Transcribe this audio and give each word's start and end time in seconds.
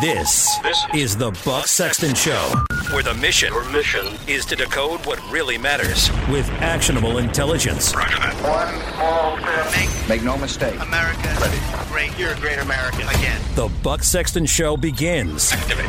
This, 0.00 0.58
this 0.58 0.84
is 0.92 1.16
the 1.16 1.30
Buck 1.44 1.66
Sexton 1.66 2.14
Show, 2.14 2.52
where 2.92 3.02
the 3.02 3.14
mission, 3.14 3.52
Your 3.52 3.68
mission 3.70 4.06
is 4.26 4.44
to 4.46 4.56
decode 4.56 5.04
what 5.06 5.20
really 5.30 5.56
matters 5.56 6.10
with 6.28 6.48
actionable 6.60 7.18
intelligence. 7.18 7.94
Roger 7.94 8.16
that. 8.18 8.34
One 8.42 8.74
small 8.94 9.38
step. 9.38 10.08
Make 10.08 10.22
no 10.22 10.36
mistake. 10.36 10.74
America 10.80 11.74
great. 11.94 12.18
You're 12.18 12.32
a 12.32 12.40
great 12.40 12.58
American. 12.58 13.02
Again. 13.02 13.40
The 13.54 13.68
Buck 13.84 14.02
Sexton 14.02 14.46
Show 14.46 14.76
begins 14.76 15.52
Activate. 15.52 15.86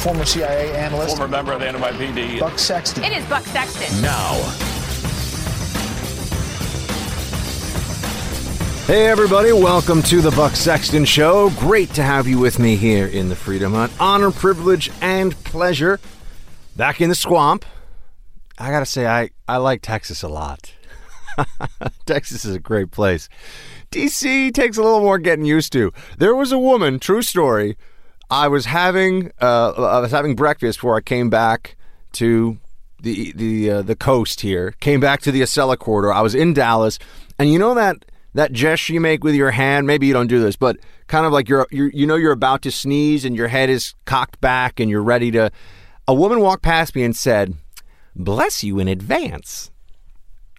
former 0.00 0.24
CIA 0.24 0.72
analyst 0.76 1.16
former 1.16 1.28
member 1.28 1.52
of 1.52 1.58
the 1.58 1.66
NYPD. 1.66 2.38
Buck 2.38 2.60
Sexton. 2.60 3.02
It 3.02 3.12
is 3.12 3.24
Buck 3.26 3.42
Sexton. 3.42 4.00
now. 4.00 4.77
Hey, 8.88 9.06
everybody, 9.06 9.52
welcome 9.52 10.00
to 10.04 10.22
the 10.22 10.30
Buck 10.30 10.56
Sexton 10.56 11.04
Show. 11.04 11.50
Great 11.58 11.90
to 11.90 12.02
have 12.02 12.26
you 12.26 12.38
with 12.38 12.58
me 12.58 12.74
here 12.74 13.06
in 13.06 13.28
the 13.28 13.36
Freedom 13.36 13.74
Hut. 13.74 13.90
Honor, 14.00 14.30
privilege, 14.30 14.90
and 15.02 15.34
pleasure. 15.44 16.00
Back 16.74 17.02
in 17.02 17.10
the 17.10 17.14
swamp. 17.14 17.66
I 18.56 18.70
gotta 18.70 18.86
say, 18.86 19.06
I, 19.06 19.28
I 19.46 19.58
like 19.58 19.82
Texas 19.82 20.22
a 20.22 20.28
lot. 20.28 20.72
Texas 22.06 22.46
is 22.46 22.54
a 22.54 22.58
great 22.58 22.90
place. 22.90 23.28
DC 23.90 24.54
takes 24.54 24.78
a 24.78 24.82
little 24.82 25.02
more 25.02 25.18
getting 25.18 25.44
used 25.44 25.70
to. 25.74 25.92
There 26.16 26.34
was 26.34 26.50
a 26.50 26.58
woman, 26.58 26.98
true 26.98 27.20
story. 27.20 27.76
I 28.30 28.48
was 28.48 28.64
having 28.64 29.32
uh, 29.38 29.72
I 29.72 30.00
was 30.00 30.12
having 30.12 30.34
breakfast 30.34 30.78
before 30.78 30.96
I 30.96 31.02
came 31.02 31.28
back 31.28 31.76
to 32.12 32.56
the 33.02 33.32
the 33.32 33.70
uh, 33.70 33.82
the 33.82 33.96
coast 33.96 34.40
here. 34.40 34.72
Came 34.80 34.98
back 34.98 35.20
to 35.20 35.30
the 35.30 35.42
Acela 35.42 35.76
corridor. 35.76 36.10
I 36.10 36.22
was 36.22 36.34
in 36.34 36.54
Dallas, 36.54 36.98
and 37.38 37.52
you 37.52 37.58
know 37.58 37.74
that 37.74 38.06
that 38.34 38.52
gesture 38.52 38.92
you 38.92 39.00
make 39.00 39.24
with 39.24 39.34
your 39.34 39.50
hand. 39.50 39.86
Maybe 39.86 40.06
you 40.06 40.12
don't 40.12 40.26
do 40.26 40.40
this, 40.40 40.56
but 40.56 40.76
kind 41.06 41.26
of 41.26 41.32
like 41.32 41.48
you're, 41.48 41.66
you're 41.70 41.90
you 41.90 42.06
know 42.06 42.16
you're 42.16 42.32
about 42.32 42.62
to 42.62 42.70
sneeze 42.70 43.24
and 43.24 43.36
your 43.36 43.48
head 43.48 43.70
is 43.70 43.94
cocked 44.04 44.40
back 44.40 44.80
and 44.80 44.90
you're 44.90 45.02
ready 45.02 45.30
to. 45.32 45.50
A 46.06 46.14
woman 46.14 46.40
walked 46.40 46.62
past 46.62 46.94
me 46.94 47.02
and 47.04 47.16
said, 47.16 47.54
"Bless 48.14 48.64
you 48.64 48.78
in 48.78 48.88
advance." 48.88 49.70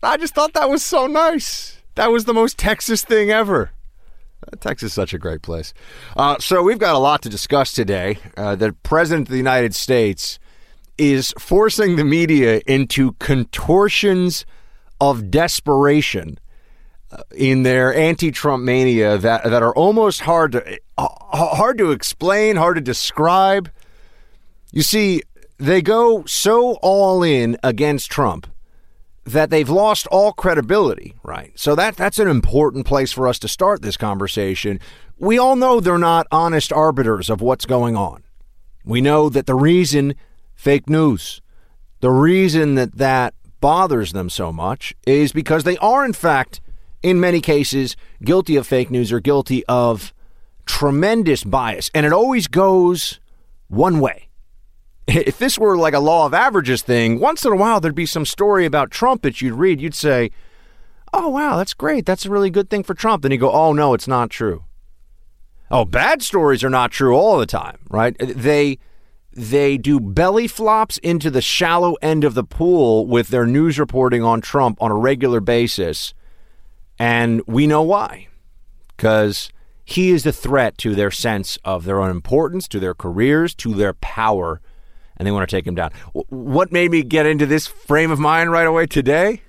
I 0.02 0.18
just 0.18 0.34
thought 0.34 0.54
that 0.54 0.70
was 0.70 0.84
so 0.84 1.08
nice. 1.08 1.82
That 1.96 2.12
was 2.12 2.26
the 2.26 2.34
most 2.34 2.58
Texas 2.58 3.04
thing 3.04 3.32
ever. 3.32 3.72
Uh, 4.48 4.56
Texas 4.62 4.88
is 4.88 4.94
such 4.94 5.14
a 5.14 5.18
great 5.18 5.42
place. 5.42 5.74
Uh, 6.16 6.38
so 6.40 6.64
we've 6.64 6.80
got 6.80 6.96
a 6.96 7.00
lot 7.00 7.22
to 7.24 7.30
discuss 7.30 7.74
today. 7.74 8.18
Uh, 8.38 8.56
the 8.56 8.72
president 8.84 9.28
of 9.28 9.32
the 9.32 9.38
United 9.38 9.76
States 9.76 10.40
is 10.98 11.34
forcing 11.38 11.98
the 11.98 12.06
media 12.06 12.62
into 12.66 13.14
contortions 13.14 14.46
of 15.02 15.30
desperation 15.30 16.38
in 17.36 17.64
their 17.64 17.94
anti-Trump 17.94 18.64
mania 18.64 19.18
that 19.18 19.44
that 19.44 19.64
are 19.64 19.74
almost 19.76 20.22
hard 20.22 20.52
to 20.52 20.80
uh, 20.98 21.08
hard 21.32 21.78
to 21.78 21.92
explain, 21.92 22.56
hard 22.56 22.76
to 22.76 22.82
describe. 22.82 23.72
You 24.72 24.84
see, 24.84 25.24
they 25.58 25.82
go 25.82 26.24
so 26.26 26.74
all 26.82 27.24
in 27.24 27.58
against 27.64 28.12
Trump 28.12 28.48
that 29.26 29.50
they've 29.50 29.70
lost 29.70 30.08
all 30.08 30.34
credibility, 30.34 31.16
right? 31.24 31.52
So 31.56 31.76
that 31.76 31.96
that's 31.96 32.20
an 32.20 32.28
important 32.28 32.86
place 32.86 33.12
for 33.12 33.28
us 33.28 33.40
to 33.40 33.48
start 33.48 33.82
this 33.82 33.98
conversation. 33.98 34.80
We 35.18 35.38
all 35.38 35.56
know 35.56 35.80
they're 35.80 35.98
not 35.98 36.28
honest 36.32 36.72
arbiters 36.72 37.30
of 37.30 37.42
what's 37.42 37.66
going 37.66 37.96
on. 37.96 38.24
We 38.86 39.02
know 39.02 39.30
that 39.30 39.46
the 39.46 39.56
reason 39.56 40.16
fake 40.56 40.90
news, 40.90 41.42
the 42.00 42.12
reason 42.12 42.76
that 42.76 42.96
that 42.98 43.34
bothers 43.60 44.14
them 44.14 44.30
so 44.30 44.54
much 44.54 44.96
is 45.06 45.32
because 45.32 45.64
they 45.64 45.78
are 45.78 46.06
in 46.06 46.14
fact 46.14 46.62
in 47.02 47.20
many 47.20 47.42
cases 47.42 47.96
guilty 48.24 48.56
of 48.56 48.68
fake 48.68 48.90
news 48.90 49.12
or 49.12 49.20
guilty 49.20 49.66
of 49.66 50.14
tremendous 50.66 51.44
bias 51.44 51.90
and 51.94 52.06
it 52.06 52.14
always 52.14 52.48
goes 52.48 53.20
one 53.68 54.00
way 54.00 54.30
if 55.10 55.40
this 55.40 55.58
were 55.58 55.76
like 55.76 55.96
a 55.96 56.00
law 56.00 56.28
of 56.28 56.36
averages 56.36 56.84
thing, 56.84 57.20
once 57.20 57.44
in 57.44 57.52
a 57.52 57.56
while 57.56 57.80
there'd 57.80 57.96
be 57.96 58.06
some 58.06 58.26
story 58.26 58.66
about 58.66 58.92
Trump 58.92 59.24
that 59.24 59.42
you'd 59.42 59.54
read. 59.54 59.82
You'd 59.82 59.96
say, 59.96 60.30
"Oh 61.12 61.30
wow, 61.30 61.58
that's 61.58 61.74
great. 61.74 62.06
That's 62.06 62.26
a 62.26 62.30
really 62.30 62.52
good 62.52 62.70
thing 62.70 62.84
for 62.84 62.94
Trump." 62.94 63.24
Then 63.24 63.32
you 63.32 63.40
go, 63.40 63.52
"Oh 63.52 63.74
no, 63.74 63.96
it's 63.96 64.08
not 64.08 64.30
true." 64.30 64.66
Oh, 65.72 65.84
bad 65.84 66.22
stories 66.22 66.64
are 66.64 66.70
not 66.70 66.92
true 66.92 67.16
all 67.16 67.40
the 67.40 67.48
time, 67.48 67.80
right? 67.90 68.16
They 68.20 68.78
they 69.34 69.78
do 69.78 70.00
belly 70.00 70.48
flops 70.48 71.00
into 71.00 71.32
the 71.32 71.42
shallow 71.42 71.96
end 72.04 72.24
of 72.24 72.36
the 72.36 72.44
pool 72.44 73.08
with 73.08 73.30
their 73.30 73.48
news 73.48 73.80
reporting 73.80 74.24
on 74.24 74.42
Trump 74.42 74.78
on 74.80 74.92
a 74.92 74.96
regular 74.96 75.40
basis, 75.40 76.14
and 77.00 77.42
we 77.48 77.66
know 77.66 77.82
why. 77.82 78.28
Because 78.96 79.50
he 79.86 80.12
is 80.12 80.26
a 80.26 80.32
threat 80.32 80.78
to 80.80 80.94
their 80.94 81.10
sense 81.10 81.58
of 81.66 81.86
their 81.86 82.02
own 82.02 82.12
importance, 82.12 82.68
to 82.68 82.80
their 82.80 82.94
careers, 82.94 83.56
to 83.56 83.74
their 83.74 83.94
power 83.94 84.62
and 85.20 85.28
they 85.28 85.32
want 85.32 85.48
to 85.48 85.56
take 85.56 85.68
him 85.68 85.76
down. 85.76 85.92
What 86.14 86.72
made 86.72 86.92
me 86.92 87.04
get 87.04 87.26
into 87.26 87.46
this 87.46 87.68
frame 87.68 88.10
of 88.10 88.20
mind 88.20 88.52
right 88.52 88.66
away 88.66 88.86
today? 88.86 89.42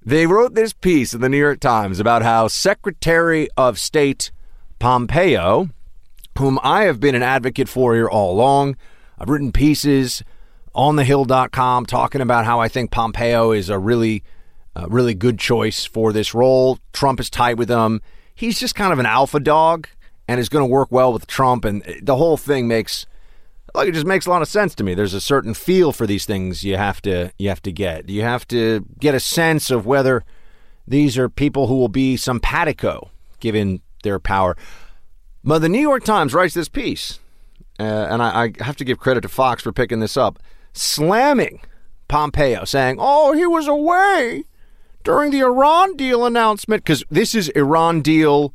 They 0.00 0.24
wrote 0.24 0.54
this 0.54 0.72
piece 0.72 1.12
in 1.12 1.20
the 1.20 1.28
New 1.28 1.38
York 1.38 1.60
Times 1.60 1.98
about 1.98 2.22
how 2.22 2.46
Secretary 2.46 3.48
of 3.56 3.78
State 3.78 4.30
Pompeo, 4.78 5.68
whom 6.38 6.60
I 6.62 6.84
have 6.84 7.00
been 7.00 7.16
an 7.16 7.24
advocate 7.24 7.68
for 7.68 7.94
here 7.94 8.08
all 8.08 8.32
along, 8.32 8.76
I've 9.18 9.28
written 9.28 9.50
pieces 9.50 10.22
on 10.74 10.94
thehill.com 10.94 11.86
talking 11.86 12.20
about 12.20 12.44
how 12.44 12.60
I 12.60 12.68
think 12.68 12.92
Pompeo 12.92 13.50
is 13.50 13.68
a 13.68 13.78
really, 13.78 14.22
uh, 14.76 14.86
really 14.88 15.14
good 15.14 15.38
choice 15.38 15.84
for 15.84 16.12
this 16.12 16.34
role. 16.34 16.78
Trump 16.92 17.20
is 17.20 17.30
tight 17.30 17.56
with 17.56 17.68
him. 17.68 18.00
He's 18.34 18.60
just 18.60 18.74
kind 18.74 18.92
of 18.92 18.98
an 18.98 19.06
alpha 19.06 19.40
dog 19.40 19.88
and 20.28 20.38
is 20.38 20.48
going 20.48 20.62
to 20.62 20.70
work 20.70 20.92
well 20.92 21.12
with 21.12 21.26
Trump, 21.26 21.64
and 21.64 21.82
the 22.02 22.16
whole 22.16 22.36
thing 22.36 22.68
makes 22.68 23.06
like 23.74 23.88
it 23.88 23.92
just 23.92 24.06
makes 24.06 24.26
a 24.26 24.30
lot 24.30 24.42
of 24.42 24.48
sense 24.48 24.74
to 24.76 24.84
me. 24.84 24.94
There's 24.94 25.14
a 25.14 25.20
certain 25.20 25.54
feel 25.54 25.92
for 25.92 26.06
these 26.06 26.26
things 26.26 26.64
you 26.64 26.76
have 26.76 27.00
to 27.02 27.32
you 27.38 27.48
have 27.48 27.62
to 27.62 27.72
get. 27.72 28.08
You 28.08 28.22
have 28.22 28.46
to 28.48 28.84
get 28.98 29.14
a 29.14 29.20
sense 29.20 29.70
of 29.70 29.86
whether 29.86 30.24
these 30.86 31.18
are 31.18 31.28
people 31.28 31.66
who 31.66 31.76
will 31.76 31.88
be 31.88 32.16
simpatico 32.16 33.10
given 33.40 33.80
their 34.02 34.18
power. 34.18 34.56
But 35.44 35.60
the 35.60 35.68
New 35.68 35.80
York 35.80 36.04
Times 36.04 36.34
writes 36.34 36.54
this 36.54 36.68
piece, 36.68 37.20
uh, 37.78 37.82
and 37.82 38.22
I, 38.22 38.44
I 38.44 38.64
have 38.64 38.76
to 38.76 38.84
give 38.84 38.98
credit 38.98 39.22
to 39.22 39.28
Fox 39.28 39.62
for 39.62 39.72
picking 39.72 40.00
this 40.00 40.16
up, 40.16 40.38
slamming 40.72 41.60
Pompeo, 42.08 42.64
saying, 42.64 42.96
"Oh, 42.98 43.32
he 43.32 43.46
was 43.46 43.66
away 43.66 44.44
during 45.08 45.30
the 45.30 45.40
Iran 45.40 45.96
deal 45.96 46.26
announcement," 46.26 46.84
because 46.84 47.02
this 47.10 47.34
is 47.34 47.48
Iran 47.50 48.02
deal. 48.02 48.52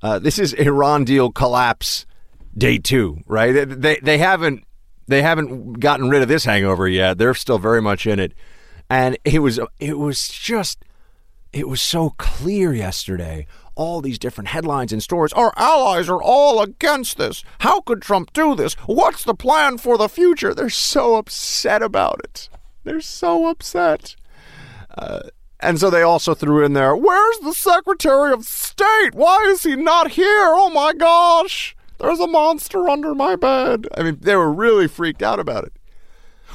Uh, 0.00 0.20
this 0.20 0.38
is 0.38 0.52
Iran 0.52 1.02
deal 1.02 1.32
collapse 1.32 2.06
day 2.56 2.78
two, 2.78 3.18
right? 3.26 3.50
They 3.68 3.98
they 4.00 4.18
haven't 4.18 4.62
they 5.08 5.22
haven't 5.22 5.80
gotten 5.80 6.08
rid 6.08 6.22
of 6.22 6.28
this 6.28 6.44
hangover 6.44 6.86
yet. 6.86 7.18
They're 7.18 7.34
still 7.34 7.58
very 7.58 7.82
much 7.82 8.06
in 8.06 8.20
it, 8.20 8.32
and 8.88 9.18
it 9.24 9.40
was 9.40 9.58
it 9.80 9.98
was 9.98 10.28
just 10.28 10.84
it 11.52 11.66
was 11.66 11.82
so 11.82 12.10
clear 12.10 12.72
yesterday. 12.72 13.48
All 13.74 14.00
these 14.00 14.20
different 14.20 14.48
headlines 14.48 14.92
and 14.92 15.02
stories. 15.02 15.32
Our 15.32 15.52
allies 15.56 16.08
are 16.08 16.22
all 16.22 16.62
against 16.62 17.18
this. 17.18 17.42
How 17.58 17.80
could 17.80 18.02
Trump 18.02 18.32
do 18.32 18.54
this? 18.54 18.74
What's 18.86 19.24
the 19.24 19.34
plan 19.34 19.78
for 19.78 19.98
the 19.98 20.08
future? 20.08 20.54
They're 20.54 20.70
so 20.70 21.16
upset 21.16 21.82
about 21.82 22.20
it. 22.22 22.48
They're 22.84 23.00
so 23.00 23.46
upset. 23.48 24.14
Uh, 24.96 25.30
and 25.60 25.78
so 25.78 25.90
they 25.90 26.02
also 26.02 26.34
threw 26.34 26.64
in 26.64 26.72
there, 26.72 26.94
where's 26.94 27.38
the 27.40 27.52
Secretary 27.52 28.32
of 28.32 28.44
State? 28.44 29.14
Why 29.14 29.38
is 29.48 29.62
he 29.62 29.76
not 29.76 30.12
here? 30.12 30.52
Oh 30.54 30.70
my 30.70 30.92
gosh. 30.92 31.74
There's 31.98 32.20
a 32.20 32.28
monster 32.28 32.88
under 32.88 33.14
my 33.14 33.34
bed. 33.34 33.88
I 33.96 34.02
mean, 34.04 34.18
they 34.20 34.36
were 34.36 34.52
really 34.52 34.86
freaked 34.86 35.22
out 35.22 35.40
about 35.40 35.64
it. 35.64 35.72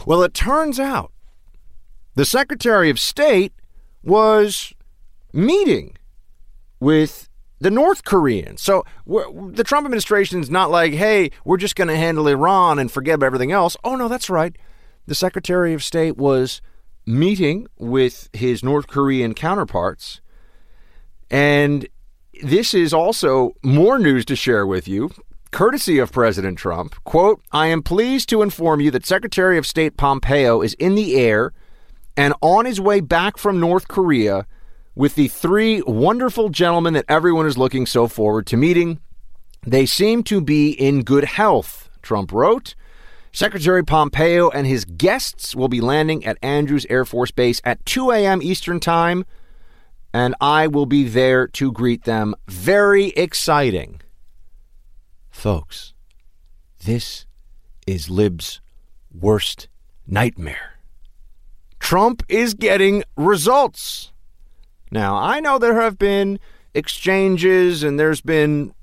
Well, 0.05 0.23
it 0.23 0.33
turns 0.33 0.79
out 0.79 1.11
the 2.15 2.25
Secretary 2.25 2.89
of 2.89 2.99
State 2.99 3.53
was 4.03 4.73
meeting 5.33 5.97
with 6.79 7.27
the 7.59 7.71
North 7.71 8.03
Koreans. 8.03 8.61
So 8.61 8.85
the 9.05 9.63
Trump 9.65 9.85
administration 9.85 10.39
is 10.39 10.49
not 10.49 10.71
like, 10.71 10.93
hey, 10.93 11.31
we're 11.43 11.57
just 11.57 11.75
going 11.75 11.87
to 11.87 11.95
handle 11.95 12.27
Iran 12.27 12.79
and 12.79 12.91
forget 12.91 13.15
about 13.15 13.27
everything 13.27 13.51
else. 13.51 13.75
Oh, 13.83 13.95
no, 13.95 14.07
that's 14.07 14.29
right. 14.29 14.55
The 15.07 15.15
Secretary 15.15 15.73
of 15.73 15.83
State 15.83 16.17
was 16.17 16.61
meeting 17.05 17.67
with 17.77 18.29
his 18.33 18.63
North 18.63 18.87
Korean 18.87 19.33
counterparts. 19.33 20.21
And 21.29 21.87
this 22.41 22.73
is 22.73 22.93
also 22.93 23.53
more 23.63 23.99
news 23.99 24.25
to 24.25 24.35
share 24.35 24.65
with 24.65 24.87
you 24.87 25.11
courtesy 25.53 25.99
of 25.99 26.11
President 26.11 26.57
Trump. 26.57 26.95
Quote, 27.03 27.39
I 27.51 27.67
am 27.67 27.83
pleased 27.83 28.27
to 28.29 28.41
inform 28.41 28.81
you 28.81 28.89
that 28.91 29.05
Secretary 29.05 29.57
of 29.57 29.67
State 29.67 29.97
Pompeo 29.97 30.61
is 30.61 30.73
in 30.73 30.95
the 30.95 31.15
air 31.15 31.53
and 32.17 32.33
on 32.41 32.65
his 32.65 32.81
way 32.81 32.99
back 32.99 33.37
from 33.37 33.59
North 33.59 33.87
Korea 33.87 34.47
with 34.95 35.13
the 35.13 35.27
three 35.27 35.81
wonderful 35.85 36.49
gentlemen 36.49 36.93
that 36.93 37.05
everyone 37.07 37.45
is 37.45 37.57
looking 37.57 37.85
so 37.85 38.07
forward 38.07 38.47
to 38.47 38.57
meeting. 38.57 38.99
They 39.61 39.85
seem 39.85 40.23
to 40.23 40.41
be 40.41 40.71
in 40.71 41.03
good 41.03 41.23
health, 41.23 41.87
Trump 42.01 42.31
wrote. 42.31 42.73
Secretary 43.35 43.83
Pompeo 43.83 44.49
and 44.51 44.67
his 44.67 44.85
guests 44.85 45.55
will 45.55 45.67
be 45.67 45.81
landing 45.81 46.23
at 46.23 46.37
Andrews 46.43 46.85
Air 46.87 47.03
Force 47.03 47.31
Base 47.31 47.59
at 47.63 47.83
2 47.83 48.11
a.m. 48.11 48.43
Eastern 48.43 48.79
Time, 48.79 49.25
and 50.13 50.35
I 50.39 50.67
will 50.67 50.85
be 50.85 51.03
there 51.05 51.47
to 51.47 51.71
greet 51.71 52.03
them. 52.03 52.35
Very 52.47 53.07
exciting. 53.09 54.01
Folks, 55.31 55.93
This 56.85 57.25
is 57.87 58.07
Lib's 58.07 58.61
worst 59.11 59.67
nightmare. 60.05 60.75
Trump 61.79 62.23
is 62.29 62.53
getting 62.53 63.03
results. 63.17 64.11
Now, 64.91 65.15
I 65.15 65.39
know 65.39 65.57
there 65.57 65.81
have 65.81 65.97
been 65.97 66.39
exchanges 66.75 67.81
and 67.81 67.99
there's 67.99 68.21
been 68.21 68.73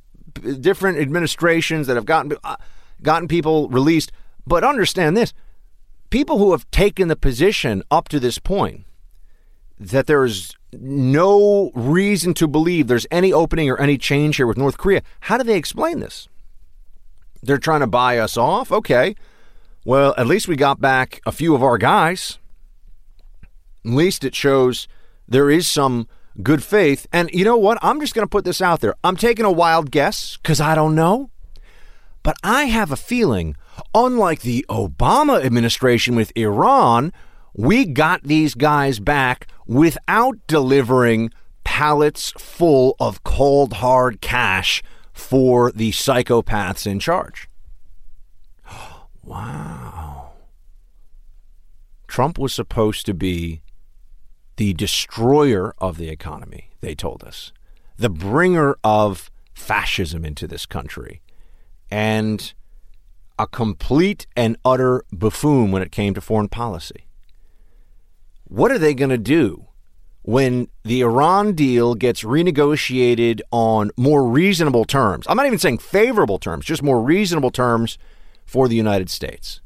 different 0.60 0.98
administrations 0.98 1.86
that 1.86 1.94
have 1.94 2.04
gotten 2.04 2.36
uh, 2.42 2.56
gotten 3.02 3.28
people 3.28 3.68
released, 3.68 4.12
but 4.46 4.64
understand 4.64 5.16
this. 5.16 5.32
People 6.10 6.38
who 6.38 6.52
have 6.52 6.70
taken 6.70 7.08
the 7.08 7.16
position 7.16 7.82
up 7.90 8.08
to 8.08 8.18
this 8.18 8.38
point 8.38 8.84
that 9.78 10.06
there 10.06 10.24
is 10.24 10.54
no 10.72 11.70
reason 11.74 12.34
to 12.34 12.46
believe 12.46 12.86
there's 12.86 13.06
any 13.10 13.32
opening 13.32 13.70
or 13.70 13.78
any 13.78 13.96
change 13.96 14.36
here 14.36 14.46
with 14.46 14.58
North 14.58 14.76
Korea. 14.76 15.02
How 15.20 15.38
do 15.38 15.44
they 15.44 15.56
explain 15.56 16.00
this? 16.00 16.28
They're 17.42 17.58
trying 17.58 17.80
to 17.80 17.86
buy 17.86 18.18
us 18.18 18.36
off? 18.36 18.70
Okay. 18.70 19.14
Well, 19.84 20.14
at 20.18 20.26
least 20.26 20.48
we 20.48 20.56
got 20.56 20.80
back 20.80 21.20
a 21.24 21.32
few 21.32 21.54
of 21.54 21.62
our 21.62 21.78
guys. 21.78 22.38
At 23.84 23.92
least 23.92 24.24
it 24.24 24.34
shows 24.34 24.86
there 25.26 25.50
is 25.50 25.66
some 25.66 26.06
good 26.42 26.62
faith. 26.62 27.06
And 27.12 27.30
you 27.32 27.44
know 27.44 27.56
what? 27.56 27.78
I'm 27.80 28.00
just 28.00 28.14
going 28.14 28.26
to 28.26 28.30
put 28.30 28.44
this 28.44 28.60
out 28.60 28.80
there. 28.80 28.94
I'm 29.02 29.16
taking 29.16 29.46
a 29.46 29.50
wild 29.50 29.90
guess 29.90 30.36
because 30.36 30.60
I 30.60 30.74
don't 30.74 30.94
know. 30.94 31.30
But 32.22 32.36
I 32.42 32.64
have 32.64 32.92
a 32.92 32.96
feeling, 32.96 33.56
unlike 33.94 34.40
the 34.40 34.64
Obama 34.68 35.44
administration 35.44 36.14
with 36.16 36.32
Iran, 36.36 37.12
we 37.54 37.84
got 37.84 38.22
these 38.22 38.54
guys 38.54 39.00
back 39.00 39.46
without 39.66 40.38
delivering 40.46 41.30
pallets 41.64 42.32
full 42.38 42.96
of 42.98 43.22
cold, 43.24 43.74
hard 43.74 44.20
cash 44.20 44.82
for 45.12 45.70
the 45.72 45.90
psychopaths 45.92 46.86
in 46.86 46.98
charge. 46.98 47.48
Wow. 49.22 50.32
Trump 52.08 52.38
was 52.38 52.52
supposed 52.52 53.06
to 53.06 53.14
be 53.14 53.62
the 54.56 54.72
destroyer 54.72 55.74
of 55.78 55.96
the 55.96 56.08
economy, 56.08 56.70
they 56.80 56.94
told 56.94 57.22
us, 57.22 57.52
the 57.96 58.08
bringer 58.08 58.76
of 58.82 59.30
fascism 59.54 60.24
into 60.24 60.48
this 60.48 60.66
country, 60.66 61.20
and 61.90 62.52
a 63.40 63.46
complete 63.46 64.26
and 64.36 64.58
utter 64.66 65.02
buffoon 65.10 65.72
when 65.72 65.80
it 65.80 65.90
came 65.90 66.12
to 66.12 66.20
foreign 66.20 66.46
policy. 66.48 67.06
What 68.44 68.70
are 68.70 68.78
they 68.78 68.92
going 68.92 69.08
to 69.08 69.16
do 69.16 69.68
when 70.20 70.68
the 70.84 71.00
Iran 71.00 71.54
deal 71.54 71.94
gets 71.94 72.22
renegotiated 72.22 73.40
on 73.50 73.92
more 73.96 74.28
reasonable 74.28 74.84
terms? 74.84 75.24
I'm 75.26 75.38
not 75.38 75.46
even 75.46 75.58
saying 75.58 75.78
favorable 75.78 76.38
terms, 76.38 76.66
just 76.66 76.82
more 76.82 77.00
reasonable 77.00 77.50
terms 77.50 77.96
for 78.44 78.68
the 78.68 78.76
United 78.76 79.08
States. 79.08 79.62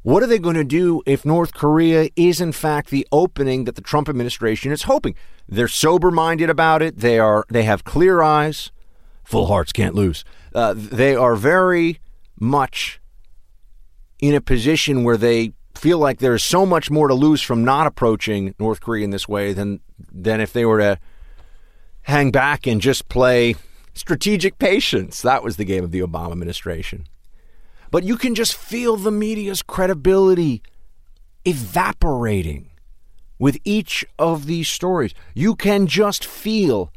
What 0.00 0.22
are 0.22 0.26
they 0.26 0.38
going 0.38 0.56
to 0.56 0.64
do 0.64 1.02
if 1.04 1.26
North 1.26 1.52
Korea 1.52 2.08
is, 2.16 2.40
in 2.40 2.52
fact, 2.52 2.88
the 2.88 3.06
opening 3.12 3.64
that 3.64 3.74
the 3.74 3.82
Trump 3.82 4.08
administration 4.08 4.72
is 4.72 4.84
hoping? 4.84 5.14
They're 5.46 5.68
sober 5.68 6.10
minded 6.10 6.48
about 6.48 6.80
it. 6.80 7.00
They 7.00 7.18
are. 7.18 7.44
They 7.50 7.64
have 7.64 7.84
clear 7.84 8.22
eyes. 8.22 8.70
Full 9.22 9.48
hearts 9.48 9.70
can't 9.70 9.94
lose. 9.94 10.24
Uh, 10.54 10.72
they 10.74 11.14
are 11.14 11.36
very 11.36 12.00
much 12.40 13.00
in 14.18 14.34
a 14.34 14.40
position 14.40 15.04
where 15.04 15.16
they 15.16 15.52
feel 15.74 15.98
like 15.98 16.18
there's 16.18 16.42
so 16.42 16.66
much 16.66 16.90
more 16.90 17.08
to 17.08 17.14
lose 17.14 17.40
from 17.40 17.64
not 17.64 17.86
approaching 17.86 18.54
North 18.58 18.80
Korea 18.80 19.04
in 19.04 19.10
this 19.10 19.28
way 19.28 19.52
than 19.52 19.80
than 20.12 20.40
if 20.40 20.52
they 20.52 20.64
were 20.64 20.78
to 20.78 20.98
hang 22.02 22.30
back 22.30 22.66
and 22.66 22.80
just 22.80 23.08
play 23.08 23.54
strategic 23.94 24.58
patience. 24.58 25.22
That 25.22 25.44
was 25.44 25.56
the 25.56 25.64
game 25.64 25.84
of 25.84 25.90
the 25.90 26.00
Obama 26.00 26.32
administration. 26.32 27.06
But 27.90 28.04
you 28.04 28.16
can 28.16 28.34
just 28.34 28.54
feel 28.54 28.96
the 28.96 29.10
media's 29.10 29.62
credibility 29.62 30.62
evaporating 31.44 32.70
with 33.38 33.58
each 33.64 34.04
of 34.18 34.46
these 34.46 34.68
stories. 34.68 35.14
You 35.34 35.54
can 35.54 35.86
just 35.86 36.24
feel 36.24 36.92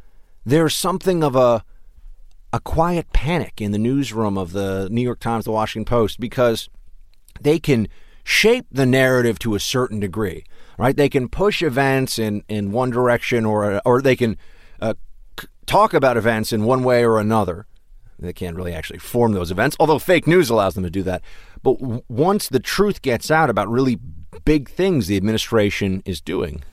there's 0.46 0.76
something 0.76 1.24
of 1.24 1.36
a 1.36 1.64
a 2.54 2.60
quiet 2.60 3.12
panic 3.14 3.60
in 3.60 3.72
the 3.72 3.80
newsroom 3.80 4.38
of 4.38 4.54
the 4.54 4.88
New 4.92 5.02
York 5.02 5.20
Times, 5.20 5.44
the 5.44 5.52
Washington 5.52 5.86
Post 5.86 6.20
because 6.20 6.70
they 7.42 7.60
can 7.60 7.88
shape 8.24 8.68
the 8.72 8.86
narrative 8.86 9.40
to 9.40 9.56
a 9.56 9.60
certain 9.60 10.00
degree, 10.00 10.46
right? 10.78 10.96
They 10.96 11.10
can 11.10 11.28
push 11.28 11.64
events 11.64 12.20
in, 12.20 12.44
in 12.48 12.72
one 12.72 12.92
direction 12.92 13.44
or 13.44 13.82
or 13.86 14.02
they 14.02 14.16
can 14.16 14.38
uh, 14.80 14.94
talk 15.66 15.96
about 15.96 16.16
events 16.16 16.54
in 16.54 16.64
one 16.64 16.84
way 16.84 17.04
or 17.04 17.20
another. 17.20 17.66
They 18.20 18.34
can't 18.34 18.56
really 18.56 18.74
actually 18.74 19.00
form 19.00 19.34
those 19.34 19.52
events, 19.52 19.76
although 19.80 20.00
fake 20.00 20.28
news 20.28 20.50
allows 20.50 20.76
them 20.76 20.84
to 20.84 20.90
do 20.90 21.04
that. 21.04 21.24
But 21.64 21.80
w- 21.80 22.04
once 22.08 22.48
the 22.48 22.60
truth 22.60 23.02
gets 23.02 23.32
out 23.32 23.50
about 23.50 23.68
really 23.68 24.00
big 24.46 24.70
things 24.70 25.08
the 25.08 25.18
administration 25.18 26.04
is 26.06 26.22
doing, 26.22 26.64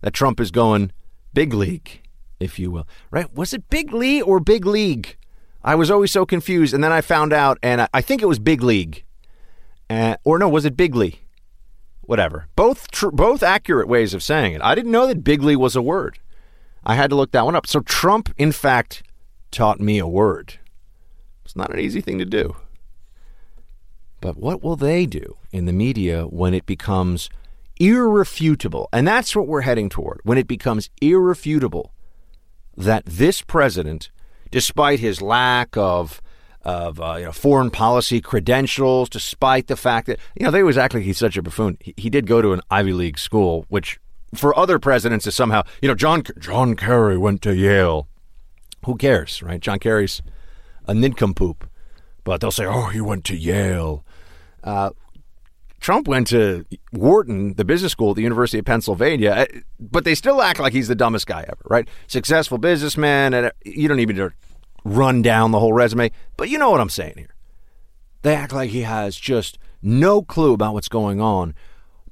that 0.00 0.14
Trump 0.14 0.40
is 0.40 0.50
going 0.50 0.92
big 1.34 1.52
league, 1.52 2.00
if 2.40 2.58
you 2.58 2.70
will, 2.70 2.88
right? 3.10 3.32
Was 3.34 3.52
it 3.52 3.68
big 3.68 3.92
league 3.92 4.24
or 4.26 4.40
big 4.40 4.64
league? 4.64 5.16
I 5.66 5.74
was 5.74 5.90
always 5.90 6.12
so 6.12 6.24
confused, 6.24 6.72
and 6.72 6.82
then 6.82 6.92
I 6.92 7.00
found 7.00 7.32
out, 7.32 7.58
and 7.60 7.88
I, 7.92 8.00
think 8.00 8.22
it 8.22 8.26
was 8.26 8.38
big 8.38 8.62
league, 8.62 9.02
uh, 9.90 10.16
or 10.22 10.38
no, 10.38 10.48
was 10.48 10.64
it 10.64 10.76
bigly? 10.76 11.22
Whatever. 12.02 12.46
Both 12.54 12.92
tr- 12.92 13.10
both 13.10 13.42
accurate 13.42 13.88
ways 13.88 14.14
of 14.14 14.22
saying 14.22 14.52
it. 14.52 14.62
I 14.62 14.76
didn't 14.76 14.92
know 14.92 15.08
that 15.08 15.24
bigly 15.24 15.56
was 15.56 15.74
a 15.74 15.82
word. 15.82 16.20
I 16.84 16.94
had 16.94 17.10
to 17.10 17.16
look 17.16 17.32
that 17.32 17.44
one 17.44 17.56
up. 17.56 17.66
So 17.66 17.80
Trump, 17.80 18.32
in 18.38 18.52
fact, 18.52 19.02
taught 19.50 19.80
me 19.80 19.98
a 19.98 20.06
word. 20.06 20.60
It's 21.44 21.56
not 21.56 21.72
an 21.72 21.80
easy 21.80 22.00
thing 22.00 22.18
to 22.18 22.24
do. 22.24 22.54
But 24.20 24.36
what 24.36 24.62
will 24.62 24.76
they 24.76 25.04
do 25.04 25.36
in 25.50 25.66
the 25.66 25.72
media 25.72 26.26
when 26.26 26.54
it 26.54 26.64
becomes 26.64 27.28
irrefutable? 27.80 28.88
And 28.92 29.06
that's 29.06 29.34
what 29.34 29.48
we're 29.48 29.62
heading 29.62 29.88
toward. 29.88 30.20
When 30.22 30.38
it 30.38 30.46
becomes 30.46 30.90
irrefutable 31.02 31.92
that 32.76 33.04
this 33.04 33.42
president, 33.42 34.10
despite 34.56 35.00
his 35.00 35.20
lack 35.20 35.76
of 35.76 36.22
of 36.62 36.98
uh, 36.98 37.16
you 37.18 37.26
know, 37.26 37.32
foreign 37.32 37.70
policy 37.70 38.22
credentials, 38.22 39.10
despite 39.10 39.66
the 39.66 39.76
fact 39.76 40.06
that 40.06 40.18
you 40.34 40.46
know 40.46 40.50
they 40.50 40.60
always 40.60 40.78
act 40.78 40.94
like 40.94 41.02
he's 41.02 41.18
such 41.18 41.36
a 41.36 41.42
buffoon. 41.42 41.76
He, 41.78 41.92
he 41.98 42.08
did 42.08 42.26
go 42.26 42.40
to 42.40 42.54
an 42.54 42.62
Ivy 42.70 42.94
League 42.94 43.18
school, 43.18 43.66
which 43.68 44.00
for 44.34 44.58
other 44.58 44.78
presidents 44.78 45.26
is 45.26 45.34
somehow 45.34 45.62
you 45.82 45.88
know 45.88 45.94
John 45.94 46.22
John 46.38 46.74
Kerry 46.74 47.18
went 47.18 47.42
to 47.42 47.54
Yale. 47.54 48.08
Who 48.86 48.96
cares, 48.96 49.42
right? 49.42 49.60
John 49.60 49.78
Kerry's 49.78 50.22
a 50.86 50.94
nincompoop, 50.94 51.68
but 52.24 52.40
they'll 52.40 52.50
say, 52.50 52.64
"Oh, 52.64 52.86
he 52.86 53.02
went 53.02 53.26
to 53.26 53.36
Yale." 53.36 54.06
Uh, 54.64 54.88
Trump 55.80 56.08
went 56.08 56.28
to 56.28 56.64
Wharton, 56.92 57.54
the 57.54 57.64
business 57.66 57.92
school 57.92 58.10
at 58.10 58.16
the 58.16 58.22
University 58.22 58.58
of 58.58 58.64
Pennsylvania, 58.64 59.30
uh, 59.32 59.46
but 59.78 60.04
they 60.04 60.14
still 60.14 60.40
act 60.40 60.58
like 60.58 60.72
he's 60.72 60.88
the 60.88 60.94
dumbest 60.94 61.26
guy 61.26 61.42
ever, 61.42 61.62
right? 61.66 61.86
Successful 62.06 62.56
businessman, 62.56 63.34
and 63.34 63.46
uh, 63.46 63.50
you 63.66 63.86
don't 63.86 64.00
even 64.00 64.16
run 64.86 65.22
down 65.22 65.50
the 65.50 65.60
whole 65.60 65.72
resume, 65.72 66.10
but 66.36 66.48
you 66.48 66.58
know 66.58 66.70
what 66.70 66.80
I'm 66.80 66.88
saying 66.88 67.14
here. 67.16 67.34
They 68.22 68.34
act 68.34 68.52
like 68.52 68.70
he 68.70 68.82
has 68.82 69.16
just 69.16 69.58
no 69.82 70.22
clue 70.22 70.52
about 70.52 70.74
what's 70.74 70.88
going 70.88 71.20
on, 71.20 71.54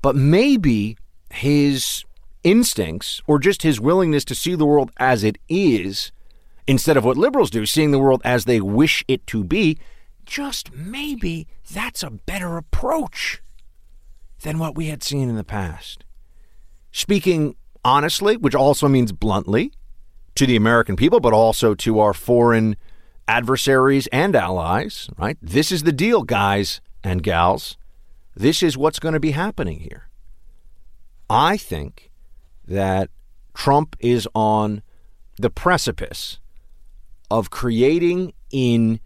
but 0.02 0.16
maybe 0.16 0.96
his 1.30 2.04
instincts 2.42 3.22
or 3.26 3.38
just 3.38 3.62
his 3.62 3.80
willingness 3.80 4.24
to 4.26 4.34
see 4.34 4.54
the 4.54 4.66
world 4.66 4.90
as 4.98 5.24
it 5.24 5.38
is 5.48 6.12
instead 6.66 6.96
of 6.96 7.04
what 7.04 7.16
liberals 7.16 7.50
do, 7.50 7.66
seeing 7.66 7.90
the 7.90 7.98
world 7.98 8.22
as 8.24 8.44
they 8.44 8.60
wish 8.60 9.04
it 9.08 9.26
to 9.26 9.44
be, 9.44 9.78
just 10.24 10.72
maybe 10.72 11.46
that's 11.72 12.02
a 12.02 12.10
better 12.10 12.56
approach 12.56 13.42
than 14.42 14.58
what 14.58 14.74
we 14.74 14.86
had 14.86 15.02
seen 15.02 15.28
in 15.28 15.36
the 15.36 15.44
past. 15.44 16.04
Speaking 16.92 17.56
honestly, 17.84 18.36
which 18.36 18.54
also 18.54 18.88
means 18.88 19.12
bluntly, 19.12 19.72
to 20.34 20.46
the 20.46 20.56
American 20.56 20.96
people, 20.96 21.20
but 21.20 21.32
also 21.32 21.74
to 21.74 22.00
our 22.00 22.12
foreign 22.12 22.76
adversaries 23.26 24.06
and 24.08 24.34
allies, 24.36 25.08
right? 25.16 25.38
This 25.40 25.72
is 25.72 25.84
the 25.84 25.92
deal, 25.92 26.22
guys 26.22 26.80
and 27.02 27.22
gals. 27.22 27.76
This 28.36 28.62
is 28.62 28.76
what's 28.76 28.98
going 28.98 29.14
to 29.14 29.20
be 29.20 29.30
happening 29.30 29.80
here. 29.80 30.08
I 31.30 31.56
think 31.56 32.10
that 32.66 33.10
Trump 33.54 33.96
is 34.00 34.28
on 34.34 34.82
the 35.36 35.50
precipice 35.50 36.40
of 37.30 37.50
creating 37.50 38.32
in 38.50 39.00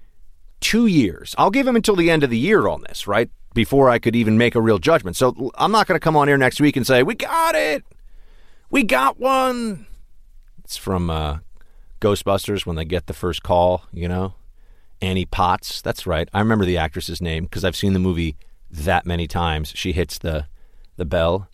two 0.60 0.86
years. 0.86 1.34
I'll 1.38 1.50
give 1.50 1.66
him 1.66 1.76
until 1.76 1.96
the 1.96 2.10
end 2.10 2.24
of 2.24 2.30
the 2.30 2.38
year 2.38 2.68
on 2.68 2.82
this, 2.82 3.06
right? 3.06 3.30
Before 3.54 3.88
I 3.88 3.98
could 3.98 4.16
even 4.16 4.38
make 4.38 4.54
a 4.54 4.60
real 4.60 4.78
judgment. 4.78 5.16
So 5.16 5.50
I'm 5.56 5.72
not 5.72 5.86
going 5.86 5.96
to 5.96 6.02
come 6.02 6.16
on 6.16 6.28
here 6.28 6.36
next 6.36 6.60
week 6.60 6.76
and 6.76 6.86
say, 6.86 7.02
we 7.02 7.14
got 7.14 7.54
it. 7.54 7.84
We 8.70 8.82
got 8.82 9.18
one. 9.18 9.86
It's 10.68 10.76
from 10.76 11.08
uh, 11.08 11.38
Ghostbusters 12.02 12.66
when 12.66 12.76
they 12.76 12.84
get 12.84 13.06
the 13.06 13.14
first 13.14 13.42
call, 13.42 13.84
you 13.90 14.06
know? 14.06 14.34
Annie 15.00 15.24
Potts. 15.24 15.80
That's 15.80 16.06
right. 16.06 16.28
I 16.34 16.40
remember 16.40 16.66
the 16.66 16.76
actress's 16.76 17.22
name 17.22 17.44
because 17.44 17.64
I've 17.64 17.74
seen 17.74 17.94
the 17.94 17.98
movie 17.98 18.36
that 18.70 19.06
many 19.06 19.26
times. 19.26 19.72
She 19.74 19.92
hits 19.92 20.18
the 20.18 20.46
the 20.98 21.06
bell. 21.06 21.48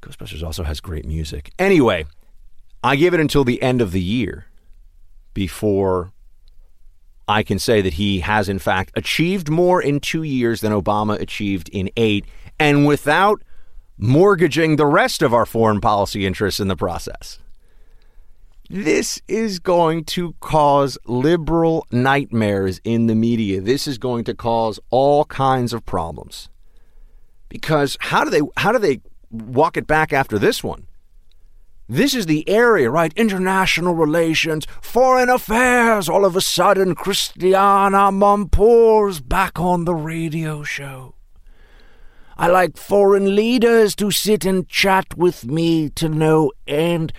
Ghostbusters 0.00 0.42
also 0.42 0.62
has 0.62 0.80
great 0.80 1.04
music. 1.04 1.52
Anyway, 1.58 2.06
I 2.82 2.96
give 2.96 3.12
it 3.12 3.20
until 3.20 3.44
the 3.44 3.60
end 3.60 3.82
of 3.82 3.92
the 3.92 4.00
year 4.00 4.46
before 5.34 6.10
I 7.28 7.42
can 7.42 7.58
say 7.58 7.82
that 7.82 7.94
he 7.94 8.20
has, 8.20 8.48
in 8.48 8.58
fact, 8.58 8.92
achieved 8.94 9.50
more 9.50 9.82
in 9.82 10.00
two 10.00 10.22
years 10.22 10.62
than 10.62 10.72
Obama 10.72 11.20
achieved 11.20 11.68
in 11.68 11.90
eight, 11.98 12.24
and 12.58 12.86
without 12.86 13.42
mortgaging 13.98 14.76
the 14.76 14.86
rest 14.86 15.20
of 15.20 15.34
our 15.34 15.44
foreign 15.44 15.82
policy 15.82 16.24
interests 16.24 16.60
in 16.60 16.68
the 16.68 16.76
process. 16.76 17.40
This 18.68 19.20
is 19.28 19.58
going 19.58 20.04
to 20.06 20.34
cause 20.40 20.98
liberal 21.06 21.86
nightmares 21.90 22.80
in 22.84 23.06
the 23.06 23.14
media. 23.14 23.60
This 23.60 23.86
is 23.86 23.98
going 23.98 24.24
to 24.24 24.34
cause 24.34 24.80
all 24.90 25.24
kinds 25.26 25.72
of 25.72 25.86
problems. 25.86 26.48
Because 27.48 27.96
how 28.00 28.24
do 28.24 28.30
they 28.30 28.42
how 28.56 28.72
do 28.72 28.78
they 28.78 29.00
walk 29.30 29.76
it 29.76 29.86
back 29.86 30.12
after 30.12 30.38
this 30.38 30.64
one? 30.64 30.86
This 31.88 32.14
is 32.14 32.26
the 32.26 32.48
area, 32.48 32.90
right? 32.90 33.12
International 33.14 33.94
relations, 33.94 34.66
foreign 34.82 35.28
affairs. 35.28 36.08
All 36.08 36.24
of 36.24 36.34
a 36.34 36.40
sudden, 36.40 36.96
Christiana 36.96 38.10
Amanpour's 38.10 39.20
back 39.20 39.60
on 39.60 39.84
the 39.84 39.94
radio 39.94 40.64
show. 40.64 41.14
I 42.36 42.48
like 42.48 42.76
foreign 42.76 43.36
leaders 43.36 43.94
to 43.96 44.10
sit 44.10 44.44
and 44.44 44.68
chat 44.68 45.16
with 45.16 45.46
me 45.46 45.88
to 45.90 46.08
no 46.08 46.50
end. 46.66 47.12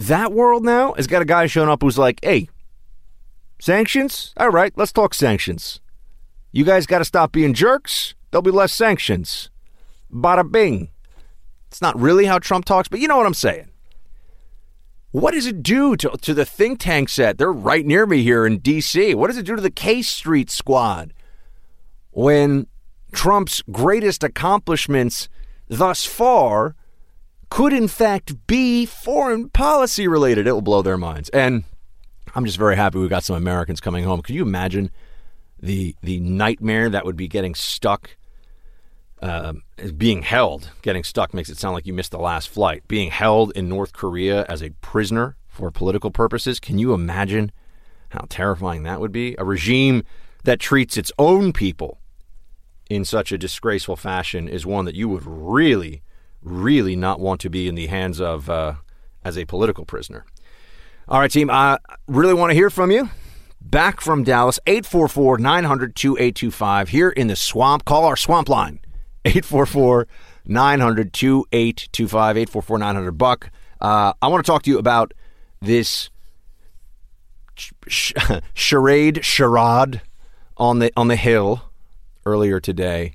That 0.00 0.32
world 0.32 0.64
now 0.64 0.94
has 0.94 1.06
got 1.06 1.20
a 1.20 1.26
guy 1.26 1.44
showing 1.44 1.68
up 1.68 1.82
who's 1.82 1.98
like, 1.98 2.20
hey, 2.22 2.48
sanctions? 3.60 4.32
All 4.38 4.48
right, 4.48 4.72
let's 4.74 4.92
talk 4.92 5.12
sanctions. 5.12 5.82
You 6.52 6.64
guys 6.64 6.86
got 6.86 7.00
to 7.00 7.04
stop 7.04 7.32
being 7.32 7.52
jerks. 7.52 8.14
There'll 8.30 8.40
be 8.40 8.50
less 8.50 8.72
sanctions. 8.72 9.50
Bada 10.10 10.50
bing. 10.50 10.88
It's 11.68 11.82
not 11.82 12.00
really 12.00 12.24
how 12.24 12.38
Trump 12.38 12.64
talks, 12.64 12.88
but 12.88 12.98
you 12.98 13.08
know 13.08 13.18
what 13.18 13.26
I'm 13.26 13.34
saying. 13.34 13.68
What 15.10 15.34
does 15.34 15.44
it 15.44 15.62
do 15.62 15.96
to, 15.96 16.16
to 16.22 16.32
the 16.32 16.46
think 16.46 16.80
tank 16.80 17.10
set? 17.10 17.36
They're 17.36 17.52
right 17.52 17.84
near 17.84 18.06
me 18.06 18.22
here 18.22 18.46
in 18.46 18.60
D.C. 18.60 19.14
What 19.14 19.26
does 19.26 19.36
it 19.36 19.44
do 19.44 19.54
to 19.54 19.60
the 19.60 19.70
K 19.70 20.00
Street 20.00 20.48
squad 20.50 21.12
when 22.12 22.68
Trump's 23.12 23.60
greatest 23.70 24.24
accomplishments 24.24 25.28
thus 25.68 26.06
far 26.06 26.74
could 27.50 27.72
in 27.72 27.88
fact 27.88 28.46
be 28.46 28.86
foreign 28.86 29.50
policy 29.50 30.08
related. 30.08 30.46
It 30.46 30.52
will 30.52 30.62
blow 30.62 30.82
their 30.82 30.96
minds. 30.96 31.28
And 31.30 31.64
I'm 32.34 32.44
just 32.44 32.58
very 32.58 32.76
happy 32.76 32.98
we 32.98 33.08
got 33.08 33.24
some 33.24 33.36
Americans 33.36 33.80
coming 33.80 34.04
home. 34.04 34.22
Could 34.22 34.36
you 34.36 34.42
imagine 34.42 34.90
the 35.60 35.94
the 36.02 36.20
nightmare 36.20 36.88
that 36.88 37.04
would 37.04 37.16
be 37.16 37.28
getting 37.28 37.54
stuck? 37.54 38.16
Uh, 39.20 39.52
being 39.98 40.22
held, 40.22 40.70
getting 40.80 41.04
stuck 41.04 41.34
makes 41.34 41.50
it 41.50 41.58
sound 41.58 41.74
like 41.74 41.86
you 41.86 41.92
missed 41.92 42.10
the 42.10 42.18
last 42.18 42.48
flight. 42.48 42.88
Being 42.88 43.10
held 43.10 43.52
in 43.54 43.68
North 43.68 43.92
Korea 43.92 44.46
as 44.48 44.62
a 44.62 44.70
prisoner 44.80 45.36
for 45.46 45.70
political 45.70 46.10
purposes. 46.10 46.58
Can 46.58 46.78
you 46.78 46.94
imagine 46.94 47.52
how 48.10 48.24
terrifying 48.30 48.84
that 48.84 48.98
would 48.98 49.12
be? 49.12 49.34
A 49.36 49.44
regime 49.44 50.04
that 50.44 50.58
treats 50.58 50.96
its 50.96 51.12
own 51.18 51.52
people 51.52 51.98
in 52.88 53.04
such 53.04 53.30
a 53.30 53.36
disgraceful 53.36 53.96
fashion 53.96 54.48
is 54.48 54.64
one 54.64 54.86
that 54.86 54.94
you 54.94 55.06
would 55.08 55.26
really 55.26 56.02
really 56.42 56.96
not 56.96 57.20
want 57.20 57.40
to 57.42 57.50
be 57.50 57.68
in 57.68 57.74
the 57.74 57.86
hands 57.86 58.20
of 58.20 58.48
uh, 58.48 58.74
as 59.24 59.36
a 59.36 59.44
political 59.44 59.84
prisoner. 59.84 60.24
All 61.08 61.20
right, 61.20 61.30
team, 61.30 61.50
I 61.50 61.78
really 62.06 62.34
want 62.34 62.50
to 62.50 62.54
hear 62.54 62.70
from 62.70 62.90
you. 62.90 63.10
Back 63.60 64.00
from 64.00 64.24
Dallas, 64.24 64.58
844 64.66 65.38
900 65.38 65.94
2825 65.94 66.88
here 66.88 67.10
in 67.10 67.26
the 67.26 67.36
swamp. 67.36 67.84
Call 67.84 68.04
our 68.04 68.16
swamp 68.16 68.48
line, 68.48 68.80
844 69.24 70.06
900 70.46 71.12
2825, 71.12 72.36
844 72.36 72.78
900 72.78 73.12
Buck. 73.12 73.50
Uh, 73.80 74.12
I 74.22 74.28
want 74.28 74.44
to 74.44 74.50
talk 74.50 74.62
to 74.62 74.70
you 74.70 74.78
about 74.78 75.12
this 75.60 76.10
sh- 77.86 78.12
charade, 78.54 79.24
charade 79.24 80.00
on 80.56 80.78
the 80.78 80.90
on 80.96 81.08
the 81.08 81.16
Hill 81.16 81.62
earlier 82.24 82.60
today 82.60 83.12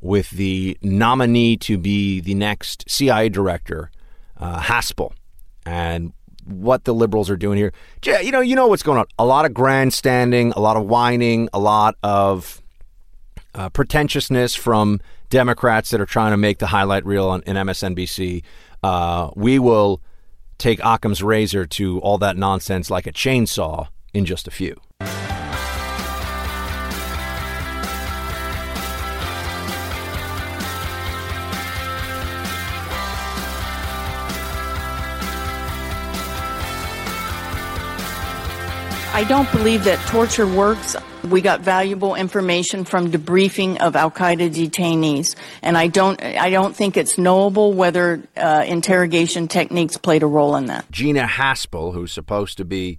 with 0.00 0.30
the 0.30 0.78
nominee 0.82 1.56
to 1.58 1.78
be 1.78 2.20
the 2.20 2.34
next 2.34 2.84
CIA 2.88 3.28
director, 3.28 3.90
uh, 4.38 4.60
Haspel, 4.60 5.12
and 5.66 6.12
what 6.46 6.84
the 6.84 6.94
liberals 6.94 7.30
are 7.30 7.36
doing 7.36 7.58
here. 7.58 7.72
You 8.04 8.30
know, 8.32 8.40
you 8.40 8.56
know 8.56 8.66
what's 8.66 8.82
going 8.82 8.98
on. 8.98 9.06
A 9.18 9.24
lot 9.24 9.44
of 9.44 9.54
grandstanding, 9.54 10.52
a 10.52 10.60
lot 10.60 10.76
of 10.76 10.86
whining, 10.86 11.48
a 11.52 11.58
lot 11.58 11.96
of 12.02 12.62
uh, 13.54 13.68
pretentiousness 13.68 14.54
from 14.54 15.00
Democrats 15.28 15.90
that 15.90 16.00
are 16.00 16.06
trying 16.06 16.32
to 16.32 16.36
make 16.36 16.58
the 16.58 16.66
highlight 16.66 17.04
reel 17.04 17.28
on 17.28 17.42
in 17.42 17.56
MSNBC. 17.56 18.42
Uh, 18.82 19.30
we 19.36 19.58
will 19.58 20.00
take 20.58 20.80
Occam's 20.84 21.22
razor 21.22 21.66
to 21.66 21.98
all 22.00 22.18
that 22.18 22.36
nonsense 22.36 22.90
like 22.90 23.06
a 23.06 23.12
chainsaw 23.12 23.88
in 24.12 24.24
just 24.24 24.48
a 24.48 24.50
few. 24.50 24.80
I 39.20 39.24
don't 39.24 39.52
believe 39.52 39.84
that 39.84 39.98
torture 40.08 40.46
works. 40.46 40.96
We 41.28 41.42
got 41.42 41.60
valuable 41.60 42.14
information 42.14 42.86
from 42.86 43.12
debriefing 43.12 43.76
of 43.76 43.94
Al 43.94 44.10
Qaeda 44.10 44.50
detainees, 44.50 45.34
and 45.60 45.76
I 45.76 45.88
don't. 45.88 46.22
I 46.22 46.48
don't 46.48 46.74
think 46.74 46.96
it's 46.96 47.18
knowable 47.18 47.74
whether 47.74 48.22
uh, 48.38 48.64
interrogation 48.66 49.46
techniques 49.46 49.98
played 49.98 50.22
a 50.22 50.26
role 50.26 50.56
in 50.56 50.68
that. 50.68 50.90
Gina 50.90 51.24
Haspel, 51.24 51.92
who's 51.92 52.12
supposed 52.12 52.56
to 52.56 52.64
be 52.64 52.98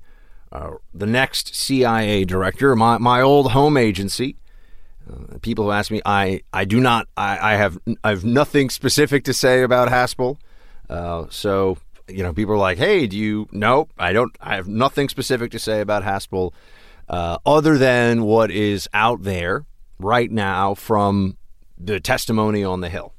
uh, 0.52 0.74
the 0.94 1.08
next 1.08 1.56
CIA 1.56 2.24
director, 2.24 2.76
my 2.76 3.00
my 3.00 3.20
old 3.20 3.54
home 3.54 3.76
agency. 3.76 4.36
Uh, 5.12 5.40
people 5.40 5.66
who 5.66 5.72
ask 5.72 5.90
me, 5.90 6.04
I 6.06 6.42
I 6.54 6.66
do 6.66 6.80
not. 6.80 7.08
I, 7.18 7.54
I 7.54 7.56
have 7.56 7.80
I 8.04 8.10
have 8.12 8.24
nothing 8.24 8.70
specific 8.70 9.24
to 9.24 9.34
say 9.34 9.64
about 9.64 9.90
Haspel. 9.90 10.38
Uh, 10.88 11.26
so 11.32 11.80
you 12.12 12.24
know, 12.24 12.34
people 12.34 12.54
are 12.54 12.58
like, 12.58 12.78
"Hey, 12.78 13.08
do 13.08 13.18
you?" 13.18 13.48
No, 13.52 13.88
I 13.98 14.14
don't. 14.14 14.36
I 14.42 14.56
have 14.56 14.68
nothing 14.68 15.10
specific 15.10 15.52
to 15.52 15.60
say 15.60 15.82
about 15.82 16.04
Haspel, 16.04 16.54
uh, 17.10 17.38
other 17.46 17.78
than 17.78 18.24
what 18.24 18.52
is 18.52 18.88
out 18.94 19.24
there 19.24 19.66
right 20.00 20.32
now 20.32 20.74
from 20.74 21.38
the 21.78 22.00
testimony 22.00 22.64
on 22.64 22.82
the 22.82 22.90
Hill 22.90 23.14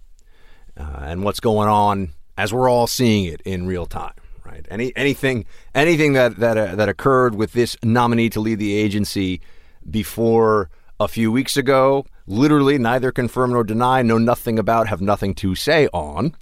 uh, 0.77 1.01
and 1.03 1.25
what's 1.25 1.41
going 1.41 1.69
on 1.69 2.11
as 2.37 2.53
we're 2.53 2.69
all 2.69 2.87
seeing 2.87 3.25
it 3.25 3.41
in 3.43 3.67
real 3.67 3.87
time. 3.87 4.15
Right? 4.45 4.67
Any 4.71 4.95
anything 4.97 5.47
anything 5.75 6.13
that 6.15 6.37
that 6.39 6.59
uh, 6.59 6.75
that 6.75 6.89
occurred 6.89 7.35
with 7.35 7.53
this 7.53 7.77
nominee 7.83 8.31
to 8.31 8.41
lead 8.41 8.59
the 8.59 8.75
agency 8.75 9.41
before 9.89 10.69
a 11.01 11.09
few 11.09 11.33
weeks 11.33 11.57
ago, 11.57 12.07
literally 12.27 12.79
neither 12.79 13.11
confirm 13.11 13.53
nor 13.53 13.65
deny, 13.65 14.03
know 14.03 14.19
nothing 14.19 14.59
about, 14.59 14.89
have 14.89 15.01
nothing 15.01 15.35
to 15.35 15.55
say 15.55 15.89
on. 15.93 16.35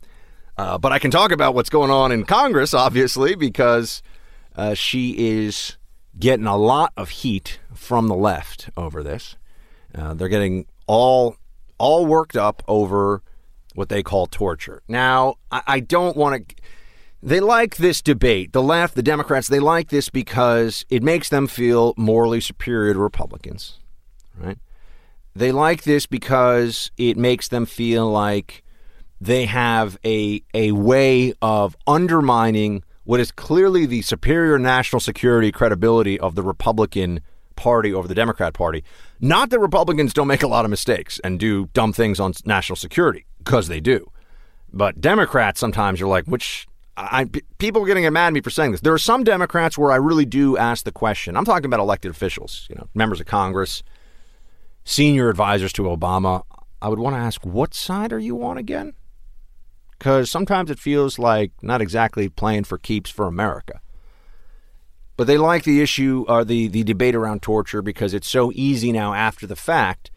Uh, 0.61 0.77
but 0.77 0.93
I 0.93 0.99
can 0.99 1.11
talk 1.11 1.33
about 1.33 1.55
what's 1.55 1.71
going 1.71 1.91
on 1.91 2.13
in 2.13 2.25
Congress, 2.25 2.75
obviously, 2.75 3.35
because 3.35 4.03
uh, 4.57 4.75
she 4.75 5.15
is 5.17 5.79
getting 6.19 6.45
a 6.45 6.57
lot 6.59 6.93
of 6.99 7.09
heat 7.09 7.61
from 7.75 8.09
the 8.09 8.15
left 8.15 8.69
over 8.77 9.03
this. 9.03 9.37
Uh, 9.95 10.13
they're 10.13 10.29
getting 10.29 10.67
all 10.87 11.37
all 11.79 12.05
worked 12.05 12.37
up 12.37 12.63
over 12.69 13.23
what 13.75 13.89
they 13.89 14.03
call 14.03 14.27
torture. 14.27 14.83
Now, 14.87 15.37
I, 15.51 15.63
I 15.67 15.81
don't 15.81 16.15
want 16.15 16.51
to. 16.51 16.55
They 17.23 17.41
like 17.41 17.77
this 17.77 18.03
debate. 18.03 18.53
The 18.53 18.63
left, 18.63 18.95
the 18.97 19.03
Democrats, 19.03 19.49
they 19.49 19.61
like 19.61 19.89
this 19.89 20.11
because 20.11 20.85
it 20.91 21.03
makes 21.03 21.31
them 21.31 21.47
feel 21.47 21.95
morally 21.97 22.43
superior 22.43 22.93
to 22.93 22.99
Republicans, 22.99 23.79
right? 24.39 24.59
They 25.35 25.53
like 25.53 25.85
this 25.85 26.05
because 26.05 26.91
it 26.99 27.17
makes 27.17 27.49
them 27.49 27.65
feel 27.65 28.11
like 28.11 28.63
they 29.21 29.47
have 29.47 29.99
a 30.05 30.43
a 30.55 30.73
way 30.73 31.35
of 31.43 31.77
undermining 31.87 32.83
what 33.05 33.21
is 33.21 33.33
clearly 33.33 33.87
the 33.87 34.03
superior 34.03 34.59
national 34.59 35.01
security 35.01 35.51
credibility 35.51 36.19
of 36.21 36.35
the 36.35 36.43
Republican 36.43 37.21
Party 37.57 37.93
over 37.93 38.09
the 38.09 38.15
Democrat 38.15 38.55
Party. 38.55 38.83
Not 39.21 39.51
that 39.51 39.59
Republicans 39.59 40.15
don't 40.15 40.29
make 40.29 40.43
a 40.43 40.49
lot 40.49 40.65
of 40.65 40.71
mistakes 40.71 41.21
and 41.23 41.39
do 41.39 41.67
dumb 41.75 41.93
things 41.93 42.19
on 42.19 42.33
national 42.45 42.77
security, 42.77 43.27
because 43.39 43.69
they 43.69 43.81
do. 43.81 44.11
But 44.73 45.01
Democrats 45.01 45.61
sometimes 45.61 46.01
are 46.01 46.07
like, 46.07 46.25
which 46.27 46.67
I, 46.97 47.27
people 47.59 47.83
are 47.83 47.87
getting 47.87 48.11
mad 48.13 48.29
at 48.29 48.33
me 48.33 48.41
for 48.41 48.51
saying 48.51 48.73
this. 48.73 48.81
There 48.81 48.93
are 48.93 48.99
some 48.99 49.25
Democrats 49.25 49.77
where 49.77 49.91
I 49.93 49.97
really 49.97 50.25
do 50.25 50.57
ask 50.57 50.85
the 50.85 50.93
question. 50.93 51.37
I'm 51.37 51.45
talking 51.45 51.67
about 51.67 51.81
elected 51.81 52.11
officials, 52.11 52.67
you 52.71 52.77
know, 52.77 52.89
members 52.95 53.21
of 53.21 53.27
Congress, 53.27 53.83
senior 54.85 55.29
advisors 55.29 55.73
to 55.75 55.83
Obama. 55.83 56.45
I 56.81 56.89
would 56.89 56.99
want 56.99 57.15
to 57.17 57.21
ask, 57.21 57.45
what 57.45 57.75
side 57.75 58.13
are 58.13 58.19
you 58.19 58.43
on 58.45 58.57
again? 58.57 58.95
Because 60.01 60.31
sometimes 60.31 60.71
it 60.71 60.79
feels 60.79 61.19
like 61.19 61.53
not 61.61 61.83
exactly 61.83 62.31
playing 62.31 62.65
for 62.65 62.79
keeps 62.79 63.11
for 63.11 63.27
America. 63.27 63.83
But 65.19 65.27
they 65.27 65.37
like 65.37 65.65
the 65.65 65.83
issue 65.83 66.25
or 66.27 66.43
the, 66.43 66.69
the 66.69 66.83
debate 66.85 67.15
around 67.15 67.43
torture 67.43 67.83
because 67.83 68.15
it's 68.15 68.29
so 68.29 68.51
easy 68.55 68.93
now 68.93 69.13
after 69.13 69.47
the 69.47 69.57
fact 69.57 70.11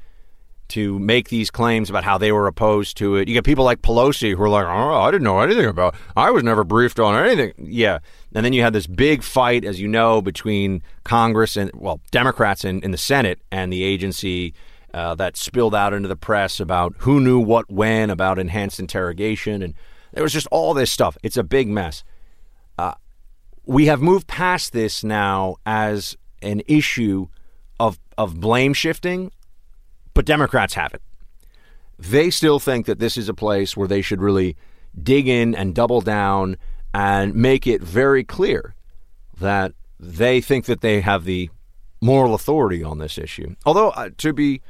to 0.69 0.97
make 0.99 1.27
these 1.27 1.51
claims 1.51 1.89
about 1.89 2.05
how 2.05 2.17
they 2.17 2.31
were 2.31 2.47
opposed 2.47 2.95
to 2.97 3.17
it. 3.17 3.27
You 3.27 3.33
get 3.33 3.43
people 3.43 3.65
like 3.65 3.81
Pelosi 3.81 4.33
who 4.33 4.41
are 4.43 4.49
like, 4.49 4.65
"Oh, 4.65 5.01
I 5.01 5.11
didn't 5.11 5.25
know 5.25 5.41
anything 5.41 5.65
about. 5.65 5.95
I 6.15 6.31
was 6.31 6.43
never 6.43 6.63
briefed 6.63 7.01
on 7.01 7.21
anything." 7.21 7.53
Yeah, 7.57 7.99
and 8.33 8.45
then 8.45 8.53
you 8.53 8.61
had 8.61 8.71
this 8.71 8.87
big 8.87 9.21
fight, 9.21 9.65
as 9.65 9.81
you 9.81 9.89
know, 9.89 10.21
between 10.21 10.81
Congress 11.03 11.57
and 11.57 11.69
well, 11.73 11.99
Democrats 12.11 12.63
in, 12.63 12.81
in 12.81 12.91
the 12.91 12.97
Senate 12.97 13.41
and 13.51 13.71
the 13.71 13.83
agency 13.83 14.53
uh, 14.93 15.15
that 15.15 15.37
spilled 15.37 15.75
out 15.75 15.93
into 15.93 16.07
the 16.07 16.15
press 16.15 16.59
about 16.59 16.93
who 16.99 17.19
knew 17.19 17.39
what 17.39 17.71
when 17.71 18.09
about 18.09 18.39
enhanced 18.39 18.79
interrogation, 18.79 19.61
and 19.61 19.73
there 20.13 20.23
was 20.23 20.33
just 20.33 20.47
all 20.51 20.73
this 20.73 20.91
stuff. 20.91 21.17
It's 21.23 21.37
a 21.37 21.43
big 21.43 21.67
mess. 21.67 22.03
Uh, 22.77 22.93
we 23.65 23.85
have 23.87 24.01
moved 24.01 24.27
past 24.27 24.73
this 24.73 25.03
now 25.03 25.55
as 25.65 26.17
an 26.41 26.61
issue 26.67 27.27
of 27.79 27.99
of 28.17 28.39
blame 28.39 28.73
shifting 28.73 29.31
but 30.13 30.25
Democrats 30.25 30.75
have 30.75 30.93
it. 30.93 31.01
They 31.97 32.29
still 32.29 32.59
think 32.59 32.85
that 32.85 32.99
this 32.99 33.17
is 33.17 33.29
a 33.29 33.33
place 33.33 33.77
where 33.77 33.87
they 33.87 34.01
should 34.01 34.21
really 34.21 34.55
dig 35.01 35.27
in 35.27 35.55
and 35.55 35.73
double 35.73 36.01
down 36.01 36.57
and 36.93 37.33
make 37.35 37.65
it 37.65 37.81
very 37.81 38.23
clear 38.23 38.75
that 39.39 39.73
they 39.99 40.41
think 40.41 40.65
that 40.65 40.81
they 40.81 41.01
have 41.01 41.23
the 41.23 41.49
moral 42.01 42.33
authority 42.33 42.83
on 42.83 42.99
this 42.99 43.17
issue. 43.17 43.55
Although, 43.65 43.89
uh, 43.91 44.09
to 44.17 44.33
be 44.33 44.61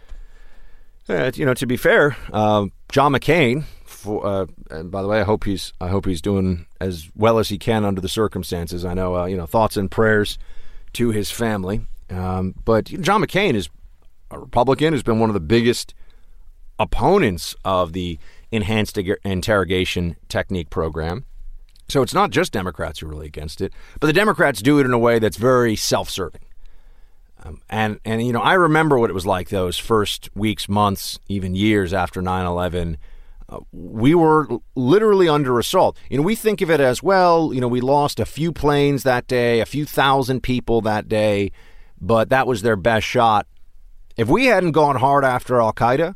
uh, 1.09 1.31
you 1.35 1.45
know, 1.45 1.53
to 1.53 1.65
be 1.65 1.77
fair, 1.77 2.15
uh, 2.31 2.67
John 2.89 3.13
McCain. 3.13 3.63
For, 3.85 4.25
uh, 4.25 4.45
and 4.69 4.91
by 4.91 5.01
the 5.01 5.07
way, 5.07 5.21
I 5.21 5.23
hope 5.23 5.45
he's 5.45 5.71
I 5.79 5.87
hope 5.87 6.05
he's 6.05 6.21
doing 6.21 6.65
as 6.81 7.09
well 7.15 7.39
as 7.39 7.49
he 7.49 7.57
can 7.57 7.85
under 7.85 8.01
the 8.01 8.09
circumstances. 8.09 8.83
I 8.83 8.93
know 8.93 9.15
uh, 9.15 9.25
you 9.25 9.37
know 9.37 9.45
thoughts 9.45 9.77
and 9.77 9.89
prayers 9.89 10.37
to 10.93 11.11
his 11.11 11.31
family. 11.31 11.81
Um, 12.09 12.53
but 12.65 12.85
John 12.85 13.21
McCain 13.21 13.55
is 13.55 13.69
a 14.29 14.39
Republican 14.39 14.93
who's 14.93 15.03
been 15.03 15.19
one 15.19 15.29
of 15.29 15.33
the 15.33 15.39
biggest 15.39 15.93
opponents 16.79 17.55
of 17.63 17.93
the 17.93 18.19
enhanced 18.51 18.97
interrogation 18.97 20.15
technique 20.27 20.69
program. 20.69 21.25
So 21.89 22.01
it's 22.01 22.13
not 22.13 22.31
just 22.31 22.51
Democrats 22.51 22.99
who 22.99 23.07
are 23.07 23.09
really 23.09 23.27
against 23.27 23.61
it, 23.61 23.73
but 23.99 24.07
the 24.07 24.13
Democrats 24.13 24.61
do 24.61 24.79
it 24.79 24.85
in 24.85 24.93
a 24.93 24.99
way 24.99 25.19
that's 25.19 25.37
very 25.37 25.75
self-serving. 25.75 26.41
Um, 27.43 27.61
and 27.69 27.99
and 28.05 28.25
you 28.25 28.33
know, 28.33 28.41
I 28.41 28.53
remember 28.53 28.97
what 28.97 29.09
it 29.09 29.13
was 29.13 29.25
like 29.25 29.49
those 29.49 29.77
first 29.77 30.29
weeks, 30.35 30.69
months, 30.69 31.19
even 31.27 31.55
years 31.55 31.93
after 31.93 32.21
9/11. 32.21 32.97
Uh, 33.49 33.59
we 33.71 34.15
were 34.15 34.47
literally 34.75 35.27
under 35.27 35.59
assault. 35.59 35.97
You 36.09 36.17
know, 36.17 36.23
we 36.23 36.35
think 36.35 36.61
of 36.61 36.71
it 36.71 36.79
as 36.79 37.03
well. 37.03 37.53
You 37.53 37.59
know, 37.59 37.67
we 37.67 37.81
lost 37.81 38.19
a 38.19 38.25
few 38.25 38.53
planes 38.53 39.03
that 39.03 39.27
day, 39.27 39.59
a 39.59 39.65
few 39.65 39.85
thousand 39.85 40.41
people 40.41 40.79
that 40.81 41.09
day, 41.09 41.51
but 41.99 42.29
that 42.29 42.47
was 42.47 42.61
their 42.61 42.77
best 42.77 43.05
shot 43.05 43.45
if 44.15 44.27
we 44.27 44.45
hadn't 44.45 44.71
gone 44.71 44.97
hard 44.97 45.25
after 45.25 45.59
Al 45.59 45.73
Qaeda, 45.73 46.15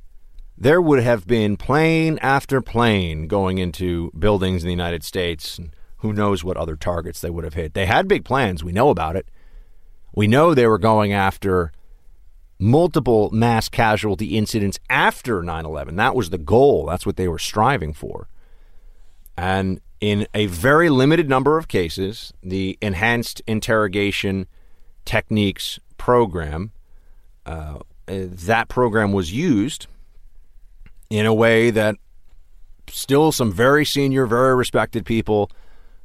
there 0.58 0.82
would 0.82 1.02
have 1.02 1.26
been 1.26 1.58
plane 1.58 2.20
after 2.22 2.62
plane 2.62 3.28
going 3.28 3.58
into 3.58 4.12
buildings 4.18 4.64
in 4.64 4.68
the 4.68 4.74
United 4.74 5.04
States. 5.04 5.58
And 5.58 5.72
who 5.98 6.14
knows 6.14 6.44
what 6.44 6.58
other 6.58 6.76
targets 6.76 7.20
they 7.22 7.30
would 7.30 7.44
have 7.44 7.56
hit. 7.56 7.74
They 7.74 7.86
had 7.86 8.08
big 8.08 8.24
plans. 8.24 8.64
We 8.64 8.72
know 8.72 8.90
about 8.90 9.16
it. 9.16 9.30
We 10.18 10.26
know 10.26 10.56
they 10.56 10.66
were 10.66 10.80
going 10.80 11.14
after 11.14 11.72
multiple 12.58 13.30
mass 13.30 13.70
casualty 13.70 14.36
incidents 14.36 14.80
after 14.90 15.44
9 15.44 15.64
11. 15.64 15.96
That 15.96 16.16
was 16.16 16.32
the 16.32 16.40
goal. 16.40 16.88
That's 16.88 17.06
what 17.06 17.18
they 17.18 17.28
were 17.28 17.38
striving 17.38 17.94
for. 17.94 18.28
And 19.38 19.80
in 20.02 20.26
a 20.34 20.48
very 20.48 20.90
limited 20.90 21.30
number 21.30 21.60
of 21.60 21.68
cases, 21.68 22.34
the 22.42 22.80
enhanced 22.82 23.44
interrogation 23.46 24.48
techniques 25.06 25.80
program 26.00 26.72
uh, 27.46 27.78
that 28.08 28.70
program 28.70 29.12
was 29.12 29.32
used 29.32 29.86
in 31.12 31.28
a 31.28 31.34
way 31.34 31.70
that 31.70 31.96
still 32.90 33.32
some 33.32 33.52
very 33.52 33.86
senior, 33.86 34.26
very 34.26 34.56
respected 34.56 35.06
people 35.06 35.52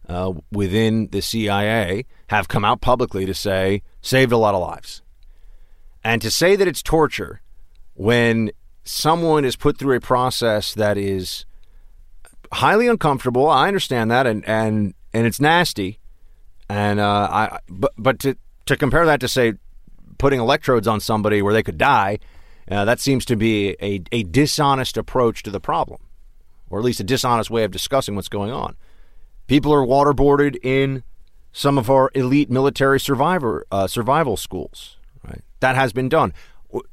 uh, 0.06 0.34
within 0.50 1.08
the 1.12 1.22
CIA 1.22 2.04
have 2.26 2.48
come 2.48 2.62
out 2.62 2.82
publicly 2.82 3.24
to 3.24 3.32
say 3.32 3.80
saved 4.02 4.32
a 4.32 4.36
lot 4.36 4.54
of 4.54 4.60
lives. 4.60 5.00
And 6.04 6.20
to 6.20 6.30
say 6.30 6.56
that 6.56 6.68
it's 6.68 6.82
torture 6.82 7.40
when 7.94 8.50
someone 8.84 9.44
is 9.44 9.56
put 9.56 9.78
through 9.78 9.96
a 9.96 10.00
process 10.00 10.74
that 10.74 10.98
is 10.98 11.46
highly 12.52 12.88
uncomfortable, 12.88 13.48
I 13.48 13.68
understand 13.68 14.10
that, 14.10 14.26
and 14.26 14.44
and 14.46 14.94
and 15.12 15.26
it's 15.26 15.40
nasty. 15.40 16.00
And 16.68 17.00
uh, 17.00 17.28
I, 17.30 17.58
but 17.68 17.92
but 17.96 18.18
to 18.20 18.36
to 18.66 18.76
compare 18.76 19.06
that 19.06 19.20
to 19.20 19.28
say 19.28 19.54
putting 20.18 20.40
electrodes 20.40 20.86
on 20.86 21.00
somebody 21.00 21.42
where 21.42 21.52
they 21.52 21.62
could 21.62 21.78
die, 21.78 22.18
uh, 22.70 22.84
that 22.84 23.00
seems 23.00 23.24
to 23.26 23.36
be 23.36 23.76
a, 23.80 24.02
a 24.12 24.22
dishonest 24.24 24.96
approach 24.96 25.42
to 25.42 25.50
the 25.50 25.60
problem, 25.60 26.00
or 26.70 26.78
at 26.78 26.84
least 26.84 27.00
a 27.00 27.04
dishonest 27.04 27.50
way 27.50 27.64
of 27.64 27.70
discussing 27.70 28.14
what's 28.14 28.28
going 28.28 28.52
on. 28.52 28.76
People 29.46 29.72
are 29.72 29.84
waterboarded 29.84 30.56
in 30.64 31.02
some 31.52 31.78
of 31.78 31.90
our 31.90 32.10
elite 32.14 32.50
military 32.50 32.98
survivor 32.98 33.66
uh, 33.70 33.86
survival 33.86 34.36
schools. 34.36 34.96
Right, 35.26 35.42
that 35.60 35.76
has 35.76 35.92
been 35.92 36.08
done. 36.08 36.32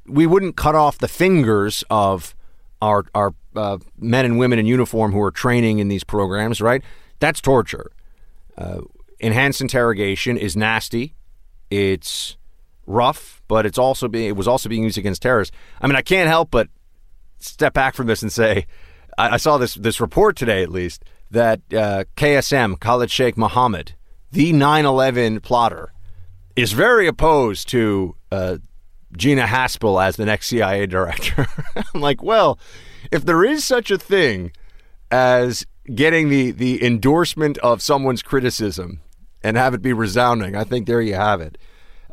We 0.05 0.27
wouldn't 0.27 0.57
cut 0.57 0.75
off 0.75 0.97
the 0.97 1.07
fingers 1.07 1.83
of 1.89 2.35
our 2.81 3.05
our 3.15 3.33
uh, 3.55 3.77
men 3.97 4.25
and 4.25 4.37
women 4.37 4.59
in 4.59 4.65
uniform 4.65 5.11
who 5.11 5.21
are 5.21 5.31
training 5.31 5.79
in 5.79 5.87
these 5.87 6.03
programs. 6.03 6.61
Right, 6.61 6.83
that's 7.19 7.41
torture. 7.41 7.91
Uh, 8.57 8.81
enhanced 9.19 9.61
interrogation 9.61 10.37
is 10.37 10.55
nasty. 10.55 11.15
It's 11.69 12.37
rough, 12.85 13.41
but 13.47 13.65
it's 13.65 13.77
also 13.77 14.07
being 14.07 14.29
it 14.29 14.35
was 14.35 14.47
also 14.47 14.69
being 14.69 14.83
used 14.83 14.97
against 14.97 15.21
terrorists. 15.21 15.55
I 15.81 15.87
mean, 15.87 15.95
I 15.95 16.01
can't 16.01 16.27
help 16.27 16.51
but 16.51 16.67
step 17.39 17.73
back 17.73 17.95
from 17.95 18.07
this 18.07 18.21
and 18.21 18.31
say 18.31 18.65
I, 19.17 19.35
I 19.35 19.37
saw 19.37 19.57
this 19.57 19.75
this 19.75 20.01
report 20.01 20.35
today, 20.35 20.63
at 20.63 20.71
least, 20.71 21.03
that 21.29 21.61
uh, 21.71 22.05
KSM 22.15 22.79
Khalid 22.79 23.11
Sheikh 23.11 23.37
Mohammed, 23.37 23.93
the 24.31 24.53
9/11 24.53 25.41
plotter, 25.41 25.93
is 26.55 26.73
very 26.73 27.07
opposed 27.07 27.67
to 27.69 28.15
uh, 28.31 28.57
Gina 29.15 29.45
Haspel 29.45 30.03
as 30.03 30.15
the 30.15 30.25
next 30.25 30.47
CIA 30.47 30.85
director. 30.85 31.47
I'm 31.93 32.01
like, 32.01 32.21
well, 32.21 32.59
if 33.11 33.25
there 33.25 33.43
is 33.43 33.65
such 33.65 33.91
a 33.91 33.97
thing 33.97 34.51
as 35.11 35.65
getting 35.93 36.29
the 36.29 36.51
the 36.51 36.83
endorsement 36.85 37.57
of 37.59 37.81
someone's 37.81 38.21
criticism 38.21 39.01
and 39.43 39.57
have 39.57 39.73
it 39.73 39.81
be 39.81 39.93
resounding, 39.93 40.55
I 40.55 40.63
think 40.63 40.85
there 40.85 41.01
you 41.01 41.15
have 41.15 41.41
it. 41.41 41.57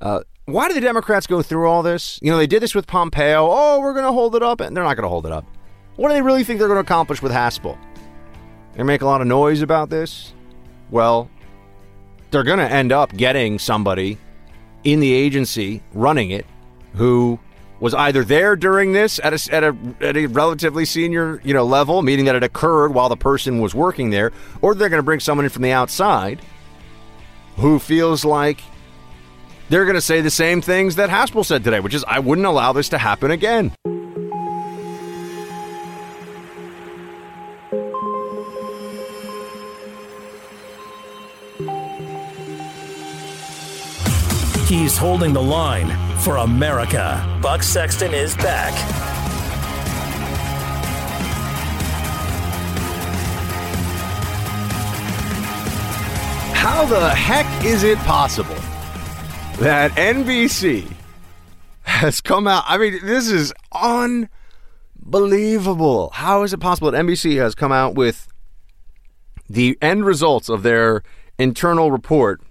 Uh, 0.00 0.20
why 0.46 0.68
do 0.68 0.74
the 0.74 0.80
Democrats 0.80 1.26
go 1.26 1.42
through 1.42 1.68
all 1.68 1.82
this? 1.82 2.20
You 2.22 2.30
know, 2.30 2.38
they 2.38 2.46
did 2.46 2.62
this 2.62 2.74
with 2.74 2.86
Pompeo. 2.86 3.48
Oh, 3.50 3.80
we're 3.80 3.92
going 3.92 4.04
to 4.04 4.12
hold 4.12 4.36
it 4.36 4.42
up. 4.42 4.60
And 4.60 4.76
they're 4.76 4.84
not 4.84 4.94
going 4.94 5.02
to 5.02 5.08
hold 5.08 5.26
it 5.26 5.32
up. 5.32 5.44
What 5.96 6.08
do 6.08 6.14
they 6.14 6.22
really 6.22 6.44
think 6.44 6.58
they're 6.58 6.68
going 6.68 6.76
to 6.76 6.86
accomplish 6.86 7.20
with 7.20 7.32
Haspel? 7.32 7.76
They 8.74 8.82
make 8.82 9.02
a 9.02 9.06
lot 9.06 9.20
of 9.20 9.26
noise 9.26 9.62
about 9.62 9.90
this. 9.90 10.34
Well, 10.90 11.30
they're 12.30 12.42
going 12.44 12.58
to 12.58 12.70
end 12.70 12.92
up 12.92 13.12
getting 13.16 13.58
somebody 13.58 14.18
in 14.84 15.00
the 15.00 15.12
agency 15.12 15.82
running 15.92 16.30
it 16.30 16.46
who 16.94 17.38
was 17.80 17.92
either 17.94 18.24
there 18.24 18.56
during 18.56 18.92
this 18.92 19.20
at 19.22 19.32
a, 19.32 19.54
at 19.54 19.64
a, 19.64 19.76
at 20.00 20.16
a 20.16 20.26
relatively 20.26 20.84
senior 20.84 21.40
you 21.44 21.52
know 21.52 21.64
level, 21.64 22.02
meaning 22.02 22.24
that 22.24 22.34
it 22.34 22.42
occurred 22.42 22.94
while 22.94 23.08
the 23.08 23.16
person 23.16 23.60
was 23.60 23.74
working 23.74 24.10
there, 24.10 24.32
or 24.62 24.74
they're 24.74 24.88
going 24.88 24.98
to 24.98 25.04
bring 25.04 25.20
someone 25.20 25.44
in 25.44 25.50
from 25.50 25.62
the 25.62 25.72
outside 25.72 26.40
who 27.56 27.78
feels 27.78 28.24
like 28.24 28.60
they're 29.68 29.84
going 29.84 29.94
to 29.94 30.00
say 30.00 30.20
the 30.20 30.30
same 30.30 30.62
things 30.62 30.96
that 30.96 31.10
Haspel 31.10 31.44
said 31.44 31.64
today, 31.64 31.80
which 31.80 31.94
is, 31.94 32.04
I 32.06 32.20
wouldn't 32.20 32.46
allow 32.46 32.72
this 32.72 32.88
to 32.90 32.98
happen 32.98 33.30
again. 33.30 33.72
He's 44.76 44.98
holding 44.98 45.32
the 45.32 45.40
line 45.40 45.88
for 46.18 46.36
America. 46.36 47.24
Buck 47.40 47.62
Sexton 47.62 48.12
is 48.12 48.36
back. 48.36 48.74
How 56.52 56.84
the 56.84 57.08
heck 57.08 57.64
is 57.64 57.84
it 57.84 57.96
possible 58.00 58.54
that 59.60 59.92
NBC 59.92 60.92
has 61.84 62.20
come 62.20 62.46
out. 62.46 62.64
I 62.66 62.76
mean, 62.76 62.98
this 63.02 63.30
is 63.30 63.54
unbelievable. 63.72 66.10
How 66.12 66.42
is 66.42 66.52
it 66.52 66.60
possible 66.60 66.90
that 66.90 67.02
NBC 67.02 67.38
has 67.38 67.54
come 67.54 67.72
out 67.72 67.94
with 67.94 68.28
the 69.48 69.78
end 69.80 70.04
results 70.04 70.50
of 70.50 70.62
their 70.62 71.02
internal 71.38 71.90
report 71.90 72.42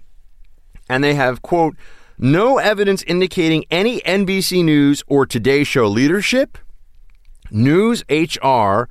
and 0.89 1.03
they 1.03 1.13
have, 1.13 1.41
quote, 1.41 1.75
no 2.17 2.57
evidence 2.57 3.03
indicating 3.03 3.65
any 3.69 3.99
NBC 4.01 4.63
News 4.63 5.03
or 5.07 5.25
Today 5.25 5.63
Show 5.63 5.87
leadership, 5.87 6.57
News 7.51 8.03
HR, 8.09 8.89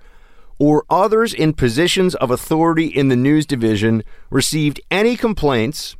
or 0.59 0.85
others 0.89 1.35
in 1.35 1.53
positions 1.53 2.15
of 2.15 2.31
authority 2.31 2.87
in 2.87 3.09
the 3.09 3.17
news 3.17 3.45
division 3.47 4.05
received 4.31 4.81
any 4.91 5.17
complaints 5.17 5.97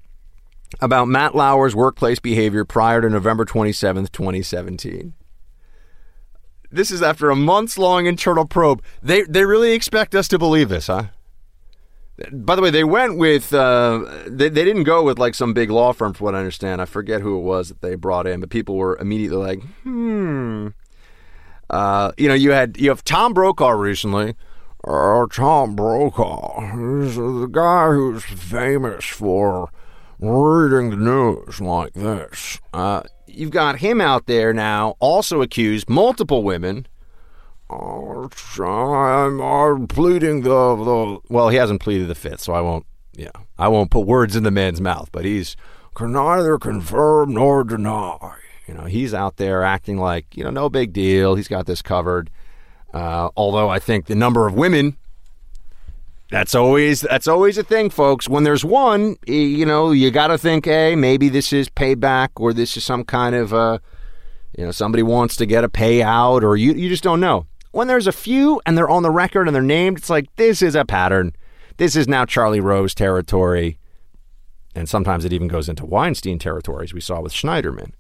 about 0.81 1.09
Matt 1.09 1.35
Lauer's 1.35 1.75
workplace 1.75 2.19
behavior 2.19 2.65
prior 2.65 3.01
to 3.01 3.09
November 3.09 3.45
27th, 3.45 4.13
2017. 4.13 5.15
this 6.71 6.91
is 6.91 7.03
after 7.03 7.31
a 7.31 7.37
months 7.37 7.79
long 7.79 8.07
internal 8.07 8.45
probe. 8.47 8.83
They 9.03 9.23
they 9.23 9.45
really 9.45 9.73
expect 9.73 10.15
us 10.15 10.27
to 10.29 10.39
believe 10.39 10.69
this, 10.69 10.89
huh? 10.89 11.05
By 12.31 12.55
the 12.55 12.63
way, 12.63 12.71
they 12.71 12.85
went 12.85 13.19
with 13.19 13.53
uh, 13.53 14.05
they 14.27 14.49
they 14.49 14.65
didn't 14.65 14.85
go 14.85 15.03
with 15.03 15.19
like 15.19 15.35
some 15.35 15.53
big 15.53 15.71
law 15.71 15.93
firm, 15.93 16.13
for 16.13 16.25
what 16.25 16.35
I 16.35 16.39
understand. 16.39 16.81
I 16.81 16.85
forget 16.85 17.23
who 17.23 17.37
it 17.39 17.43
was 17.43 17.69
that 17.69 17.81
they 17.81 17.97
brought 17.97 18.27
in, 18.27 18.41
but 18.41 18.51
people 18.51 18.77
were 18.77 18.97
immediately 18.99 19.37
like, 19.37 19.63
hmm. 19.83 20.69
Uh, 21.71 22.13
you 22.17 22.29
know, 22.29 22.35
you 22.35 22.53
had 22.53 22.77
you 22.77 22.89
have 22.91 23.03
Tom 23.03 23.35
Brokaw 23.35 23.71
recently. 23.71 24.37
Uh, 24.87 25.27
Tom 25.27 25.75
Brokaw, 25.75 26.61
he's 26.61 27.17
the 27.17 27.49
guy 27.51 27.87
who's 27.89 28.23
famous 28.23 29.07
for 29.07 29.71
reading 30.21 30.91
the 30.91 30.97
news 30.97 31.61
like 31.61 31.95
this. 31.95 32.61
Uh, 32.73 33.03
you've 33.27 33.51
got 33.51 33.79
him 33.79 34.01
out 34.01 34.27
there 34.27 34.53
now, 34.53 34.95
also 35.01 35.41
accused 35.41 35.89
multiple 35.89 36.43
women. 36.43 36.87
I'm, 37.71 39.41
I'm 39.41 39.87
pleading 39.87 40.43
the, 40.43 40.77
the 40.77 41.19
well, 41.29 41.49
he 41.49 41.57
hasn't 41.57 41.81
pleaded 41.81 42.09
the 42.09 42.15
fifth, 42.15 42.41
so 42.41 42.53
I 42.53 42.61
won't. 42.61 42.87
Yeah, 43.13 43.31
I 43.59 43.69
won't 43.69 43.91
put 43.91 44.07
words 44.07 44.35
in 44.37 44.43
the 44.43 44.51
man's 44.51 44.81
mouth, 44.81 45.09
but 45.13 45.25
he's 45.25 45.57
can 45.95 46.13
neither 46.13 46.59
confirm 46.59 47.35
nor 47.35 47.65
deny. 47.65 48.37
You 48.67 48.75
know, 48.75 48.85
he's 48.85 49.15
out 49.15 49.37
there 49.37 49.63
acting 49.63 49.99
like 49.99 50.37
you 50.37 50.45
know 50.45 50.51
no 50.51 50.69
big 50.69 50.93
deal. 50.93 51.35
He's 51.37 51.49
got 51.49 51.67
this 51.67 51.83
covered. 51.83 52.31
Uh, 52.93 53.31
although 53.37 53.69
I 53.69 53.79
think 53.79 54.07
the 54.07 54.15
number 54.15 54.47
of 54.47 54.55
women 54.55 54.97
that's 56.31 56.55
always 56.55 57.03
that's 57.03 57.29
always 57.29 57.59
a 57.59 57.63
thing, 57.63 57.91
folks. 57.91 58.29
When 58.29 58.45
there's 58.45 58.65
one, 58.65 59.17
you 59.27 59.65
know, 59.65 59.93
you 59.93 60.11
got 60.11 60.29
to 60.29 60.39
think, 60.39 60.65
hey, 60.65 60.97
maybe 60.97 61.29
this 61.29 61.53
is 61.53 61.69
payback, 61.69 62.31
or 62.37 62.53
this 62.53 62.77
is 62.77 62.85
some 62.85 63.05
kind 63.05 63.35
of, 63.35 63.53
uh, 63.55 63.79
you 64.57 64.65
know, 64.65 64.73
somebody 64.73 65.03
wants 65.03 65.37
to 65.37 65.47
get 65.47 65.65
a 65.65 65.69
payout, 65.69 66.43
or 66.43 66.57
you 66.57 66.73
you 66.73 66.89
just 66.89 67.05
don't 67.05 67.21
know. 67.21 67.47
When 67.75 67.89
there's 67.89 68.07
a 68.07 68.13
few 68.13 68.63
and 68.65 68.79
they're 68.79 68.89
on 68.89 69.03
the 69.03 69.11
record 69.11 69.49
and 69.49 69.55
they're 69.55 69.61
named, 69.61 69.99
it's 69.99 70.09
like 70.09 70.33
this 70.37 70.63
is 70.63 70.77
a 70.77 70.85
pattern. 70.85 71.35
This 71.77 71.97
is 71.97 72.07
now 72.07 72.25
Charlie 72.25 72.61
Rose 72.61 72.95
territory, 72.95 73.79
and 74.77 74.89
sometimes 74.89 75.25
it 75.25 75.33
even 75.33 75.49
goes 75.49 75.69
into 75.69 75.85
Weinstein 75.85 76.39
territories 76.39 76.95
we 76.95 77.01
saw 77.01 77.21
with 77.21 77.33
Schneiderman. 77.33 77.91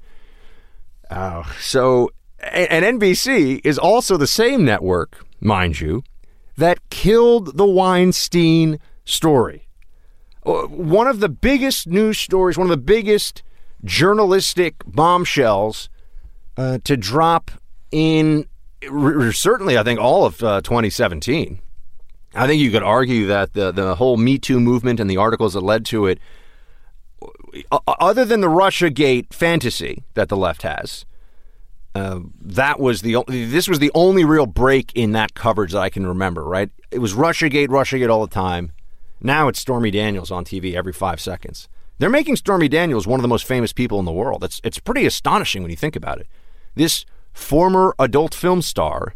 Uh, 1.11 1.43
so, 1.59 2.09
and 2.39 3.01
NBC 3.01 3.61
is 3.65 3.77
also 3.77 4.17
the 4.17 4.29
same 4.29 4.65
network, 4.65 5.27
mind 5.41 5.81
you 5.81 6.05
that 6.57 6.79
killed 6.91 7.57
the 7.57 7.67
Weinstein 7.67 8.79
story. 9.05 9.67
Uh, 10.47 10.69
one 10.69 11.09
of 11.09 11.19
the 11.19 11.29
biggest 11.29 11.89
news 11.89 12.17
stories, 12.21 12.57
one 12.57 12.67
of 12.67 12.71
the 12.71 12.77
biggest 12.77 13.43
journalistic 13.83 14.77
bombshells 14.87 15.89
uh, 16.57 16.79
to 16.85 16.97
drop 16.97 17.51
in 17.91 18.47
certainly, 19.33 19.79
I 19.79 19.83
think, 19.83 20.01
all 20.01 20.27
of 20.27 20.43
uh, 20.43 20.61
2017. 20.61 21.61
I 22.35 22.47
think 22.47 22.61
you 22.61 22.71
could 22.71 22.83
argue 22.83 23.27
that 23.27 23.53
the, 23.53 23.71
the 23.73 23.95
whole 23.95 24.17
Me 24.17 24.39
Too 24.39 24.59
movement 24.59 25.01
and 25.01 25.09
the 25.09 25.17
articles 25.17 25.55
that 25.55 25.61
led 25.61 25.85
to 25.87 26.07
it, 26.07 26.19
other 27.87 28.25
than 28.25 28.41
the 28.41 28.49
Russia 28.49 28.91
Gate 28.91 29.33
fantasy 29.33 30.03
that 30.15 30.29
the 30.29 30.37
left 30.37 30.63
has, 30.63 31.05
uh, 31.95 32.21
that 32.41 32.81
was 32.81 33.03
the 33.03 33.23
this 33.29 33.69
was 33.69 33.79
the 33.79 33.93
only 33.95 34.25
real 34.25 34.47
break 34.47 34.91
in 34.97 35.13
that 35.13 35.35
coverage 35.35 35.73
that 35.73 35.79
I 35.79 35.91
can 35.91 36.07
remember. 36.07 36.43
Right, 36.45 36.71
it 36.91 36.99
was 36.99 37.15
RussiaGate, 37.15 37.69
RussiaGate 37.69 38.11
all 38.11 38.27
the 38.27 38.35
time. 38.35 38.73
Now 39.21 39.47
it's 39.47 39.61
Stormy 39.61 39.93
Daniels 39.93 40.33
on 40.33 40.45
TV 40.45 40.75
every 40.75 40.93
five 40.93 41.21
seconds. 41.21 41.69
They're 41.99 42.11
making 42.11 42.37
Stormy 42.37 42.69
Daniels 42.69 43.07
one 43.07 43.21
of 43.21 43.23
the 43.23 43.29
most 43.29 43.47
famous 43.47 43.73
people 43.73 44.01
in 44.01 44.05
the 44.05 44.13
world. 44.13 44.43
It's 44.43 44.61
it's 44.65 44.81
pretty 44.81 45.07
astonishing 45.07 45.63
when 45.63 45.71
you 45.71 45.77
think 45.77 45.95
about 45.95 46.19
it. 46.19 46.27
This 46.75 47.05
former 47.35 47.95
adult 47.99 48.35
film 48.35 48.63
star, 48.63 49.15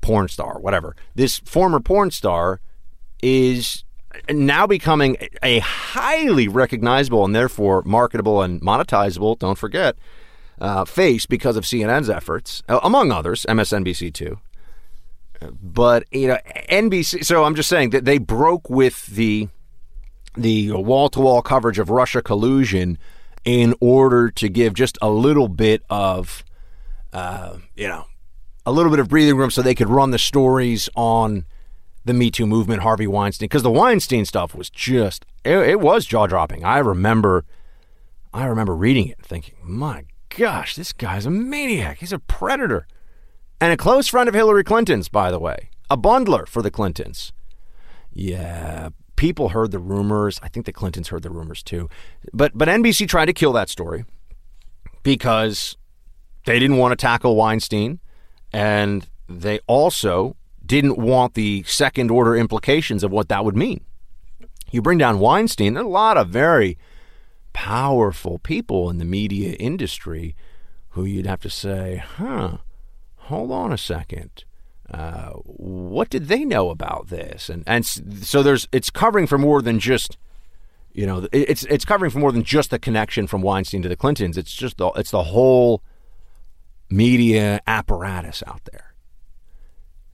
porn 0.00 0.26
star, 0.26 0.58
whatever. 0.58 0.96
This 1.14 1.38
former 1.40 1.78
porn 1.78 2.10
star 2.10 2.60
is 3.22 3.84
now 4.30 4.66
becoming 4.66 5.16
a 5.42 5.60
highly 5.60 6.48
recognizable 6.48 7.24
and 7.24 7.34
therefore 7.34 7.82
marketable 7.84 8.42
and 8.42 8.60
monetizable. 8.60 9.38
Don't 9.38 9.58
forget 9.58 9.96
uh, 10.60 10.84
face 10.84 11.26
because 11.26 11.56
of 11.56 11.64
CNN's 11.64 12.10
efforts, 12.10 12.62
uh, 12.68 12.80
among 12.82 13.12
others, 13.12 13.46
MSNBC 13.48 14.12
too. 14.12 14.40
But 15.62 16.04
you 16.10 16.26
know, 16.26 16.38
NBC. 16.68 17.24
So 17.24 17.44
I'm 17.44 17.54
just 17.54 17.68
saying 17.68 17.90
that 17.90 18.04
they 18.04 18.18
broke 18.18 18.68
with 18.68 19.06
the 19.06 19.48
the 20.34 20.72
wall 20.72 21.08
to 21.10 21.20
wall 21.20 21.42
coverage 21.42 21.78
of 21.78 21.90
Russia 21.90 22.22
collusion 22.22 22.98
in 23.44 23.74
order 23.80 24.30
to 24.30 24.48
give 24.48 24.74
just 24.74 24.98
a 25.00 25.10
little 25.10 25.48
bit 25.48 25.82
of, 25.88 26.44
uh, 27.12 27.56
you 27.74 27.88
know, 27.88 28.06
a 28.66 28.72
little 28.72 28.90
bit 28.90 29.00
of 29.00 29.08
breathing 29.08 29.36
room 29.36 29.50
so 29.50 29.62
they 29.62 29.74
could 29.74 29.88
run 29.88 30.10
the 30.10 30.18
stories 30.18 30.88
on 30.94 31.44
the 32.04 32.14
Me 32.14 32.30
Too 32.30 32.46
movement, 32.46 32.82
Harvey 32.82 33.06
Weinstein, 33.06 33.46
because 33.46 33.62
the 33.62 33.70
Weinstein 33.70 34.24
stuff 34.24 34.54
was 34.54 34.70
just 34.70 35.24
it, 35.44 35.56
it 35.56 35.80
was 35.80 36.06
jaw 36.06 36.26
dropping. 36.26 36.64
I 36.64 36.78
remember, 36.78 37.44
I 38.32 38.46
remember 38.46 38.74
reading 38.74 39.08
it, 39.08 39.18
thinking, 39.22 39.54
my 39.62 40.04
gosh, 40.28 40.74
this 40.76 40.92
guy's 40.92 41.26
a 41.26 41.30
maniac. 41.30 41.98
He's 41.98 42.12
a 42.12 42.18
predator. 42.18 42.86
And 43.60 43.72
a 43.72 43.76
close 43.76 44.06
friend 44.08 44.28
of 44.28 44.34
Hillary 44.34 44.62
Clinton's, 44.62 45.08
by 45.08 45.30
the 45.30 45.38
way, 45.38 45.70
a 45.90 45.96
bundler 45.96 46.46
for 46.46 46.62
the 46.62 46.70
Clintons. 46.70 47.32
Yeah, 48.12 48.90
people 49.16 49.50
heard 49.50 49.70
the 49.70 49.78
rumors. 49.78 50.38
I 50.42 50.48
think 50.48 50.66
the 50.66 50.72
Clintons 50.72 51.08
heard 51.08 51.22
the 51.22 51.30
rumors 51.30 51.62
too. 51.62 51.88
But 52.32 52.52
but 52.56 52.68
NBC 52.68 53.08
tried 53.08 53.26
to 53.26 53.32
kill 53.32 53.52
that 53.54 53.68
story 53.68 54.04
because 55.02 55.76
they 56.48 56.58
didn't 56.58 56.78
want 56.78 56.92
to 56.92 56.96
tackle 56.96 57.36
Weinstein 57.36 58.00
and 58.54 59.06
they 59.28 59.60
also 59.66 60.34
didn't 60.64 60.96
want 60.96 61.34
the 61.34 61.62
second 61.64 62.10
order 62.10 62.34
implications 62.34 63.04
of 63.04 63.12
what 63.12 63.28
that 63.28 63.44
would 63.44 63.56
mean. 63.56 63.84
You 64.70 64.80
bring 64.80 64.96
down 64.96 65.18
Weinstein, 65.18 65.74
there 65.74 65.82
are 65.82 65.86
a 65.86 65.90
lot 65.90 66.16
of 66.16 66.30
very 66.30 66.78
powerful 67.52 68.38
people 68.38 68.88
in 68.88 68.96
the 68.96 69.04
media 69.04 69.56
industry 69.56 70.34
who 70.90 71.04
you'd 71.04 71.26
have 71.26 71.40
to 71.40 71.50
say, 71.50 72.02
huh, 72.16 72.58
hold 73.16 73.52
on 73.52 73.70
a 73.70 73.78
second. 73.78 74.44
Uh, 74.90 75.32
what 75.44 76.08
did 76.08 76.28
they 76.28 76.46
know 76.46 76.70
about 76.70 77.08
this? 77.08 77.50
And 77.50 77.62
and 77.66 77.84
so 77.84 78.42
there's 78.42 78.66
it's 78.72 78.88
covering 78.88 79.26
for 79.26 79.36
more 79.36 79.60
than 79.60 79.78
just 79.78 80.16
you 80.92 81.04
know 81.04 81.28
it's 81.30 81.64
it's 81.64 81.84
covering 81.84 82.10
for 82.10 82.20
more 82.20 82.32
than 82.32 82.42
just 82.42 82.70
the 82.70 82.78
connection 82.78 83.26
from 83.26 83.42
Weinstein 83.42 83.82
to 83.82 83.88
the 83.90 83.96
Clintons. 83.96 84.38
It's 84.38 84.54
just 84.54 84.78
the 84.78 84.88
it's 84.96 85.10
the 85.10 85.24
whole 85.24 85.82
media 86.90 87.60
apparatus 87.66 88.42
out 88.46 88.60
there. 88.70 88.94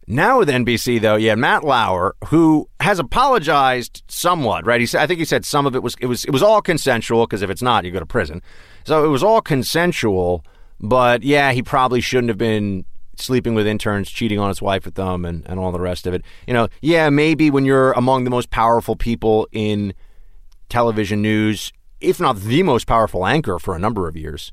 Now 0.07 0.39
with 0.39 0.49
NBC 0.49 1.01
though, 1.01 1.17
yeah, 1.17 1.35
Matt 1.35 1.65
Lauer, 1.65 2.15
who 2.27 2.69
has 2.81 2.99
apologized 2.99 4.03
somewhat, 4.09 4.67
right? 4.67 4.81
He 4.81 4.87
said, 4.87 5.01
I 5.01 5.07
think 5.07 5.19
he 5.19 5.25
said 5.25 5.47
some 5.47 5.67
of 5.67 5.75
it 5.75 5.83
was 5.83 5.95
it 6.01 6.07
was 6.07 6.25
it 6.25 6.31
was 6.31 6.43
all 6.43 6.61
consensual 6.61 7.27
because 7.27 7.43
if 7.43 7.49
it's 7.49 7.63
not, 7.63 7.85
you 7.85 7.91
go 7.91 8.01
to 8.01 8.07
prison. 8.07 8.43
So 8.85 9.05
it 9.05 9.09
was 9.09 9.23
all 9.23 9.41
consensual, 9.41 10.45
but 10.79 11.23
yeah, 11.23 11.53
he 11.53 11.63
probably 11.63 12.03
shouldn't 12.03 12.29
have 12.29 12.39
been 12.39 12.85
sleeping 13.17 13.55
with 13.55 13.67
interns, 13.67 14.11
cheating 14.11 14.39
on 14.39 14.49
his 14.49 14.61
wife 14.61 14.85
with 14.85 14.95
them, 14.95 15.25
and 15.25 15.43
and 15.47 15.59
all 15.59 15.73
the 15.73 15.81
rest 15.81 16.07
of 16.07 16.13
it. 16.13 16.23
You 16.47 16.53
know, 16.53 16.69
yeah, 16.83 17.09
maybe 17.09 17.51
when 17.51 17.65
you're 17.65 17.93
among 17.93 18.25
the 18.25 18.31
most 18.31 18.51
powerful 18.51 18.97
people 18.97 19.49
in 19.53 19.95
television 20.69 21.23
news, 21.23 21.73
if 22.03 22.21
not 22.21 22.37
the 22.37 22.63
most 22.63 22.87
powerful 22.87 23.27
anchor 23.27 23.59
for 23.59 23.75
a 23.75 23.79
number 23.79 24.07
of 24.07 24.17
years 24.17 24.53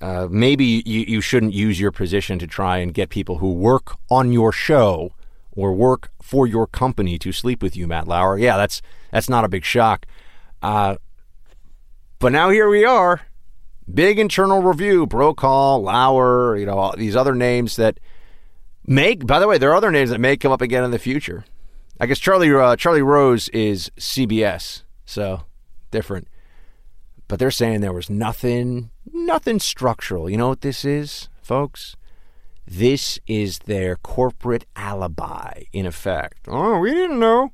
uh, 0.00 0.28
maybe 0.30 0.82
you, 0.84 1.00
you 1.06 1.20
shouldn't 1.20 1.52
use 1.52 1.80
your 1.80 1.90
position 1.90 2.38
to 2.38 2.46
try 2.46 2.78
and 2.78 2.92
get 2.92 3.08
people 3.08 3.38
who 3.38 3.52
work 3.52 3.96
on 4.10 4.32
your 4.32 4.52
show 4.52 5.12
or 5.52 5.72
work 5.72 6.10
for 6.20 6.46
your 6.46 6.66
company 6.66 7.18
to 7.18 7.32
sleep 7.32 7.62
with 7.62 7.76
you, 7.76 7.86
Matt 7.86 8.06
Lauer. 8.06 8.38
Yeah, 8.38 8.56
that's 8.56 8.82
that's 9.10 9.28
not 9.28 9.44
a 9.44 9.48
big 9.48 9.64
shock. 9.64 10.06
Uh, 10.62 10.96
but 12.18 12.32
now 12.32 12.50
here 12.50 12.68
we 12.68 12.84
are, 12.84 13.22
big 13.92 14.18
internal 14.18 14.62
review. 14.62 15.06
Brokaw, 15.06 15.76
Lauer, 15.76 16.56
you 16.56 16.66
know 16.66 16.94
these 16.96 17.16
other 17.16 17.34
names 17.34 17.76
that 17.76 17.98
make. 18.86 19.26
By 19.26 19.38
the 19.38 19.48
way, 19.48 19.58
there 19.58 19.70
are 19.70 19.76
other 19.76 19.90
names 19.90 20.10
that 20.10 20.20
may 20.20 20.36
come 20.36 20.52
up 20.52 20.62
again 20.62 20.84
in 20.84 20.90
the 20.90 20.98
future. 20.98 21.44
I 21.98 22.06
guess 22.06 22.18
Charlie 22.18 22.52
uh, 22.52 22.76
Charlie 22.76 23.02
Rose 23.02 23.48
is 23.50 23.90
CBS, 23.98 24.82
so 25.06 25.42
different 25.90 26.28
but 27.28 27.38
they're 27.38 27.50
saying 27.50 27.80
there 27.80 27.92
was 27.92 28.10
nothing, 28.10 28.90
nothing 29.12 29.58
structural. 29.58 30.30
You 30.30 30.36
know 30.36 30.48
what 30.48 30.60
this 30.60 30.84
is, 30.84 31.28
folks? 31.42 31.96
This 32.66 33.18
is 33.26 33.60
their 33.60 33.96
corporate 33.96 34.64
alibi, 34.74 35.64
in 35.72 35.86
effect. 35.86 36.46
Oh, 36.48 36.78
we 36.78 36.92
didn't 36.92 37.20
know. 37.20 37.52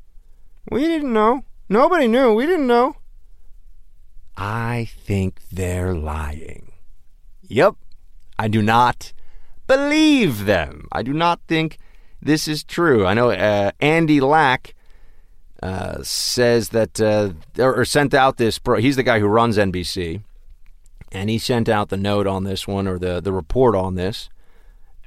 We 0.70 0.82
didn't 0.82 1.12
know. 1.12 1.44
Nobody 1.68 2.08
knew. 2.08 2.32
We 2.32 2.46
didn't 2.46 2.66
know. 2.66 2.96
I 4.37 4.88
think 5.04 5.40
they're 5.50 5.94
lying. 5.94 6.72
Yep. 7.42 7.74
I 8.38 8.48
do 8.48 8.62
not 8.62 9.12
believe 9.66 10.46
them. 10.46 10.88
I 10.90 11.02
do 11.02 11.12
not 11.12 11.40
think 11.46 11.78
this 12.20 12.48
is 12.48 12.64
true. 12.64 13.04
I 13.04 13.14
know 13.14 13.30
uh, 13.30 13.72
Andy 13.80 14.20
Lack 14.20 14.74
uh, 15.62 16.03
says 16.03 16.70
that 16.70 17.01
uh, 17.01 17.31
or 17.62 17.85
sent 17.85 18.14
out 18.14 18.37
this. 18.37 18.59
He's 18.79 18.96
the 18.96 19.03
guy 19.03 19.20
who 19.20 19.27
runs 19.27 19.57
NBC, 19.57 20.22
and 21.12 21.31
he 21.31 21.38
sent 21.38 21.68
out 21.68 21.88
the 21.88 21.96
note 21.96 22.27
on 22.27 22.44
this 22.44 22.66
one 22.66 22.88
or 22.88 22.98
the 22.98 23.20
the 23.20 23.33
report 23.33 23.77
on 23.77 23.94
this. 23.94 24.29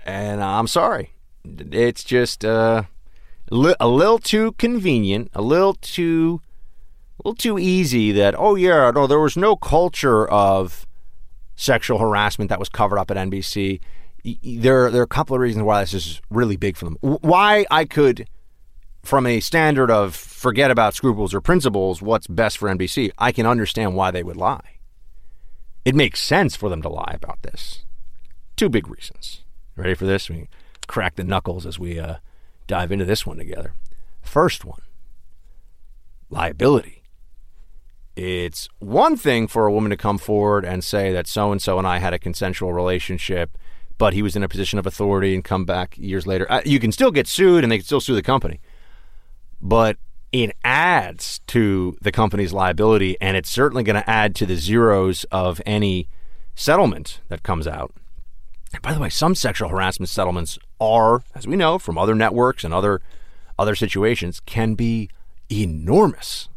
And 0.06 0.42
I'm 0.42 0.68
sorry. 0.68 1.12
It's 1.44 2.04
just 2.04 2.46
uh, 2.46 2.84
li- 3.52 3.76
a 3.80 3.88
little 3.88 4.20
too 4.20 4.54
convenient, 4.54 5.30
a 5.34 5.42
little 5.42 5.74
too 5.74 6.42
a 7.20 7.28
little 7.28 7.36
too 7.36 7.60
easy 7.60 8.12
that 8.14 8.34
oh 8.38 8.56
yeah, 8.56 8.92
no 8.92 9.08
there 9.08 9.20
was 9.20 9.36
no 9.36 9.56
culture 9.58 10.26
of 10.30 10.88
sexual 11.58 12.00
harassment 12.00 12.50
that 12.50 12.60
was 12.60 12.70
covered 12.70 12.98
up 12.98 13.12
at 13.12 13.18
NBC. 13.18 13.82
There 14.24 14.90
there 14.90 15.02
are 15.02 15.04
a 15.04 15.08
couple 15.08 15.36
of 15.36 15.42
reasons 15.42 15.64
why 15.64 15.82
this 15.82 15.94
is 15.94 16.22
really 16.30 16.56
big 16.56 16.78
for 16.78 16.86
them. 16.86 16.98
Why 17.02 17.66
I 17.70 17.84
could 17.84 18.28
from 19.08 19.26
a 19.26 19.40
standard 19.40 19.92
of 19.92 20.16
forget 20.16 20.72
about 20.72 20.94
scruples 20.94 21.34
or 21.34 21.42
principles, 21.42 22.02
what's 22.02 22.28
best 22.28 22.58
for 22.58 22.70
NBC, 22.70 23.12
I 23.18 23.32
can 23.32 23.46
understand 23.46 23.96
why 23.96 24.12
they 24.12 24.24
would 24.24 24.38
lie. 24.38 24.80
It 25.84 25.96
makes 25.96 26.24
sense 26.24 26.56
for 26.56 26.70
them 26.70 26.82
to 26.82 26.90
lie 26.90 27.14
about 27.14 27.42
this. 27.44 27.84
Two 28.56 28.70
big 28.70 28.88
reasons. 28.88 29.44
Ready 29.76 29.94
for 29.94 30.06
this? 30.06 30.30
We 30.30 30.48
crack 30.88 31.16
the 31.16 31.24
knuckles 31.24 31.66
as 31.66 31.78
we 31.78 32.00
uh, 32.00 32.16
dive 32.68 32.92
into 32.92 33.06
this 33.06 33.26
one 33.26 33.38
together. 33.38 33.74
First 34.22 34.66
one 34.66 34.82
liability. 36.30 37.04
It's 38.16 38.68
one 38.80 39.18
thing 39.18 39.48
for 39.48 39.68
a 39.68 39.72
woman 39.72 39.90
to 39.92 39.98
come 39.98 40.18
forward 40.18 40.66
and 40.66 40.84
say 40.84 41.12
that 41.12 41.28
so 41.28 41.52
and 41.52 41.62
so 41.62 41.78
and 41.78 41.88
I 41.88 42.00
had 42.00 42.14
a 42.14 42.20
consensual 42.20 42.74
relationship, 42.74 43.58
but 43.98 44.14
he 44.14 44.22
was 44.22 44.36
in 44.36 44.44
a 44.44 44.48
position 44.48 44.80
of 44.80 44.88
authority 44.88 45.36
and 45.36 45.44
come 45.44 45.66
back 45.66 45.98
years 45.98 46.26
later. 46.26 46.50
Uh, 46.52 46.62
you 46.66 46.80
can 46.80 46.92
still 46.92 47.12
get 47.12 47.28
sued 47.28 47.64
and 47.64 47.72
they 47.72 47.78
can 47.78 47.86
still 47.86 48.02
sue 48.02 48.16
the 48.16 48.22
company 48.22 48.60
but 49.62 49.98
it 50.32 50.56
adds 50.64 51.40
to 51.48 51.98
the 52.02 52.12
company's 52.12 52.52
liability, 52.52 53.16
and 53.22 53.38
it's 53.38 53.50
certainly 53.50 53.84
going 53.84 53.96
to 53.96 54.10
add 54.10 54.36
to 54.36 54.46
the 54.46 54.58
zeros 54.58 55.24
of 55.32 55.62
any 55.66 56.10
settlement 56.56 57.22
that 57.30 57.44
comes 57.44 57.68
out. 57.68 57.94
And 58.74 58.82
by 58.82 58.94
the 58.94 59.00
way, 59.00 59.10
some 59.10 59.36
sexual 59.36 59.70
harassment 59.70 60.10
settlements 60.10 60.60
are, 60.80 61.24
as 61.34 61.48
we 61.48 61.56
know 61.56 61.80
from 61.80 61.98
other 61.98 62.16
networks 62.16 62.64
and 62.64 62.74
other 62.74 63.02
other 63.58 63.76
situations, 63.76 64.42
can 64.46 64.76
be 64.76 65.10
enormous. 65.50 66.50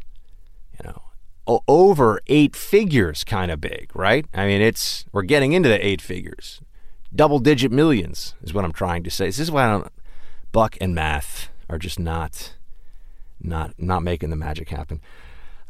You 0.77 0.89
know, 0.89 1.63
over 1.65 2.19
eight 2.27 2.57
figures, 2.57 3.23
kind 3.23 3.49
of 3.49 3.61
big, 3.61 3.91
right? 3.93 4.25
I 4.33 4.45
mean, 4.45 4.61
it's 4.61 5.05
we're 5.13 5.21
getting 5.21 5.53
into 5.53 5.69
the 5.69 5.85
eight 5.85 6.01
figures, 6.01 6.59
double 7.15 7.39
digit 7.39 7.71
millions 7.71 8.35
is 8.41 8.53
what 8.53 8.65
I'm 8.65 8.73
trying 8.73 9.03
to 9.03 9.09
say. 9.09 9.27
This 9.27 9.39
is 9.39 9.51
why 9.51 9.87
Buck 10.51 10.77
and 10.81 10.93
math 10.93 11.49
are 11.69 11.77
just 11.77 11.99
not 11.99 12.55
not 13.41 13.73
not 13.77 14.03
making 14.03 14.29
the 14.29 14.35
magic 14.35 14.69
happen. 14.69 15.01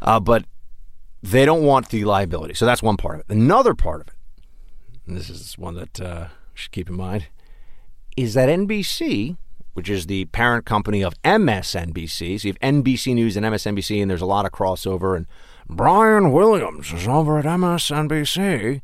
Uh, 0.01 0.19
but 0.19 0.45
they 1.21 1.45
don't 1.45 1.63
want 1.63 1.89
the 1.89 2.05
liability. 2.05 2.53
So 2.53 2.65
that's 2.65 2.81
one 2.81 2.97
part 2.97 3.15
of 3.15 3.19
it. 3.21 3.25
Another 3.29 3.73
part 3.73 4.01
of 4.01 4.07
it, 4.07 4.13
and 5.05 5.17
this 5.17 5.29
is 5.29 5.57
one 5.57 5.75
that 5.75 5.99
uh, 5.99 6.27
should 6.53 6.71
keep 6.71 6.89
in 6.89 6.95
mind, 6.95 7.27
is 8.15 8.33
that 8.33 8.49
NBC, 8.49 9.37
which 9.73 9.89
is 9.89 10.07
the 10.07 10.25
parent 10.25 10.65
company 10.65 11.03
of 11.03 11.13
MSNBC, 11.23 12.39
so 12.39 12.47
you 12.47 12.53
have 12.53 12.73
NBC 12.73 13.13
News 13.15 13.35
and 13.35 13.45
MSNBC, 13.45 14.01
and 14.01 14.09
there's 14.09 14.21
a 14.21 14.25
lot 14.25 14.45
of 14.45 14.51
crossover. 14.51 15.15
And 15.15 15.25
Brian 15.69 16.31
Williams 16.31 16.91
is 16.93 17.07
over 17.07 17.37
at 17.39 17.45
MSNBC, 17.45 18.81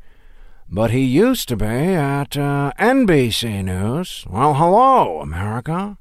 but 0.68 0.90
he 0.90 1.00
used 1.00 1.48
to 1.48 1.56
be 1.56 1.64
at 1.66 2.36
uh, 2.36 2.72
NBC 2.78 3.64
News. 3.64 4.26
Well, 4.28 4.54
hello, 4.54 5.20
America. 5.20 5.98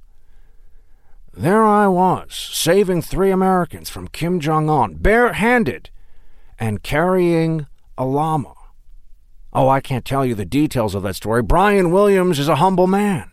There 1.37 1.65
I 1.65 1.87
was, 1.87 2.33
saving 2.33 3.01
three 3.01 3.29
Americans 3.29 3.89
from 3.89 4.07
Kim 4.07 4.39
Jong 4.39 4.69
un, 4.69 4.93
barehanded, 4.93 5.89
and 6.57 6.81
carrying 6.81 7.67
a 7.97 8.05
llama. 8.05 8.53
Oh, 9.51 9.67
I 9.67 9.81
can't 9.81 10.05
tell 10.05 10.25
you 10.25 10.33
the 10.33 10.45
details 10.45 10.95
of 10.95 11.03
that 11.03 11.17
story. 11.17 11.41
Brian 11.41 11.91
Williams 11.91 12.39
is 12.39 12.47
a 12.47 12.55
humble 12.55 12.87
man. 12.87 13.31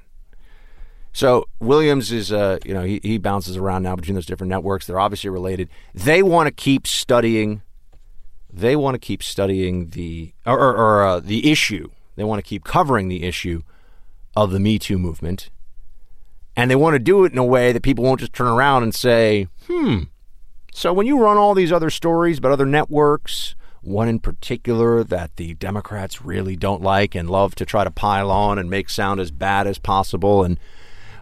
So 1.12 1.46
Williams 1.60 2.10
is, 2.10 2.32
uh, 2.32 2.58
you 2.64 2.74
know, 2.74 2.82
he, 2.82 2.98
he 3.04 3.18
bounces 3.18 3.56
around 3.56 3.84
now 3.84 3.94
between 3.94 4.16
those 4.16 4.26
different 4.26 4.50
networks. 4.50 4.86
They're 4.86 4.98
obviously 4.98 5.30
related. 5.30 5.68
They 5.94 6.24
want 6.24 6.48
to 6.48 6.52
keep 6.52 6.88
studying. 6.88 7.62
They 8.52 8.74
want 8.74 8.96
to 8.96 8.98
keep 8.98 9.22
studying 9.22 9.90
the 9.90 10.32
or, 10.44 10.58
or, 10.58 10.74
or 10.74 11.06
uh, 11.06 11.20
the 11.20 11.52
issue. 11.52 11.90
They 12.16 12.24
want 12.24 12.40
to 12.40 12.48
keep 12.48 12.64
covering 12.64 13.06
the 13.06 13.22
issue 13.22 13.62
of 14.34 14.50
the 14.50 14.58
Me 14.58 14.80
Too 14.80 14.98
movement 14.98 15.50
and 16.56 16.70
they 16.70 16.76
want 16.76 16.94
to 16.94 16.98
do 16.98 17.24
it 17.24 17.32
in 17.32 17.38
a 17.38 17.44
way 17.44 17.72
that 17.72 17.82
people 17.82 18.04
won't 18.04 18.20
just 18.20 18.32
turn 18.32 18.48
around 18.48 18.82
and 18.82 18.94
say, 18.94 19.48
hmm. 19.66 20.04
So 20.74 20.92
when 20.92 21.06
you 21.06 21.20
run 21.20 21.36
all 21.36 21.54
these 21.54 21.72
other 21.72 21.90
stories 21.90 22.38
about 22.38 22.52
other 22.52 22.66
networks, 22.66 23.54
one 23.82 24.08
in 24.08 24.18
particular 24.18 25.04
that 25.04 25.36
the 25.36 25.54
Democrats 25.54 26.22
really 26.22 26.56
don't 26.56 26.82
like 26.82 27.14
and 27.14 27.28
love 27.28 27.54
to 27.56 27.66
try 27.66 27.84
to 27.84 27.90
pile 27.90 28.30
on 28.30 28.58
and 28.58 28.70
make 28.70 28.88
sound 28.88 29.20
as 29.20 29.30
bad 29.30 29.66
as 29.66 29.78
possible, 29.78 30.44
and 30.44 30.58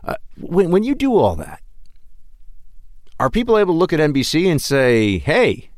uh, 0.04 0.14
when 0.38 0.70
when 0.70 0.82
you 0.82 0.94
do 0.94 1.16
all 1.16 1.34
that, 1.36 1.62
are 3.18 3.30
people 3.30 3.58
able 3.58 3.74
to 3.74 3.78
look 3.78 3.92
at 3.92 3.98
NBC 3.98 4.46
and 4.46 4.60
say, 4.60 5.18
"Hey, 5.18 5.70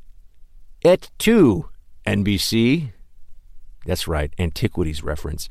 Et 0.84 1.08
tu, 1.18 1.68
NBC"? 2.06 2.92
That's 3.86 4.06
right, 4.08 4.32
antiquities 4.38 5.02
reference. 5.02 5.48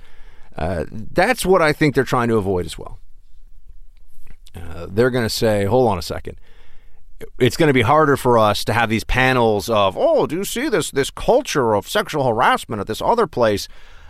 Uh, 0.55 0.85
that's 0.91 1.45
what 1.45 1.61
I 1.61 1.71
think 1.71 1.95
they're 1.95 2.03
trying 2.03 2.27
to 2.27 2.35
avoid 2.35 2.65
as 2.65 2.77
well 2.77 3.00
uh, 4.55 4.87
they're 4.89 5.09
going 5.09 5.25
to 5.25 5.29
say, 5.29 5.65
hold 5.65 5.89
on 5.89 5.97
a 5.97 6.01
second. 6.01 6.39
It's 7.39 7.55
going 7.55 7.67
to 7.67 7.73
be 7.73 7.83
harder 7.83 8.17
for 8.17 8.37
us 8.37 8.65
to 8.65 8.73
have 8.73 8.89
these 8.89 9.03
panels 9.03 9.69
of, 9.69 9.95
oh, 9.97 10.25
do 10.25 10.35
you 10.35 10.43
see 10.43 10.69
this 10.69 10.89
this 10.89 11.11
culture 11.11 11.75
of 11.75 11.87
sexual 11.87 12.27
harassment 12.27 12.79
at 12.79 12.87
this 12.87 13.01
other 13.01 13.27
place? 13.27 13.67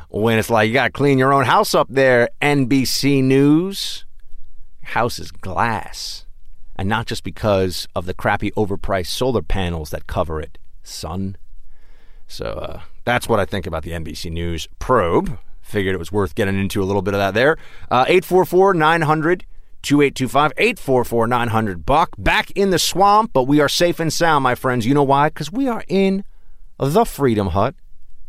When 0.10 0.38
it's 0.38 0.50
like 0.50 0.68
you 0.68 0.74
got 0.74 0.86
to 0.86 0.92
clean 0.92 1.18
your 1.18 1.34
own 1.34 1.46
house 1.46 1.74
up 1.74 1.88
there, 1.90 2.30
NBC 2.42 3.24
News. 3.24 4.06
House 4.84 5.20
is 5.20 5.32
glass, 5.32 6.26
and 6.76 6.90
not 6.90 7.06
just 7.06 7.24
because 7.24 7.88
of 7.96 8.06
the 8.06 8.14
crappy 8.14 8.52
overpriced 8.52 9.08
solar 9.08 9.42
panels 9.42 9.90
that 9.92 10.08
cover 10.08 10.42
it, 10.42 10.58
son. 10.84 11.38
So 12.28 12.46
uh, 12.46 12.82
that's 13.06 13.30
what 13.30 13.40
I 13.40 13.46
think 13.46 13.66
about 13.68 13.84
the 13.84 13.92
NBC 13.92 14.32
News 14.32 14.68
probe. 14.80 15.38
Figured 15.62 15.96
it 15.96 16.00
was 16.00 16.12
worth 16.12 16.36
getting 16.36 16.60
into 16.60 16.82
a 16.82 16.86
little 16.86 17.02
bit 17.02 17.14
of 17.14 17.20
that 17.20 17.34
there. 17.34 17.58
Uh, 17.90 18.06
844 18.08 18.74
900 18.74 19.46
2825 19.82 20.52
844 20.58 21.28
900 21.28 21.86
Buck. 21.86 22.10
Back 22.18 22.52
in 22.52 22.70
the 22.70 22.80
swamp, 22.80 23.32
but 23.34 23.44
we 23.44 23.60
are 23.60 23.70
safe 23.70 24.00
and 24.00 24.12
sound, 24.12 24.44
my 24.44 24.56
friends. 24.56 24.86
You 24.86 24.94
know 24.94 25.04
why? 25.04 25.30
Because 25.30 25.52
we 25.52 25.68
are 25.68 25.84
in 25.88 26.24
the 26.78 27.06
Freedom 27.06 27.48
Hut, 27.48 27.76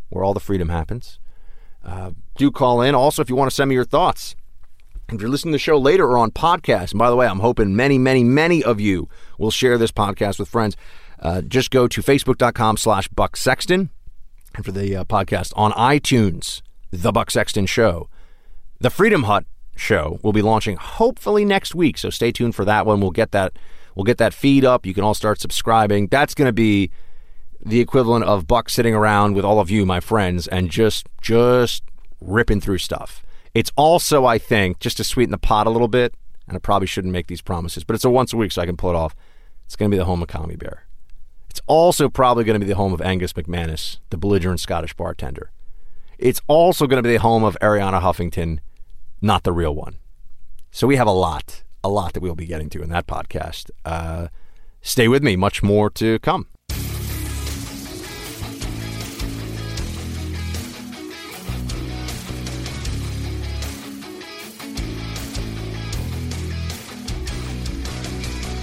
where 0.09 0.23
all 0.23 0.33
the 0.33 0.39
freedom 0.39 0.69
happens. 0.69 1.19
Uh, 1.83 2.11
do 2.37 2.51
call 2.51 2.81
in. 2.81 2.95
Also, 2.95 3.21
if 3.21 3.29
you 3.29 3.35
want 3.35 3.49
to 3.49 3.55
send 3.55 3.69
me 3.69 3.75
your 3.75 3.85
thoughts, 3.85 4.35
if 5.11 5.21
you're 5.21 5.29
listening 5.29 5.51
to 5.51 5.55
the 5.55 5.59
show 5.59 5.77
later 5.77 6.05
or 6.05 6.17
on 6.17 6.31
podcast, 6.31 6.91
and 6.91 6.99
by 6.99 7.09
the 7.09 7.15
way, 7.15 7.27
I'm 7.27 7.39
hoping 7.39 7.75
many, 7.75 7.97
many, 7.97 8.23
many 8.23 8.63
of 8.63 8.79
you 8.79 9.09
will 9.37 9.51
share 9.51 9.77
this 9.77 9.91
podcast 9.91 10.39
with 10.39 10.49
friends. 10.49 10.77
Uh, 11.19 11.41
just 11.41 11.71
go 11.71 11.87
to 11.87 12.01
facebook.com 12.01 12.77
slash 12.77 13.07
Buck 13.09 13.35
Sexton. 13.35 13.89
And 14.55 14.65
for 14.65 14.71
the 14.71 14.95
uh, 14.95 15.03
podcast 15.05 15.51
on 15.55 15.71
iTunes, 15.71 16.61
The 16.91 17.11
Buck 17.11 17.31
Sexton 17.31 17.65
Show. 17.65 18.07
The 18.79 18.89
Freedom 18.89 19.23
Hut 19.23 19.45
show 19.75 20.19
will 20.21 20.33
be 20.33 20.41
launching 20.41 20.77
hopefully 20.77 21.45
next 21.45 21.75
week. 21.75 21.97
So 21.97 22.09
stay 22.09 22.31
tuned 22.31 22.55
for 22.55 22.65
that 22.65 22.85
one. 22.85 23.01
We'll 23.01 23.11
get 23.11 23.31
that 23.31 23.57
we'll 23.95 24.03
get 24.03 24.17
that 24.17 24.33
feed 24.33 24.65
up. 24.65 24.85
You 24.85 24.93
can 24.93 25.03
all 25.03 25.13
start 25.13 25.39
subscribing. 25.39 26.07
That's 26.07 26.33
going 26.33 26.47
to 26.47 26.53
be 26.53 26.91
the 27.65 27.79
equivalent 27.79 28.25
of 28.25 28.47
Buck 28.47 28.69
sitting 28.69 28.93
around 28.93 29.35
with 29.35 29.45
all 29.45 29.59
of 29.59 29.69
you, 29.69 29.85
my 29.85 29.99
friends, 29.99 30.47
and 30.47 30.69
just 30.69 31.07
just 31.21 31.83
ripping 32.19 32.61
through 32.61 32.79
stuff. 32.79 33.23
It's 33.53 33.71
also, 33.75 34.25
I 34.25 34.37
think, 34.37 34.79
just 34.79 34.97
to 34.97 35.03
sweeten 35.03 35.31
the 35.31 35.37
pot 35.37 35.67
a 35.67 35.69
little 35.69 35.87
bit, 35.87 36.15
and 36.47 36.55
I 36.55 36.59
probably 36.59 36.87
shouldn't 36.87 37.13
make 37.13 37.27
these 37.27 37.41
promises, 37.41 37.83
but 37.83 37.93
it's 37.93 38.05
a 38.05 38.09
once 38.09 38.33
a 38.33 38.37
week, 38.37 38.51
so 38.51 38.61
I 38.61 38.65
can 38.65 38.77
pull 38.77 38.89
it 38.89 38.95
off. 38.95 39.15
It's 39.65 39.75
going 39.75 39.91
to 39.91 39.95
be 39.95 39.99
the 39.99 40.05
home 40.05 40.21
of 40.21 40.27
Commie 40.27 40.55
Bear. 40.55 40.85
It's 41.49 41.61
also 41.67 42.09
probably 42.09 42.43
going 42.43 42.59
to 42.59 42.65
be 42.65 42.69
the 42.69 42.75
home 42.75 42.93
of 42.93 43.01
Angus 43.01 43.33
McManus, 43.33 43.99
the 44.09 44.17
belligerent 44.17 44.59
Scottish 44.59 44.95
bartender. 44.95 45.51
It's 46.17 46.41
also 46.47 46.87
going 46.87 47.01
to 47.01 47.07
be 47.07 47.13
the 47.13 47.19
home 47.19 47.43
of 47.43 47.57
Ariana 47.61 48.01
Huffington, 48.01 48.59
not 49.23 49.43
the 49.43 49.53
real 49.53 49.73
one. 49.73 49.95
So 50.69 50.85
we 50.85 50.97
have 50.97 51.07
a 51.07 51.11
lot, 51.11 51.63
a 51.83 51.89
lot 51.89 52.13
that 52.13 52.19
we'll 52.19 52.35
be 52.35 52.45
getting 52.45 52.69
to 52.71 52.83
in 52.83 52.89
that 52.89 53.07
podcast. 53.07 53.71
Uh, 53.85 54.27
stay 54.81 55.07
with 55.07 55.23
me, 55.23 55.37
much 55.37 55.63
more 55.63 55.89
to 55.91 56.19
come. 56.19 56.47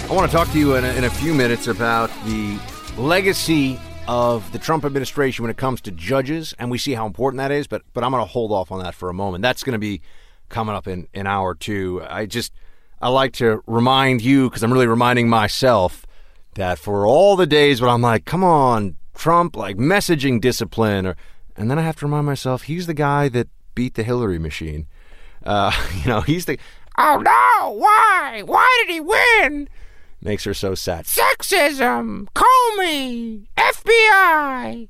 I 0.08 0.12
want 0.12 0.30
to 0.30 0.36
talk 0.36 0.50
to 0.50 0.58
you 0.58 0.74
in 0.74 0.84
a, 0.84 0.92
in 0.94 1.04
a 1.04 1.10
few 1.10 1.32
minutes 1.32 1.68
about 1.68 2.10
the 2.26 2.58
legacy 2.98 3.80
of 4.08 4.50
the 4.50 4.58
Trump 4.58 4.84
administration 4.84 5.44
when 5.44 5.50
it 5.50 5.56
comes 5.56 5.80
to 5.82 5.92
judges, 5.92 6.52
and 6.58 6.68
we 6.68 6.78
see 6.78 6.94
how 6.94 7.06
important 7.06 7.38
that 7.38 7.52
is. 7.52 7.68
But 7.68 7.82
but 7.94 8.02
I'm 8.02 8.10
going 8.10 8.22
to 8.22 8.28
hold 8.28 8.50
off 8.50 8.72
on 8.72 8.82
that 8.82 8.94
for 8.96 9.08
a 9.08 9.14
moment. 9.14 9.42
That's 9.42 9.62
going 9.62 9.74
to 9.74 9.78
be 9.78 10.02
coming 10.50 10.74
up 10.74 10.86
in 10.86 11.08
an 11.14 11.26
hour 11.26 11.48
or 11.48 11.54
two. 11.54 12.02
I 12.06 12.26
just 12.26 12.52
I 13.00 13.08
like 13.08 13.32
to 13.34 13.62
remind 13.66 14.20
you 14.20 14.50
because 14.50 14.62
I'm 14.62 14.72
really 14.72 14.86
reminding 14.86 15.28
myself 15.28 16.06
that 16.54 16.78
for 16.78 17.06
all 17.06 17.36
the 17.36 17.46
days 17.46 17.80
when 17.80 17.90
I'm 17.90 18.02
like, 18.02 18.26
come 18.26 18.44
on, 18.44 18.96
Trump, 19.14 19.56
like 19.56 19.76
messaging 19.76 20.40
discipline, 20.40 21.06
or 21.06 21.16
and 21.56 21.70
then 21.70 21.78
I 21.78 21.82
have 21.82 21.96
to 21.96 22.06
remind 22.06 22.26
myself 22.26 22.62
he's 22.62 22.86
the 22.86 22.94
guy 22.94 23.28
that 23.30 23.48
beat 23.74 23.94
the 23.94 24.02
Hillary 24.02 24.38
machine. 24.38 24.86
Uh, 25.44 25.72
you 26.02 26.08
know, 26.08 26.20
he's 26.20 26.44
the, 26.46 26.58
oh 26.98 27.18
no, 27.18 27.72
why? 27.72 28.42
Why 28.44 28.84
did 28.86 28.92
he 28.92 29.00
win? 29.00 29.68
Makes 30.22 30.44
her 30.44 30.52
so 30.52 30.74
sad. 30.74 31.06
Sexism, 31.06 32.28
Comey, 32.34 33.46
FBI, 33.56 34.88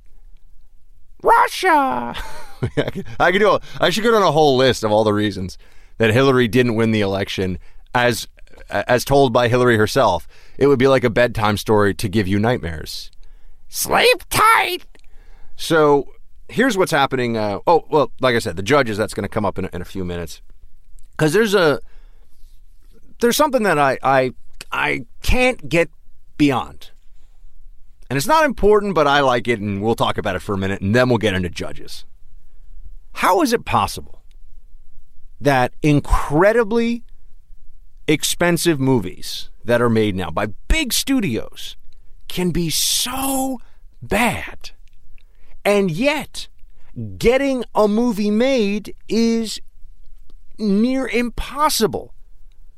Russia. 1.22 2.14
I 2.76 2.90
could- 2.90 3.06
I 3.18 3.32
could 3.32 3.38
do. 3.38 3.50
A, 3.52 3.60
I 3.80 3.90
should 3.90 4.04
go 4.04 4.10
down 4.12 4.22
a 4.22 4.32
whole 4.32 4.56
list 4.56 4.84
of 4.84 4.92
all 4.92 5.04
the 5.04 5.12
reasons 5.14 5.56
that 5.98 6.12
Hillary 6.12 6.48
didn't 6.48 6.74
win 6.74 6.90
the 6.92 7.00
election, 7.00 7.58
as 7.94 8.28
as 8.68 9.04
told 9.04 9.32
by 9.32 9.48
Hillary 9.48 9.76
herself. 9.76 10.28
It 10.58 10.66
would 10.66 10.78
be 10.78 10.86
like 10.88 11.04
a 11.04 11.10
bedtime 11.10 11.56
story 11.56 11.94
to 11.94 12.08
give 12.08 12.28
you 12.28 12.38
nightmares. 12.38 13.10
Sleep 13.68 14.22
tight. 14.28 14.80
So 15.56 16.06
here's 16.48 16.76
what's 16.76 16.92
happening. 16.92 17.36
Uh, 17.36 17.60
oh 17.66 17.84
well, 17.90 18.12
like 18.20 18.34
I 18.34 18.38
said, 18.40 18.56
the 18.56 18.62
judges. 18.62 18.96
That's 18.98 19.14
going 19.14 19.24
to 19.24 19.28
come 19.28 19.44
up 19.44 19.58
in 19.58 19.66
in 19.72 19.80
a 19.80 19.84
few 19.86 20.04
minutes 20.04 20.42
because 21.12 21.32
there's 21.32 21.54
a 21.54 21.80
there's 23.20 23.36
something 23.36 23.62
that 23.62 23.78
I 23.78 23.98
I 24.02 24.32
I 24.70 25.06
can't 25.22 25.68
get 25.68 25.88
beyond. 26.36 26.89
And 28.10 28.16
it's 28.16 28.26
not 28.26 28.44
important, 28.44 28.96
but 28.96 29.06
I 29.06 29.20
like 29.20 29.46
it, 29.46 29.60
and 29.60 29.80
we'll 29.80 29.94
talk 29.94 30.18
about 30.18 30.34
it 30.34 30.42
for 30.42 30.52
a 30.52 30.58
minute, 30.58 30.80
and 30.80 30.96
then 30.96 31.08
we'll 31.08 31.18
get 31.18 31.32
into 31.32 31.48
judges. 31.48 32.04
How 33.12 33.40
is 33.40 33.52
it 33.52 33.64
possible 33.64 34.24
that 35.40 35.74
incredibly 35.80 37.04
expensive 38.08 38.80
movies 38.80 39.50
that 39.64 39.80
are 39.80 39.88
made 39.88 40.16
now 40.16 40.28
by 40.30 40.46
big 40.66 40.92
studios 40.92 41.76
can 42.26 42.50
be 42.50 42.68
so 42.68 43.60
bad? 44.02 44.72
And 45.64 45.88
yet, 45.88 46.48
getting 47.16 47.64
a 47.76 47.86
movie 47.86 48.32
made 48.32 48.96
is 49.08 49.60
near 50.58 51.06
impossible 51.06 52.12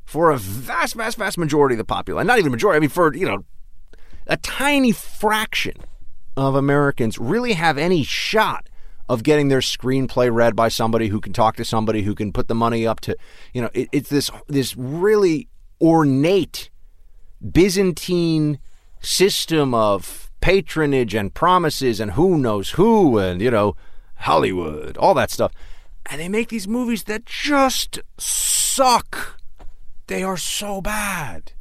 for 0.05 0.29
a 0.29 0.37
vast, 0.37 0.93
vast, 0.93 1.17
vast 1.17 1.39
majority 1.39 1.73
of 1.73 1.79
the 1.79 1.85
population. 1.85 2.27
Not 2.27 2.37
even 2.37 2.51
majority, 2.51 2.77
I 2.77 2.79
mean, 2.81 2.89
for, 2.89 3.15
you 3.15 3.25
know, 3.25 3.43
a 4.27 4.37
tiny 4.37 4.91
fraction 4.91 5.75
of 6.35 6.55
Americans 6.55 7.17
really 7.17 7.53
have 7.53 7.77
any 7.77 8.03
shot 8.03 8.69
of 9.09 9.23
getting 9.23 9.49
their 9.49 9.59
screenplay 9.59 10.33
read 10.33 10.55
by 10.55 10.69
somebody 10.69 11.09
who 11.09 11.19
can 11.19 11.33
talk 11.33 11.55
to 11.57 11.65
somebody 11.65 12.03
who 12.03 12.15
can 12.15 12.31
put 12.31 12.47
the 12.47 12.55
money 12.55 12.87
up 12.87 12.99
to, 13.01 13.15
you 13.53 13.61
know, 13.61 13.69
it, 13.73 13.89
it's 13.91 14.09
this 14.09 14.31
this 14.47 14.75
really 14.77 15.47
ornate 15.81 16.69
Byzantine 17.51 18.59
system 19.01 19.73
of 19.73 20.31
patronage 20.39 21.13
and 21.13 21.33
promises 21.33 21.99
and 21.99 22.11
who 22.11 22.37
knows 22.37 22.71
who 22.71 23.17
and 23.17 23.41
you 23.41 23.51
know 23.51 23.75
Hollywood, 24.15 24.97
all 24.97 25.13
that 25.13 25.31
stuff. 25.31 25.51
And 26.05 26.19
they 26.19 26.29
make 26.29 26.49
these 26.49 26.67
movies 26.67 27.03
that 27.03 27.25
just 27.25 27.99
suck. 28.17 29.39
They 30.07 30.23
are 30.23 30.37
so 30.37 30.81
bad. 30.81 31.53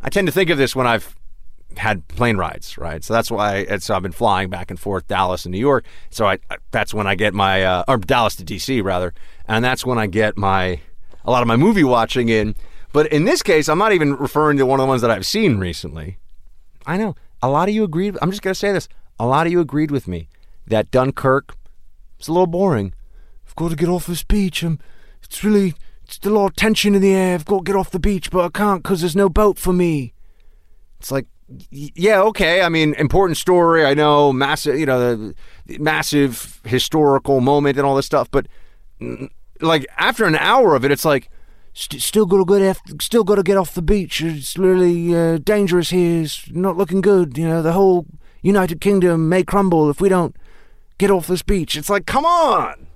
I 0.00 0.08
tend 0.08 0.26
to 0.28 0.32
think 0.32 0.50
of 0.50 0.58
this 0.58 0.76
when 0.76 0.86
I've 0.86 1.17
had 1.76 2.06
plane 2.08 2.36
rides, 2.36 2.78
right? 2.78 3.04
So 3.04 3.14
that's 3.14 3.30
why 3.30 3.58
it's, 3.58 3.86
so 3.86 3.94
I've 3.94 4.02
been 4.02 4.12
flying 4.12 4.50
back 4.50 4.70
and 4.70 4.80
forth 4.80 5.06
Dallas 5.06 5.44
and 5.44 5.52
New 5.52 5.58
York. 5.58 5.84
So 6.10 6.26
I 6.26 6.38
that's 6.70 6.92
when 6.94 7.06
I 7.06 7.14
get 7.14 7.34
my 7.34 7.62
uh, 7.62 7.84
or 7.86 7.98
Dallas 7.98 8.36
to 8.36 8.44
DC 8.44 8.82
rather, 8.82 9.14
and 9.46 9.64
that's 9.64 9.84
when 9.84 9.98
I 9.98 10.06
get 10.06 10.36
my 10.36 10.80
a 11.24 11.30
lot 11.30 11.42
of 11.42 11.48
my 11.48 11.56
movie 11.56 11.84
watching 11.84 12.28
in. 12.28 12.54
But 12.92 13.12
in 13.12 13.24
this 13.24 13.42
case, 13.42 13.68
I'm 13.68 13.78
not 13.78 13.92
even 13.92 14.14
referring 14.16 14.56
to 14.58 14.66
one 14.66 14.80
of 14.80 14.84
the 14.84 14.88
ones 14.88 15.02
that 15.02 15.10
I've 15.10 15.26
seen 15.26 15.58
recently. 15.58 16.18
I 16.86 16.96
know 16.96 17.14
a 17.42 17.48
lot 17.48 17.68
of 17.68 17.74
you 17.74 17.84
agreed. 17.84 18.16
I'm 18.22 18.30
just 18.30 18.42
gonna 18.42 18.54
say 18.54 18.72
this: 18.72 18.88
a 19.18 19.26
lot 19.26 19.46
of 19.46 19.52
you 19.52 19.60
agreed 19.60 19.90
with 19.90 20.08
me 20.08 20.28
that 20.66 20.90
Dunkirk 20.90 21.54
is 22.18 22.28
a 22.28 22.32
little 22.32 22.46
boring. 22.46 22.94
I've 23.46 23.56
got 23.56 23.70
to 23.70 23.76
get 23.76 23.88
off 23.88 24.06
this 24.06 24.22
beach. 24.22 24.64
Um, 24.64 24.78
it's 25.22 25.44
really 25.44 25.74
it's 26.04 26.18
a 26.24 26.30
lot 26.30 26.46
of 26.46 26.56
tension 26.56 26.94
in 26.94 27.02
the 27.02 27.14
air. 27.14 27.34
I've 27.34 27.44
got 27.44 27.58
to 27.58 27.64
get 27.64 27.76
off 27.76 27.90
the 27.90 27.98
beach, 27.98 28.30
but 28.30 28.44
I 28.44 28.48
can't 28.48 28.82
because 28.82 29.00
there's 29.00 29.16
no 29.16 29.28
boat 29.28 29.58
for 29.58 29.72
me. 29.72 30.14
It's 30.98 31.12
like, 31.12 31.26
yeah, 31.70 32.20
okay. 32.22 32.62
I 32.62 32.68
mean, 32.68 32.94
important 32.94 33.36
story. 33.36 33.84
I 33.84 33.94
know, 33.94 34.32
massive. 34.32 34.78
You 34.78 34.86
know, 34.86 35.32
massive 35.78 36.60
historical 36.64 37.40
moment 37.40 37.78
and 37.78 37.86
all 37.86 37.96
this 37.96 38.06
stuff. 38.06 38.30
But 38.30 38.46
like 39.60 39.86
after 39.96 40.24
an 40.24 40.36
hour 40.36 40.74
of 40.74 40.84
it, 40.84 40.90
it's 40.90 41.04
like 41.04 41.30
st- 41.72 42.02
still 42.02 42.26
got 42.26 42.46
to 42.46 42.58
get 42.58 43.02
still 43.02 43.24
got 43.24 43.36
to 43.36 43.42
get 43.42 43.56
off 43.56 43.74
the 43.74 43.82
beach. 43.82 44.20
It's 44.20 44.58
really 44.58 45.14
uh, 45.14 45.38
dangerous 45.38 45.90
here. 45.90 46.22
It's 46.22 46.50
not 46.50 46.76
looking 46.76 47.00
good. 47.00 47.38
You 47.38 47.48
know, 47.48 47.62
the 47.62 47.72
whole 47.72 48.06
United 48.42 48.80
Kingdom 48.80 49.28
may 49.28 49.42
crumble 49.42 49.90
if 49.90 50.00
we 50.00 50.08
don't 50.08 50.36
get 50.98 51.10
off 51.10 51.26
this 51.26 51.42
beach. 51.42 51.76
It's 51.76 51.90
like, 51.90 52.06
come 52.06 52.26
on. 52.26 52.86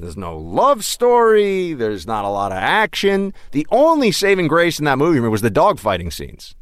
There's 0.00 0.16
no 0.16 0.38
love 0.38 0.84
story. 0.84 1.74
There's 1.74 2.06
not 2.06 2.24
a 2.24 2.28
lot 2.28 2.52
of 2.52 2.58
action. 2.58 3.34
The 3.50 3.66
only 3.70 4.12
saving 4.12 4.46
grace 4.46 4.78
in 4.78 4.84
that 4.84 4.98
movie 4.98 5.18
was 5.18 5.42
the 5.42 5.50
dogfighting 5.50 6.12
scenes. 6.12 6.54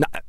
Not, 0.00 0.24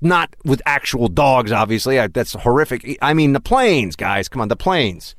not 0.00 0.36
with 0.44 0.60
actual 0.66 1.08
dogs, 1.08 1.52
obviously. 1.52 1.98
I, 1.98 2.08
that's 2.08 2.34
horrific. 2.34 2.98
I 3.00 3.14
mean, 3.14 3.32
the 3.32 3.40
planes, 3.40 3.96
guys. 3.96 4.28
Come 4.28 4.42
on, 4.42 4.48
the 4.48 4.56
planes. 4.56 5.14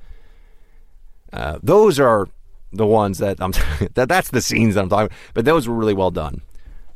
Uh, 1.34 1.60
those 1.64 2.00
are 2.00 2.28
the 2.72 2.86
ones 2.86 3.18
that 3.18 3.42
I'm. 3.42 3.52
that 3.96 4.08
that's 4.08 4.30
the 4.30 4.42
scenes 4.42 4.76
that 4.76 4.82
I'm 4.82 4.90
talking. 4.90 5.08
about. 5.08 5.18
But 5.34 5.46
those 5.46 5.68
were 5.68 5.76
really 5.76 5.94
well 5.94 6.12
done 6.12 6.42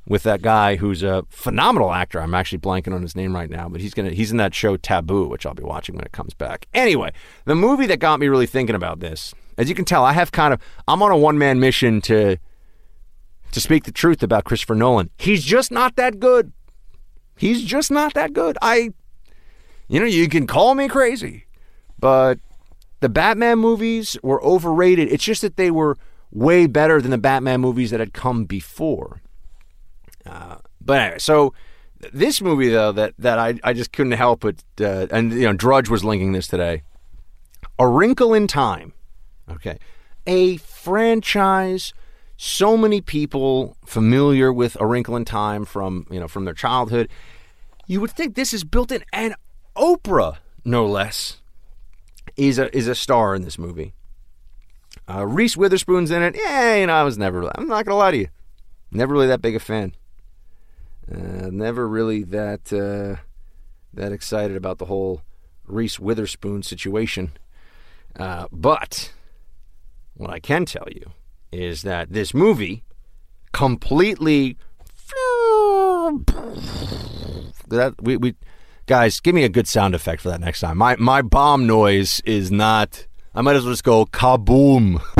with 0.07 0.23
that 0.23 0.41
guy 0.41 0.75
who's 0.75 1.03
a 1.03 1.23
phenomenal 1.29 1.91
actor. 1.91 2.19
I'm 2.19 2.33
actually 2.33 2.59
blanking 2.59 2.93
on 2.93 3.01
his 3.01 3.15
name 3.15 3.35
right 3.35 3.49
now, 3.49 3.69
but 3.69 3.81
he's 3.81 3.93
gonna 3.93 4.11
he's 4.11 4.31
in 4.31 4.37
that 4.37 4.53
show 4.53 4.77
Taboo, 4.77 5.27
which 5.27 5.45
I'll 5.45 5.53
be 5.53 5.63
watching 5.63 5.95
when 5.95 6.05
it 6.05 6.11
comes 6.11 6.33
back. 6.33 6.67
Anyway, 6.73 7.11
the 7.45 7.55
movie 7.55 7.85
that 7.87 7.99
got 7.99 8.19
me 8.19 8.27
really 8.27 8.47
thinking 8.47 8.75
about 8.75 8.99
this, 8.99 9.33
as 9.57 9.69
you 9.69 9.75
can 9.75 9.85
tell, 9.85 10.03
I 10.03 10.13
have 10.13 10.31
kind 10.31 10.53
of 10.53 10.61
I'm 10.87 11.01
on 11.01 11.11
a 11.11 11.17
one 11.17 11.37
man 11.37 11.59
mission 11.59 12.01
to 12.01 12.37
to 13.51 13.61
speak 13.61 13.83
the 13.83 13.91
truth 13.91 14.23
about 14.23 14.45
Christopher 14.45 14.75
Nolan. 14.75 15.09
He's 15.17 15.43
just 15.43 15.71
not 15.71 15.95
that 15.95 16.19
good. 16.19 16.51
He's 17.41 17.63
just 17.63 17.89
not 17.89 18.13
that 18.13 18.33
good. 18.33 18.55
I 18.61 18.93
you 19.87 19.99
know, 19.99 20.05
you 20.05 20.29
can 20.29 20.45
call 20.45 20.75
me 20.75 20.87
crazy, 20.87 21.47
but 21.99 22.37
the 22.99 23.09
Batman 23.09 23.57
movies 23.57 24.15
were 24.21 24.39
overrated. 24.43 25.11
It's 25.11 25.23
just 25.23 25.41
that 25.41 25.57
they 25.57 25.71
were 25.71 25.97
way 26.29 26.67
better 26.67 27.01
than 27.01 27.09
the 27.09 27.17
Batman 27.17 27.59
movies 27.59 27.89
that 27.89 27.99
had 27.99 28.13
come 28.13 28.45
before. 28.45 29.23
Uh, 30.23 30.57
but 30.79 31.01
anyway, 31.01 31.17
so 31.17 31.51
this 32.13 32.43
movie 32.43 32.69
though 32.69 32.91
that 32.91 33.15
that 33.17 33.39
I, 33.39 33.59
I 33.63 33.73
just 33.73 33.91
couldn't 33.91 34.11
help 34.11 34.41
but 34.41 34.63
uh, 34.79 35.07
and 35.09 35.31
you 35.33 35.47
know 35.47 35.53
Drudge 35.53 35.89
was 35.89 36.03
linking 36.03 36.33
this 36.33 36.45
today. 36.45 36.83
A 37.79 37.87
Wrinkle 37.87 38.35
in 38.35 38.45
Time, 38.45 38.93
okay, 39.49 39.79
a 40.27 40.57
franchise. 40.57 41.91
So 42.43 42.75
many 42.75 43.01
people 43.01 43.77
familiar 43.85 44.51
with 44.51 44.75
A 44.79 44.87
Wrinkle 44.87 45.15
in 45.15 45.25
Time 45.25 45.63
from 45.63 46.07
you 46.09 46.19
know 46.19 46.27
from 46.27 46.45
their 46.45 46.55
childhood. 46.55 47.07
You 47.85 48.01
would 48.01 48.09
think 48.09 48.33
this 48.33 48.51
is 48.51 48.63
built 48.63 48.91
in, 48.91 49.03
and 49.13 49.35
Oprah, 49.75 50.37
no 50.65 50.87
less, 50.87 51.39
is 52.35 52.57
a 52.57 52.75
is 52.75 52.87
a 52.87 52.95
star 52.95 53.35
in 53.35 53.43
this 53.43 53.59
movie. 53.59 53.93
Uh, 55.07 55.27
Reese 55.27 55.55
Witherspoon's 55.55 56.09
in 56.09 56.23
it. 56.23 56.35
Yeah, 56.35 56.77
you 56.77 56.87
know 56.87 56.93
I 56.93 57.03
was 57.03 57.15
never. 57.15 57.47
I'm 57.55 57.67
not 57.67 57.85
gonna 57.85 57.99
lie 57.99 58.09
to 58.09 58.17
you, 58.17 58.29
never 58.89 59.13
really 59.13 59.27
that 59.27 59.43
big 59.43 59.55
a 59.55 59.59
fan. 59.59 59.93
Uh, 61.13 61.51
never 61.51 61.87
really 61.87 62.23
that 62.23 62.73
uh, 62.73 63.21
that 63.93 64.11
excited 64.11 64.57
about 64.57 64.79
the 64.79 64.85
whole 64.85 65.21
Reese 65.67 65.99
Witherspoon 65.99 66.63
situation. 66.63 67.33
Uh, 68.15 68.47
but 68.51 69.13
what 70.15 70.31
I 70.31 70.39
can 70.39 70.65
tell 70.65 70.87
you 70.89 71.11
is 71.51 71.81
that 71.83 72.11
this 72.11 72.33
movie 72.33 72.83
completely 73.51 74.57
that 77.67 77.95
we, 78.01 78.17
we 78.17 78.35
guys 78.85 79.19
give 79.19 79.35
me 79.35 79.43
a 79.43 79.49
good 79.49 79.67
sound 79.67 79.95
effect 79.95 80.21
for 80.21 80.29
that 80.29 80.39
next 80.39 80.61
time. 80.61 80.77
My 80.77 80.95
my 80.97 81.21
bomb 81.21 81.67
noise 81.67 82.21
is 82.25 82.51
not. 82.51 83.07
I 83.33 83.41
might 83.41 83.55
as 83.55 83.63
well 83.63 83.73
just 83.73 83.83
go 83.83 84.05
kaboom. 84.05 85.01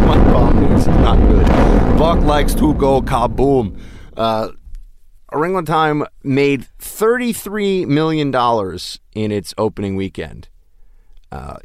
my 0.00 0.16
bomb 0.32 0.60
noise 0.60 0.80
is 0.80 0.86
not 0.86 1.18
good. 1.28 1.46
Buck 1.98 2.20
likes 2.20 2.54
to 2.54 2.74
go 2.74 3.02
kaboom. 3.02 3.78
Uh, 4.16 4.50
Wrinkle 5.32 5.58
in 5.58 5.64
Time 5.64 6.04
made 6.22 6.66
$33 6.78 7.86
million 7.86 8.32
in 9.14 9.32
its 9.32 9.52
opening 9.58 9.96
weekend. 9.96 10.48
Uh, 11.32 11.56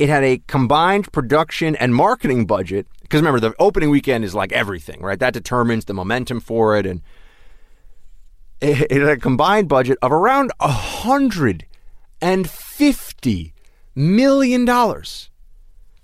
it 0.00 0.08
had 0.08 0.24
a 0.24 0.38
combined 0.46 1.12
production 1.12 1.76
and 1.76 1.94
marketing 1.94 2.46
budget. 2.46 2.86
Because 3.02 3.20
remember, 3.20 3.40
the 3.40 3.54
opening 3.58 3.90
weekend 3.90 4.24
is 4.24 4.34
like 4.34 4.52
everything, 4.52 5.02
right? 5.02 5.18
That 5.18 5.34
determines 5.34 5.84
the 5.84 5.92
momentum 5.94 6.40
for 6.40 6.76
it. 6.76 6.86
And 6.86 7.02
it, 8.60 8.90
had 8.90 9.02
a 9.02 9.16
combined 9.16 9.68
budget 9.68 9.98
of 10.02 10.12
around 10.12 10.50
$150 10.60 13.52
million. 13.94 14.66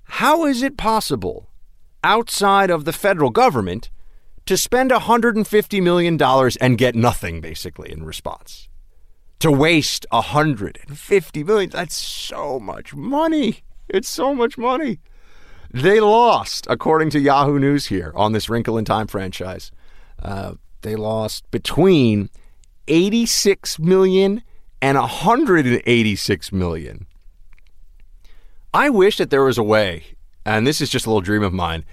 How 0.04 0.46
is 0.46 0.62
it 0.62 0.76
possible 0.76 1.50
outside 2.04 2.70
of 2.70 2.84
the 2.84 2.92
federal 2.92 3.30
government 3.30 3.90
to 4.46 4.56
spend 4.56 4.92
$150 4.92 5.82
million 5.82 6.22
and 6.60 6.78
get 6.78 6.94
nothing 6.94 7.40
basically 7.40 7.90
in 7.90 8.04
response. 8.04 8.68
To 9.40 9.50
waste 9.50 10.06
150 10.10 11.44
million, 11.44 11.70
that's 11.70 11.96
so 11.96 12.60
much 12.60 12.94
money. 12.94 13.64
It's 13.88 14.08
so 14.08 14.34
much 14.34 14.58
money. 14.58 15.00
They 15.72 16.00
lost, 16.00 16.66
according 16.70 17.10
to 17.10 17.20
Yahoo 17.20 17.58
News 17.58 17.86
here 17.86 18.12
on 18.14 18.32
this 18.32 18.48
Wrinkle 18.48 18.78
in 18.78 18.84
Time 18.84 19.06
franchise. 19.06 19.70
Uh, 20.22 20.54
they 20.82 20.96
lost 20.96 21.50
between 21.50 22.30
86 22.88 23.78
million 23.78 24.42
and 24.80 24.96
186 24.96 26.52
million. 26.52 27.06
I 28.72 28.90
wish 28.90 29.16
that 29.18 29.30
there 29.30 29.42
was 29.42 29.58
a 29.58 29.62
way, 29.62 30.04
and 30.44 30.66
this 30.66 30.80
is 30.80 30.90
just 30.90 31.06
a 31.06 31.08
little 31.08 31.20
dream 31.20 31.42
of 31.42 31.52
mine, 31.52 31.84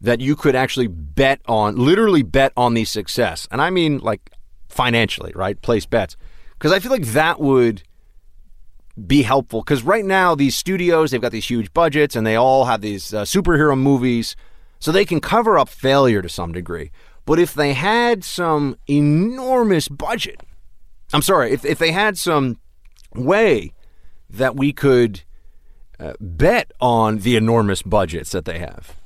that 0.00 0.20
you 0.20 0.34
could 0.34 0.56
actually 0.56 0.88
bet 0.88 1.40
on, 1.46 1.76
literally 1.76 2.22
bet 2.22 2.52
on 2.56 2.74
the 2.74 2.84
success. 2.84 3.46
And 3.50 3.62
I 3.62 3.70
mean 3.70 3.98
like 3.98 4.30
financially, 4.68 5.32
right? 5.34 5.60
Place 5.62 5.86
bets. 5.86 6.16
Because 6.58 6.72
I 6.72 6.80
feel 6.80 6.90
like 6.90 7.06
that 7.06 7.40
would 7.40 7.82
be 9.06 9.22
helpful. 9.22 9.62
Because 9.62 9.82
right 9.82 10.04
now, 10.04 10.34
these 10.34 10.56
studios, 10.56 11.10
they've 11.10 11.20
got 11.20 11.32
these 11.32 11.48
huge 11.48 11.72
budgets 11.72 12.16
and 12.16 12.26
they 12.26 12.36
all 12.36 12.66
have 12.66 12.80
these 12.80 13.14
uh, 13.14 13.22
superhero 13.22 13.78
movies. 13.78 14.36
So 14.78 14.90
they 14.90 15.04
can 15.04 15.20
cover 15.20 15.58
up 15.58 15.68
failure 15.68 16.22
to 16.22 16.28
some 16.28 16.52
degree. 16.52 16.90
But 17.24 17.38
if 17.38 17.54
they 17.54 17.72
had 17.72 18.24
some 18.24 18.76
enormous 18.88 19.88
budget, 19.88 20.40
I'm 21.12 21.22
sorry, 21.22 21.52
if, 21.52 21.64
if 21.64 21.78
they 21.78 21.92
had 21.92 22.18
some 22.18 22.58
way 23.14 23.72
that 24.28 24.56
we 24.56 24.72
could 24.72 25.22
uh, 26.00 26.14
bet 26.20 26.72
on 26.80 27.18
the 27.18 27.36
enormous 27.36 27.82
budgets 27.82 28.32
that 28.32 28.44
they 28.44 28.58
have, 28.58 28.96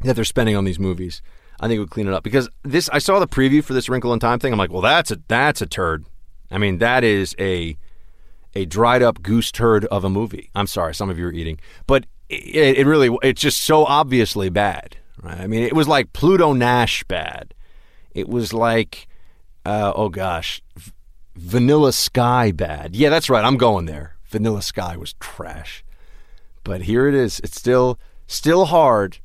that 0.00 0.16
they're 0.16 0.24
spending 0.24 0.56
on 0.56 0.64
these 0.64 0.78
movies, 0.78 1.20
I 1.60 1.66
think 1.66 1.76
it 1.76 1.80
would 1.80 1.90
clean 1.90 2.08
it 2.08 2.14
up. 2.14 2.22
Because 2.22 2.48
this, 2.62 2.88
I 2.90 2.98
saw 2.98 3.18
the 3.18 3.28
preview 3.28 3.62
for 3.62 3.74
this 3.74 3.88
Wrinkle 3.88 4.12
in 4.12 4.20
Time 4.20 4.38
thing. 4.38 4.52
I'm 4.52 4.58
like, 4.58 4.72
well, 4.72 4.80
that's 4.82 5.10
a 5.10 5.20
that's 5.28 5.60
a 5.60 5.66
turd. 5.66 6.06
I 6.50 6.58
mean, 6.58 6.78
that 6.78 7.04
is 7.04 7.34
a 7.38 7.76
a 8.54 8.64
dried 8.64 9.02
up 9.02 9.22
goose 9.22 9.50
turd 9.50 9.84
of 9.86 10.04
a 10.04 10.10
movie. 10.10 10.50
I'm 10.54 10.66
sorry, 10.66 10.94
some 10.94 11.10
of 11.10 11.18
you 11.18 11.26
are 11.26 11.32
eating, 11.32 11.58
but 11.86 12.06
it, 12.28 12.78
it 12.78 12.86
really 12.86 13.16
it's 13.22 13.40
just 13.40 13.62
so 13.62 13.84
obviously 13.84 14.48
bad. 14.48 14.96
Right? 15.22 15.40
I 15.40 15.46
mean, 15.46 15.62
it 15.62 15.74
was 15.74 15.88
like 15.88 16.12
Pluto 16.12 16.52
Nash 16.52 17.04
bad. 17.04 17.54
It 18.12 18.28
was 18.28 18.52
like, 18.52 19.08
uh, 19.64 19.92
oh 19.94 20.08
gosh, 20.08 20.62
v- 20.76 20.92
Vanilla 21.36 21.92
Sky 21.92 22.52
bad. 22.52 22.94
Yeah, 22.94 23.10
that's 23.10 23.30
right. 23.30 23.44
I'm 23.44 23.56
going 23.56 23.86
there. 23.86 24.16
Vanilla 24.24 24.62
Sky 24.62 24.96
was 24.96 25.14
trash, 25.14 25.84
but 26.62 26.82
here 26.82 27.08
it 27.08 27.14
is. 27.14 27.40
It's 27.40 27.58
still 27.58 27.98
still 28.26 28.66
hard 28.66 29.18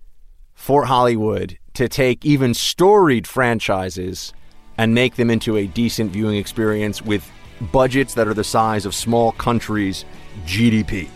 for 0.54 0.86
Hollywood 0.86 1.58
to 1.74 1.88
take 1.88 2.26
even 2.26 2.54
storied 2.54 3.26
franchises 3.26 4.34
and 4.78 4.94
make 4.94 5.16
them 5.16 5.30
into 5.30 5.56
a 5.56 5.68
decent 5.68 6.12
viewing 6.12 6.38
experience 6.38 7.02
with 7.02 7.30
budgets 7.72 8.14
that 8.16 8.28
are 8.28 8.34
the 8.34 8.43
size 8.43 8.86
of 8.86 8.95
small 8.95 9.32
countries' 9.34 10.05
GDP. 10.45 11.10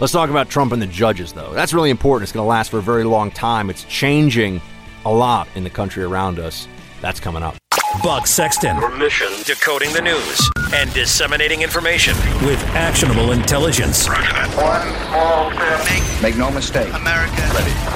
Let's 0.00 0.12
talk 0.12 0.30
about 0.30 0.48
Trump 0.48 0.72
and 0.72 0.80
the 0.80 0.86
judges, 0.86 1.32
though. 1.32 1.52
That's 1.52 1.74
really 1.74 1.90
important. 1.90 2.24
It's 2.24 2.32
going 2.32 2.44
to 2.44 2.48
last 2.48 2.70
for 2.70 2.78
a 2.78 2.82
very 2.82 3.04
long 3.04 3.30
time. 3.30 3.68
It's 3.68 3.84
changing 3.84 4.62
a 5.04 5.12
lot 5.12 5.46
in 5.54 5.64
the 5.64 5.70
country 5.70 6.02
around 6.02 6.38
us. 6.38 6.66
That's 7.02 7.20
coming 7.20 7.42
up. 7.42 7.59
Buck 8.02 8.26
Sexton. 8.26 8.76
Your 8.76 8.96
mission 8.96 9.28
Decoding 9.44 9.92
the 9.92 10.00
news 10.00 10.50
and 10.74 10.92
disseminating 10.94 11.60
information 11.62 12.14
with 12.46 12.58
actionable 12.74 13.32
intelligence. 13.32 14.06
One 14.08 14.88
small 15.08 15.50
step. 15.52 16.22
Make 16.22 16.36
no 16.36 16.50
mistake. 16.50 16.92
America. 16.94 17.42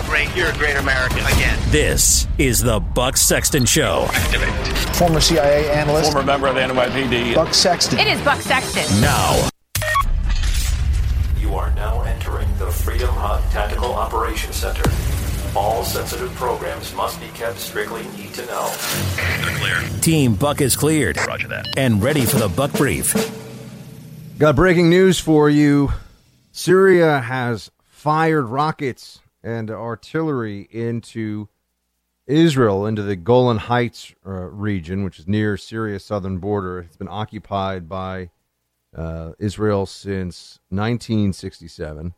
Great. 0.07 0.35
You're 0.37 0.51
a 0.51 0.57
great 0.59 0.77
American. 0.77 1.21
Again. 1.21 1.59
This 1.71 2.27
is 2.39 2.61
the 2.61 2.81
Buck 2.81 3.17
Sexton 3.17 3.65
Show. 3.65 4.07
Activate. 4.11 4.53
Former 4.97 5.21
CIA 5.21 5.71
analyst 5.71 6.13
Former 6.13 6.27
member 6.27 6.49
of 6.49 6.55
the 6.57 6.61
NYPD. 6.61 7.35
Buck 7.35 7.55
Sexton. 7.55 7.99
It 7.99 8.07
is 8.07 8.21
Buck 8.23 8.41
Sexton. 8.41 9.01
Now, 9.01 9.49
You 11.39 11.55
are 11.55 11.71
now 11.75 12.03
entering 12.03 12.49
the 12.59 12.67
Freedom 12.67 13.09
Hut 13.15 13.43
Tactical 13.53 13.95
Operations 13.95 14.57
Center. 14.57 14.83
All 15.57 15.85
sensitive 15.85 16.35
programs 16.35 16.93
must 16.95 17.21
be 17.21 17.29
kept 17.29 17.59
strictly 17.59 18.03
need 18.17 18.35
to 18.35 18.45
know. 18.47 18.73
Team 20.01 20.35
Buck 20.35 20.61
is 20.61 20.75
cleared. 20.75 21.17
Roger 21.29 21.47
that. 21.47 21.69
And 21.77 22.03
ready 22.03 22.25
for 22.25 22.39
the 22.39 22.49
Buck 22.49 22.73
Brief. 22.73 23.15
Got 24.37 24.57
breaking 24.57 24.91
news 24.91 25.21
for 25.21 25.49
you. 25.49 25.93
Syria 26.51 27.21
has 27.21 27.71
fired 27.85 28.47
rockets 28.47 29.21
and 29.45 29.71
artillery 29.71 30.63
into 30.73 31.49
Israel, 32.27 32.85
into 32.85 33.03
the 33.03 33.15
Golan 33.15 33.59
Heights 33.59 34.13
uh, 34.27 34.31
region, 34.31 35.05
which 35.05 35.21
is 35.21 35.29
near 35.29 35.57
Syria's 35.57 36.05
southern 36.05 36.39
border. 36.39 36.81
It's 36.81 36.97
been 36.97 37.07
occupied 37.07 37.89
by 37.89 38.31
uh, 38.93 39.33
Israel 39.39 39.87
since 39.87 40.59
1967. 40.71 42.13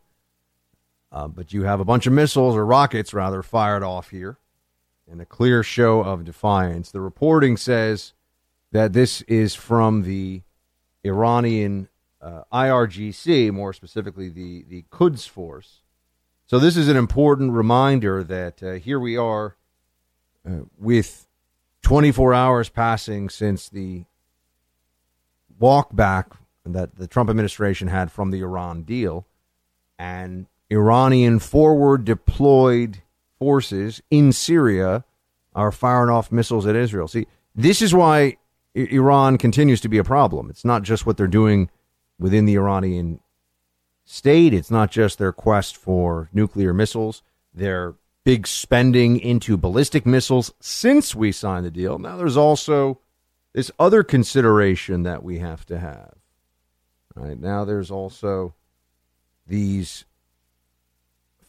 Uh, 1.11 1.27
but 1.27 1.53
you 1.53 1.63
have 1.63 1.79
a 1.79 1.85
bunch 1.85 2.05
of 2.05 2.13
missiles, 2.13 2.55
or 2.55 2.65
rockets 2.65 3.13
rather, 3.13 3.41
fired 3.41 3.83
off 3.83 4.09
here 4.09 4.37
in 5.09 5.21
a 5.21 5.25
clear 5.25 5.63
show 5.63 6.01
of 6.01 6.25
defiance. 6.25 6.91
The 6.91 7.01
reporting 7.01 7.55
says 7.57 8.13
that 8.71 8.93
this 8.93 9.21
is 9.23 9.55
from 9.55 10.03
the 10.03 10.41
Iranian 11.05 11.87
uh, 12.21 12.43
IRGC, 12.51 13.51
more 13.51 13.73
specifically 13.73 14.29
the, 14.29 14.65
the 14.67 14.83
Quds 14.89 15.25
Force. 15.25 15.81
So 16.45 16.59
this 16.59 16.77
is 16.77 16.87
an 16.87 16.97
important 16.97 17.53
reminder 17.53 18.23
that 18.23 18.63
uh, 18.63 18.73
here 18.73 18.99
we 18.99 19.17
are 19.17 19.55
uh, 20.47 20.61
with 20.77 21.27
24 21.83 22.33
hours 22.33 22.69
passing 22.69 23.29
since 23.29 23.69
the 23.69 24.05
walk 25.59 25.95
back 25.95 26.31
that 26.65 26.95
the 26.95 27.07
Trump 27.07 27.29
administration 27.29 27.87
had 27.87 28.11
from 28.11 28.31
the 28.31 28.41
Iran 28.41 28.83
deal, 28.83 29.25
and 29.97 30.47
Iranian 30.71 31.39
forward 31.39 32.05
deployed 32.05 33.01
forces 33.39 34.01
in 34.09 34.31
Syria 34.31 35.05
are 35.55 35.71
firing 35.71 36.09
off 36.09 36.31
missiles 36.31 36.65
at 36.65 36.75
Israel. 36.75 37.07
See, 37.07 37.27
this 37.55 37.81
is 37.81 37.93
why 37.93 38.37
I- 38.75 38.87
Iran 38.91 39.37
continues 39.37 39.81
to 39.81 39.89
be 39.89 39.97
a 39.97 40.03
problem. 40.03 40.49
It's 40.49 40.65
not 40.65 40.83
just 40.83 41.05
what 41.05 41.17
they're 41.17 41.27
doing 41.27 41.69
within 42.19 42.45
the 42.45 42.55
Iranian 42.55 43.19
state, 44.05 44.53
it's 44.53 44.71
not 44.71 44.91
just 44.91 45.17
their 45.17 45.33
quest 45.33 45.75
for 45.75 46.29
nuclear 46.31 46.73
missiles, 46.73 47.23
their 47.53 47.95
big 48.23 48.45
spending 48.45 49.19
into 49.19 49.57
ballistic 49.57 50.05
missiles 50.05 50.53
since 50.59 51.15
we 51.15 51.31
signed 51.31 51.65
the 51.65 51.71
deal. 51.71 51.97
Now, 51.97 52.17
there's 52.17 52.37
also 52.37 52.99
this 53.53 53.71
other 53.79 54.03
consideration 54.03 55.03
that 55.03 55.23
we 55.23 55.39
have 55.39 55.65
to 55.67 55.79
have. 55.79 56.13
Right 57.15 57.39
now, 57.39 57.65
there's 57.65 57.89
also 57.89 58.53
these 59.47 60.05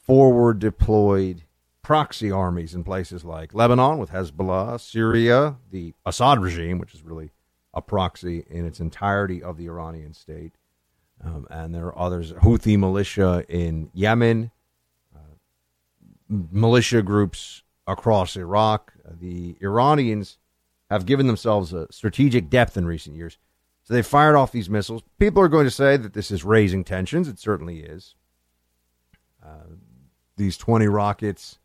forward 0.09 0.59
deployed 0.59 1.43
proxy 1.83 2.31
armies 2.31 2.75
in 2.75 2.83
places 2.83 3.25
like 3.25 3.55
Lebanon 3.55 3.99
with 3.99 4.11
Hezbollah, 4.11 4.81
Syria, 4.81 5.57
the 5.71 5.95
Assad 6.07 6.41
regime, 6.41 6.79
which 6.79 6.95
is 6.95 7.03
really 7.03 7.31
a 7.75 7.83
proxy 7.83 8.45
in 8.49 8.65
its 8.65 8.81
entirety 8.81 9.43
of 9.43 9.59
the 9.59 9.67
Iranian 9.67 10.15
state. 10.15 10.55
Um, 11.23 11.47
and 11.51 11.75
there 11.75 11.87
are 11.87 11.99
others, 11.99 12.33
Houthi 12.33 12.79
militia 12.79 13.45
in 13.49 13.91
Yemen, 13.93 14.51
uh, 15.15 15.37
militia 16.29 17.03
groups 17.03 17.63
across 17.87 18.35
Iraq. 18.35 18.95
The 19.21 19.57
Iranians 19.61 20.39
have 20.91 21.05
given 21.05 21.27
themselves 21.27 21.75
a 21.75 21.87
strategic 21.93 22.49
depth 22.49 22.79
in 22.79 22.87
recent 22.87 23.15
years. 23.15 23.37
So 23.85 23.93
they 23.93 24.03
fired 24.03 24.37
off 24.37 24.53
these 24.53 24.71
missiles. 24.71 25.03
People 25.19 25.43
are 25.43 25.49
going 25.49 25.67
to 25.67 25.71
say 25.71 25.99
that 25.99 26.15
this 26.15 26.31
is 26.31 26.45
raising 26.45 26.83
tensions. 26.83 27.29
It 27.29 27.39
certainly 27.39 27.81
is. 27.81 28.15
Uh, 29.45 29.75
these 30.39 30.57
20 30.57 30.86
rockets, 30.86 31.59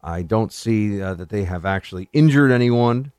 I 0.00 0.22
don't 0.22 0.52
see 0.52 1.02
uh, 1.02 1.14
that 1.14 1.28
they 1.28 1.44
have 1.44 1.66
actually 1.66 2.08
injured 2.12 2.52
anyone, 2.52 3.12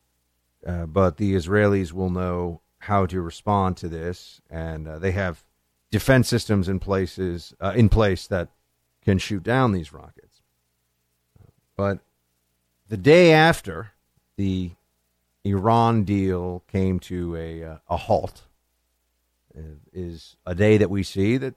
uh, 0.65 0.86
but 0.86 1.17
the 1.17 1.34
Israelis 1.36 1.91
will 1.91 2.09
know 2.09 2.61
how 2.80 3.05
to 3.05 3.22
respond 3.22 3.78
to 3.78 3.89
this, 3.89 4.41
and 4.49 4.88
uh, 4.88 4.99
they 4.99 5.11
have 5.11 5.43
defense 5.91 6.30
systems 6.30 6.70
in 6.70 6.80
places 6.80 7.53
uh, 7.59 7.74
in 7.76 7.89
place 7.89 8.28
that 8.28 8.49
can 9.03 9.17
shoot 9.17 9.43
down 9.43 9.72
these 9.72 9.91
rockets. 9.91 10.41
But 11.76 11.99
the 12.88 12.97
day 12.97 13.34
after 13.34 13.91
the 14.38 14.72
Iran 15.43 16.03
deal 16.03 16.63
came 16.67 16.99
to 17.01 17.36
a 17.36 17.63
uh, 17.63 17.78
a 17.89 17.97
halt 17.97 18.43
is 19.93 20.38
a 20.45 20.55
day 20.55 20.78
that 20.78 20.89
we 20.89 21.03
see 21.03 21.38
that 21.38 21.55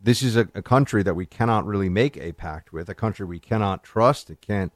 this 0.00 0.22
is 0.22 0.36
a, 0.36 0.48
a 0.54 0.62
country 0.62 1.02
that 1.02 1.14
we 1.14 1.26
cannot 1.26 1.66
really 1.66 1.88
make 1.88 2.16
a 2.16 2.32
pact 2.32 2.72
with, 2.72 2.88
a 2.88 2.94
country 2.94 3.26
we 3.26 3.38
cannot 3.38 3.82
trust. 3.82 4.30
It 4.30 4.40
can't 4.40 4.72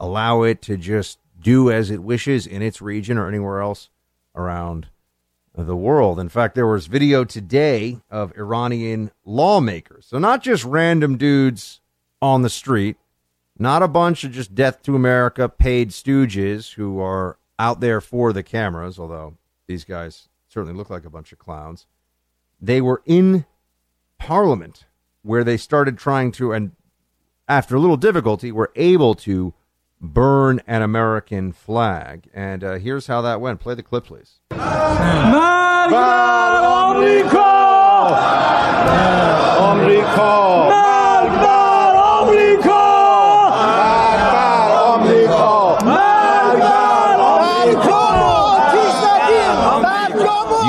allow 0.00 0.42
it 0.42 0.62
to 0.62 0.76
just 0.76 1.18
do 1.40 1.70
as 1.70 1.90
it 1.90 2.02
wishes 2.02 2.46
in 2.46 2.62
its 2.62 2.80
region 2.80 3.18
or 3.18 3.28
anywhere 3.28 3.60
else 3.60 3.90
around 4.34 4.88
the 5.54 5.76
world. 5.76 6.18
In 6.18 6.28
fact, 6.28 6.54
there 6.54 6.66
was 6.66 6.86
video 6.86 7.24
today 7.24 7.98
of 8.10 8.36
Iranian 8.36 9.10
lawmakers. 9.24 10.06
So 10.06 10.18
not 10.18 10.42
just 10.42 10.64
random 10.64 11.16
dudes 11.16 11.80
on 12.22 12.42
the 12.42 12.50
street, 12.50 12.96
not 13.58 13.82
a 13.82 13.88
bunch 13.88 14.22
of 14.24 14.32
just 14.32 14.54
death 14.54 14.82
to 14.82 14.94
America 14.94 15.48
paid 15.48 15.90
stooges 15.90 16.74
who 16.74 17.00
are 17.00 17.38
out 17.58 17.80
there 17.80 18.00
for 18.00 18.32
the 18.32 18.44
cameras, 18.44 18.98
although 18.98 19.36
these 19.66 19.84
guys 19.84 20.28
certainly 20.48 20.76
look 20.76 20.90
like 20.90 21.04
a 21.04 21.10
bunch 21.10 21.32
of 21.32 21.38
clowns. 21.38 21.86
They 22.60 22.80
were 22.80 23.02
in 23.04 23.44
parliament 24.18 24.84
where 25.22 25.44
they 25.44 25.56
started 25.56 25.98
trying 25.98 26.32
to, 26.32 26.52
and 26.52 26.72
after 27.48 27.76
a 27.76 27.80
little 27.80 27.96
difficulty, 27.96 28.52
were 28.52 28.72
able 28.76 29.14
to 29.14 29.54
burn 30.00 30.60
an 30.66 30.82
American 30.82 31.52
flag. 31.52 32.28
And 32.32 32.62
uh, 32.62 32.74
here's 32.74 33.06
how 33.06 33.22
that 33.22 33.40
went. 33.40 33.60
Play 33.60 33.74
the 33.74 33.82
clip, 33.82 34.04
please. 34.04 34.40
You 34.50 34.56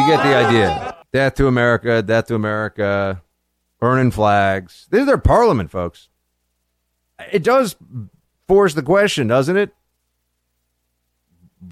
get 0.08 0.24
the 0.24 0.36
idea. 0.36 0.96
Death 1.12 1.36
to 1.36 1.48
America, 1.48 2.02
death 2.02 2.28
to 2.28 2.36
America, 2.36 3.22
burning 3.80 4.12
flags. 4.12 4.88
This 4.90 5.02
is 5.02 5.08
their 5.08 5.18
parliament, 5.18 5.72
folks. 5.72 6.10
It 7.32 7.44
does 7.44 7.76
force 8.48 8.74
the 8.74 8.84
question, 8.84 9.28
doesn't 9.28 9.58
it? 9.58 9.74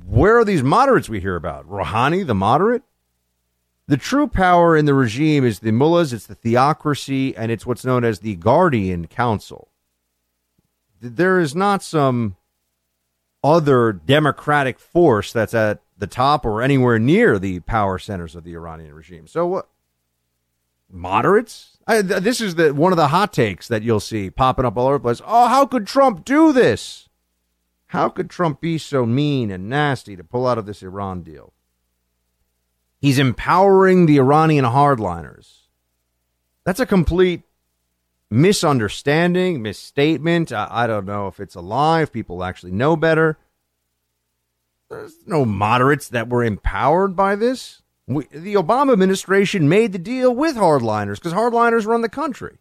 Where 0.05 0.37
are 0.37 0.45
these 0.45 0.63
moderates 0.63 1.07
we 1.07 1.19
hear 1.19 1.35
about? 1.35 1.67
Rouhani, 1.69 2.25
the 2.25 2.35
moderate? 2.35 2.83
The 3.87 3.97
true 3.97 4.27
power 4.27 4.75
in 4.75 4.85
the 4.85 4.93
regime 4.93 5.45
is 5.45 5.59
the 5.59 5.71
mullahs, 5.71 6.11
it's 6.11 6.27
the 6.27 6.35
theocracy, 6.35 7.35
and 7.37 7.51
it's 7.51 7.65
what's 7.65 7.85
known 7.85 8.03
as 8.03 8.19
the 8.19 8.35
Guardian 8.35 9.07
Council. 9.07 9.69
There 10.99 11.39
is 11.39 11.55
not 11.55 11.83
some 11.83 12.35
other 13.41 13.93
democratic 13.93 14.77
force 14.77 15.31
that's 15.31 15.53
at 15.53 15.81
the 15.97 16.07
top 16.07 16.45
or 16.45 16.61
anywhere 16.61 16.99
near 16.99 17.39
the 17.39 17.61
power 17.61 17.97
centers 17.97 18.35
of 18.35 18.43
the 18.43 18.53
Iranian 18.55 18.93
regime. 18.93 19.25
So 19.25 19.47
what? 19.47 19.69
Moderates? 20.91 21.76
I, 21.87 22.01
th- 22.01 22.21
this 22.21 22.41
is 22.41 22.55
the 22.55 22.73
one 22.73 22.91
of 22.91 22.97
the 22.97 23.07
hot 23.07 23.31
takes 23.31 23.67
that 23.69 23.81
you'll 23.81 24.01
see 24.01 24.29
popping 24.29 24.65
up 24.65 24.77
all 24.77 24.87
over 24.87 24.97
the 24.97 25.03
place. 25.03 25.21
Oh, 25.25 25.47
how 25.47 25.65
could 25.65 25.87
Trump 25.87 26.25
do 26.25 26.51
this? 26.51 27.07
How 27.87 28.09
could 28.09 28.29
Trump 28.29 28.59
be 28.59 28.77
so 28.77 29.05
mean 29.05 29.49
and 29.49 29.69
nasty 29.69 30.17
to 30.17 30.23
pull 30.23 30.45
out 30.45 30.57
of 30.57 30.65
this 30.65 30.83
Iran 30.83 31.23
deal? 31.23 31.53
He's 32.99 33.19
empowering 33.19 34.05
the 34.05 34.17
Iranian 34.17 34.65
hardliners. 34.65 35.59
That's 36.65 36.81
a 36.81 36.85
complete 36.85 37.43
misunderstanding, 38.29 39.61
misstatement. 39.61 40.51
I, 40.51 40.67
I 40.69 40.87
don't 40.87 41.05
know 41.05 41.27
if 41.27 41.39
it's 41.39 41.55
a 41.55 41.61
lie, 41.61 42.01
if 42.01 42.11
people 42.11 42.43
actually 42.43 42.73
know 42.73 42.97
better. 42.97 43.37
There's 44.89 45.15
no 45.25 45.45
moderates 45.45 46.09
that 46.09 46.27
were 46.27 46.43
empowered 46.43 47.15
by 47.15 47.35
this. 47.35 47.81
We, 48.07 48.25
the 48.31 48.53
Obama 48.53 48.93
administration 48.93 49.67
made 49.67 49.91
the 49.91 49.99
deal 49.99 50.33
with 50.33 50.55
hardliners 50.55 51.15
because 51.15 51.33
hardliners 51.33 51.85
run 51.85 52.01
the 52.01 52.09
country. 52.09 52.57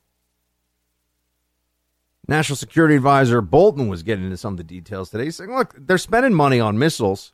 National 2.27 2.57
Security 2.57 2.97
Advisor 2.97 3.41
Bolton 3.41 3.87
was 3.87 4.03
getting 4.03 4.25
into 4.25 4.37
some 4.37 4.55
of 4.55 4.57
the 4.59 4.65
details 4.65 5.11
today. 5.11 5.31
Saying, 5.31 5.55
look, 5.55 5.75
they're 5.79 5.99
spending 5.99 6.35
money 6.35 6.59
on 6.59 6.79
missiles. 6.79 7.33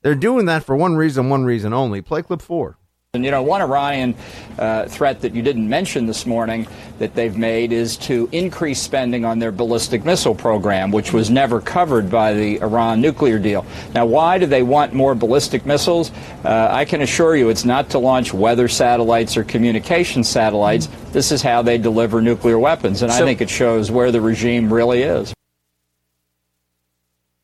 They're 0.00 0.14
doing 0.14 0.46
that 0.46 0.64
for 0.64 0.74
one 0.74 0.96
reason, 0.96 1.28
one 1.28 1.44
reason 1.44 1.74
only. 1.74 2.00
Play 2.00 2.22
clip 2.22 2.40
four. 2.40 2.78
And 3.14 3.26
you 3.26 3.30
know, 3.30 3.42
one 3.42 3.60
Iranian 3.60 4.14
uh, 4.58 4.86
threat 4.86 5.20
that 5.20 5.34
you 5.34 5.42
didn't 5.42 5.68
mention 5.68 6.06
this 6.06 6.24
morning 6.24 6.66
that 6.98 7.14
they've 7.14 7.36
made 7.36 7.70
is 7.70 7.98
to 7.98 8.26
increase 8.32 8.80
spending 8.80 9.26
on 9.26 9.38
their 9.38 9.52
ballistic 9.52 10.02
missile 10.06 10.34
program, 10.34 10.90
which 10.90 11.12
was 11.12 11.28
never 11.28 11.60
covered 11.60 12.08
by 12.08 12.32
the 12.32 12.58
Iran 12.62 13.02
nuclear 13.02 13.38
deal. 13.38 13.66
Now, 13.94 14.06
why 14.06 14.38
do 14.38 14.46
they 14.46 14.62
want 14.62 14.94
more 14.94 15.14
ballistic 15.14 15.66
missiles? 15.66 16.10
Uh, 16.42 16.68
I 16.70 16.86
can 16.86 17.02
assure 17.02 17.36
you 17.36 17.50
it's 17.50 17.66
not 17.66 17.90
to 17.90 17.98
launch 17.98 18.32
weather 18.32 18.66
satellites 18.66 19.36
or 19.36 19.44
communication 19.44 20.24
satellites. 20.24 20.88
This 21.10 21.32
is 21.32 21.42
how 21.42 21.60
they 21.60 21.76
deliver 21.76 22.22
nuclear 22.22 22.58
weapons, 22.58 23.02
and 23.02 23.12
So- 23.12 23.22
I 23.22 23.26
think 23.26 23.42
it 23.42 23.50
shows 23.50 23.90
where 23.90 24.10
the 24.10 24.22
regime 24.22 24.72
really 24.72 25.02
is. 25.02 25.34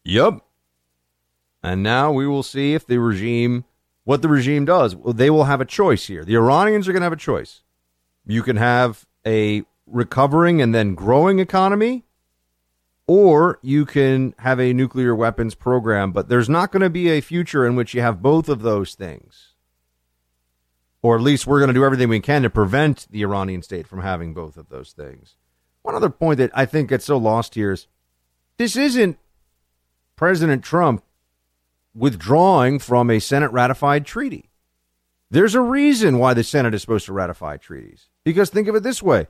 Yep. 0.05 0.41
And 1.63 1.83
now 1.83 2.11
we 2.11 2.27
will 2.27 2.43
see 2.43 2.73
if 2.73 2.87
the 2.87 2.97
regime, 2.97 3.67
what 4.09 4.23
the 4.23 4.29
regime 4.29 4.65
does. 4.65 4.97
They 5.05 5.29
will 5.29 5.45
have 5.45 5.61
a 5.61 5.67
choice 5.67 6.07
here. 6.07 6.25
The 6.25 6.35
Iranians 6.35 6.89
are 6.89 6.93
going 6.93 7.03
to 7.03 7.05
have 7.05 7.13
a 7.13 7.17
choice. 7.17 7.61
You 8.25 8.43
can 8.43 8.57
have 8.57 9.07
a 9.27 9.65
recovering 9.87 10.63
and 10.63 10.75
then 10.75 10.95
growing 10.95 11.41
economy, 11.41 12.07
or 13.07 13.59
you 13.61 13.85
can 13.85 14.35
have 14.39 14.59
a 14.59 14.73
nuclear 14.73 15.15
weapons 15.15 15.55
program, 15.55 16.13
but 16.13 16.31
there's 16.31 16.49
not 16.49 16.73
going 16.73 16.81
to 16.81 16.89
be 16.89 17.11
a 17.11 17.21
future 17.21 17.67
in 17.67 17.77
which 17.77 17.93
you 17.93 18.01
have 18.01 18.23
both 18.23 18.49
of 18.49 18.63
those 18.63 18.95
things. 18.95 19.53
Or 21.03 21.15
at 21.15 21.23
least 21.23 21.47
we're 21.47 21.61
going 21.61 21.69
to 21.69 21.75
do 21.75 21.85
everything 21.85 22.09
we 22.09 22.21
can 22.21 22.41
to 22.45 22.51
prevent 22.51 23.09
the 23.11 23.21
Iranian 23.21 23.61
state 23.61 23.87
from 23.87 24.01
having 24.01 24.33
both 24.33 24.57
of 24.57 24.71
those 24.71 24.93
things. 24.93 25.37
One 25.83 25.95
other 25.95 26.09
point 26.09 26.39
that 26.39 26.51
I 26.55 26.65
think 26.65 26.89
gets 26.89 27.05
so 27.05 27.19
lost 27.19 27.57
here 27.57 27.73
is 27.73 27.89
this 28.57 28.75
isn't 28.75 29.19
President 30.17 30.65
Trump 30.65 31.05
withdrawing 31.95 32.79
from 32.79 33.11
a 33.11 33.19
Senate 33.19 33.53
ratified 33.53 34.07
treaty. 34.07 34.51
There's 35.31 35.55
a 35.55 35.61
reason 35.61 36.19
why 36.19 36.35
the 36.35 36.45
Senate 36.45 36.75
is 36.75 36.81
supposed 36.81 37.07
to 37.07 37.13
ratify 37.13 37.57
treaties. 37.57 38.09
Because 38.25 38.51
think 38.51 38.69
of 38.69 38.75
it 38.75 38.83
this 38.83 39.03
way 39.03 39.27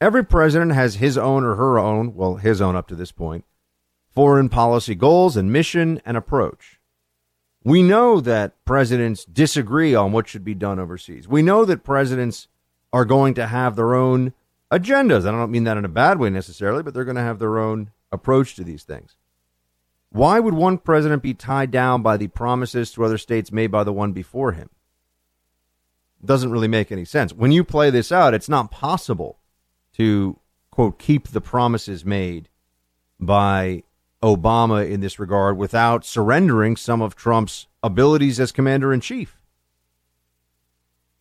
every 0.00 0.24
president 0.24 0.72
has 0.72 0.96
his 0.96 1.16
own 1.16 1.44
or 1.44 1.54
her 1.54 1.78
own, 1.78 2.14
well, 2.14 2.36
his 2.36 2.60
own 2.60 2.76
up 2.76 2.86
to 2.88 2.94
this 2.94 3.12
point, 3.12 3.44
foreign 4.14 4.48
policy 4.48 4.94
goals 4.94 5.36
and 5.36 5.52
mission 5.52 6.00
and 6.04 6.16
approach. 6.16 6.78
We 7.64 7.82
know 7.82 8.20
that 8.20 8.62
presidents 8.66 9.24
disagree 9.24 9.94
on 9.94 10.12
what 10.12 10.28
should 10.28 10.44
be 10.44 10.54
done 10.54 10.78
overseas. 10.78 11.26
We 11.26 11.40
know 11.40 11.64
that 11.64 11.82
presidents 11.82 12.48
are 12.92 13.06
going 13.06 13.34
to 13.34 13.46
have 13.46 13.74
their 13.74 13.94
own 13.94 14.34
agendas. 14.70 15.26
I 15.26 15.30
don't 15.30 15.50
mean 15.50 15.64
that 15.64 15.78
in 15.78 15.84
a 15.84 15.88
bad 15.88 16.18
way 16.18 16.28
necessarily, 16.30 16.82
but 16.82 16.92
they're 16.92 17.04
going 17.04 17.16
to 17.16 17.22
have 17.22 17.38
their 17.38 17.58
own 17.58 17.90
approach 18.12 18.54
to 18.56 18.64
these 18.64 18.84
things. 18.84 19.16
Why 20.14 20.38
would 20.38 20.54
one 20.54 20.78
president 20.78 21.24
be 21.24 21.34
tied 21.34 21.72
down 21.72 22.00
by 22.00 22.16
the 22.16 22.28
promises 22.28 22.92
to 22.92 23.04
other 23.04 23.18
states 23.18 23.50
made 23.50 23.72
by 23.72 23.82
the 23.82 23.92
one 23.92 24.12
before 24.12 24.52
him? 24.52 24.70
Doesn't 26.24 26.52
really 26.52 26.68
make 26.68 26.92
any 26.92 27.04
sense. 27.04 27.32
When 27.32 27.50
you 27.50 27.64
play 27.64 27.90
this 27.90 28.12
out, 28.12 28.32
it's 28.32 28.48
not 28.48 28.70
possible 28.70 29.40
to, 29.94 30.38
quote, 30.70 31.00
keep 31.00 31.26
the 31.26 31.40
promises 31.40 32.04
made 32.04 32.48
by 33.18 33.82
Obama 34.22 34.88
in 34.88 35.00
this 35.00 35.18
regard 35.18 35.56
without 35.56 36.04
surrendering 36.04 36.76
some 36.76 37.02
of 37.02 37.16
Trump's 37.16 37.66
abilities 37.82 38.38
as 38.38 38.52
commander 38.52 38.92
in 38.92 39.00
chief. 39.00 39.36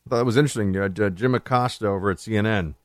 I 0.06 0.10
thought 0.12 0.18
that 0.18 0.26
was 0.26 0.38
interesting. 0.38 0.78
Uh, 0.78 1.10
Jim 1.10 1.34
Acosta 1.34 1.88
over 1.88 2.12
at 2.12 2.18
CNN, 2.18 2.76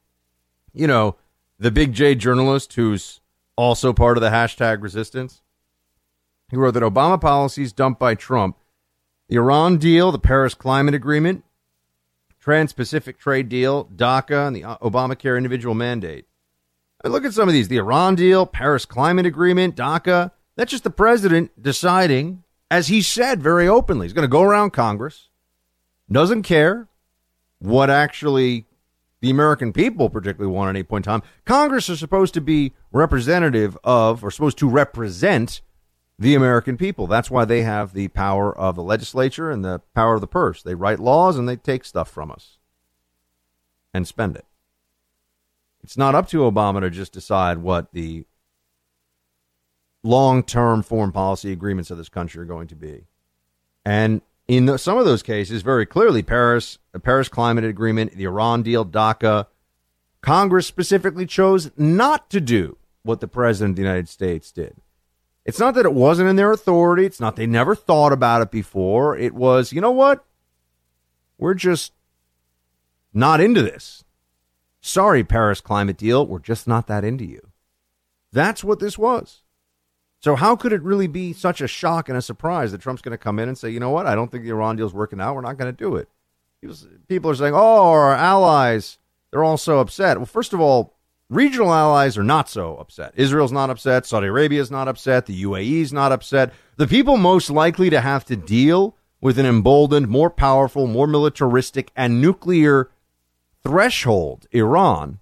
you 0.73 0.87
know, 0.87 1.17
the 1.59 1.71
big 1.71 1.93
J 1.93 2.15
journalist 2.15 2.73
who's 2.73 3.21
also 3.57 3.93
part 3.93 4.17
of 4.17 4.23
the 4.23 4.31
hashtag 4.31 4.83
resistance. 4.83 5.43
He 6.51 6.57
wrote 6.57 6.73
that 6.75 6.83
Obama 6.83 7.21
policies 7.21 7.73
dumped 7.73 8.01
by 8.01 8.15
Trump, 8.15 8.57
the 9.29 9.37
Iran 9.37 9.77
deal, 9.77 10.11
the 10.11 10.19
Paris 10.19 10.55
Climate 10.55 10.95
Agreement, 10.95 11.45
Trans 12.41 12.73
Pacific 12.73 13.19
Trade 13.19 13.49
Deal, 13.49 13.85
DACA, 13.95 14.47
and 14.47 14.57
the 14.57 14.65
uh, 14.65 14.79
Obamacare 14.79 15.37
individual 15.37 15.75
mandate. 15.75 16.25
I 17.05 17.09
look 17.09 17.25
at 17.25 17.35
some 17.35 17.49
of 17.49 17.53
these 17.53 17.69
the 17.69 17.77
Iran 17.77 18.15
deal, 18.15 18.47
Paris 18.47 18.87
Climate 18.87 19.27
Agreement, 19.27 19.77
DACA. 19.77 20.33
That's 20.57 20.71
just 20.71 20.85
the 20.85 20.91
president 20.91 21.63
deciding, 21.63 22.43
as 22.71 22.89
he 22.89 23.03
said 23.03 23.43
very 23.43 23.69
openly, 23.69 24.07
he's 24.07 24.15
going 24.15 24.23
to 24.23 24.29
go 24.29 24.43
around 24.43 24.71
Congress, 24.71 25.29
doesn't 26.11 26.43
care 26.43 26.89
what 27.59 27.91
actually 27.91 28.65
the 29.21 29.31
American 29.31 29.73
people 29.73 30.09
particularly 30.09 30.53
want 30.53 30.69
at 30.69 30.77
any 30.77 30.83
point 30.85 31.07
in 31.07 31.13
time. 31.13 31.23
Congress 31.45 31.89
is 31.89 31.99
supposed 31.99 32.35
to 32.35 32.41
be 32.41 32.73
representative 32.93 33.77
of, 33.85 34.25
or 34.25 34.31
supposed 34.31 34.59
to 34.59 34.69
represent 34.69 35.61
the 36.19 36.35
American 36.35 36.77
people. 36.77 37.07
That's 37.07 37.31
why 37.31 37.45
they 37.45 37.63
have 37.63 37.93
the 37.93 38.09
power 38.09 38.57
of 38.57 38.75
the 38.75 38.83
legislature 38.83 39.51
and 39.51 39.65
the 39.65 39.81
power 39.95 40.15
of 40.15 40.21
the 40.21 40.27
purse. 40.27 40.63
They 40.63 40.75
write 40.75 40.99
laws 40.99 41.37
and 41.37 41.49
they 41.49 41.57
take 41.57 41.85
stuff 41.85 42.11
from 42.11 42.31
us 42.31 42.59
and 43.95 44.07
spend 44.07 44.37
it. 44.37 44.45
It's 45.83 45.97
not 45.97 46.15
up 46.15 46.29
to 46.31 46.39
Obama 46.39 46.81
to 46.81 46.91
just 46.91 47.13
decide 47.13 47.59
what 47.59 47.93
the 47.93 48.25
long 50.03 50.43
term 50.43 50.83
foreign 50.83 51.13
policy 51.13 51.53
agreements 51.53 51.91
of 51.91 51.99
this 51.99 52.09
country 52.09 52.43
are 52.43 52.47
going 52.47 52.69
to 52.69 52.77
be. 52.77 53.05
And 53.85 54.21
in 54.49 54.67
the, 54.67 54.79
some 54.79 54.99
of 54.99 55.05
those 55.05 55.23
cases, 55.23 55.63
very 55.63 55.87
clearly, 55.87 56.23
Paris, 56.23 56.79
the 56.93 57.01
Paris 57.01 57.29
Climate 57.29 57.65
Agreement, 57.65 58.17
the 58.17 58.25
Iran 58.25 58.63
deal, 58.63 58.85
DACA, 58.85 59.47
Congress 60.21 60.67
specifically 60.67 61.27
chose 61.27 61.71
not 61.77 62.29
to 62.31 62.41
do 62.41 62.77
what 63.03 63.21
the 63.21 63.29
President 63.29 63.73
of 63.73 63.77
the 63.77 63.83
United 63.83 64.09
States 64.09 64.51
did. 64.51 64.77
It's 65.49 65.59
not 65.59 65.73
that 65.77 65.87
it 65.87 65.95
wasn't 65.95 66.29
in 66.29 66.37
their 66.37 66.53
authority. 66.53 67.07
It's 67.07 67.21
not 67.21 67.37
they 67.37 67.47
never 67.47 67.75
thought 67.75 68.13
about 68.13 68.43
it 68.43 68.51
before. 68.51 69.17
It 69.17 69.33
was, 69.33 69.73
you 69.73 69.81
know 69.81 69.91
what? 69.91 70.23
We're 71.39 71.55
just 71.55 71.95
not 73.15 73.41
into 73.41 73.63
this. 73.63 74.05
Sorry, 74.83 75.25
Paris 75.25 75.63
climate 75.63 75.97
deal. 75.97 76.27
We're 76.27 76.39
just 76.39 76.69
not 76.69 76.87
that 76.89 77.03
into 77.03 77.25
you. 77.25 77.41
That's 78.31 78.63
what 78.63 78.79
this 78.79 78.99
was. 78.99 79.41
So 80.21 80.37
how 80.37 80.55
could 80.55 80.75
it 80.75 80.83
really 80.83 81.07
be 81.07 81.33
such 81.33 81.63
a 81.63 81.67
shock 81.67 82.11
and 82.11 82.19
a 82.19 82.23
surprise 82.23 82.73
that 82.73 82.83
Trump's 82.83 83.01
going 83.01 83.13
to 83.13 83.19
come 83.19 83.39
in 83.39 83.49
and 83.49 83.57
say, 83.57 83.71
you 83.71 83.81
know 83.81 83.89
what? 83.89 84.07
I 84.07 84.15
don't 84.15 84.31
think 84.31 84.45
the 84.45 84.51
Iran 84.51 84.77
deal's 84.77 84.93
working 84.93 85.19
out. 85.19 85.35
We're 85.35 85.41
not 85.41 85.57
going 85.57 85.75
to 85.75 85.85
do 85.85 85.97
it. 85.97 86.11
People 87.09 87.31
are 87.31 87.35
saying, 87.35 87.55
oh, 87.55 87.91
our 87.91 88.13
allies 88.13 88.99
they're 89.31 89.45
all 89.45 89.57
so 89.57 89.79
upset. 89.79 90.19
Well, 90.19 90.27
first 90.27 90.53
of 90.53 90.61
all, 90.61 90.98
regional 91.29 91.73
allies 91.73 92.17
are 92.17 92.25
not 92.25 92.49
so 92.49 92.77
upset. 92.77 93.13
Israel's 93.17 93.53
not 93.53 93.71
upset. 93.71 94.07
Saudi 94.07 94.27
Arabia's 94.27 94.71
not 94.71 94.89
upset. 94.89 95.27
The 95.27 95.43
UAE's 95.43 95.93
not 95.93 96.13
upset. 96.13 96.53
The 96.77 96.87
people 96.87 97.17
most 97.17 97.51
likely 97.51 97.91
to 97.91 98.01
have 98.01 98.25
to 98.27 98.37
deal 98.37 98.97
with 99.21 99.39
an 99.39 99.47
emboldened, 99.47 100.09
more 100.09 100.31
powerful, 100.31 100.87
more 100.87 101.07
militaristic, 101.07 101.91
and 101.97 102.21
nuclear 102.21 102.91
threshold 103.63 104.47
Iran, 104.53 105.19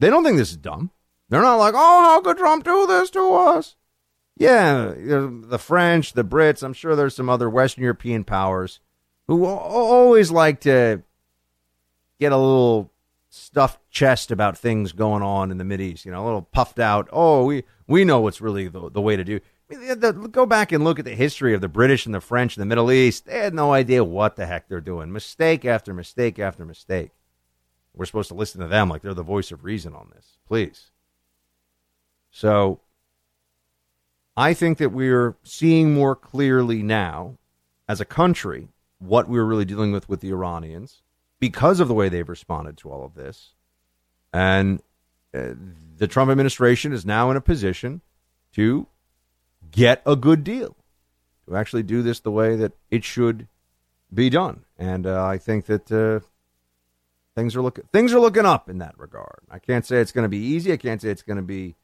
they 0.00 0.10
don't 0.10 0.24
think 0.24 0.38
this 0.38 0.50
is 0.50 0.56
dumb. 0.56 0.90
They're 1.28 1.42
not 1.42 1.56
like, 1.56 1.74
oh, 1.76 2.02
how 2.02 2.20
could 2.20 2.38
Trump 2.38 2.64
do 2.64 2.86
this 2.86 3.10
to 3.10 3.34
us? 3.34 3.76
Yeah, 4.36 4.92
the 4.96 5.58
French, 5.58 6.14
the 6.14 6.24
Brits, 6.24 6.62
I'm 6.62 6.72
sure 6.72 6.96
there's 6.96 7.14
some 7.14 7.28
other 7.28 7.48
Western 7.48 7.84
European 7.84 8.24
powers 8.24 8.80
who 9.28 9.44
always 9.44 10.30
like 10.30 10.60
to 10.62 11.02
get 12.18 12.32
a 12.32 12.36
little 12.36 12.90
stuffed 13.34 13.80
chest 13.90 14.30
about 14.30 14.56
things 14.56 14.92
going 14.92 15.22
on 15.22 15.50
in 15.50 15.58
the 15.58 15.64
Mid 15.64 15.80
East, 15.80 16.04
you 16.04 16.12
know, 16.12 16.22
a 16.22 16.26
little 16.26 16.42
puffed 16.42 16.78
out. 16.78 17.08
Oh, 17.12 17.44
we, 17.44 17.64
we 17.86 18.04
know 18.04 18.20
what's 18.20 18.40
really 18.40 18.68
the, 18.68 18.90
the 18.90 19.00
way 19.00 19.16
to 19.16 19.24
do. 19.24 19.40
I 19.70 19.76
mean, 19.76 20.30
go 20.30 20.46
back 20.46 20.72
and 20.72 20.84
look 20.84 20.98
at 20.98 21.04
the 21.04 21.14
history 21.14 21.54
of 21.54 21.60
the 21.60 21.68
British 21.68 22.06
and 22.06 22.14
the 22.14 22.20
French 22.20 22.56
in 22.56 22.60
the 22.60 22.66
Middle 22.66 22.92
East. 22.92 23.26
They 23.26 23.38
had 23.38 23.54
no 23.54 23.72
idea 23.72 24.04
what 24.04 24.36
the 24.36 24.46
heck 24.46 24.68
they're 24.68 24.80
doing. 24.80 25.12
Mistake 25.12 25.64
after 25.64 25.92
mistake 25.92 26.38
after 26.38 26.64
mistake. 26.64 27.10
We're 27.94 28.06
supposed 28.06 28.28
to 28.28 28.34
listen 28.34 28.60
to 28.60 28.66
them 28.66 28.88
like 28.88 29.02
they're 29.02 29.14
the 29.14 29.22
voice 29.22 29.50
of 29.50 29.64
reason 29.64 29.94
on 29.94 30.10
this. 30.14 30.38
Please. 30.46 30.90
So 32.30 32.80
I 34.36 34.54
think 34.54 34.78
that 34.78 34.90
we're 34.90 35.36
seeing 35.42 35.94
more 35.94 36.14
clearly 36.14 36.82
now 36.82 37.38
as 37.88 38.00
a 38.00 38.04
country 38.04 38.68
what 38.98 39.28
we're 39.28 39.44
really 39.44 39.64
dealing 39.64 39.92
with 39.92 40.08
with 40.08 40.20
the 40.20 40.30
Iranians 40.30 41.02
because 41.40 41.80
of 41.80 41.88
the 41.88 41.94
way 41.94 42.08
they've 42.08 42.28
responded 42.28 42.76
to 42.78 42.90
all 42.90 43.04
of 43.04 43.14
this. 43.14 43.54
And 44.32 44.82
uh, 45.34 45.54
the 45.96 46.06
Trump 46.06 46.30
administration 46.30 46.92
is 46.92 47.04
now 47.04 47.30
in 47.30 47.36
a 47.36 47.40
position 47.40 48.00
to 48.52 48.86
get 49.70 50.02
a 50.06 50.16
good 50.16 50.44
deal, 50.44 50.76
to 51.46 51.56
actually 51.56 51.82
do 51.82 52.02
this 52.02 52.20
the 52.20 52.30
way 52.30 52.56
that 52.56 52.72
it 52.90 53.04
should 53.04 53.48
be 54.12 54.30
done. 54.30 54.64
And 54.78 55.06
uh, 55.06 55.24
I 55.24 55.38
think 55.38 55.66
that 55.66 55.90
uh, 55.90 56.24
things 57.34 57.56
are 57.56 57.62
looking 57.62 57.84
things 57.92 58.12
are 58.12 58.20
looking 58.20 58.46
up 58.46 58.68
in 58.68 58.78
that 58.78 58.98
regard. 58.98 59.40
I 59.50 59.58
can't 59.58 59.84
say 59.84 60.00
it's 60.00 60.12
going 60.12 60.24
to 60.24 60.28
be 60.28 60.38
easy. 60.38 60.72
I 60.72 60.76
can't 60.76 61.00
say 61.00 61.10
it's 61.10 61.22
going 61.22 61.36
to 61.36 61.42
be 61.42 61.74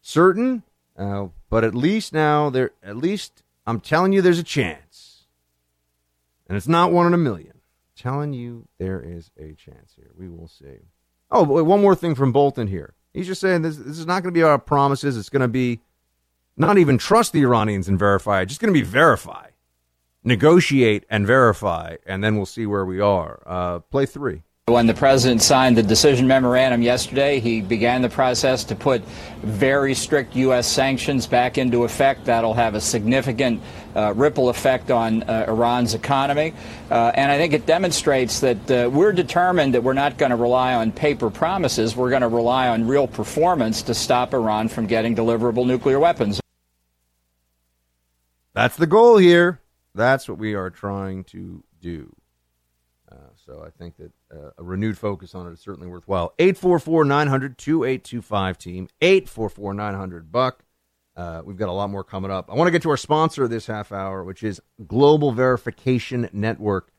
certain, 0.00 0.62
uh, 0.96 1.28
but 1.48 1.64
at 1.64 1.74
least 1.74 2.12
now 2.12 2.50
there, 2.50 2.72
at 2.82 2.96
least 2.96 3.42
I'm 3.66 3.80
telling 3.80 4.12
you, 4.12 4.22
there's 4.22 4.38
a 4.38 4.44
chance, 4.44 5.24
and 6.48 6.56
it's 6.56 6.68
not 6.68 6.92
one 6.92 7.06
in 7.06 7.14
a 7.14 7.18
million. 7.18 7.51
Telling 8.02 8.32
you, 8.32 8.66
there 8.80 9.00
is 9.00 9.30
a 9.38 9.54
chance 9.54 9.92
here. 9.94 10.10
We 10.18 10.28
will 10.28 10.48
see. 10.48 10.88
Oh, 11.30 11.46
but 11.46 11.62
one 11.62 11.80
more 11.80 11.94
thing 11.94 12.16
from 12.16 12.32
Bolton 12.32 12.66
here. 12.66 12.94
He's 13.14 13.28
just 13.28 13.40
saying 13.40 13.62
this, 13.62 13.76
this 13.76 13.96
is 13.96 14.06
not 14.06 14.24
going 14.24 14.34
to 14.34 14.36
be 14.36 14.42
our 14.42 14.58
promises. 14.58 15.16
It's 15.16 15.28
going 15.28 15.42
to 15.42 15.46
be 15.46 15.78
not 16.56 16.78
even 16.78 16.98
trust 16.98 17.32
the 17.32 17.42
Iranians 17.42 17.86
and 17.86 17.96
verify. 17.96 18.40
It's 18.40 18.48
just 18.50 18.60
going 18.60 18.74
to 18.74 18.80
be 18.80 18.84
verify, 18.84 19.50
negotiate 20.24 21.04
and 21.10 21.28
verify, 21.28 21.94
and 22.04 22.24
then 22.24 22.34
we'll 22.34 22.44
see 22.44 22.66
where 22.66 22.84
we 22.84 22.98
are. 22.98 23.40
Uh, 23.46 23.78
play 23.78 24.04
three. 24.04 24.42
When 24.66 24.88
the 24.88 24.94
president 24.94 25.40
signed 25.40 25.76
the 25.76 25.82
decision 25.84 26.26
memorandum 26.26 26.82
yesterday, 26.82 27.38
he 27.38 27.60
began 27.60 28.02
the 28.02 28.08
process 28.08 28.64
to 28.64 28.74
put 28.74 29.04
very 29.42 29.94
strict 29.94 30.34
U.S. 30.34 30.66
sanctions 30.66 31.26
back 31.26 31.56
into 31.56 31.84
effect. 31.84 32.24
That'll 32.24 32.54
have 32.54 32.74
a 32.74 32.80
significant 32.80 33.60
uh, 33.94 34.12
ripple 34.14 34.48
effect 34.48 34.90
on 34.90 35.22
uh, 35.24 35.46
Iran's 35.48 35.94
economy. 35.94 36.54
Uh, 36.90 37.12
and 37.14 37.30
I 37.30 37.38
think 37.38 37.52
it 37.52 37.66
demonstrates 37.66 38.40
that 38.40 38.70
uh, 38.70 38.90
we're 38.90 39.12
determined 39.12 39.74
that 39.74 39.82
we're 39.82 39.92
not 39.92 40.18
going 40.18 40.30
to 40.30 40.36
rely 40.36 40.74
on 40.74 40.92
paper 40.92 41.30
promises. 41.30 41.96
We're 41.96 42.10
going 42.10 42.22
to 42.22 42.28
rely 42.28 42.68
on 42.68 42.86
real 42.86 43.06
performance 43.06 43.82
to 43.82 43.94
stop 43.94 44.34
Iran 44.34 44.68
from 44.68 44.86
getting 44.86 45.14
deliverable 45.16 45.66
nuclear 45.66 45.98
weapons. 45.98 46.40
That's 48.54 48.76
the 48.76 48.86
goal 48.86 49.16
here. 49.16 49.60
That's 49.94 50.28
what 50.28 50.38
we 50.38 50.54
are 50.54 50.70
trying 50.70 51.24
to 51.24 51.64
do. 51.80 52.14
Uh, 53.10 53.16
so 53.46 53.62
I 53.64 53.70
think 53.70 53.96
that 53.96 54.12
uh, 54.32 54.50
a 54.56 54.62
renewed 54.62 54.96
focus 54.96 55.34
on 55.34 55.46
it 55.46 55.52
is 55.52 55.60
certainly 55.60 55.88
worthwhile. 55.88 56.32
844 56.38 57.04
900 57.04 57.58
2825 57.58 58.58
team. 58.58 58.88
844 59.00 59.74
900 59.74 60.32
buck. 60.32 60.64
Uh, 61.16 61.42
we've 61.44 61.56
got 61.58 61.68
a 61.68 61.72
lot 61.72 61.90
more 61.90 62.04
coming 62.04 62.30
up. 62.30 62.50
I 62.50 62.54
want 62.54 62.68
to 62.68 62.72
get 62.72 62.82
to 62.82 62.90
our 62.90 62.96
sponsor 62.96 63.46
this 63.46 63.66
half 63.66 63.92
hour, 63.92 64.24
which 64.24 64.42
is 64.42 64.60
Global 64.86 65.32
Verification 65.32 66.28
Network. 66.32 66.90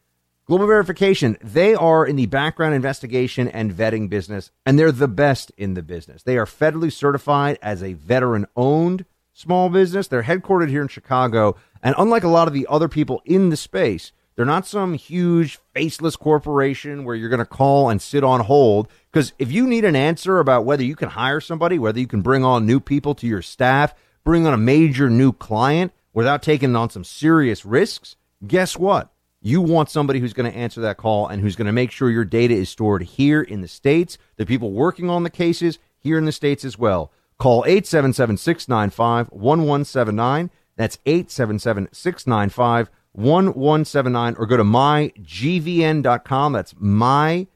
Global 0.45 0.67
Verification, 0.67 1.37
they 1.41 1.73
are 1.73 2.05
in 2.05 2.17
the 2.17 2.25
background 2.25 2.75
investigation 2.75 3.47
and 3.47 3.73
vetting 3.73 4.09
business, 4.09 4.51
and 4.65 4.77
they're 4.77 4.91
the 4.91 5.07
best 5.07 5.51
in 5.57 5.73
the 5.73 5.81
business. 5.81 6.21
They 6.23 6.37
are 6.37 6.45
federally 6.45 6.91
certified 6.91 7.57
as 7.61 7.81
a 7.81 7.93
veteran 7.93 8.45
owned 8.55 9.05
small 9.31 9.69
business. 9.69 10.07
They're 10.07 10.23
headquartered 10.23 10.69
here 10.69 10.81
in 10.81 10.89
Chicago, 10.89 11.55
and 11.81 11.95
unlike 11.97 12.23
a 12.23 12.29
lot 12.29 12.47
of 12.47 12.53
the 12.53 12.67
other 12.69 12.89
people 12.89 13.21
in 13.25 13.49
the 13.49 13.57
space, 13.57 14.11
they're 14.35 14.45
not 14.45 14.65
some 14.65 14.93
huge 14.95 15.59
faceless 15.73 16.15
corporation 16.15 17.03
where 17.03 17.15
you're 17.15 17.29
going 17.29 17.39
to 17.39 17.45
call 17.45 17.89
and 17.89 18.01
sit 18.01 18.23
on 18.23 18.41
hold. 18.41 18.87
Because 19.11 19.33
if 19.37 19.51
you 19.51 19.67
need 19.67 19.85
an 19.85 19.95
answer 19.95 20.39
about 20.39 20.65
whether 20.65 20.83
you 20.83 20.95
can 20.95 21.09
hire 21.09 21.39
somebody, 21.39 21.77
whether 21.77 21.99
you 21.99 22.07
can 22.07 22.21
bring 22.21 22.43
on 22.43 22.65
new 22.65 22.79
people 22.79 23.13
to 23.15 23.27
your 23.27 23.41
staff, 23.41 23.93
bring 24.23 24.47
on 24.47 24.53
a 24.53 24.57
major 24.57 25.09
new 25.09 25.31
client 25.31 25.91
without 26.13 26.41
taking 26.41 26.75
on 26.75 26.89
some 26.89 27.03
serious 27.03 27.65
risks, 27.65 28.15
guess 28.45 28.77
what? 28.77 29.11
You 29.41 29.61
want 29.61 29.89
somebody 29.89 30.19
who's 30.19 30.33
going 30.33 30.51
to 30.51 30.57
answer 30.57 30.81
that 30.81 30.97
call 30.97 31.27
and 31.27 31.41
who's 31.41 31.55
going 31.55 31.67
to 31.67 31.73
make 31.73 31.91
sure 31.91 32.09
your 32.09 32.25
data 32.25 32.53
is 32.53 32.69
stored 32.69 33.03
here 33.03 33.41
in 33.41 33.61
the 33.61 33.67
States, 33.67 34.17
the 34.37 34.45
people 34.45 34.71
working 34.71 35.09
on 35.09 35.23
the 35.23 35.29
cases 35.29 35.79
here 35.99 36.17
in 36.17 36.25
the 36.25 36.31
States 36.31 36.63
as 36.63 36.79
well. 36.79 37.11
Call 37.37 37.65
877 37.65 38.37
695 38.37 39.27
1179. 39.31 40.49
That's 40.75 40.97
877 41.05 41.89
695 41.91 42.89
1179 43.13 44.35
or 44.37 44.45
go 44.45 44.57
to 44.57 44.63
mygvn.com. 44.63 46.53
That's 46.53 46.73
mygvn.com 46.73 47.47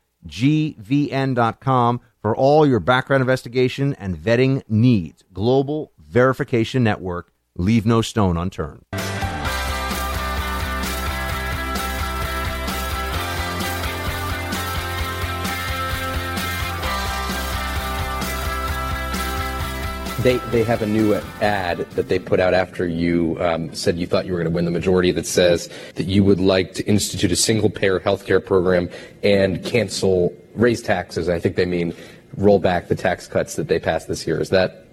for 2.21 2.35
all 2.35 2.65
your 2.65 2.79
background 2.79 3.21
investigation 3.21 3.93
and 3.95 4.17
vetting 4.17 4.63
needs. 4.69 5.23
Global 5.33 5.91
Verification 5.97 6.83
Network. 6.83 7.31
Leave 7.55 7.85
no 7.85 8.01
stone 8.01 8.37
unturned. 8.37 8.83
They, 20.21 20.37
they 20.49 20.63
have 20.63 20.81
a 20.81 20.87
new 20.87 21.13
ad 21.41 21.77
that 21.91 22.09
they 22.09 22.17
put 22.17 22.39
out 22.39 22.55
after 22.55 22.87
you 22.87 23.37
um, 23.39 23.73
said 23.73 23.99
you 23.99 24.07
thought 24.07 24.25
you 24.25 24.33
were 24.33 24.39
going 24.39 24.51
to 24.51 24.55
win 24.55 24.65
the 24.65 24.71
majority 24.71 25.11
that 25.11 25.27
says 25.27 25.69
that 25.93 26.07
you 26.07 26.23
would 26.23 26.39
like 26.39 26.73
to 26.73 26.83
institute 26.85 27.31
a 27.31 27.35
single 27.35 27.69
payer 27.69 27.99
healthcare 27.99 28.43
program 28.43 28.89
and 29.21 29.63
cancel, 29.63 30.35
raise 30.55 30.81
taxes. 30.81 31.29
I 31.29 31.39
think 31.39 31.55
they 31.55 31.67
mean 31.67 31.93
roll 32.35 32.57
back 32.57 32.87
the 32.87 32.95
tax 32.95 33.27
cuts 33.27 33.55
that 33.57 33.67
they 33.67 33.79
passed 33.79 34.07
this 34.07 34.25
year. 34.25 34.41
Is 34.41 34.49
that, 34.49 34.87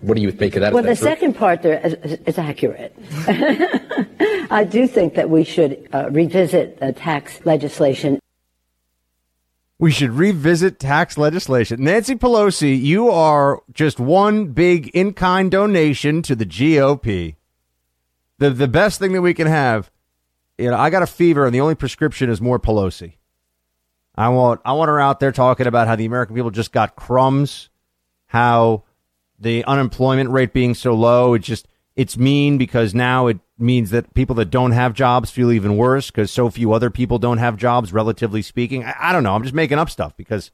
what 0.00 0.16
do 0.16 0.22
you 0.22 0.32
make 0.32 0.56
of 0.56 0.62
that? 0.62 0.72
Well, 0.72 0.82
the 0.82 0.96
true? 0.96 1.08
second 1.08 1.34
part 1.34 1.60
there 1.60 1.80
is, 1.86 2.18
is 2.26 2.38
accurate. 2.38 2.96
I 4.50 4.64
do 4.64 4.86
think 4.86 5.14
that 5.14 5.28
we 5.28 5.44
should 5.44 5.88
uh, 5.92 6.08
revisit 6.10 6.78
tax 6.96 7.44
legislation 7.44 8.18
we 9.78 9.90
should 9.90 10.10
revisit 10.10 10.78
tax 10.78 11.18
legislation. 11.18 11.82
Nancy 11.82 12.14
Pelosi, 12.14 12.80
you 12.80 13.10
are 13.10 13.62
just 13.72 13.98
one 13.98 14.46
big 14.48 14.88
in 14.88 15.12
kind 15.12 15.50
donation 15.50 16.22
to 16.22 16.36
the 16.36 16.46
GOP. 16.46 17.36
The 18.38 18.50
the 18.50 18.68
best 18.68 18.98
thing 18.98 19.12
that 19.12 19.22
we 19.22 19.34
can 19.34 19.46
have. 19.46 19.90
You 20.58 20.70
know, 20.70 20.76
I 20.76 20.90
got 20.90 21.02
a 21.02 21.06
fever, 21.06 21.46
and 21.46 21.54
the 21.54 21.60
only 21.60 21.74
prescription 21.74 22.30
is 22.30 22.40
more 22.40 22.60
Pelosi. 22.60 23.14
I 24.14 24.28
want 24.28 24.60
I 24.64 24.72
want 24.72 24.88
her 24.88 25.00
out 25.00 25.18
there 25.18 25.32
talking 25.32 25.66
about 25.66 25.88
how 25.88 25.96
the 25.96 26.04
American 26.04 26.36
people 26.36 26.50
just 26.50 26.72
got 26.72 26.94
crumbs, 26.94 27.70
how 28.26 28.84
the 29.38 29.64
unemployment 29.64 30.30
rate 30.30 30.52
being 30.52 30.74
so 30.74 30.94
low, 30.94 31.34
it 31.34 31.40
just 31.40 31.66
it's 31.96 32.16
mean 32.16 32.58
because 32.58 32.94
now 32.94 33.26
it 33.28 33.38
means 33.58 33.90
that 33.90 34.14
people 34.14 34.34
that 34.36 34.50
don't 34.50 34.72
have 34.72 34.94
jobs 34.94 35.30
feel 35.30 35.52
even 35.52 35.76
worse 35.76 36.10
because 36.10 36.30
so 36.30 36.50
few 36.50 36.72
other 36.72 36.90
people 36.90 37.18
don't 37.18 37.38
have 37.38 37.56
jobs, 37.56 37.92
relatively 37.92 38.42
speaking. 38.42 38.84
I, 38.84 38.94
I 38.98 39.12
don't 39.12 39.22
know. 39.22 39.34
I'm 39.34 39.42
just 39.42 39.54
making 39.54 39.78
up 39.78 39.90
stuff 39.90 40.16
because 40.16 40.50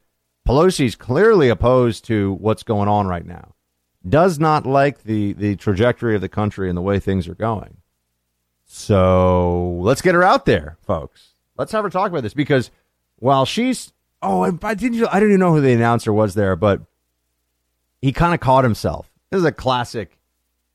Pelosi's 0.47 0.97
clearly 0.97 1.49
opposed 1.49 2.05
to 2.07 2.35
what's 2.35 2.63
going 2.63 2.89
on 2.89 3.07
right 3.07 3.25
now. 3.25 3.55
Does 4.07 4.39
not 4.39 4.67
like 4.67 5.05
the, 5.05 5.35
the 5.35 5.57
trajectory 5.57 6.15
of 6.15 6.21
the 6.21 6.29
country 6.29 6.69
and 6.69 6.77
the 6.77 6.83
way 6.83 6.99
things 6.99 7.29
are 7.29 7.35
going. 7.35 7.79
So 8.65 9.79
let's 9.81 10.01
get 10.01 10.15
her 10.15 10.23
out 10.23 10.47
there, 10.47 10.79
folks. 10.87 11.31
Let's 11.57 11.73
have 11.73 11.85
her 11.85 11.91
talk 11.91 12.11
about 12.11 12.23
this 12.23 12.35
because 12.35 12.71
while 13.17 13.45
she's 13.45 13.93
oh, 14.23 14.43
I 14.63 14.75
didn't 14.75 15.05
I 15.07 15.15
didn't 15.21 15.31
even 15.31 15.41
know 15.41 15.55
who 15.55 15.61
the 15.61 15.73
announcer 15.73 16.13
was 16.13 16.35
there, 16.35 16.57
but 16.57 16.83
he 18.01 18.13
kind 18.13 18.33
of 18.33 18.41
caught 18.41 18.65
himself. 18.65 19.11
This 19.31 19.39
is 19.39 19.45
a 19.45 19.53
classic 19.53 20.20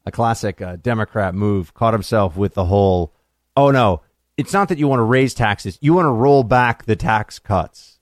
a 0.05 0.11
classic 0.11 0.61
uh, 0.61 0.75
Democrat 0.77 1.33
move, 1.33 1.73
caught 1.73 1.93
himself 1.93 2.37
with 2.37 2.53
the 2.53 2.65
whole, 2.65 3.13
oh 3.57 3.71
no, 3.71 4.01
it's 4.37 4.53
not 4.53 4.69
that 4.69 4.77
you 4.77 4.87
want 4.87 4.99
to 4.99 5.03
raise 5.03 5.33
taxes, 5.33 5.77
you 5.81 5.93
want 5.93 6.05
to 6.05 6.11
roll 6.11 6.43
back 6.43 6.85
the 6.85 6.95
tax 6.95 7.39
cuts. 7.39 7.99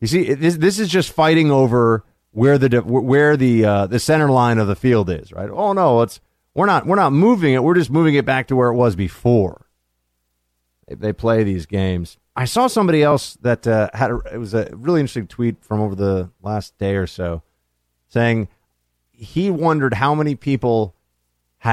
You 0.00 0.06
see, 0.06 0.34
this 0.34 0.56
this 0.56 0.78
is 0.78 0.88
just 0.88 1.10
fighting 1.10 1.50
over 1.50 2.04
where 2.32 2.58
the 2.58 2.80
where 2.80 3.36
the 3.36 3.64
uh, 3.64 3.86
the 3.86 3.98
center 3.98 4.28
line 4.28 4.58
of 4.58 4.66
the 4.66 4.76
field 4.76 5.08
is, 5.08 5.32
right? 5.32 5.48
Oh 5.50 5.72
no, 5.72 6.02
it's 6.02 6.20
we're 6.54 6.66
not 6.66 6.86
we're 6.86 6.96
not 6.96 7.12
moving 7.12 7.54
it. 7.54 7.62
We're 7.62 7.74
just 7.74 7.90
moving 7.90 8.14
it 8.14 8.26
back 8.26 8.48
to 8.48 8.56
where 8.56 8.68
it 8.68 8.74
was 8.74 8.94
before. 8.94 9.66
They, 10.86 10.96
they 10.96 11.12
play 11.12 11.44
these 11.44 11.64
games. 11.66 12.18
I 12.34 12.44
saw 12.44 12.66
somebody 12.66 13.02
else 13.02 13.34
that 13.40 13.66
uh, 13.66 13.88
had 13.94 14.10
a, 14.10 14.20
it 14.34 14.38
was 14.38 14.52
a 14.52 14.68
really 14.72 15.00
interesting 15.00 15.26
tweet 15.26 15.64
from 15.64 15.80
over 15.80 15.94
the 15.94 16.30
last 16.42 16.76
day 16.76 16.96
or 16.96 17.06
so, 17.06 17.42
saying 18.08 18.48
he 19.12 19.48
wondered 19.50 19.94
how 19.94 20.14
many 20.14 20.34
people 20.34 20.94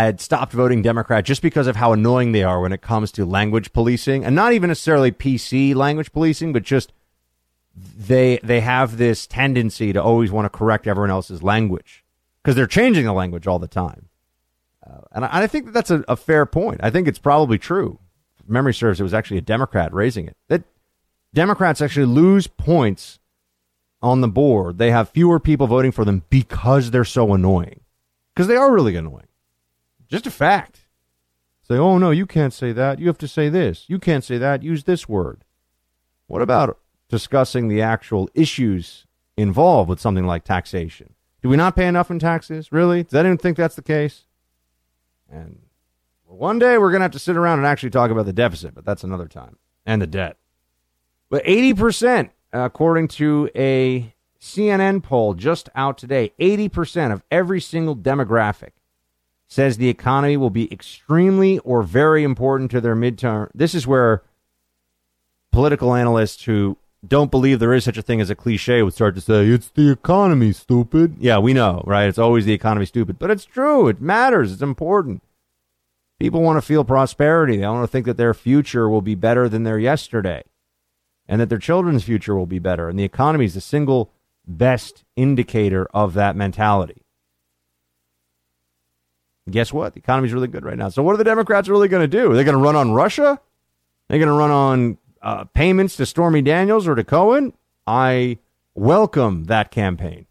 had 0.02 0.22
stopped 0.22 0.54
voting 0.54 0.82
Democrat 0.82 1.26
just 1.26 1.42
because 1.42 1.68
of 1.68 1.76
how 1.76 1.94
annoying 1.94 2.32
they 2.32 2.44
are 2.44 2.62
when 2.62 2.74
it 2.74 2.82
comes 2.82 3.12
to 3.14 3.26
language 3.26 3.74
policing, 3.74 4.24
and 4.26 4.36
not 4.36 4.54
even 4.54 4.70
necessarily 4.70 5.12
PC 5.12 5.76
language 5.76 6.12
policing, 6.12 6.54
but 6.54 6.64
just 6.64 6.94
they 7.76 8.40
they 8.44 8.62
have 8.62 8.98
this 8.98 9.26
tendency 9.26 9.94
to 9.94 10.02
always 10.02 10.32
want 10.32 10.46
to 10.46 10.58
correct 10.58 10.88
everyone 10.88 11.10
else's 11.10 11.42
language 11.42 12.04
because 12.42 12.56
they're 12.56 12.68
changing 12.68 13.06
the 13.06 13.14
language 13.14 13.48
all 13.48 13.60
the 13.60 13.68
time. 13.68 14.10
Uh, 14.86 15.02
and 15.14 15.26
I, 15.26 15.44
I, 15.44 15.48
think 15.48 15.66
that 15.66 15.72
that's 15.72 15.92
a, 15.92 16.04
a 16.08 16.16
fair 16.16 16.46
point. 16.46 16.82
I 16.84 16.90
think 16.90 17.08
it's 17.08 17.18
probably 17.18 17.58
true 17.58 18.00
memory 18.48 18.74
serves, 18.74 19.00
it 19.00 19.04
was 19.04 19.14
actually 19.14 19.38
a 19.38 19.42
Democrat 19.42 19.94
raising 19.94 20.28
it. 20.28 20.38
That 20.50 20.64
Democrats 21.34 21.82
actually 21.82 22.06
lose 22.06 22.48
points 22.48 23.20
on 24.02 24.22
the 24.22 24.28
board. 24.28 24.78
They 24.78 24.92
have 24.92 25.10
fewer 25.10 25.40
people 25.40 25.68
voting 25.68 25.92
for 25.92 26.06
them 26.06 26.24
because 26.30 26.92
they're 26.92 27.06
so 27.06 27.34
annoying. 27.34 27.82
Because 28.34 28.48
they 28.48 28.56
are 28.56 28.72
really 28.72 28.96
annoying. 28.96 29.28
Just 30.14 30.28
a 30.28 30.32
fact. 30.32 30.82
Say, 31.64 31.76
oh 31.76 31.98
no, 31.98 32.12
you 32.12 32.28
can't 32.28 32.54
say 32.54 32.72
that. 32.72 33.00
You 33.00 33.08
have 33.08 33.18
to 33.18 33.28
say 33.28 33.50
this. 33.50 33.86
You 33.88 33.98
can't 33.98 34.24
say 34.24 34.38
that. 34.38 34.62
Use 34.62 34.84
this 34.84 35.10
word. 35.10 35.44
What 36.28 36.44
about 36.44 36.78
discussing 37.10 37.68
the 37.68 37.82
actual 37.82 38.30
issues 38.36 39.08
involved 39.38 39.90
with 39.90 40.00
something 40.00 40.28
like 40.28 40.44
taxation? 40.44 41.16
Do 41.42 41.50
we 41.50 41.58
not 41.58 41.76
pay 41.76 41.88
enough 41.88 42.12
in 42.12 42.20
taxes? 42.20 42.72
Really? 42.72 43.02
Does 43.02 43.16
anyone 43.16 43.40
think 43.40 43.58
that's 43.58 43.74
the 43.74 43.82
case? 43.82 44.26
And 45.32 45.64
one 46.26 46.60
day 46.60 46.78
we're 46.78 46.92
going 46.92 47.00
to 47.00 47.06
have 47.06 47.12
to 47.14 47.18
sit 47.18 47.36
around 47.36 47.58
and 47.58 47.66
actually 47.66 47.90
talk 47.90 48.12
about 48.12 48.28
the 48.28 48.34
deficit, 48.34 48.76
but 48.76 48.86
that's 48.86 49.04
another 49.04 49.28
time, 49.28 49.58
and 49.84 50.00
the 50.00 50.06
debt. 50.06 50.38
But 51.32 51.44
80%, 51.46 52.30
according 52.52 53.08
to 53.08 53.50
a 53.56 54.14
CNN 54.40 55.02
poll 55.02 55.34
just 55.34 55.70
out 55.74 55.98
today, 55.98 56.34
80% 56.40 57.12
of 57.12 57.24
every 57.32 57.60
single 57.60 57.96
demographic 57.96 58.74
says 59.54 59.78
the 59.78 59.88
economy 59.88 60.36
will 60.36 60.50
be 60.50 60.72
extremely 60.74 61.60
or 61.60 61.84
very 61.84 62.24
important 62.24 62.72
to 62.72 62.82
their 62.82 62.96
midterm. 62.96 63.52
This 63.54 63.76
is 63.76 63.86
where 63.86 64.24
political 65.52 65.94
analysts 65.94 66.46
who 66.46 66.76
don't 67.08 67.30
believe 67.30 67.60
there 67.60 67.74
is 67.74 67.84
such 67.84 67.98
a 67.98 68.02
thing 68.02 68.20
as 68.20 68.32
a 68.32 68.36
cliche 68.36 68.82
would 68.82 68.96
start 68.96 69.14
to 69.14 69.22
say, 69.22 69.46
it's 69.46 69.70
the 69.70 69.92
economy, 69.92 70.54
stupid. 70.54 71.18
Yeah, 71.20 71.38
we 71.38 71.54
know, 71.54 71.84
right? 71.86 72.08
It's 72.08 72.18
always 72.18 72.46
the 72.46 72.54
economy, 72.54 72.88
stupid. 72.88 73.20
But 73.20 73.30
it's 73.30 73.46
true. 73.46 73.88
It 73.88 74.02
matters. 74.02 74.52
It's 74.52 74.64
important. 74.64 75.22
People 76.20 76.42
want 76.42 76.58
to 76.58 76.66
feel 76.66 76.84
prosperity. 76.84 77.58
They 77.58 77.68
want 77.68 77.84
to 77.84 77.92
think 77.92 78.08
that 78.08 78.18
their 78.18 78.34
future 78.34 78.90
will 78.90 79.04
be 79.04 79.14
better 79.14 79.48
than 79.48 79.66
their 79.66 79.78
yesterday 79.78 80.44
and 81.28 81.40
that 81.40 81.50
their 81.50 81.60
children's 81.60 82.04
future 82.04 82.36
will 82.36 82.48
be 82.48 82.60
better. 82.60 82.90
And 82.90 82.98
the 82.98 83.04
economy 83.04 83.46
is 83.46 83.54
the 83.54 83.62
single 83.62 84.12
best 84.48 85.04
indicator 85.16 85.88
of 85.94 86.16
that 86.16 86.36
mentality. 86.36 87.03
Guess 89.50 89.74
what? 89.74 89.94
The 89.94 90.00
economy 90.00 90.28
is 90.28 90.34
really 90.34 90.48
good 90.48 90.66
right 90.66 90.78
now. 90.78 90.90
So, 90.90 91.04
what 91.04 91.14
are 91.14 91.18
the 91.18 91.24
Democrats 91.24 91.68
really 91.68 91.88
going 91.88 92.04
to 92.04 92.08
do? 92.08 92.32
Are 92.32 92.36
they 92.36 92.44
going 92.44 92.58
to 92.58 92.64
run 92.64 92.76
on 92.76 92.92
Russia? 92.94 93.28
Are 93.28 93.40
they 94.10 94.20
going 94.20 94.28
to 94.28 94.34
run 94.34 94.52
on 94.52 94.98
uh, 95.22 95.46
payments 95.46 95.96
to 95.98 96.06
Stormy 96.06 96.42
Daniels 96.42 96.88
or 96.88 96.96
to 96.96 97.04
Cohen? 97.04 97.54
I 97.86 98.40
welcome 98.74 99.46
that 99.46 99.72
campaign. 99.72 100.26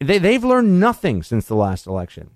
They, 0.00 0.18
they've 0.18 0.44
learned 0.44 0.78
nothing 0.78 1.22
since 1.22 1.46
the 1.46 1.56
last 1.56 1.86
election 1.86 2.30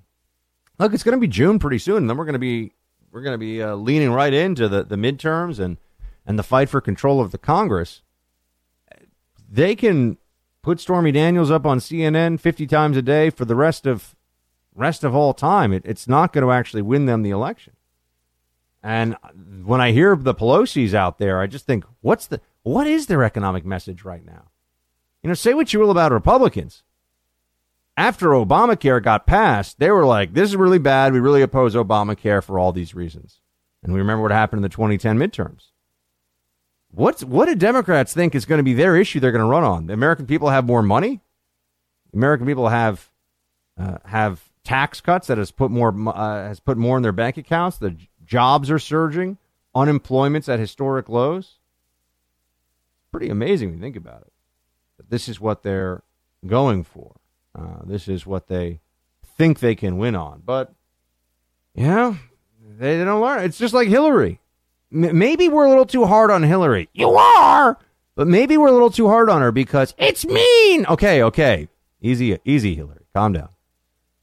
look, 0.82 0.94
it's 0.94 1.02
going 1.02 1.16
to 1.16 1.20
be 1.20 1.28
June 1.28 1.58
pretty 1.58 1.78
soon, 1.78 1.98
and 1.98 2.10
then 2.10 2.16
we're 2.16 2.24
going 2.24 2.34
to 2.34 2.38
be 2.38 2.72
we're 3.10 3.22
going 3.22 3.34
to 3.34 3.38
be 3.38 3.62
uh, 3.62 3.74
leaning 3.74 4.10
right 4.10 4.32
into 4.32 4.68
the 4.68 4.84
the 4.84 4.96
midterms 4.96 5.58
and 5.58 5.78
and 6.26 6.38
the 6.38 6.42
fight 6.42 6.68
for 6.68 6.80
control 6.80 7.20
of 7.20 7.30
the 7.30 7.38
Congress. 7.38 8.02
They 9.48 9.74
can 9.74 10.18
put 10.62 10.80
Stormy 10.80 11.12
Daniels 11.12 11.50
up 11.50 11.66
on 11.66 11.78
CNN 11.78 12.40
50 12.40 12.66
times 12.66 12.96
a 12.96 13.02
day 13.02 13.28
for 13.28 13.44
the 13.44 13.56
rest 13.56 13.86
of 13.86 14.14
rest 14.74 15.04
of 15.04 15.14
all 15.14 15.34
time. 15.34 15.72
It, 15.72 15.82
it's 15.84 16.08
not 16.08 16.32
going 16.32 16.42
to 16.42 16.52
actually 16.52 16.82
win 16.82 17.06
them 17.06 17.22
the 17.22 17.30
election. 17.30 17.74
And 18.82 19.16
when 19.64 19.80
I 19.80 19.92
hear 19.92 20.16
the 20.16 20.34
Pelosi's 20.34 20.94
out 20.94 21.18
there, 21.18 21.40
I 21.40 21.46
just 21.46 21.66
think, 21.66 21.84
what's 22.00 22.26
the 22.26 22.40
what 22.64 22.86
is 22.86 23.06
their 23.06 23.24
economic 23.24 23.64
message 23.64 24.04
right 24.04 24.24
now? 24.24 24.50
You 25.22 25.28
know, 25.28 25.34
say 25.34 25.54
what 25.54 25.72
you 25.72 25.80
will 25.80 25.90
about 25.90 26.12
Republicans 26.12 26.82
after 27.96 28.28
Obamacare 28.28 29.02
got 29.02 29.26
passed, 29.26 29.78
they 29.78 29.90
were 29.90 30.06
like, 30.06 30.32
this 30.32 30.48
is 30.50 30.56
really 30.56 30.78
bad. 30.78 31.12
We 31.12 31.20
really 31.20 31.42
oppose 31.42 31.74
Obamacare 31.74 32.42
for 32.42 32.58
all 32.58 32.72
these 32.72 32.94
reasons. 32.94 33.40
And 33.82 33.92
we 33.92 33.98
remember 33.98 34.22
what 34.22 34.30
happened 34.30 34.58
in 34.58 34.62
the 34.62 34.68
2010 34.68 35.18
midterms. 35.18 35.68
What's, 36.90 37.24
what 37.24 37.46
do 37.46 37.54
Democrats 37.54 38.12
think 38.12 38.34
is 38.34 38.44
going 38.44 38.58
to 38.58 38.64
be 38.64 38.74
their 38.74 38.96
issue 38.96 39.18
they're 39.18 39.32
going 39.32 39.44
to 39.44 39.48
run 39.48 39.64
on? 39.64 39.86
The 39.86 39.94
American 39.94 40.26
people 40.26 40.50
have 40.50 40.66
more 40.66 40.82
money? 40.82 41.20
American 42.12 42.46
people 42.46 42.68
have, 42.68 43.10
uh, 43.78 43.98
have 44.04 44.42
tax 44.64 45.00
cuts 45.00 45.26
that 45.26 45.38
has 45.38 45.50
put 45.50 45.70
more, 45.70 45.94
uh, 46.08 46.48
has 46.48 46.60
put 46.60 46.76
more 46.78 46.96
in 46.96 47.02
their 47.02 47.12
bank 47.12 47.36
accounts. 47.36 47.78
The 47.78 47.96
jobs 48.24 48.70
are 48.70 48.78
surging. 48.78 49.38
Unemployment's 49.74 50.48
at 50.48 50.58
historic 50.58 51.08
lows. 51.08 51.44
It's 51.44 53.10
Pretty 53.10 53.28
amazing 53.30 53.68
when 53.68 53.78
you 53.78 53.82
think 53.82 53.96
about 53.96 54.22
it. 54.22 54.32
But 54.96 55.10
this 55.10 55.28
is 55.28 55.40
what 55.40 55.62
they're 55.62 56.02
going 56.46 56.84
for. 56.84 57.16
Uh, 57.58 57.80
this 57.84 58.08
is 58.08 58.26
what 58.26 58.48
they 58.48 58.80
think 59.36 59.58
they 59.60 59.74
can 59.74 59.98
win 59.98 60.14
on. 60.14 60.42
But, 60.44 60.72
yeah, 61.74 62.14
they, 62.78 62.98
they 62.98 63.04
don't 63.04 63.20
learn. 63.20 63.44
It's 63.44 63.58
just 63.58 63.74
like 63.74 63.88
Hillary. 63.88 64.40
M- 64.92 65.18
maybe 65.18 65.48
we're 65.48 65.64
a 65.66 65.68
little 65.68 65.86
too 65.86 66.04
hard 66.04 66.30
on 66.30 66.42
Hillary. 66.42 66.88
You 66.92 67.10
are! 67.10 67.78
But 68.14 68.28
maybe 68.28 68.56
we're 68.58 68.68
a 68.68 68.72
little 68.72 68.90
too 68.90 69.08
hard 69.08 69.30
on 69.30 69.40
her 69.40 69.52
because 69.52 69.94
it's 69.96 70.24
mean. 70.26 70.84
Okay, 70.86 71.22
okay. 71.22 71.68
Easy, 72.02 72.38
easy, 72.44 72.74
Hillary. 72.74 73.06
Calm 73.14 73.32
down. 73.32 73.48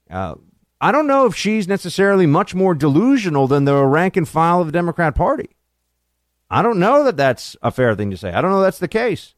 Uh, 0.10 0.36
I 0.82 0.92
don't 0.92 1.08
know 1.08 1.26
if 1.26 1.36
she's 1.36 1.68
necessarily 1.68 2.26
much 2.26 2.56
more 2.56 2.74
delusional 2.74 3.48
than 3.48 3.66
the 3.66 3.84
rank 3.86 4.16
and 4.16 4.28
file 4.28 4.62
of 4.62 4.68
the 4.68 4.72
Democrat 4.72 5.16
Party. 5.16 5.50
I 6.50 6.62
don't 6.62 6.80
know 6.80 7.04
that 7.04 7.18
that's 7.18 7.56
a 7.62 7.72
fair 7.72 7.96
thing 7.96 8.10
to 8.12 8.18
say. 8.18 8.32
I 8.32 8.42
don't 8.42 8.52
know 8.52 8.62
that's 8.62 8.80
the 8.80 8.88
case. 8.88 9.36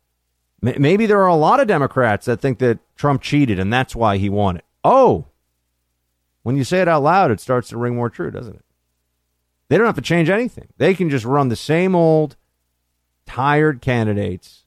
Maybe 0.61 1.07
there 1.07 1.21
are 1.21 1.27
a 1.27 1.35
lot 1.35 1.59
of 1.59 1.67
Democrats 1.67 2.27
that 2.27 2.39
think 2.39 2.59
that 2.59 2.79
Trump 2.95 3.21
cheated 3.21 3.57
and 3.57 3.73
that's 3.73 3.95
why 3.95 4.17
he 4.17 4.29
won 4.29 4.57
it. 4.57 4.65
Oh, 4.83 5.25
when 6.43 6.55
you 6.55 6.63
say 6.63 6.81
it 6.81 6.87
out 6.87 7.03
loud, 7.03 7.31
it 7.31 7.39
starts 7.39 7.69
to 7.69 7.77
ring 7.77 7.95
more 7.95 8.09
true, 8.09 8.29
doesn't 8.31 8.55
it? 8.55 8.65
They 9.67 9.77
don't 9.77 9.87
have 9.87 9.95
to 9.95 10.01
change 10.01 10.29
anything. 10.29 10.67
They 10.77 10.93
can 10.93 11.09
just 11.09 11.25
run 11.25 11.49
the 11.49 11.55
same 11.55 11.95
old 11.95 12.35
tired 13.25 13.81
candidates, 13.81 14.60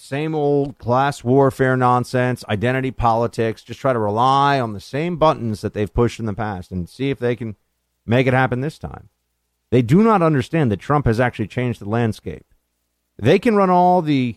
same 0.00 0.34
old 0.34 0.78
class 0.78 1.22
warfare 1.22 1.76
nonsense, 1.76 2.44
identity 2.48 2.90
politics, 2.90 3.62
just 3.62 3.80
try 3.80 3.92
to 3.92 3.98
rely 3.98 4.58
on 4.58 4.72
the 4.72 4.80
same 4.80 5.16
buttons 5.16 5.60
that 5.60 5.74
they've 5.74 5.92
pushed 5.92 6.18
in 6.18 6.26
the 6.26 6.34
past 6.34 6.70
and 6.70 6.88
see 6.88 7.10
if 7.10 7.18
they 7.18 7.36
can 7.36 7.56
make 8.06 8.26
it 8.26 8.34
happen 8.34 8.60
this 8.60 8.78
time. 8.78 9.08
They 9.70 9.82
do 9.82 10.02
not 10.02 10.22
understand 10.22 10.70
that 10.72 10.80
Trump 10.80 11.06
has 11.06 11.20
actually 11.20 11.48
changed 11.48 11.80
the 11.80 11.88
landscape. 11.88 12.46
They 13.18 13.38
can 13.38 13.56
run 13.56 13.70
all 13.70 14.02
the 14.02 14.36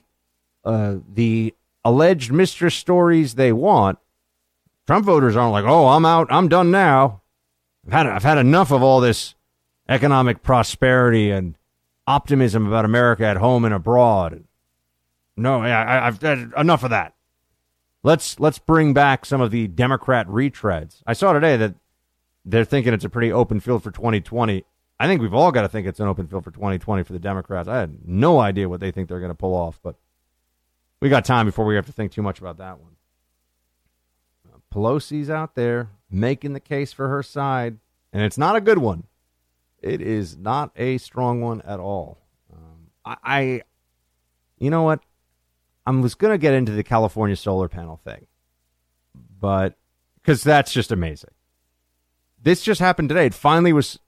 uh, 0.66 0.98
the 1.12 1.54
alleged 1.84 2.32
mistress 2.32 2.76
stories 2.76 3.36
they 3.36 3.52
want, 3.52 4.00
Trump 4.86 5.06
voters 5.06 5.36
aren't 5.36 5.54
like, 5.54 5.66
oh, 5.66 5.88
I'm 5.88 6.06
out, 6.06 6.28
I'm 6.30 6.50
done 6.50 6.70
now. 6.70 7.22
I've 7.88 7.94
had 7.94 8.08
I've 8.08 8.24
had 8.24 8.38
enough 8.38 8.72
of 8.72 8.84
all 8.84 9.00
this 9.00 9.36
economic 9.88 10.44
prosperity 10.44 11.32
and 11.32 11.56
optimism 12.06 12.68
about 12.68 12.86
America 12.86 13.26
at 13.26 13.38
home 13.38 13.66
and 13.66 13.74
abroad. 13.74 14.44
No, 15.36 15.62
I, 15.62 16.08
I've 16.08 16.22
had 16.22 16.52
enough 16.58 16.84
of 16.84 16.92
that. 16.92 17.16
Let's 18.04 18.40
let's 18.40 18.60
bring 18.60 18.94
back 18.94 19.26
some 19.26 19.42
of 19.42 19.52
the 19.52 19.68
Democrat 19.68 20.28
retreads. 20.28 21.02
I 21.08 21.14
saw 21.14 21.34
today 21.34 21.58
that 21.58 21.76
they're 22.46 22.66
thinking 22.66 22.94
it's 22.94 23.06
a 23.06 23.10
pretty 23.10 23.32
open 23.32 23.60
field 23.60 23.84
for 23.84 23.92
2020. 23.92 24.66
I 25.00 25.08
think 25.08 25.22
we've 25.22 25.34
all 25.34 25.52
got 25.52 25.62
to 25.64 25.70
think 25.70 25.88
it's 25.88 26.00
an 26.00 26.08
open 26.08 26.28
field 26.28 26.44
for 26.44 26.52
2020 26.52 27.04
for 27.04 27.14
the 27.14 27.20
Democrats. 27.20 27.68
I 27.68 27.80
had 27.80 28.06
no 28.06 28.40
idea 28.40 28.70
what 28.70 28.80
they 28.80 28.92
think 28.92 29.08
they're 29.08 29.20
going 29.20 29.32
to 29.32 29.36
pull 29.36 29.56
off, 29.56 29.80
but 29.82 29.96
we 31.00 31.10
got 31.10 31.26
time 31.26 31.46
before 31.46 31.66
we 31.66 31.76
have 31.76 31.86
to 31.88 31.92
think 31.92 32.12
too 32.12 32.22
much 32.22 32.40
about 32.40 32.58
that 32.58 32.80
one. 32.80 32.96
Uh, 34.48 34.58
Pelosi's 34.74 35.30
out 35.30 35.56
there 35.56 35.90
making 36.10 36.54
the 36.54 36.60
case 36.60 36.94
for 36.94 37.10
her 37.10 37.24
side, 37.24 37.80
and 38.12 38.22
it's 38.22 38.38
not 38.38 38.56
a 38.56 38.62
good 38.62 38.78
one. 38.78 39.06
It 39.82 40.02
is 40.02 40.38
not 40.38 40.72
a 40.76 40.98
strong 41.00 41.42
one 41.42 41.62
at 41.64 41.80
all. 41.80 42.20
Um, 42.54 42.88
I, 43.04 43.18
I, 43.24 43.62
you 44.58 44.70
know 44.70 44.84
what? 44.84 45.02
I 45.86 45.92
was 45.92 46.16
going 46.16 46.34
to 46.34 46.38
get 46.38 46.54
into 46.54 46.72
the 46.72 46.84
California 46.84 47.36
solar 47.36 47.68
panel 47.68 47.98
thing, 47.98 48.28
but 49.40 49.78
because 50.16 50.44
that's 50.44 50.72
just 50.72 50.92
amazing. 50.92 51.32
This 52.42 52.62
just 52.62 52.80
happened 52.80 53.10
today. 53.10 53.26
It 53.26 53.34
finally 53.34 53.74
was 53.74 54.00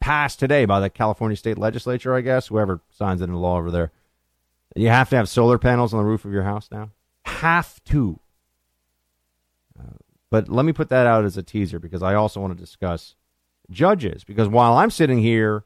passed 0.00 0.38
today 0.38 0.64
by 0.64 0.80
the 0.80 0.90
California 0.90 1.36
state 1.36 1.58
legislature, 1.58 2.14
I 2.14 2.20
guess, 2.20 2.48
whoever 2.48 2.80
signs 2.90 3.20
it 3.20 3.24
into 3.24 3.38
law 3.38 3.58
over 3.58 3.70
there. 3.70 3.92
You 4.76 4.88
have 4.88 5.10
to 5.10 5.16
have 5.16 5.28
solar 5.28 5.58
panels 5.58 5.92
on 5.92 5.98
the 5.98 6.04
roof 6.04 6.24
of 6.24 6.32
your 6.32 6.44
house 6.44 6.68
now. 6.70 6.90
Have 7.24 7.82
to. 7.84 8.20
Uh, 9.78 9.96
but 10.30 10.48
let 10.48 10.64
me 10.64 10.72
put 10.72 10.88
that 10.90 11.06
out 11.06 11.24
as 11.24 11.36
a 11.36 11.42
teaser 11.42 11.78
because 11.78 12.02
I 12.02 12.14
also 12.14 12.40
want 12.40 12.56
to 12.56 12.62
discuss 12.62 13.16
judges. 13.70 14.24
Because 14.24 14.48
while 14.48 14.74
I'm 14.74 14.90
sitting 14.90 15.18
here 15.18 15.64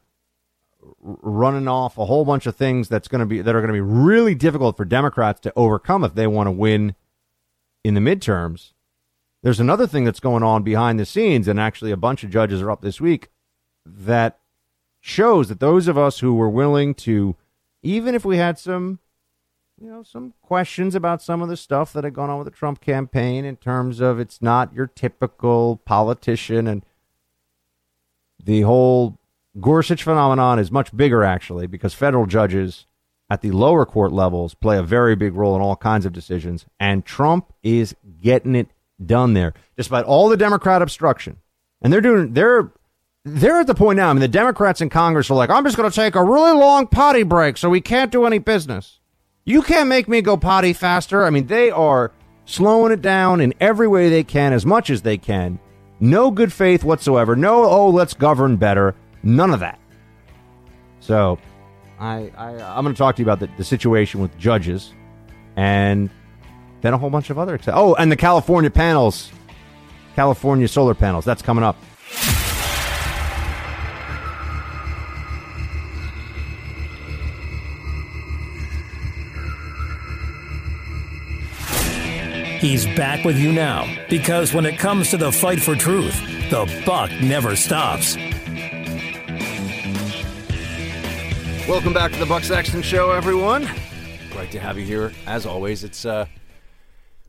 running 1.00 1.68
off 1.68 1.98
a 1.98 2.06
whole 2.06 2.24
bunch 2.24 2.46
of 2.46 2.56
things 2.56 2.88
that's 2.88 3.08
going 3.08 3.20
to 3.20 3.26
be 3.26 3.40
that 3.40 3.54
are 3.54 3.60
going 3.60 3.68
to 3.68 3.72
be 3.72 3.80
really 3.80 4.34
difficult 4.34 4.76
for 4.76 4.84
Democrats 4.84 5.40
to 5.40 5.52
overcome 5.56 6.04
if 6.04 6.14
they 6.14 6.26
want 6.26 6.46
to 6.46 6.52
win 6.52 6.94
in 7.84 7.94
the 7.94 8.00
midterms. 8.00 8.72
There's 9.42 9.60
another 9.60 9.86
thing 9.86 10.04
that's 10.04 10.20
going 10.20 10.44
on 10.44 10.62
behind 10.62 11.00
the 11.00 11.06
scenes, 11.06 11.48
and 11.48 11.58
actually, 11.58 11.90
a 11.90 11.96
bunch 11.96 12.22
of 12.22 12.30
judges 12.30 12.62
are 12.62 12.70
up 12.70 12.80
this 12.80 13.00
week 13.00 13.28
that 13.84 14.38
shows 15.00 15.48
that 15.48 15.58
those 15.58 15.88
of 15.88 15.98
us 15.98 16.20
who 16.20 16.34
were 16.34 16.48
willing 16.48 16.94
to, 16.94 17.36
even 17.82 18.14
if 18.14 18.24
we 18.24 18.36
had 18.36 18.56
some, 18.56 19.00
you 19.80 19.90
know, 19.90 20.04
some 20.04 20.34
questions 20.42 20.94
about 20.94 21.20
some 21.20 21.42
of 21.42 21.48
the 21.48 21.56
stuff 21.56 21.92
that 21.92 22.04
had 22.04 22.14
gone 22.14 22.30
on 22.30 22.38
with 22.38 22.44
the 22.44 22.52
Trump 22.52 22.80
campaign 22.80 23.44
in 23.44 23.56
terms 23.56 24.00
of 24.00 24.20
it's 24.20 24.40
not 24.40 24.72
your 24.72 24.86
typical 24.86 25.78
politician 25.84 26.68
and 26.68 26.84
the 28.44 28.60
whole 28.60 29.18
Gorsuch 29.60 30.02
phenomenon 30.02 30.58
is 30.58 30.70
much 30.70 30.96
bigger, 30.96 31.22
actually, 31.24 31.66
because 31.66 31.94
federal 31.94 32.26
judges 32.26 32.86
at 33.28 33.40
the 33.40 33.50
lower 33.50 33.86
court 33.86 34.12
levels 34.12 34.54
play 34.54 34.78
a 34.78 34.82
very 34.82 35.14
big 35.16 35.34
role 35.34 35.54
in 35.56 35.62
all 35.62 35.76
kinds 35.76 36.06
of 36.06 36.12
decisions, 36.12 36.66
and 36.78 37.04
Trump 37.04 37.52
is 37.62 37.94
getting 38.20 38.54
it 38.54 38.68
done 39.04 39.34
there, 39.34 39.54
despite 39.76 40.04
all 40.04 40.28
the 40.28 40.36
Democrat 40.36 40.82
obstruction. 40.82 41.38
And 41.80 41.92
they're 41.92 42.00
doing 42.00 42.32
they're 42.34 42.72
they're 43.24 43.60
at 43.60 43.66
the 43.66 43.74
point 43.74 43.96
now. 43.96 44.10
I 44.10 44.12
mean, 44.12 44.20
the 44.20 44.28
Democrats 44.28 44.80
in 44.80 44.88
Congress 44.88 45.30
are 45.30 45.34
like, 45.34 45.50
I'm 45.50 45.64
just 45.64 45.76
going 45.76 45.90
to 45.90 45.94
take 45.94 46.14
a 46.14 46.24
really 46.24 46.52
long 46.52 46.86
potty 46.86 47.22
break, 47.22 47.56
so 47.56 47.70
we 47.70 47.80
can't 47.80 48.10
do 48.10 48.26
any 48.26 48.38
business. 48.38 49.00
You 49.44 49.62
can't 49.62 49.88
make 49.88 50.08
me 50.08 50.22
go 50.22 50.36
potty 50.36 50.72
faster. 50.72 51.24
I 51.24 51.30
mean, 51.30 51.46
they 51.46 51.70
are 51.70 52.12
slowing 52.44 52.92
it 52.92 53.02
down 53.02 53.40
in 53.40 53.54
every 53.60 53.88
way 53.88 54.08
they 54.08 54.24
can, 54.24 54.52
as 54.52 54.66
much 54.66 54.90
as 54.90 55.02
they 55.02 55.18
can. 55.18 55.58
No 56.00 56.30
good 56.30 56.52
faith 56.52 56.84
whatsoever. 56.84 57.36
No, 57.36 57.64
oh, 57.64 57.88
let's 57.88 58.14
govern 58.14 58.56
better. 58.56 58.94
None 59.22 59.52
of 59.52 59.60
that. 59.60 59.78
So, 61.00 61.38
I, 61.98 62.32
I 62.36 62.50
I'm 62.76 62.84
going 62.84 62.94
to 62.94 62.98
talk 62.98 63.16
to 63.16 63.22
you 63.22 63.26
about 63.26 63.40
the, 63.40 63.48
the 63.56 63.64
situation 63.64 64.20
with 64.20 64.36
judges, 64.38 64.92
and 65.56 66.10
then 66.80 66.94
a 66.94 66.98
whole 66.98 67.10
bunch 67.10 67.30
of 67.30 67.38
other. 67.38 67.58
Oh, 67.68 67.94
and 67.94 68.10
the 68.10 68.16
California 68.16 68.70
panels, 68.70 69.30
California 70.14 70.68
solar 70.68 70.94
panels. 70.94 71.24
That's 71.24 71.42
coming 71.42 71.64
up. 71.64 71.76
He's 82.62 82.86
back 82.94 83.24
with 83.24 83.36
you 83.36 83.50
now 83.50 83.92
because 84.08 84.54
when 84.54 84.66
it 84.66 84.78
comes 84.78 85.10
to 85.10 85.16
the 85.16 85.32
fight 85.32 85.60
for 85.60 85.74
truth, 85.74 86.16
the 86.48 86.82
buck 86.86 87.10
never 87.20 87.56
stops. 87.56 88.16
Welcome 91.68 91.92
back 91.92 92.10
to 92.10 92.18
the 92.18 92.26
Buck 92.26 92.42
Sexton 92.42 92.82
Show, 92.82 93.12
everyone. 93.12 93.68
Great 94.32 94.50
to 94.50 94.58
have 94.58 94.76
you 94.76 94.84
here. 94.84 95.12
As 95.28 95.46
always, 95.46 95.84
it's 95.84 96.04
uh, 96.04 96.26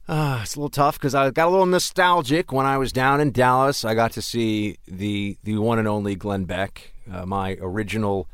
uh 0.08 0.40
it's 0.42 0.56
a 0.56 0.60
little 0.60 0.70
tough 0.70 0.98
because 0.98 1.14
I 1.14 1.30
got 1.30 1.48
a 1.48 1.52
little 1.52 1.68
nostalgic 1.68 2.52
when 2.52 2.66
I 2.66 2.80
was 2.80 2.92
down 2.92 3.22
in 3.22 3.32
Dallas. 3.32 3.86
I 3.86 3.94
got 3.94 4.12
to 4.14 4.24
see 4.24 4.78
the 4.88 5.38
the 5.44 5.60
one 5.60 5.78
and 5.78 5.88
only 5.88 6.16
Glenn 6.16 6.46
Beck, 6.46 6.94
uh, 7.12 7.28
my 7.28 7.58
original. 7.62 8.28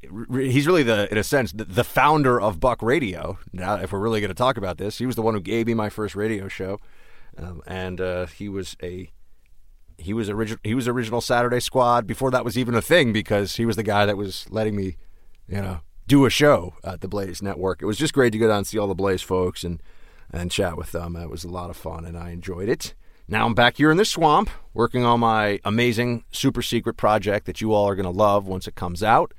He's 0.00 0.66
really 0.66 0.82
the, 0.82 1.10
in 1.12 1.18
a 1.18 1.24
sense, 1.24 1.52
the, 1.52 1.64
the 1.64 1.84
founder 1.84 2.40
of 2.40 2.58
Buck 2.58 2.80
Radio. 2.80 3.38
Now, 3.52 3.74
if 3.74 3.92
we're 3.92 3.98
really 3.98 4.20
going 4.20 4.28
to 4.28 4.34
talk 4.34 4.56
about 4.56 4.78
this, 4.78 4.98
he 4.98 5.06
was 5.06 5.16
the 5.16 5.22
one 5.22 5.34
who 5.34 5.40
gave 5.40 5.66
me 5.66 5.74
my 5.74 5.90
first 5.90 6.14
radio 6.14 6.48
show, 6.48 6.78
um, 7.36 7.60
and 7.66 8.00
uh, 8.00 8.26
he 8.26 8.48
was 8.48 8.74
a 8.82 9.10
he 9.98 10.14
was 10.14 10.30
original 10.30 10.60
he 10.64 10.74
was 10.74 10.88
original 10.88 11.20
Saturday 11.20 11.60
Squad 11.60 12.06
before 12.06 12.30
that 12.30 12.44
was 12.44 12.56
even 12.56 12.74
a 12.74 12.82
thing 12.82 13.12
because 13.12 13.56
he 13.56 13.66
was 13.66 13.76
the 13.76 13.82
guy 13.82 14.06
that 14.06 14.16
was 14.16 14.46
letting 14.50 14.74
me 14.74 14.96
you 15.48 15.60
know, 15.60 15.80
do 16.06 16.24
a 16.24 16.30
show 16.30 16.74
at 16.84 17.00
the 17.00 17.08
Blaze 17.08 17.42
Network. 17.42 17.82
It 17.82 17.86
was 17.86 17.98
just 17.98 18.14
great 18.14 18.30
to 18.30 18.38
go 18.38 18.48
down 18.48 18.58
and 18.58 18.66
see 18.66 18.78
all 18.78 18.88
the 18.88 18.94
Blaze 18.94 19.22
folks 19.22 19.64
and 19.64 19.82
and 20.32 20.50
chat 20.50 20.76
with 20.76 20.92
them. 20.92 21.16
It 21.16 21.30
was 21.30 21.44
a 21.44 21.48
lot 21.48 21.70
of 21.70 21.76
fun, 21.76 22.04
and 22.04 22.18
I 22.18 22.30
enjoyed 22.30 22.68
it. 22.68 22.94
Now 23.28 23.46
I'm 23.46 23.54
back 23.54 23.76
here 23.76 23.90
in 23.90 23.96
the 23.96 24.04
swamp 24.04 24.50
working 24.72 25.04
on 25.04 25.20
my 25.20 25.60
amazing 25.64 26.24
super 26.30 26.62
secret 26.62 26.96
project 26.96 27.46
that 27.46 27.60
you 27.60 27.72
all 27.72 27.88
are 27.88 27.96
going 27.96 28.04
to 28.04 28.10
love 28.10 28.46
once 28.46 28.68
it 28.68 28.76
comes 28.76 29.02
out. 29.02 29.32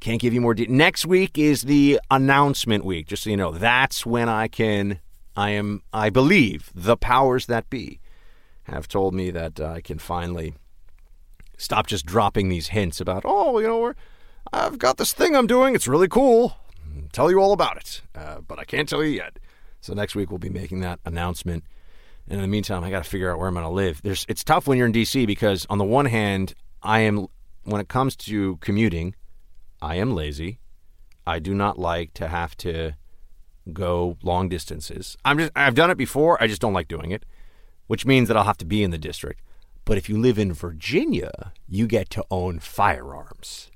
Can't 0.00 0.20
give 0.20 0.32
you 0.34 0.40
more 0.40 0.54
details. 0.54 0.76
Next 0.76 1.06
week 1.06 1.38
is 1.38 1.62
the 1.62 2.00
announcement 2.10 2.84
week, 2.84 3.06
just 3.08 3.22
so 3.22 3.30
you 3.30 3.36
know. 3.36 3.52
That's 3.52 4.04
when 4.04 4.28
I 4.28 4.48
can, 4.48 4.98
I 5.36 5.50
am, 5.50 5.82
I 5.92 6.10
believe, 6.10 6.70
the 6.74 6.96
powers 6.96 7.46
that 7.46 7.70
be 7.70 8.00
have 8.64 8.88
told 8.88 9.14
me 9.14 9.30
that 9.30 9.60
uh, 9.60 9.72
I 9.72 9.80
can 9.80 9.98
finally 9.98 10.54
stop 11.56 11.86
just 11.86 12.06
dropping 12.06 12.48
these 12.48 12.68
hints 12.68 13.00
about, 13.00 13.22
oh, 13.24 13.58
you 13.58 13.66
know, 13.66 13.78
we're 13.78 13.94
I've 14.52 14.78
got 14.78 14.98
this 14.98 15.12
thing 15.12 15.34
I'm 15.34 15.46
doing. 15.46 15.74
It's 15.74 15.88
really 15.88 16.08
cool. 16.08 16.56
I'll 16.96 17.08
tell 17.12 17.30
you 17.30 17.38
all 17.38 17.52
about 17.52 17.76
it, 17.78 18.02
uh, 18.14 18.40
but 18.40 18.58
I 18.58 18.64
can't 18.64 18.88
tell 18.88 19.02
you 19.02 19.10
yet. 19.10 19.38
So 19.80 19.94
next 19.94 20.14
week 20.14 20.30
we'll 20.30 20.38
be 20.38 20.50
making 20.50 20.80
that 20.80 21.00
announcement. 21.04 21.64
And 22.28 22.36
in 22.36 22.42
the 22.42 22.48
meantime, 22.48 22.84
I 22.84 22.90
got 22.90 23.02
to 23.02 23.10
figure 23.10 23.30
out 23.30 23.38
where 23.38 23.48
I'm 23.48 23.54
going 23.54 23.64
to 23.64 23.70
live. 23.70 24.00
There's, 24.02 24.24
it's 24.28 24.44
tough 24.44 24.66
when 24.66 24.78
you're 24.78 24.86
in 24.86 24.92
DC 24.92 25.26
because 25.26 25.66
on 25.68 25.78
the 25.78 25.84
one 25.84 26.06
hand, 26.06 26.54
I 26.82 27.00
am 27.00 27.26
when 27.64 27.80
it 27.80 27.88
comes 27.88 28.16
to 28.16 28.56
commuting, 28.56 29.14
I 29.80 29.96
am 29.96 30.14
lazy. 30.14 30.58
I 31.26 31.38
do 31.38 31.54
not 31.54 31.78
like 31.78 32.14
to 32.14 32.28
have 32.28 32.56
to 32.58 32.92
go 33.72 34.18
long 34.22 34.48
distances. 34.48 35.16
I'm 35.24 35.38
just 35.38 35.52
I've 35.54 35.74
done 35.74 35.90
it 35.90 35.96
before. 35.96 36.42
I 36.42 36.46
just 36.46 36.60
don't 36.60 36.72
like 36.72 36.88
doing 36.88 37.10
it, 37.12 37.24
which 37.86 38.04
means 38.04 38.28
that 38.28 38.36
I'll 38.36 38.44
have 38.44 38.58
to 38.58 38.64
be 38.64 38.82
in 38.82 38.90
the 38.90 38.98
district. 38.98 39.40
But 39.84 39.98
if 39.98 40.08
you 40.08 40.18
live 40.18 40.38
in 40.38 40.52
Virginia, 40.52 41.52
you 41.68 41.86
get 41.86 42.10
to 42.10 42.24
own 42.30 42.58
firearms. 42.58 43.70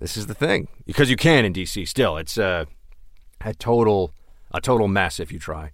This 0.00 0.16
is 0.16 0.26
the 0.26 0.34
thing 0.34 0.68
because 0.84 1.10
you 1.10 1.16
can 1.16 1.44
in 1.44 1.52
DC 1.52 1.86
still. 1.88 2.16
It's 2.16 2.36
a, 2.38 2.66
a 3.40 3.54
total 3.54 4.12
a 4.52 4.60
total 4.60 4.88
mess 4.88 5.20
if 5.20 5.32
you 5.32 5.38
try. 5.38 5.70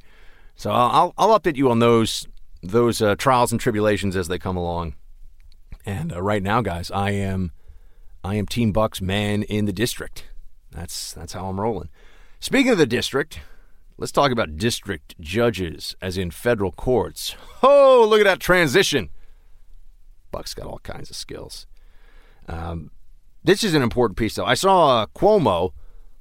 So 0.57 0.70
I'll 0.70 1.14
I'll 1.16 1.39
update 1.39 1.57
you 1.57 1.70
on 1.70 1.79
those 1.79 2.27
those 2.62 3.03
uh, 3.03 3.16
trials 3.16 3.53
and 3.53 3.61
tribulations 3.61 4.16
as 4.16 4.29
they 4.29 4.39
come 4.39 4.57
along. 4.57 4.95
And 5.85 6.12
uh, 6.12 6.23
right 6.23 6.43
now, 6.43 6.61
guys, 6.61 6.91
I 6.91 7.11
am 7.11 7.53
I 8.23 8.37
am 8.37 8.47
Team 8.47 8.73
Bucks 8.73 9.01
man 9.01 9.43
in 9.45 9.64
the 9.64 9.73
district. 9.73 10.27
That's 10.70 11.12
that's 11.12 11.33
how 11.33 11.47
I'm 11.47 11.61
rolling. 11.61 11.89
Speaking 12.41 12.73
of 12.73 12.79
the 12.79 12.87
district, 12.87 13.41
Let's 14.03 14.11
talk 14.11 14.33
about 14.33 14.57
district 14.57 15.14
judges, 15.20 15.95
as 16.03 16.18
in 16.18 16.33
federal 16.33 16.73
courts. 16.73 17.37
Oh, 17.62 18.05
look 18.09 18.20
at 18.20 18.25
that 18.25 18.41
transition. 18.41 19.11
Buck's 20.33 20.55
got 20.55 20.66
all 20.66 20.81
kinds 20.81 21.09
of 21.09 21.14
skills. 21.14 21.68
Um, 22.49 22.91
this 23.45 23.64
is 23.64 23.74
an 23.74 23.82
important 23.82 24.16
piece, 24.16 24.34
though. 24.34 24.45
I 24.45 24.55
saw 24.55 25.03
uh, 25.03 25.07
Cuomo. 25.14 25.72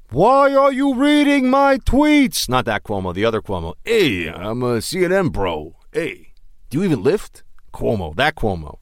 Why 0.09 0.53
are 0.53 0.73
you 0.73 0.93
reading 0.93 1.49
my 1.49 1.77
tweets? 1.77 2.49
Not 2.49 2.65
that 2.65 2.83
Cuomo, 2.83 3.13
the 3.13 3.25
other 3.25 3.41
Cuomo. 3.41 3.75
Hey, 3.85 4.27
I'm 4.29 4.61
a 4.61 4.77
CNN 4.77 5.31
bro. 5.31 5.75
Hey, 5.93 6.33
do 6.69 6.79
you 6.79 6.83
even 6.83 7.01
lift? 7.01 7.43
Cuomo, 7.73 8.15
that 8.15 8.35
Cuomo. 8.35 8.79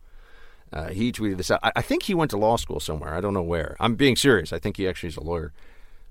Uh, 0.73 0.89
he 0.89 1.11
tweeted 1.11 1.37
this 1.37 1.51
out. 1.51 1.59
I, 1.63 1.71
I 1.75 1.81
think 1.81 2.03
he 2.03 2.13
went 2.13 2.31
to 2.31 2.37
law 2.37 2.55
school 2.55 2.79
somewhere. 2.79 3.13
I 3.13 3.21
don't 3.21 3.33
know 3.33 3.43
where. 3.43 3.75
I'm 3.79 3.95
being 3.95 4.15
serious. 4.15 4.51
I 4.51 4.59
think 4.59 4.77
he 4.77 4.87
actually 4.87 5.09
is 5.09 5.17
a 5.17 5.23
lawyer 5.23 5.53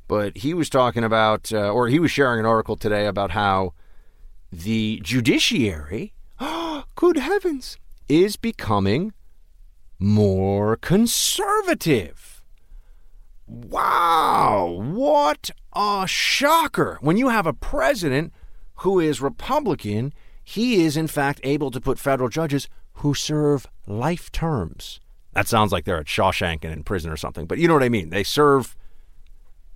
but 0.08 0.38
he 0.38 0.54
was 0.54 0.70
talking 0.70 1.04
about, 1.04 1.52
uh, 1.52 1.70
or 1.70 1.88
he 1.88 2.00
was 2.00 2.10
sharing 2.10 2.40
an 2.40 2.46
article 2.46 2.76
today 2.76 3.06
about 3.06 3.32
how 3.32 3.74
the 4.50 5.00
judiciary, 5.04 6.14
good 6.96 7.18
heavens, 7.18 7.76
is 8.08 8.36
becoming 8.36 9.12
more 9.98 10.76
conservative. 10.76 12.42
Wow, 13.46 14.78
what 14.82 15.50
a 15.74 16.04
shocker. 16.06 16.98
When 17.00 17.16
you 17.16 17.28
have 17.28 17.46
a 17.46 17.52
president 17.52 18.32
who 18.76 19.00
is 19.00 19.20
Republican, 19.20 20.12
he 20.44 20.84
is 20.84 20.96
in 20.96 21.06
fact 21.06 21.40
able 21.42 21.70
to 21.70 21.80
put 21.80 21.98
federal 21.98 22.28
judges 22.28 22.68
who 22.94 23.14
serve 23.14 23.66
life 23.86 24.30
terms. 24.32 25.00
That 25.32 25.48
sounds 25.48 25.72
like 25.72 25.84
they're 25.84 26.00
at 26.00 26.06
Shawshank 26.06 26.64
and 26.64 26.72
in 26.72 26.82
prison 26.82 27.10
or 27.10 27.16
something, 27.16 27.46
but 27.46 27.58
you 27.58 27.68
know 27.68 27.74
what 27.74 27.82
I 27.82 27.88
mean. 27.88 28.10
They 28.10 28.24
serve 28.24 28.76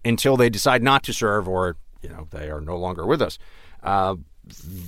until 0.04 0.36
they 0.36 0.50
decide 0.50 0.82
not 0.82 1.02
to 1.04 1.12
serve 1.12 1.48
or 1.48 1.76
you 2.02 2.08
know 2.08 2.26
they 2.30 2.50
are 2.50 2.60
no 2.60 2.76
longer 2.76 3.06
with 3.06 3.22
us. 3.22 3.38
Uh, 3.82 4.16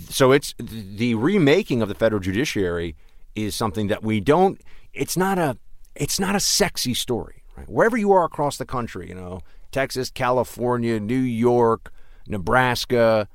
so 0.09 0.33
it's 0.33 0.55
the 0.59 1.15
remaking 1.15 1.81
of 1.81 1.89
the 1.89 1.95
federal 1.95 2.21
judiciary 2.21 2.97
is 3.35 3.55
something 3.55 3.87
that 3.89 4.03
we 4.03 4.21
don't. 4.21 4.61
It's 4.95 5.17
not 5.17 5.39
a 5.39 5.59
it's 5.95 6.19
not 6.19 6.35
a 6.35 6.41
sexy 6.41 6.95
story. 6.95 7.43
Right? 7.57 7.69
Wherever 7.69 7.97
you 7.97 8.13
are 8.13 8.25
across 8.25 8.57
the 8.57 8.65
country, 8.65 9.09
you 9.09 9.15
know, 9.15 9.41
Texas, 9.71 10.11
California, 10.11 10.99
New 10.99 11.19
York, 11.19 11.93
Nebraska, 12.27 13.29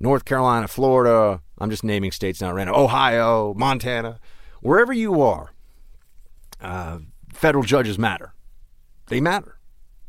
North 0.00 0.24
Carolina, 0.24 0.68
Florida. 0.68 1.42
I'm 1.58 1.70
just 1.70 1.84
naming 1.84 2.12
states 2.12 2.40
now. 2.40 2.52
Random. 2.52 2.74
Ohio, 2.74 3.54
Montana, 3.54 4.20
wherever 4.60 4.92
you 4.92 5.22
are, 5.22 5.52
uh, 6.60 6.98
federal 7.32 7.64
judges 7.64 7.98
matter. 7.98 8.32
They 9.08 9.20
matter 9.20 9.58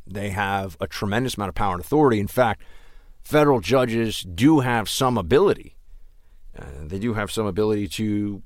They 0.07 0.29
have 0.29 0.75
a 0.79 0.87
tremendous 0.87 1.35
amount 1.35 1.49
of 1.49 1.55
power 1.55 1.73
and 1.73 1.81
authority. 1.81 2.19
In 2.19 2.27
fact, 2.27 2.63
federal 3.23 3.59
judges 3.59 4.21
do 4.21 4.61
have 4.61 4.89
some 4.89 5.17
ability. 5.17 5.75
Uh, 6.57 6.65
they 6.81 6.97
do 6.97 7.13
have 7.13 7.31
some 7.31 7.45
ability 7.45 7.87
to 7.89 8.41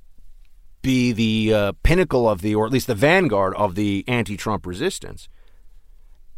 be 0.82 1.12
the 1.12 1.54
uh, 1.54 1.72
pinnacle 1.84 2.28
of 2.30 2.42
the, 2.42 2.56
or 2.56 2.66
at 2.66 2.72
least 2.72 2.88
the 2.88 2.96
vanguard 2.96 3.54
of 3.56 3.76
the 3.76 4.04
anti 4.08 4.38
Trump 4.38 4.66
resistance. 4.66 5.30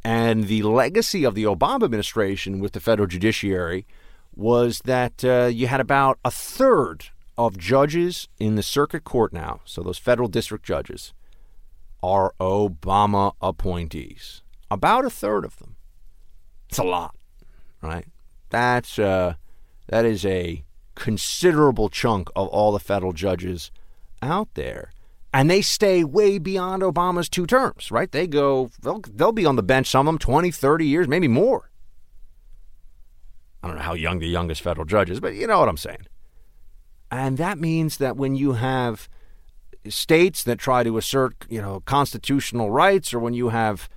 And 0.04 0.48
the 0.48 0.64
legacy 0.64 1.24
of 1.24 1.34
the 1.34 1.44
Obama 1.44 1.86
administration 1.86 2.60
with 2.60 2.74
the 2.74 2.82
federal 2.82 3.08
judiciary 3.08 3.86
was 4.36 4.80
that 4.86 5.24
uh, 5.24 5.46
you 5.46 5.68
had 5.68 5.80
about 5.80 6.20
a 6.26 6.32
third 6.32 7.06
of 7.38 7.58
judges 7.58 8.28
in 8.40 8.56
the 8.56 8.64
circuit 8.64 9.04
court 9.04 9.34
now, 9.34 9.62
so 9.66 9.82
those 9.82 9.98
federal 9.98 10.28
district 10.28 10.66
judges, 10.66 11.14
are 12.02 12.34
Obama 12.40 13.34
appointees. 13.42 14.42
About 14.70 15.06
a 15.06 15.10
third 15.10 15.46
of 15.46 15.58
them. 15.58 15.76
It's 16.70 16.80
a 16.80 16.84
lot, 16.84 17.16
right? 17.82 18.08
That's 18.50 19.00
uh, 19.00 19.36
that 19.88 20.06
is 20.06 20.26
a 20.26 20.64
considerable 20.96 21.90
chunk 21.90 22.30
of 22.36 22.48
all 22.48 22.72
the 22.72 22.80
federal 22.80 23.14
judges 23.14 23.72
out 24.24 24.50
there. 24.54 24.92
And 25.34 25.50
they 25.50 25.62
stay 25.62 26.04
way 26.04 26.38
beyond 26.38 26.84
Obama's 26.84 27.28
two 27.28 27.48
terms, 27.48 27.92
right? 27.92 28.12
They 28.12 28.28
go, 28.28 28.70
they'll, 28.82 29.02
they'll 29.12 29.32
be 29.32 29.46
on 29.48 29.56
the 29.56 29.64
bench, 29.64 29.88
some 29.90 30.08
of 30.08 30.14
them 30.14 30.20
20, 30.20 30.52
30 30.52 30.86
years, 30.86 31.08
maybe 31.08 31.28
more. 31.28 31.72
I 33.64 33.68
don't 33.68 33.78
know 33.78 33.84
how 33.84 33.94
young 33.94 34.20
the 34.20 34.28
youngest 34.28 34.62
federal 34.62 34.86
judge 34.86 35.10
is, 35.10 35.20
but 35.20 35.34
you 35.36 35.48
know 35.48 35.60
what 35.60 35.70
I'm 35.70 35.78
saying. 35.78 36.06
And 37.10 37.38
that 37.38 37.58
means 37.58 37.98
that 37.98 38.18
when 38.18 38.36
you 38.36 38.54
have 38.54 39.10
states 39.88 40.44
that 40.44 40.60
try 40.60 40.84
to 40.84 40.98
assert, 40.98 41.46
you 41.50 41.62
know, 41.62 41.82
constitutional 41.82 42.72
rights, 42.72 43.14
or 43.14 43.20
when 43.20 43.34
you 43.34 43.50
have 43.50 43.90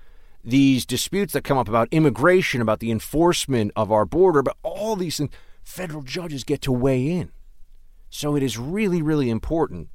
these 0.45 0.87
disputes 0.87 1.33
that 1.33 1.45
come 1.45 1.59
up 1.59 1.69
about 1.69 1.89
immigration, 1.91 2.61
about 2.61 2.81
the 2.81 2.91
enforcement 2.91 3.73
of 3.75 3.91
our 3.91 4.05
border, 4.05 4.43
but 4.43 4.57
all 4.63 4.97
these 4.97 5.17
things, 5.19 5.31
federal 5.65 6.03
judges 6.03 6.45
get 6.45 6.63
to 6.63 6.73
weigh 6.73 7.09
in. 7.09 7.33
So 8.09 8.37
it 8.37 8.43
is 8.43 8.57
really, 8.57 9.03
really 9.03 9.29
important 9.29 9.89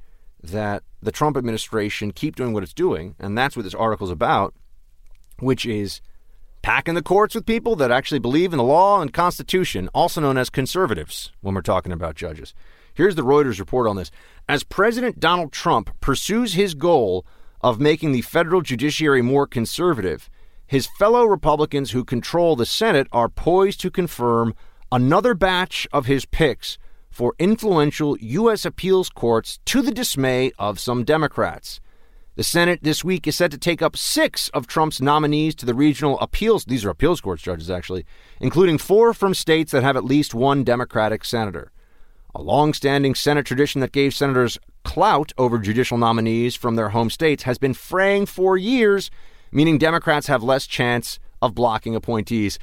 that 0.43 0.83
the 1.01 1.11
Trump 1.11 1.37
administration 1.37 2.11
keep 2.11 2.35
doing 2.35 2.53
what 2.53 2.63
it's 2.63 2.73
doing, 2.73 3.15
and 3.19 3.37
that's 3.37 3.55
what 3.55 3.63
this 3.63 3.73
article 3.73 4.07
is 4.07 4.11
about, 4.11 4.53
which 5.39 5.65
is 5.65 6.01
packing 6.61 6.93
the 6.93 7.01
courts 7.01 7.33
with 7.33 7.45
people 7.45 7.75
that 7.75 7.91
actually 7.91 8.19
believe 8.19 8.53
in 8.53 8.57
the 8.57 8.63
law 8.63 9.01
and 9.01 9.13
Constitution, 9.13 9.89
also 9.93 10.21
known 10.21 10.37
as 10.37 10.49
conservatives, 10.49 11.31
when 11.41 11.55
we're 11.55 11.61
talking 11.61 11.91
about 11.91 12.15
judges. 12.15 12.53
Here's 12.93 13.15
the 13.15 13.23
Reuters 13.23 13.59
report 13.59 13.87
on 13.87 13.95
this. 13.95 14.11
As 14.47 14.63
President 14.63 15.19
Donald 15.19 15.51
Trump 15.51 15.89
pursues 16.01 16.53
his 16.53 16.73
goal 16.73 17.25
of 17.61 17.79
making 17.79 18.11
the 18.11 18.21
federal 18.21 18.61
judiciary 18.61 19.21
more 19.21 19.47
conservative, 19.47 20.29
his 20.67 20.87
fellow 20.87 21.25
Republicans 21.25 21.91
who 21.91 22.03
control 22.03 22.55
the 22.55 22.65
Senate 22.65 23.07
are 23.11 23.29
poised 23.29 23.81
to 23.81 23.91
confirm 23.91 24.53
another 24.91 25.33
batch 25.33 25.87
of 25.91 26.05
his 26.05 26.25
picks 26.25 26.77
for 27.12 27.36
influential 27.38 28.18
U.S. 28.18 28.66
appeals 28.66 29.09
courts 29.09 29.59
to 29.66 29.82
the 29.82 29.91
dismay 29.91 30.51
of 30.57 30.80
some 30.80 31.03
Democrats. 31.03 31.80
The 32.36 32.43
Senate 32.43 32.80
this 32.82 33.03
week 33.03 33.28
is 33.28 33.36
set 33.36 33.51
to 33.51 33.57
take 33.57 33.82
up 33.82 33.97
six 33.97 34.47
of 34.49 34.66
Trump's 34.66 35.01
nominees 35.01 35.53
to 35.55 35.66
the 35.66 35.76
regional 35.76 36.18
appeals. 36.22 36.64
These 36.64 36.86
are 36.86 36.89
appeals 36.89 37.20
courts 37.20 37.43
judges, 37.43 37.70
actually, 37.70 38.05
including 38.39 38.78
four 38.78 39.14
from 39.14 39.34
states 39.34 39.74
that 39.74 39.84
have 39.84 39.97
at 39.97 40.05
least 40.05 40.34
one 40.34 40.64
Democratic 40.64 41.26
senator. 41.26 41.72
A 42.34 42.41
long-standing 42.41 43.14
Senate 43.16 43.45
tradition 43.45 43.82
that 43.82 43.91
gave 43.91 44.14
senators 44.14 44.57
clout 44.86 45.34
over 45.38 45.59
judicial 45.59 45.97
nominees 45.97 46.55
from 46.55 46.76
their 46.76 46.89
home 46.89 47.09
states 47.09 47.43
has 47.43 47.57
been 47.57 47.74
fraying 47.74 48.26
for 48.26 48.57
years, 48.57 49.12
meaning 49.51 49.78
Democrats 49.78 50.28
have 50.28 50.41
less 50.41 50.66
chance 50.66 51.20
of 51.41 51.53
blocking 51.53 51.95
appointees. 51.95 52.57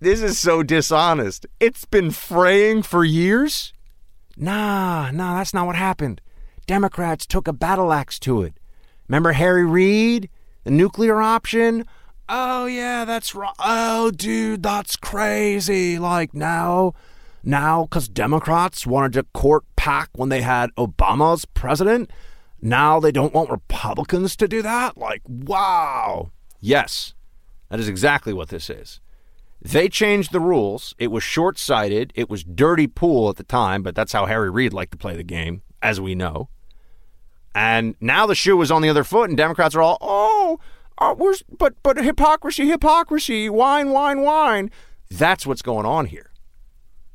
This 0.00 0.22
is 0.22 0.38
so 0.38 0.62
dishonest. 0.62 1.46
It's 1.60 1.84
been 1.84 2.10
fraying 2.10 2.82
for 2.82 3.04
years? 3.04 3.74
Nah, 4.40 5.10
nah, 5.10 5.36
that's 5.36 5.52
not 5.52 5.66
what 5.66 5.76
happened. 5.76 6.22
Democrats 6.66 7.26
took 7.26 7.46
a 7.46 7.52
battle 7.52 7.92
axe 7.92 8.18
to 8.20 8.40
it. 8.40 8.54
Remember 9.06 9.32
Harry 9.32 9.66
Reid? 9.66 10.30
The 10.64 10.70
nuclear 10.70 11.20
option? 11.20 11.84
Oh, 12.26 12.64
yeah, 12.64 13.04
that's 13.04 13.34
right. 13.34 13.52
Oh, 13.58 14.10
dude, 14.10 14.62
that's 14.62 14.96
crazy. 14.96 15.98
Like 15.98 16.32
now, 16.32 16.94
now, 17.42 17.84
because 17.84 18.08
Democrats 18.08 18.86
wanted 18.86 19.12
to 19.12 19.24
court 19.34 19.64
pack 19.76 20.08
when 20.14 20.30
they 20.30 20.40
had 20.40 20.70
Obama 20.76 21.34
as 21.34 21.44
president, 21.44 22.10
now 22.62 22.98
they 22.98 23.12
don't 23.12 23.34
want 23.34 23.50
Republicans 23.50 24.36
to 24.36 24.48
do 24.48 24.62
that? 24.62 24.96
Like, 24.96 25.20
wow. 25.26 26.30
Yes, 26.60 27.12
that 27.68 27.78
is 27.78 27.88
exactly 27.88 28.32
what 28.32 28.48
this 28.48 28.70
is. 28.70 29.00
They 29.62 29.88
changed 29.88 30.32
the 30.32 30.40
rules. 30.40 30.94
It 30.98 31.08
was 31.08 31.22
short 31.22 31.58
sighted. 31.58 32.12
It 32.14 32.30
was 32.30 32.42
dirty 32.42 32.86
pool 32.86 33.28
at 33.28 33.36
the 33.36 33.44
time, 33.44 33.82
but 33.82 33.94
that's 33.94 34.12
how 34.12 34.26
Harry 34.26 34.50
Reid 34.50 34.72
liked 34.72 34.92
to 34.92 34.98
play 34.98 35.16
the 35.16 35.22
game, 35.22 35.62
as 35.82 36.00
we 36.00 36.14
know. 36.14 36.48
And 37.54 37.94
now 38.00 38.26
the 38.26 38.34
shoe 38.34 38.60
is 38.62 38.70
on 38.70 38.80
the 38.80 38.88
other 38.88 39.04
foot, 39.04 39.28
and 39.28 39.36
Democrats 39.36 39.74
are 39.74 39.82
all, 39.82 39.98
oh, 40.00 40.58
uh, 40.98 41.14
where's, 41.14 41.42
but 41.42 41.74
but 41.82 41.96
hypocrisy, 41.96 42.68
hypocrisy, 42.68 43.48
whine, 43.48 43.90
whine, 43.90 44.20
whine. 44.22 44.70
That's 45.10 45.46
what's 45.46 45.62
going 45.62 45.86
on 45.86 46.06
here. 46.06 46.30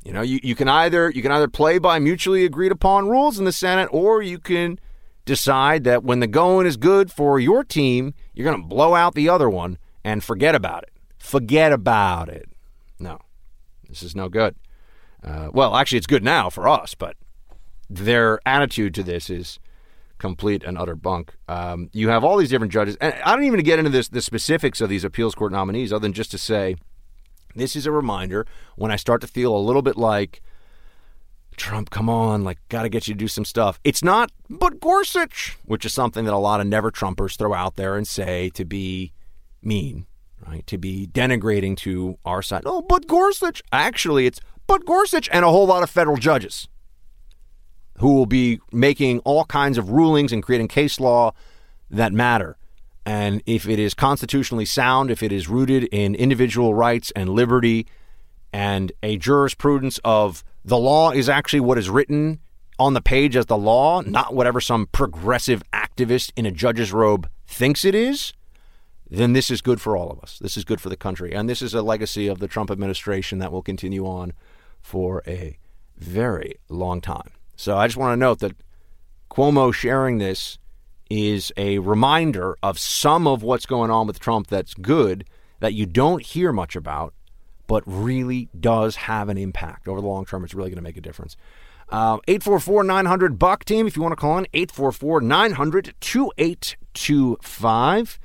You 0.04 0.12
know, 0.12 0.22
you, 0.22 0.38
you 0.42 0.54
can 0.54 0.68
either 0.68 1.10
you 1.10 1.22
can 1.22 1.32
either 1.32 1.48
play 1.48 1.78
by 1.78 1.98
mutually 1.98 2.44
agreed 2.44 2.70
upon 2.70 3.08
rules 3.08 3.38
in 3.38 3.44
the 3.44 3.52
Senate, 3.52 3.88
or 3.90 4.22
you 4.22 4.38
can 4.38 4.78
decide 5.24 5.84
that 5.84 6.04
when 6.04 6.20
the 6.20 6.26
going 6.26 6.66
is 6.66 6.76
good 6.76 7.10
for 7.10 7.40
your 7.40 7.64
team, 7.64 8.14
you're 8.34 8.44
going 8.44 8.60
to 8.60 8.68
blow 8.68 8.94
out 8.94 9.14
the 9.14 9.28
other 9.28 9.50
one 9.50 9.78
and 10.04 10.22
forget 10.22 10.54
about 10.54 10.84
it. 10.84 10.92
Forget 11.26 11.72
about 11.72 12.28
it. 12.28 12.48
No, 13.00 13.18
this 13.88 14.00
is 14.04 14.14
no 14.14 14.28
good. 14.28 14.54
Uh, 15.24 15.48
well, 15.52 15.74
actually, 15.74 15.98
it's 15.98 16.06
good 16.06 16.22
now 16.22 16.48
for 16.48 16.68
us, 16.68 16.94
but 16.94 17.16
their 17.90 18.38
attitude 18.46 18.94
to 18.94 19.02
this 19.02 19.28
is 19.28 19.58
complete 20.18 20.62
and 20.62 20.78
utter 20.78 20.94
bunk. 20.94 21.34
Um, 21.48 21.90
you 21.92 22.10
have 22.10 22.22
all 22.22 22.36
these 22.36 22.50
different 22.50 22.72
judges, 22.72 22.96
and 23.00 23.12
I 23.24 23.34
don't 23.34 23.42
even 23.42 23.58
get 23.64 23.80
into 23.80 23.90
this 23.90 24.06
the 24.06 24.22
specifics 24.22 24.80
of 24.80 24.88
these 24.88 25.02
appeals 25.02 25.34
court 25.34 25.50
nominees, 25.50 25.92
other 25.92 26.02
than 26.02 26.12
just 26.12 26.30
to 26.30 26.38
say 26.38 26.76
this 27.56 27.74
is 27.74 27.86
a 27.86 27.90
reminder 27.90 28.46
when 28.76 28.92
I 28.92 28.96
start 28.96 29.20
to 29.22 29.26
feel 29.26 29.56
a 29.56 29.58
little 29.58 29.82
bit 29.82 29.96
like 29.96 30.40
Trump, 31.56 31.90
come 31.90 32.08
on, 32.08 32.44
like, 32.44 32.58
got 32.68 32.84
to 32.84 32.88
get 32.88 33.08
you 33.08 33.14
to 33.14 33.18
do 33.18 33.26
some 33.26 33.44
stuff. 33.44 33.80
It's 33.82 34.04
not, 34.04 34.30
but 34.48 34.78
Gorsuch, 34.78 35.58
which 35.64 35.84
is 35.84 35.92
something 35.92 36.24
that 36.24 36.34
a 36.34 36.38
lot 36.38 36.60
of 36.60 36.68
never 36.68 36.92
Trumpers 36.92 37.36
throw 37.36 37.52
out 37.52 37.74
there 37.74 37.96
and 37.96 38.06
say 38.06 38.48
to 38.50 38.64
be 38.64 39.12
mean 39.60 40.06
right? 40.46 40.66
To 40.66 40.78
be 40.78 41.06
denigrating 41.06 41.76
to 41.78 42.18
our 42.24 42.42
side. 42.42 42.62
Oh, 42.66 42.82
but 42.82 43.06
Gorsuch. 43.06 43.62
Actually, 43.72 44.26
it's 44.26 44.40
but 44.66 44.84
Gorsuch 44.84 45.28
and 45.32 45.44
a 45.44 45.50
whole 45.50 45.66
lot 45.66 45.82
of 45.82 45.90
federal 45.90 46.16
judges 46.16 46.68
who 47.98 48.14
will 48.14 48.26
be 48.26 48.60
making 48.72 49.20
all 49.20 49.44
kinds 49.44 49.78
of 49.78 49.90
rulings 49.90 50.32
and 50.32 50.42
creating 50.42 50.68
case 50.68 51.00
law 51.00 51.32
that 51.90 52.12
matter. 52.12 52.56
And 53.04 53.42
if 53.46 53.68
it 53.68 53.78
is 53.78 53.94
constitutionally 53.94 54.64
sound, 54.64 55.10
if 55.10 55.22
it 55.22 55.32
is 55.32 55.48
rooted 55.48 55.84
in 55.84 56.14
individual 56.14 56.74
rights 56.74 57.12
and 57.14 57.28
liberty 57.28 57.86
and 58.52 58.90
a 59.02 59.16
jurisprudence 59.16 59.98
of 60.04 60.42
the 60.64 60.76
law 60.76 61.12
is 61.12 61.28
actually 61.28 61.60
what 61.60 61.78
is 61.78 61.88
written 61.88 62.40
on 62.78 62.94
the 62.94 63.00
page 63.00 63.36
as 63.36 63.46
the 63.46 63.56
law, 63.56 64.00
not 64.02 64.34
whatever 64.34 64.60
some 64.60 64.86
progressive 64.86 65.62
activist 65.72 66.32
in 66.36 66.44
a 66.44 66.50
judge's 66.50 66.92
robe 66.92 67.28
thinks 67.46 67.84
it 67.84 67.94
is, 67.94 68.32
then 69.10 69.32
this 69.32 69.50
is 69.50 69.60
good 69.60 69.80
for 69.80 69.96
all 69.96 70.10
of 70.10 70.18
us. 70.20 70.38
This 70.38 70.56
is 70.56 70.64
good 70.64 70.80
for 70.80 70.88
the 70.88 70.96
country. 70.96 71.32
And 71.32 71.48
this 71.48 71.62
is 71.62 71.74
a 71.74 71.82
legacy 71.82 72.26
of 72.26 72.38
the 72.38 72.48
Trump 72.48 72.70
administration 72.70 73.38
that 73.38 73.52
will 73.52 73.62
continue 73.62 74.06
on 74.06 74.32
for 74.80 75.22
a 75.26 75.58
very 75.96 76.56
long 76.68 77.00
time. 77.00 77.30
So 77.56 77.76
I 77.76 77.86
just 77.86 77.96
want 77.96 78.12
to 78.12 78.16
note 78.16 78.40
that 78.40 78.56
Cuomo 79.30 79.72
sharing 79.72 80.18
this 80.18 80.58
is 81.08 81.52
a 81.56 81.78
reminder 81.78 82.56
of 82.62 82.78
some 82.78 83.26
of 83.26 83.42
what's 83.42 83.66
going 83.66 83.90
on 83.90 84.06
with 84.06 84.18
Trump 84.18 84.48
that's 84.48 84.74
good 84.74 85.24
that 85.60 85.74
you 85.74 85.86
don't 85.86 86.22
hear 86.22 86.52
much 86.52 86.76
about, 86.76 87.14
but 87.66 87.82
really 87.86 88.48
does 88.58 88.96
have 88.96 89.28
an 89.28 89.38
impact 89.38 89.88
over 89.88 90.00
the 90.00 90.06
long 90.06 90.26
term. 90.26 90.44
It's 90.44 90.54
really 90.54 90.70
going 90.70 90.76
to 90.76 90.82
make 90.82 90.96
a 90.96 91.00
difference. 91.00 91.36
Uh, 91.88 92.18
844 92.26 92.82
900 92.82 93.38
Buck 93.38 93.64
team, 93.64 93.86
if 93.86 93.96
you 93.96 94.02
want 94.02 94.10
to 94.12 94.16
call 94.16 94.38
in, 94.38 94.46
844 94.52 95.20
900 95.20 95.94
2825. 96.00 98.18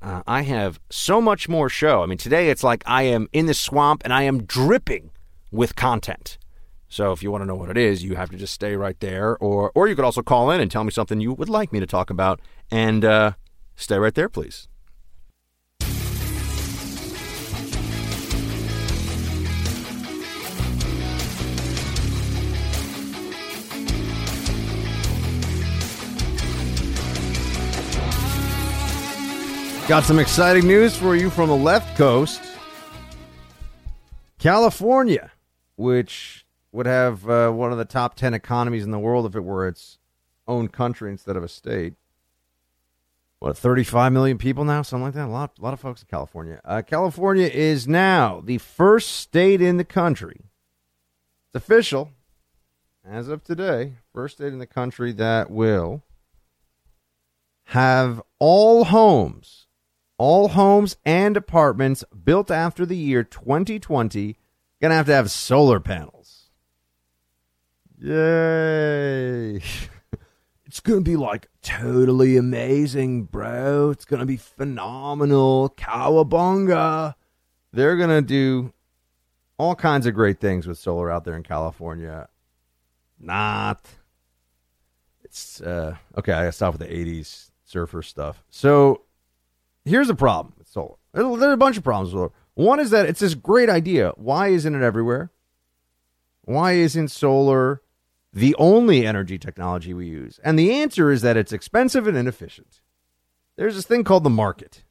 Uh, 0.00 0.22
I 0.26 0.42
have 0.42 0.78
so 0.90 1.20
much 1.20 1.48
more 1.48 1.68
show. 1.68 2.02
I 2.02 2.06
mean, 2.06 2.18
today 2.18 2.50
it's 2.50 2.62
like 2.62 2.82
I 2.86 3.02
am 3.02 3.28
in 3.32 3.46
the 3.46 3.54
swamp 3.54 4.02
and 4.04 4.12
I 4.12 4.22
am 4.22 4.44
dripping 4.44 5.10
with 5.50 5.74
content. 5.74 6.38
So 6.88 7.12
if 7.12 7.22
you 7.22 7.30
want 7.30 7.42
to 7.42 7.46
know 7.46 7.56
what 7.56 7.68
it 7.68 7.76
is, 7.76 8.02
you 8.02 8.14
have 8.14 8.30
to 8.30 8.36
just 8.36 8.54
stay 8.54 8.74
right 8.74 8.98
there, 9.00 9.36
or 9.38 9.70
or 9.74 9.88
you 9.88 9.94
could 9.94 10.04
also 10.04 10.22
call 10.22 10.50
in 10.50 10.60
and 10.60 10.70
tell 10.70 10.84
me 10.84 10.90
something 10.90 11.20
you 11.20 11.34
would 11.34 11.48
like 11.48 11.72
me 11.72 11.80
to 11.80 11.86
talk 11.86 12.08
about, 12.08 12.40
and 12.70 13.04
uh, 13.04 13.32
stay 13.76 13.98
right 13.98 14.14
there, 14.14 14.28
please. 14.28 14.67
Got 29.88 30.04
some 30.04 30.18
exciting 30.18 30.66
news 30.66 30.94
for 30.94 31.16
you 31.16 31.30
from 31.30 31.48
the 31.48 31.56
left 31.56 31.96
coast. 31.96 32.42
California, 34.38 35.32
which 35.76 36.44
would 36.72 36.84
have 36.84 37.26
uh, 37.26 37.50
one 37.50 37.72
of 37.72 37.78
the 37.78 37.86
top 37.86 38.14
10 38.14 38.34
economies 38.34 38.84
in 38.84 38.90
the 38.90 38.98
world 38.98 39.24
if 39.24 39.34
it 39.34 39.40
were 39.40 39.66
its 39.66 39.96
own 40.46 40.68
country 40.68 41.10
instead 41.10 41.36
of 41.36 41.42
a 41.42 41.48
state. 41.48 41.94
What, 43.38 43.56
35 43.56 44.12
million 44.12 44.36
people 44.36 44.62
now? 44.62 44.82
Something 44.82 45.04
like 45.04 45.14
that? 45.14 45.24
A 45.24 45.32
lot, 45.32 45.52
a 45.58 45.62
lot 45.62 45.72
of 45.72 45.80
folks 45.80 46.02
in 46.02 46.08
California. 46.10 46.60
Uh, 46.66 46.82
California 46.82 47.46
is 47.46 47.88
now 47.88 48.42
the 48.44 48.58
first 48.58 49.12
state 49.12 49.62
in 49.62 49.78
the 49.78 49.84
country. 49.84 50.42
It's 51.46 51.64
official 51.64 52.10
as 53.10 53.28
of 53.28 53.42
today. 53.42 53.94
First 54.12 54.36
state 54.36 54.52
in 54.52 54.58
the 54.58 54.66
country 54.66 55.12
that 55.12 55.50
will 55.50 56.02
have 57.64 58.20
all 58.38 58.84
homes 58.84 59.57
all 60.18 60.48
homes 60.48 60.96
and 61.04 61.36
apartments 61.36 62.04
built 62.24 62.50
after 62.50 62.84
the 62.84 62.96
year 62.96 63.22
2020 63.22 64.36
going 64.80 64.90
to 64.90 64.96
have 64.96 65.06
to 65.06 65.14
have 65.14 65.30
solar 65.30 65.80
panels. 65.80 66.50
Yay. 68.00 69.56
it's 70.66 70.80
going 70.80 71.02
to 71.02 71.10
be 71.10 71.16
like 71.16 71.48
totally 71.62 72.36
amazing, 72.36 73.24
bro. 73.24 73.90
It's 73.90 74.04
going 74.04 74.20
to 74.20 74.26
be 74.26 74.36
phenomenal. 74.36 75.74
Cowabunga. 75.76 77.14
They're 77.72 77.96
going 77.96 78.10
to 78.10 78.22
do 78.22 78.72
all 79.56 79.74
kinds 79.74 80.06
of 80.06 80.14
great 80.14 80.40
things 80.40 80.66
with 80.66 80.78
solar 80.78 81.10
out 81.10 81.24
there 81.24 81.36
in 81.36 81.42
California. 81.42 82.28
Not. 83.18 83.84
It's, 85.24 85.60
uh, 85.60 85.96
okay, 86.16 86.32
I 86.32 86.42
got 86.42 86.46
to 86.46 86.52
stop 86.52 86.78
with 86.78 86.88
the 86.88 86.94
80s 86.94 87.50
surfer 87.64 88.02
stuff. 88.02 88.42
So 88.48 89.02
here's 89.88 90.10
a 90.10 90.14
problem 90.14 90.54
with 90.58 90.68
solar. 90.68 90.96
There's 91.12 91.52
a 91.52 91.56
bunch 91.56 91.76
of 91.76 91.84
problems 91.84 92.12
with 92.12 92.20
solar. 92.20 92.32
One 92.54 92.80
is 92.80 92.90
that 92.90 93.06
it's 93.06 93.20
this 93.20 93.34
great 93.34 93.70
idea. 93.70 94.12
Why 94.16 94.48
isn't 94.48 94.74
it 94.74 94.82
everywhere? 94.82 95.30
Why 96.42 96.72
isn't 96.72 97.08
solar 97.08 97.82
the 98.32 98.54
only 98.58 99.06
energy 99.06 99.38
technology 99.38 99.94
we 99.94 100.06
use? 100.06 100.40
And 100.42 100.58
the 100.58 100.72
answer 100.72 101.10
is 101.10 101.22
that 101.22 101.36
it's 101.36 101.52
expensive 101.52 102.06
and 102.06 102.16
inefficient. 102.16 102.80
There's 103.56 103.74
this 103.74 103.86
thing 103.86 104.04
called 104.04 104.24
the 104.24 104.30
market. 104.30 104.84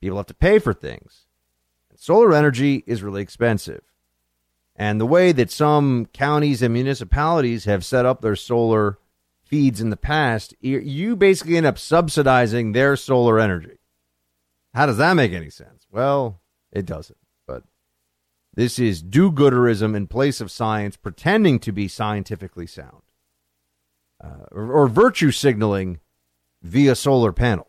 People 0.00 0.16
have 0.16 0.26
to 0.26 0.34
pay 0.34 0.58
for 0.58 0.72
things. 0.72 1.26
And 1.90 1.98
solar 1.98 2.34
energy 2.34 2.82
is 2.86 3.02
really 3.02 3.22
expensive. 3.22 3.82
And 4.74 5.00
the 5.00 5.06
way 5.06 5.32
that 5.32 5.50
some 5.50 6.06
counties 6.06 6.62
and 6.62 6.72
municipalities 6.72 7.66
have 7.66 7.84
set 7.84 8.06
up 8.06 8.20
their 8.20 8.36
solar 8.36 8.98
feeds 9.44 9.80
in 9.80 9.90
the 9.90 9.96
past, 9.96 10.54
you 10.60 11.14
basically 11.14 11.56
end 11.56 11.66
up 11.66 11.78
subsidizing 11.78 12.72
their 12.72 12.96
solar 12.96 13.38
energy. 13.38 13.78
How 14.74 14.86
does 14.86 14.96
that 14.96 15.14
make 15.14 15.32
any 15.32 15.50
sense? 15.50 15.86
Well, 15.90 16.40
it 16.72 16.86
doesn't. 16.86 17.18
But 17.46 17.64
this 18.54 18.78
is 18.78 19.02
do 19.02 19.30
gooderism 19.30 19.94
in 19.94 20.06
place 20.06 20.40
of 20.40 20.50
science, 20.50 20.96
pretending 20.96 21.58
to 21.60 21.72
be 21.72 21.88
scientifically 21.88 22.66
sound, 22.66 23.02
uh, 24.22 24.46
or, 24.50 24.72
or, 24.72 24.88
virtue 24.88 25.30
signaling 25.30 26.00
via 26.62 26.94
solar 26.94 27.32
panel. 27.32 27.68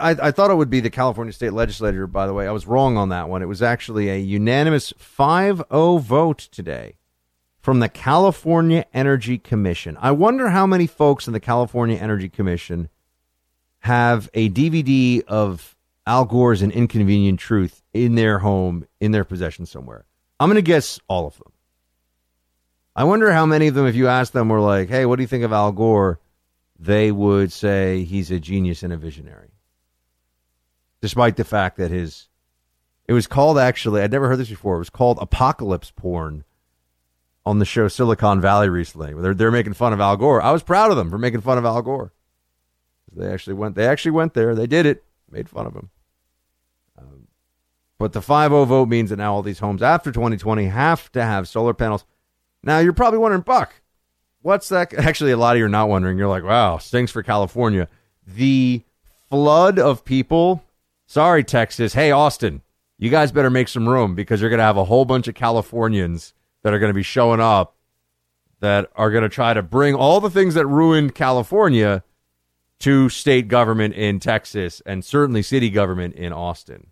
I, 0.00 0.10
I 0.10 0.30
thought 0.30 0.50
it 0.50 0.56
would 0.56 0.70
be 0.70 0.80
the 0.80 0.90
California 0.90 1.32
state 1.32 1.52
legislature, 1.52 2.06
by 2.06 2.26
the 2.26 2.32
way. 2.32 2.46
I 2.46 2.52
was 2.52 2.66
wrong 2.66 2.96
on 2.96 3.08
that 3.10 3.28
one. 3.28 3.42
It 3.42 3.46
was 3.46 3.62
actually 3.62 4.08
a 4.08 4.16
unanimous 4.16 4.92
5 4.96 5.64
0 5.70 5.98
vote 5.98 6.38
today 6.38 6.96
from 7.60 7.78
the 7.78 7.88
California 7.88 8.86
Energy 8.92 9.38
Commission. 9.38 9.96
I 10.00 10.10
wonder 10.12 10.50
how 10.50 10.66
many 10.66 10.86
folks 10.86 11.26
in 11.26 11.32
the 11.32 11.40
California 11.40 11.96
Energy 11.96 12.28
Commission 12.28 12.88
have 13.82 14.30
a 14.32 14.48
DVD 14.48 15.22
of 15.26 15.76
Al 16.06 16.24
Gore's 16.24 16.62
An 16.62 16.70
Inconvenient 16.70 17.40
Truth 17.40 17.82
in 17.92 18.14
their 18.14 18.38
home, 18.38 18.86
in 19.00 19.10
their 19.10 19.24
possession 19.24 19.66
somewhere. 19.66 20.06
I'm 20.38 20.48
going 20.48 20.56
to 20.56 20.62
guess 20.62 21.00
all 21.08 21.26
of 21.26 21.36
them. 21.38 21.52
I 22.94 23.04
wonder 23.04 23.32
how 23.32 23.44
many 23.44 23.66
of 23.66 23.74
them, 23.74 23.86
if 23.86 23.96
you 23.96 24.06
ask 24.06 24.32
them, 24.32 24.48
were 24.48 24.60
like, 24.60 24.88
hey, 24.88 25.04
what 25.04 25.16
do 25.16 25.22
you 25.22 25.26
think 25.26 25.44
of 25.44 25.52
Al 25.52 25.72
Gore? 25.72 26.20
They 26.78 27.10
would 27.10 27.50
say 27.50 28.04
he's 28.04 28.30
a 28.30 28.38
genius 28.38 28.82
and 28.82 28.92
a 28.92 28.96
visionary. 28.96 29.50
Despite 31.00 31.36
the 31.36 31.44
fact 31.44 31.76
that 31.78 31.90
his, 31.90 32.28
it 33.08 33.12
was 33.12 33.26
called 33.26 33.58
actually, 33.58 34.02
I'd 34.02 34.12
never 34.12 34.28
heard 34.28 34.38
this 34.38 34.48
before, 34.48 34.76
it 34.76 34.80
was 34.80 34.90
called 34.90 35.18
apocalypse 35.20 35.90
porn 35.90 36.44
on 37.44 37.58
the 37.58 37.64
show 37.64 37.88
Silicon 37.88 38.40
Valley 38.40 38.68
recently. 38.68 39.12
They're, 39.14 39.34
they're 39.34 39.50
making 39.50 39.72
fun 39.74 39.92
of 39.92 40.00
Al 40.00 40.16
Gore. 40.16 40.40
I 40.40 40.52
was 40.52 40.62
proud 40.62 40.92
of 40.92 40.96
them 40.96 41.10
for 41.10 41.18
making 41.18 41.40
fun 41.40 41.58
of 41.58 41.64
Al 41.64 41.82
Gore. 41.82 42.12
They 43.14 43.32
actually 43.32 43.54
went. 43.54 43.74
They 43.74 43.86
actually 43.86 44.12
went 44.12 44.34
there. 44.34 44.54
They 44.54 44.66
did 44.66 44.86
it. 44.86 45.04
Made 45.30 45.48
fun 45.48 45.66
of 45.66 45.74
him. 45.74 45.90
Um, 46.98 47.28
but 47.98 48.12
the 48.12 48.20
5-0 48.20 48.66
vote 48.66 48.88
means 48.88 49.10
that 49.10 49.16
now 49.16 49.34
all 49.34 49.42
these 49.42 49.58
homes 49.58 49.82
after 49.82 50.12
2020 50.12 50.66
have 50.66 51.10
to 51.12 51.22
have 51.22 51.48
solar 51.48 51.74
panels. 51.74 52.04
Now 52.62 52.78
you're 52.78 52.92
probably 52.92 53.18
wondering, 53.18 53.42
Buck, 53.42 53.74
what's 54.42 54.68
that? 54.68 54.94
Actually, 54.98 55.32
a 55.32 55.36
lot 55.36 55.56
of 55.56 55.58
you 55.58 55.66
are 55.66 55.70
not 55.70 55.88
wondering. 55.88 56.18
You're 56.18 56.28
like, 56.28 56.44
wow, 56.44 56.78
stinks 56.78 57.12
for 57.12 57.22
California. 57.22 57.88
The 58.26 58.82
flood 59.30 59.78
of 59.78 60.04
people. 60.04 60.62
Sorry, 61.06 61.44
Texas. 61.44 61.94
Hey, 61.94 62.10
Austin, 62.10 62.62
you 62.98 63.10
guys 63.10 63.32
better 63.32 63.50
make 63.50 63.68
some 63.68 63.88
room 63.88 64.14
because 64.14 64.40
you're 64.40 64.50
going 64.50 64.58
to 64.58 64.64
have 64.64 64.76
a 64.76 64.84
whole 64.84 65.04
bunch 65.04 65.28
of 65.28 65.34
Californians 65.34 66.34
that 66.62 66.72
are 66.72 66.78
going 66.78 66.90
to 66.90 66.94
be 66.94 67.02
showing 67.02 67.40
up 67.40 67.74
that 68.60 68.88
are 68.94 69.10
going 69.10 69.24
to 69.24 69.28
try 69.28 69.52
to 69.52 69.62
bring 69.62 69.94
all 69.94 70.20
the 70.20 70.30
things 70.30 70.54
that 70.54 70.66
ruined 70.66 71.14
California 71.14 72.04
to 72.82 73.08
state 73.08 73.46
government 73.46 73.94
in 73.94 74.18
Texas 74.18 74.82
and 74.84 75.04
certainly 75.04 75.40
city 75.40 75.70
government 75.70 76.16
in 76.16 76.32
Austin. 76.32 76.88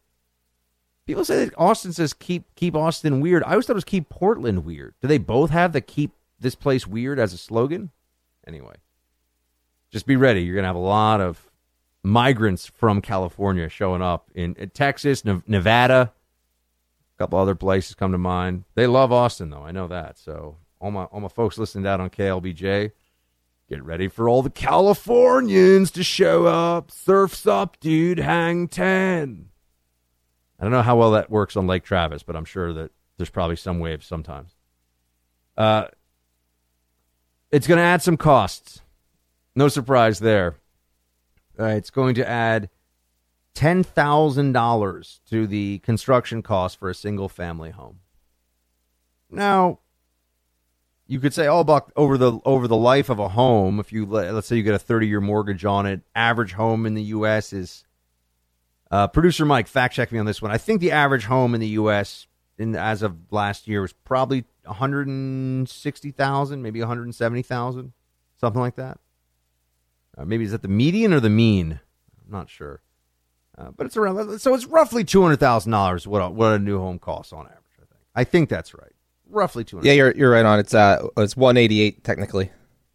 People 1.05 1.25
say 1.25 1.45
that 1.45 1.55
Austin 1.59 1.93
says 1.93 2.13
keep 2.13 2.45
keep 2.55 2.77
Austin 2.77 3.21
weird. 3.21 3.43
I 3.43 3.51
always 3.51 3.67
thought 3.67 3.73
it 3.73 3.75
was 3.75 3.85
keep 3.85 4.09
Portland 4.09 4.65
weird. 4.65 4.95
Do 5.03 5.09
they 5.09 5.19
both 5.19 5.51
have 5.51 5.73
the 5.73 5.81
keep 5.81 6.13
this 6.39 6.55
place 6.55 6.87
weird 6.87 7.19
as 7.19 7.33
a 7.33 7.39
slogan? 7.39 7.91
Anyway, 8.47 8.77
just 9.91 10.07
be 10.07 10.15
ready. 10.15 10.43
You're 10.43 10.55
gonna 10.55 10.69
have 10.69 10.77
a 10.77 10.79
lot 10.79 11.21
of 11.21 11.51
migrants 12.05 12.67
from 12.67 13.03
California 13.03 13.69
showing 13.69 14.01
up 14.01 14.31
in, 14.33 14.55
in 14.55 14.71
Texas, 14.71 15.25
Nevada, 15.25 16.13
a 16.13 17.19
couple 17.19 17.41
other 17.41 17.57
places 17.57 17.97
come 17.97 18.13
to 18.13 18.19
mind. 18.19 18.63
They 18.77 18.87
love 18.87 19.11
Austin 19.11 19.51
though. 19.51 19.65
I 19.65 19.73
know 19.73 19.89
that. 19.89 20.21
So 20.21 20.57
all 20.81 20.93
my 20.93 21.05
all 21.07 21.19
my 21.19 21.27
folks 21.27 21.59
listening 21.59 21.89
out 21.89 21.99
on 21.99 22.11
KLBJ, 22.11 22.93
Get 23.71 23.85
ready 23.85 24.09
for 24.09 24.29
all 24.29 24.43
the 24.43 24.51
Californians 24.51 25.93
to 25.93 26.03
show 26.03 26.47
up. 26.47 26.91
Surf's 26.91 27.47
up, 27.47 27.79
dude. 27.79 28.19
Hang 28.19 28.67
10. 28.67 29.49
I 30.59 30.63
don't 30.65 30.73
know 30.73 30.83
how 30.83 30.97
well 30.97 31.13
that 31.13 31.31
works 31.31 31.57
on 31.57 31.69
Lake 31.69 31.85
Travis, 31.85 32.25
but 32.25 32.35
I'm 32.35 32.45
sure 32.45 32.73
that 32.73 32.91
there's 33.17 33.31
probably 33.31 33.55
some 33.55 33.79
waves 33.79 34.07
sometimes. 34.07 34.57
Uh, 35.57 35.85
it's 37.53 37.69
going 37.69 37.79
to 37.79 37.85
add 37.85 38.03
some 38.03 38.17
costs. 38.17 38.81
No 39.55 39.69
surprise 39.69 40.19
there. 40.19 40.57
Uh, 41.57 41.67
it's 41.67 41.91
going 41.91 42.17
to 42.17 42.29
add 42.29 42.71
$10,000 43.55 45.21
to 45.29 45.47
the 45.47 45.79
construction 45.79 46.43
cost 46.43 46.77
for 46.77 46.91
a 46.91 46.95
single 46.95 47.29
family 47.29 47.71
home. 47.71 48.01
Now, 49.31 49.79
you 51.11 51.19
could 51.19 51.35
say, 51.35 51.49
oh, 51.49 51.65
Buck, 51.65 51.91
over 51.97 52.17
the 52.17 52.39
over 52.45 52.69
the 52.69 52.77
life 52.77 53.09
of 53.09 53.19
a 53.19 53.31
home, 53.31 53.81
if 53.81 53.93
you 53.93 54.07
let's 54.07 54.47
say 54.47 54.55
you 54.55 54.63
get 54.63 54.75
a 54.75 54.79
30 54.79 55.09
year 55.09 55.21
mortgage 55.21 55.65
on 55.65 55.85
it, 55.85 56.03
average 56.15 56.53
home 56.53 56.87
in 56.87 56.95
the 56.95 57.03
U.S. 57.03 57.53
is. 57.53 57.85
Uh, 58.93 59.09
Producer 59.09 59.45
Mike, 59.45 59.67
fact 59.69 59.95
check 59.95 60.11
me 60.13 60.19
on 60.19 60.27
this 60.27 60.41
one. 60.43 60.51
I 60.53 60.59
think 60.59 60.81
the 60.81 60.93
average 60.93 61.25
home 61.25 61.55
in 61.55 61.61
the 61.61 61.69
U.S. 61.69 62.29
in 62.59 62.77
as 62.77 63.03
of 63.03 63.17
last 63.33 63.67
year 63.69 63.83
was 63.83 63.93
probably 63.93 64.45
160,000, 64.65 66.63
maybe 66.63 66.81
170,000, 66.81 67.93
something 68.41 68.61
like 68.61 68.75
that. 68.77 68.99
Uh, 70.17 70.25
maybe 70.25 70.45
is 70.45 70.51
that 70.51 70.63
the 70.63 70.69
median 70.69 71.13
or 71.13 71.21
the 71.21 71.31
mean? 71.31 71.81
I'm 72.25 72.33
not 72.33 72.49
sure, 72.49 72.83
uh, 73.59 73.71
but 73.77 73.87
it's 73.87 73.97
around. 73.97 74.41
So 74.41 74.55
it's 74.55 74.67
roughly 74.67 75.05
two 75.05 75.23
hundred 75.23 75.41
thousand 75.41 75.73
dollars. 75.73 76.07
What 76.07 76.21
a, 76.21 76.31
what 76.31 76.53
a 76.53 76.59
new 76.61 76.79
home 76.79 77.01
costs 77.01 77.33
on 77.33 77.47
average. 77.47 77.59
I 77.81 77.85
think. 77.85 78.01
I 78.15 78.25
think 78.25 78.49
that's 78.49 78.75
right 78.75 78.93
roughly 79.31 79.65
200. 79.65 79.87
Yeah, 79.87 79.95
you're 79.95 80.17
you're 80.17 80.31
right 80.31 80.45
on. 80.45 80.59
It's 80.59 80.75
uh 80.75 81.07
it's 81.17 81.37
188 81.37 82.05
technically. 82.05 82.51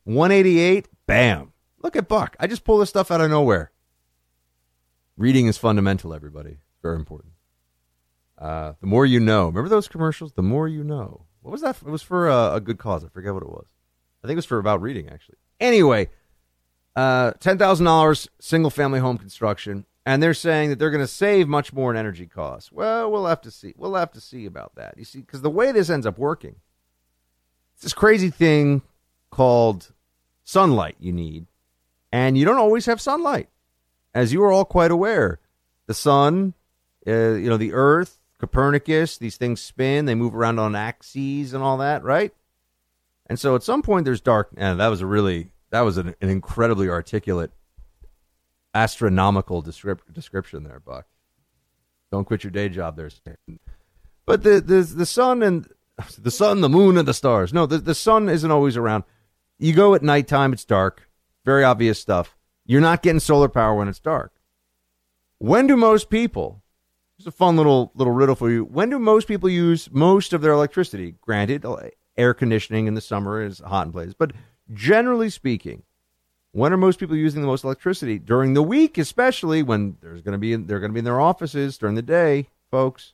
188. 0.05 0.87
Bam. 1.07 1.51
Look 1.81 1.95
at 1.95 2.07
Buck. 2.07 2.35
I 2.39 2.47
just 2.47 2.63
pull 2.63 2.77
this 2.79 2.89
stuff 2.89 3.11
out 3.11 3.21
of 3.21 3.29
nowhere. 3.29 3.71
Reading 5.17 5.47
is 5.47 5.57
fundamental, 5.57 6.13
everybody. 6.13 6.57
Very 6.81 6.95
important. 6.95 7.33
Uh, 8.37 8.73
the 8.81 8.87
more 8.87 9.05
you 9.05 9.19
know. 9.19 9.47
Remember 9.47 9.69
those 9.69 9.87
commercials? 9.87 10.33
The 10.33 10.41
more 10.41 10.67
you 10.67 10.83
know. 10.83 11.25
What 11.41 11.51
was 11.51 11.61
that? 11.61 11.77
It 11.77 11.89
was 11.89 12.01
for 12.01 12.27
a, 12.27 12.55
a 12.55 12.59
good 12.59 12.77
cause. 12.77 13.05
I 13.05 13.07
forget 13.07 13.33
what 13.33 13.43
it 13.43 13.49
was. 13.49 13.65
I 14.23 14.27
think 14.27 14.35
it 14.35 14.37
was 14.37 14.45
for 14.45 14.57
about 14.57 14.81
reading, 14.81 15.09
actually. 15.09 15.37
Anyway, 15.59 16.09
uh, 16.95 17.31
$10,000 17.33 18.27
single 18.39 18.71
family 18.71 18.99
home 18.99 19.17
construction 19.17 19.85
and 20.05 20.21
they're 20.21 20.33
saying 20.33 20.69
that 20.69 20.79
they're 20.79 20.91
going 20.91 21.03
to 21.03 21.07
save 21.07 21.47
much 21.47 21.73
more 21.73 21.91
in 21.91 21.97
energy 21.97 22.27
costs. 22.27 22.71
Well, 22.71 23.11
we'll 23.11 23.25
have 23.25 23.41
to 23.41 23.51
see. 23.51 23.73
We'll 23.77 23.95
have 23.95 24.11
to 24.11 24.21
see 24.21 24.45
about 24.45 24.75
that. 24.75 24.97
You 24.97 25.05
see, 25.05 25.21
because 25.21 25.41
the 25.41 25.49
way 25.49 25.71
this 25.71 25.89
ends 25.89 26.05
up 26.05 26.17
working, 26.17 26.55
it's 27.73 27.83
this 27.83 27.93
crazy 27.93 28.29
thing 28.29 28.83
called 29.31 29.91
sunlight 30.43 30.95
you 30.99 31.11
need, 31.11 31.47
and 32.11 32.37
you 32.37 32.45
don't 32.45 32.57
always 32.57 32.85
have 32.85 33.01
sunlight, 33.01 33.49
as 34.13 34.31
you 34.31 34.43
are 34.43 34.51
all 34.51 34.65
quite 34.65 34.91
aware. 34.91 35.39
the 35.87 35.93
sun, 35.93 36.53
uh, 37.05 37.33
you 37.33 37.49
know, 37.49 37.57
the 37.57 37.73
Earth, 37.73 38.19
Copernicus. 38.39 39.17
These 39.17 39.37
things 39.37 39.61
spin; 39.61 40.05
they 40.05 40.15
move 40.15 40.35
around 40.35 40.59
on 40.59 40.75
axes 40.75 41.53
and 41.53 41.63
all 41.63 41.77
that, 41.77 42.03
right? 42.03 42.33
And 43.27 43.39
so, 43.39 43.55
at 43.55 43.63
some 43.63 43.81
point, 43.81 44.05
there's 44.05 44.21
dark. 44.21 44.49
And 44.55 44.79
that 44.79 44.87
was 44.87 45.01
a 45.01 45.05
really 45.05 45.49
that 45.71 45.81
was 45.81 45.97
an, 45.97 46.15
an 46.21 46.29
incredibly 46.29 46.89
articulate, 46.89 47.51
astronomical 48.75 49.63
descrip- 49.63 50.13
description 50.13 50.63
there, 50.63 50.79
Buck. 50.79 51.07
Don't 52.11 52.25
quit 52.25 52.43
your 52.43 52.51
day 52.51 52.69
job, 52.69 52.95
there. 52.97 53.09
But 54.25 54.43
the 54.43 54.61
the 54.61 54.81
the 54.81 55.05
sun 55.05 55.41
and 55.41 55.67
the 56.19 56.31
sun, 56.31 56.61
the 56.61 56.69
moon, 56.69 56.97
and 56.97 57.07
the 57.07 57.13
stars. 57.13 57.53
No, 57.53 57.65
the 57.65 57.79
the 57.79 57.95
sun 57.95 58.29
isn't 58.29 58.51
always 58.51 58.77
around. 58.77 59.05
You 59.57 59.73
go 59.73 59.95
at 59.95 60.03
nighttime; 60.03 60.53
it's 60.53 60.65
dark. 60.65 61.09
Very 61.45 61.63
obvious 61.63 61.99
stuff. 61.99 62.37
You're 62.65 62.81
not 62.81 63.01
getting 63.01 63.19
solar 63.19 63.49
power 63.49 63.75
when 63.75 63.87
it's 63.87 63.99
dark. 63.99 64.33
When 65.37 65.67
do 65.67 65.77
most 65.77 66.09
people? 66.09 66.63
It's 67.17 67.27
a 67.27 67.31
fun 67.31 67.55
little 67.55 67.91
little 67.95 68.13
riddle 68.13 68.35
for 68.35 68.51
you. 68.51 68.65
When 68.65 68.89
do 68.89 68.99
most 68.99 69.27
people 69.27 69.49
use 69.49 69.89
most 69.91 70.33
of 70.33 70.41
their 70.41 70.51
electricity? 70.51 71.15
Granted, 71.21 71.65
air 72.17 72.33
conditioning 72.33 72.87
in 72.87 72.93
the 72.93 73.01
summer 73.01 73.41
is 73.41 73.59
hot 73.59 73.87
in 73.87 73.93
places, 73.93 74.15
but 74.17 74.31
generally 74.73 75.29
speaking, 75.29 75.83
when 76.55 76.71
are 76.71 76.77
most 76.77 77.01
people 77.01 77.17
using 77.17 77.41
the 77.41 77.47
most 77.47 77.65
electricity 77.65 78.17
during 78.17 78.53
the 78.53 78.63
week, 78.63 78.97
especially 78.97 79.61
when 79.61 79.97
there's 80.01 80.21
going 80.21 80.31
to 80.31 80.37
be 80.37 80.55
they're 80.55 80.79
going 80.79 80.89
to 80.89 80.93
be 80.93 80.99
in 80.99 81.05
their 81.05 81.19
offices 81.19 81.77
during 81.77 81.95
the 81.95 82.01
day, 82.01 82.47
folks? 82.71 83.11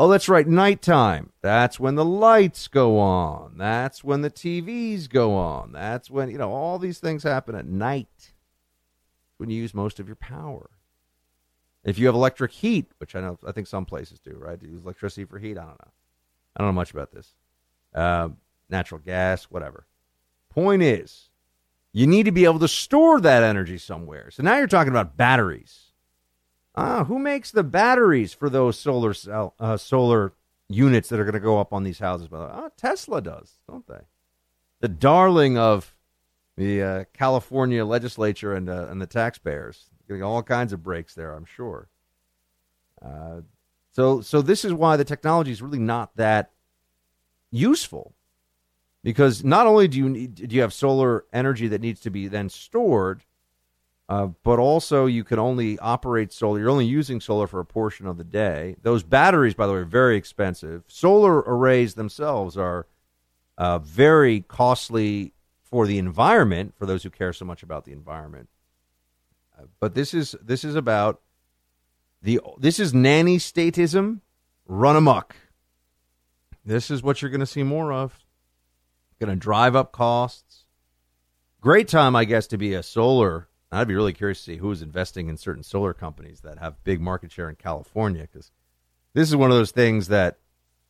Oh, 0.00 0.08
that's 0.08 0.28
right, 0.28 0.48
nighttime. 0.48 1.30
That's 1.42 1.78
when 1.78 1.94
the 1.94 2.04
lights 2.04 2.66
go 2.66 2.98
on. 2.98 3.56
That's 3.56 4.02
when 4.02 4.22
the 4.22 4.30
TVs 4.32 5.08
go 5.08 5.36
on. 5.36 5.70
That's 5.70 6.10
when 6.10 6.28
you 6.28 6.38
know 6.38 6.50
all 6.50 6.80
these 6.80 6.98
things 6.98 7.22
happen 7.22 7.54
at 7.54 7.66
night. 7.66 8.32
When 9.36 9.48
you 9.48 9.62
use 9.62 9.72
most 9.72 10.00
of 10.00 10.08
your 10.08 10.16
power. 10.16 10.70
If 11.84 12.00
you 12.00 12.06
have 12.06 12.16
electric 12.16 12.50
heat, 12.50 12.90
which 12.98 13.14
I 13.14 13.20
know, 13.20 13.38
I 13.46 13.52
think 13.52 13.68
some 13.68 13.86
places 13.86 14.18
do, 14.18 14.32
right? 14.32 14.60
use 14.60 14.82
electricity 14.82 15.24
for 15.24 15.38
heat. 15.38 15.56
I 15.56 15.62
don't 15.62 15.80
know. 15.80 15.92
I 16.56 16.62
don't 16.62 16.68
know 16.70 16.80
much 16.80 16.90
about 16.90 17.12
this. 17.12 17.32
Uh, 17.94 18.30
natural 18.68 19.00
gas, 19.00 19.44
whatever. 19.44 19.86
Point 20.50 20.82
is, 20.82 21.29
you 21.92 22.06
need 22.06 22.24
to 22.24 22.32
be 22.32 22.44
able 22.44 22.58
to 22.60 22.68
store 22.68 23.20
that 23.20 23.42
energy 23.42 23.78
somewhere. 23.78 24.30
So 24.30 24.42
now 24.42 24.58
you're 24.58 24.66
talking 24.66 24.92
about 24.92 25.16
batteries. 25.16 25.92
Ah, 26.76 27.04
who 27.04 27.18
makes 27.18 27.50
the 27.50 27.64
batteries 27.64 28.32
for 28.32 28.48
those 28.48 28.78
solar 28.78 29.12
cell, 29.12 29.54
uh, 29.58 29.76
solar 29.76 30.32
units 30.68 31.08
that 31.08 31.18
are 31.18 31.24
going 31.24 31.34
to 31.34 31.40
go 31.40 31.58
up 31.58 31.72
on 31.72 31.82
these 31.82 31.98
houses? 31.98 32.28
Ah, 32.32 32.68
Tesla 32.76 33.20
does, 33.20 33.58
don't 33.68 33.86
they? 33.88 34.02
The 34.80 34.88
darling 34.88 35.58
of 35.58 35.96
the 36.56 36.82
uh, 36.82 37.04
California 37.12 37.84
legislature 37.84 38.54
and 38.54 38.68
uh, 38.68 38.86
and 38.88 39.00
the 39.00 39.06
taxpayers 39.06 39.86
getting 40.06 40.22
all 40.22 40.42
kinds 40.42 40.72
of 40.72 40.82
breaks 40.82 41.14
there, 41.14 41.34
I'm 41.34 41.44
sure. 41.44 41.88
Uh, 43.02 43.40
so 43.92 44.20
so 44.20 44.40
this 44.42 44.64
is 44.64 44.72
why 44.72 44.96
the 44.96 45.04
technology 45.04 45.50
is 45.50 45.62
really 45.62 45.78
not 45.78 46.16
that 46.16 46.52
useful, 47.50 48.14
because 49.02 49.44
not 49.44 49.66
only 49.66 49.88
do 49.88 49.98
you 49.98 50.08
need, 50.08 50.34
do 50.34 50.54
you 50.54 50.60
have 50.62 50.72
solar 50.72 51.24
energy 51.32 51.68
that 51.68 51.80
needs 51.80 52.00
to 52.00 52.10
be 52.10 52.28
then 52.28 52.48
stored, 52.48 53.24
uh, 54.08 54.26
but 54.42 54.58
also 54.58 55.06
you 55.06 55.22
can 55.24 55.38
only 55.38 55.78
operate 55.78 56.32
solar. 56.32 56.58
You're 56.58 56.70
only 56.70 56.86
using 56.86 57.20
solar 57.20 57.46
for 57.46 57.60
a 57.60 57.64
portion 57.64 58.06
of 58.06 58.18
the 58.18 58.24
day. 58.24 58.76
Those 58.82 59.02
batteries, 59.02 59.54
by 59.54 59.66
the 59.66 59.72
way, 59.72 59.78
are 59.78 59.84
very 59.84 60.16
expensive. 60.16 60.82
Solar 60.88 61.38
arrays 61.38 61.94
themselves 61.94 62.56
are 62.56 62.86
uh, 63.56 63.78
very 63.78 64.40
costly 64.40 65.32
for 65.62 65.86
the 65.86 65.98
environment. 65.98 66.74
For 66.76 66.86
those 66.86 67.04
who 67.04 67.10
care 67.10 67.32
so 67.32 67.44
much 67.44 67.62
about 67.62 67.84
the 67.84 67.92
environment, 67.92 68.48
uh, 69.58 69.66
but 69.78 69.94
this 69.94 70.12
is 70.12 70.34
this 70.42 70.64
is 70.64 70.74
about 70.74 71.20
the 72.20 72.40
this 72.58 72.80
is 72.80 72.92
nanny 72.92 73.38
statism 73.38 74.20
run 74.66 74.96
amok. 74.96 75.36
This 76.64 76.90
is 76.90 77.02
what 77.02 77.22
you're 77.22 77.30
going 77.30 77.40
to 77.40 77.46
see 77.46 77.62
more 77.62 77.92
of. 77.92 78.18
Going 79.20 79.30
to 79.30 79.36
drive 79.36 79.76
up 79.76 79.92
costs. 79.92 80.64
Great 81.60 81.88
time, 81.88 82.16
I 82.16 82.24
guess, 82.24 82.46
to 82.48 82.58
be 82.58 82.74
a 82.74 82.82
solar 82.82 83.50
I'd 83.72 83.88
be 83.88 83.94
really 83.94 84.12
curious 84.12 84.38
to 84.38 84.44
see 84.44 84.56
who's 84.56 84.82
investing 84.82 85.28
in 85.28 85.36
certain 85.36 85.62
solar 85.62 85.94
companies 85.94 86.40
that 86.40 86.58
have 86.58 86.82
big 86.82 87.00
market 87.00 87.30
share 87.30 87.48
in 87.48 87.54
California 87.54 88.22
because 88.22 88.50
this 89.14 89.28
is 89.28 89.36
one 89.36 89.50
of 89.50 89.56
those 89.56 89.70
things 89.70 90.08
that 90.08 90.38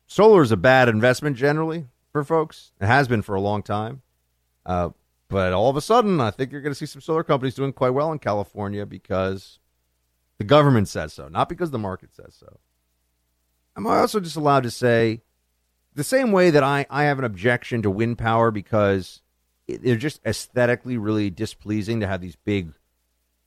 solar 0.07 0.41
is 0.41 0.51
a 0.51 0.57
bad 0.57 0.89
investment 0.89 1.37
generally 1.37 1.87
for 2.11 2.23
folks. 2.23 2.71
It 2.81 2.87
has 2.87 3.07
been 3.07 3.21
for 3.21 3.35
a 3.35 3.41
long 3.41 3.61
time. 3.61 4.01
Uh, 4.65 4.89
but 5.27 5.53
all 5.53 5.69
of 5.69 5.77
a 5.77 5.81
sudden, 5.81 6.19
I 6.19 6.31
think 6.31 6.51
you're 6.51 6.61
going 6.61 6.73
to 6.73 6.77
see 6.77 6.87
some 6.87 7.01
solar 7.01 7.23
companies 7.23 7.55
doing 7.55 7.71
quite 7.71 7.91
well 7.91 8.11
in 8.11 8.19
California 8.19 8.85
because 8.85 9.59
the 10.39 10.43
government 10.43 10.87
says 10.87 11.13
so, 11.13 11.27
not 11.27 11.49
because 11.49 11.69
the 11.69 11.79
market 11.79 12.13
says 12.13 12.35
so. 12.37 12.59
Am 13.77 13.85
I'm 13.85 13.93
also 13.93 14.19
just 14.19 14.35
allowed 14.35 14.63
to 14.63 14.71
say 14.71 15.21
the 15.93 16.03
same 16.03 16.31
way 16.31 16.49
that 16.49 16.63
I, 16.63 16.85
I 16.89 17.03
have 17.03 17.19
an 17.19 17.25
objection 17.25 17.81
to 17.81 17.89
wind 17.89 18.17
power 18.17 18.51
because 18.51 19.21
they're 19.67 19.95
just 19.95 20.21
aesthetically 20.25 20.97
really 20.97 21.29
displeasing 21.29 21.99
to 21.99 22.07
have 22.07 22.21
these 22.21 22.35
big 22.35 22.73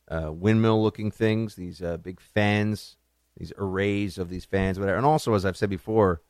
uh, 0.08 0.30
windmill 0.32 0.82
looking 0.82 1.10
things, 1.10 1.54
these 1.54 1.82
uh, 1.82 1.96
big 1.96 2.20
fans, 2.20 2.96
these 3.36 3.52
arrays 3.58 4.18
of 4.18 4.28
these 4.28 4.44
fans, 4.44 4.78
whatever. 4.78 4.96
And 4.96 5.06
also, 5.06 5.34
as 5.34 5.44
I've 5.44 5.56
said 5.56 5.70
before, 5.70 6.22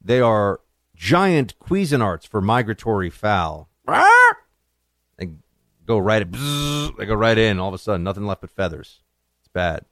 they 0.00 0.20
are 0.20 0.60
giant 0.94 1.58
Cuisinarts 1.58 2.26
for 2.26 2.40
migratory 2.40 3.10
fowl. 3.10 3.68
They 5.16 5.30
go 5.86 5.98
right, 5.98 6.30
they 6.30 7.06
go 7.06 7.14
right 7.14 7.38
in. 7.38 7.58
All 7.58 7.68
of 7.68 7.74
a 7.74 7.78
sudden, 7.78 8.02
nothing 8.02 8.26
left 8.26 8.40
but 8.40 8.50
feathers. 8.50 9.00
It's 9.40 9.48
bad. 9.48 9.84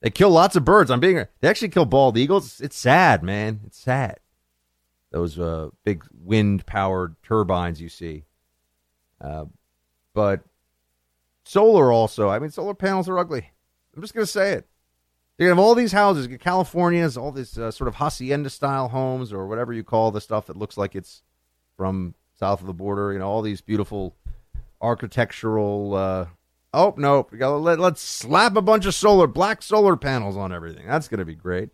They 0.00 0.10
kill 0.10 0.30
lots 0.30 0.56
of 0.56 0.64
birds. 0.64 0.90
I'm 0.90 1.00
being. 1.00 1.24
They 1.40 1.48
actually 1.48 1.70
kill 1.70 1.84
bald 1.84 2.16
eagles. 2.16 2.60
It's 2.60 2.76
sad, 2.76 3.22
man. 3.22 3.60
It's 3.66 3.78
sad. 3.78 4.20
Those 5.10 5.38
uh, 5.38 5.70
big 5.84 6.04
wind 6.12 6.66
powered 6.66 7.16
turbines 7.22 7.80
you 7.80 7.88
see. 7.88 8.24
Uh, 9.20 9.46
but 10.14 10.42
solar 11.44 11.92
also. 11.92 12.28
I 12.28 12.38
mean, 12.38 12.50
solar 12.50 12.74
panels 12.74 13.08
are 13.08 13.18
ugly. 13.18 13.50
I'm 13.94 14.02
just 14.02 14.14
going 14.14 14.26
to 14.26 14.30
say 14.30 14.52
it. 14.52 14.68
You 15.38 15.48
have 15.48 15.58
all 15.58 15.74
these 15.74 15.92
houses, 15.92 16.28
California's, 16.40 17.16
all 17.16 17.30
these 17.30 17.58
uh, 17.58 17.70
sort 17.70 17.88
of 17.88 17.96
hacienda 17.96 18.48
style 18.48 18.88
homes 18.88 19.32
or 19.32 19.46
whatever 19.46 19.72
you 19.72 19.84
call 19.84 20.10
the 20.10 20.20
stuff 20.20 20.46
that 20.46 20.56
looks 20.56 20.78
like 20.78 20.96
it's 20.96 21.22
from 21.76 22.14
south 22.38 22.60
of 22.60 22.66
the 22.66 22.72
border. 22.72 23.12
You 23.12 23.18
know, 23.18 23.28
all 23.28 23.42
these 23.42 23.60
beautiful 23.60 24.16
architectural. 24.80 25.94
Uh, 25.94 26.26
oh 26.72 26.94
no, 26.96 27.26
we 27.30 27.36
gotta 27.36 27.56
let, 27.56 27.78
let's 27.78 28.00
slap 28.00 28.56
a 28.56 28.62
bunch 28.62 28.86
of 28.86 28.94
solar 28.94 29.26
black 29.26 29.62
solar 29.62 29.96
panels 29.96 30.38
on 30.38 30.52
everything. 30.52 30.86
That's 30.86 31.08
going 31.08 31.18
to 31.18 31.26
be 31.26 31.34
great. 31.34 31.68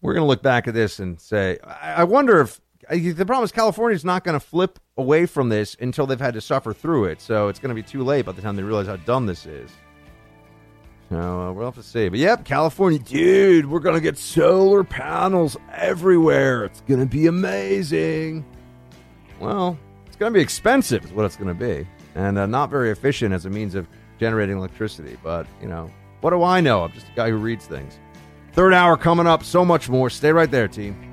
We're 0.00 0.14
going 0.14 0.24
to 0.24 0.28
look 0.28 0.42
back 0.42 0.68
at 0.68 0.74
this 0.74 0.98
and 0.98 1.20
say, 1.20 1.58
I, 1.64 1.94
I 1.94 2.04
wonder 2.04 2.40
if 2.40 2.60
the 2.90 3.24
problem 3.24 3.44
is 3.44 3.52
California's 3.52 4.04
not 4.04 4.24
going 4.24 4.38
to 4.38 4.44
flip 4.44 4.78
away 4.96 5.26
from 5.26 5.48
this 5.48 5.76
until 5.80 6.06
they've 6.06 6.20
had 6.20 6.34
to 6.34 6.40
suffer 6.40 6.72
through 6.72 7.06
it. 7.06 7.20
So 7.20 7.48
it's 7.48 7.58
going 7.58 7.74
to 7.74 7.74
be 7.74 7.82
too 7.82 8.02
late 8.02 8.26
by 8.26 8.32
the 8.32 8.42
time 8.42 8.56
they 8.56 8.62
realize 8.62 8.86
how 8.86 8.96
dumb 8.96 9.26
this 9.26 9.46
is. 9.46 9.70
So 11.08 11.18
uh, 11.18 11.52
we'll 11.52 11.66
have 11.66 11.74
to 11.74 11.82
see. 11.82 12.08
But 12.08 12.18
yep, 12.18 12.44
California, 12.44 12.98
dude, 12.98 13.66
we're 13.66 13.80
going 13.80 13.94
to 13.94 14.00
get 14.00 14.16
solar 14.18 14.82
panels 14.82 15.56
everywhere. 15.72 16.64
It's 16.64 16.80
going 16.80 17.00
to 17.00 17.06
be 17.06 17.26
amazing. 17.26 18.44
Well, 19.38 19.78
it's 20.06 20.16
going 20.16 20.32
to 20.32 20.36
be 20.36 20.42
expensive, 20.42 21.04
is 21.04 21.12
what 21.12 21.26
it's 21.26 21.36
going 21.36 21.54
to 21.54 21.54
be, 21.54 21.86
and 22.14 22.38
uh, 22.38 22.46
not 22.46 22.70
very 22.70 22.90
efficient 22.90 23.34
as 23.34 23.44
a 23.44 23.50
means 23.50 23.74
of 23.74 23.86
generating 24.18 24.56
electricity. 24.56 25.18
But, 25.22 25.46
you 25.60 25.68
know, 25.68 25.90
what 26.22 26.30
do 26.30 26.42
I 26.42 26.60
know? 26.60 26.82
I'm 26.82 26.92
just 26.92 27.08
a 27.08 27.14
guy 27.14 27.28
who 27.30 27.36
reads 27.36 27.66
things. 27.66 27.98
Third 28.52 28.74
hour 28.74 28.98
coming 28.98 29.26
up, 29.26 29.44
so 29.44 29.64
much 29.64 29.88
more. 29.88 30.10
Stay 30.10 30.30
right 30.30 30.50
there, 30.50 30.68
team. 30.68 31.12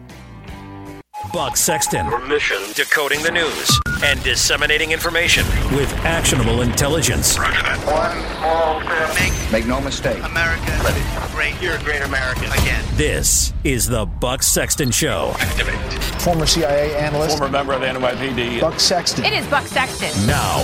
Buck 1.31 1.55
Sexton. 1.55 2.05
Your 2.07 2.25
mission 2.27 2.57
decoding 2.75 3.21
the 3.23 3.31
news 3.31 3.79
and 4.03 4.21
disseminating 4.23 4.91
information 4.91 5.45
with 5.75 5.91
actionable 6.03 6.61
intelligence. 6.63 7.37
Roger 7.39 7.61
that. 7.61 7.77
One 7.85 8.19
small 8.37 8.81
step. 8.81 9.15
Make, 9.15 9.51
Make 9.51 9.67
no 9.67 9.79
mistake. 9.79 10.21
America 10.23 10.65
ready. 10.83 11.01
Great. 11.33 11.61
You're 11.61 11.75
a 11.75 11.83
great 11.83 12.01
American 12.01 12.45
again. 12.51 12.83
This 12.95 13.53
is 13.63 13.87
the 13.87 14.05
Buck 14.05 14.43
Sexton 14.43 14.91
Show. 14.91 15.33
Activate. 15.39 15.75
Former 16.21 16.45
CIA 16.45 16.95
analyst. 16.97 17.37
Former 17.37 17.51
member 17.51 17.73
of 17.73 17.81
the 17.81 17.87
NYPD. 17.87 18.59
Buck 18.59 18.79
Sexton. 18.79 19.23
It 19.23 19.33
is 19.33 19.47
Buck 19.47 19.65
Sexton. 19.67 20.09
Now. 20.27 20.59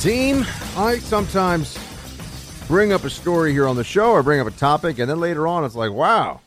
Team, 0.00 0.44
I 0.76 0.98
sometimes 0.98 1.78
bring 2.68 2.92
up 2.92 3.04
a 3.04 3.10
story 3.10 3.52
here 3.52 3.66
on 3.66 3.76
the 3.76 3.84
show 3.84 4.12
or 4.12 4.22
bring 4.22 4.40
up 4.40 4.46
a 4.46 4.52
topic, 4.52 4.98
and 4.98 5.08
then 5.08 5.20
later 5.20 5.46
on 5.46 5.64
it's 5.64 5.74
like, 5.74 5.92
wow 5.92 6.40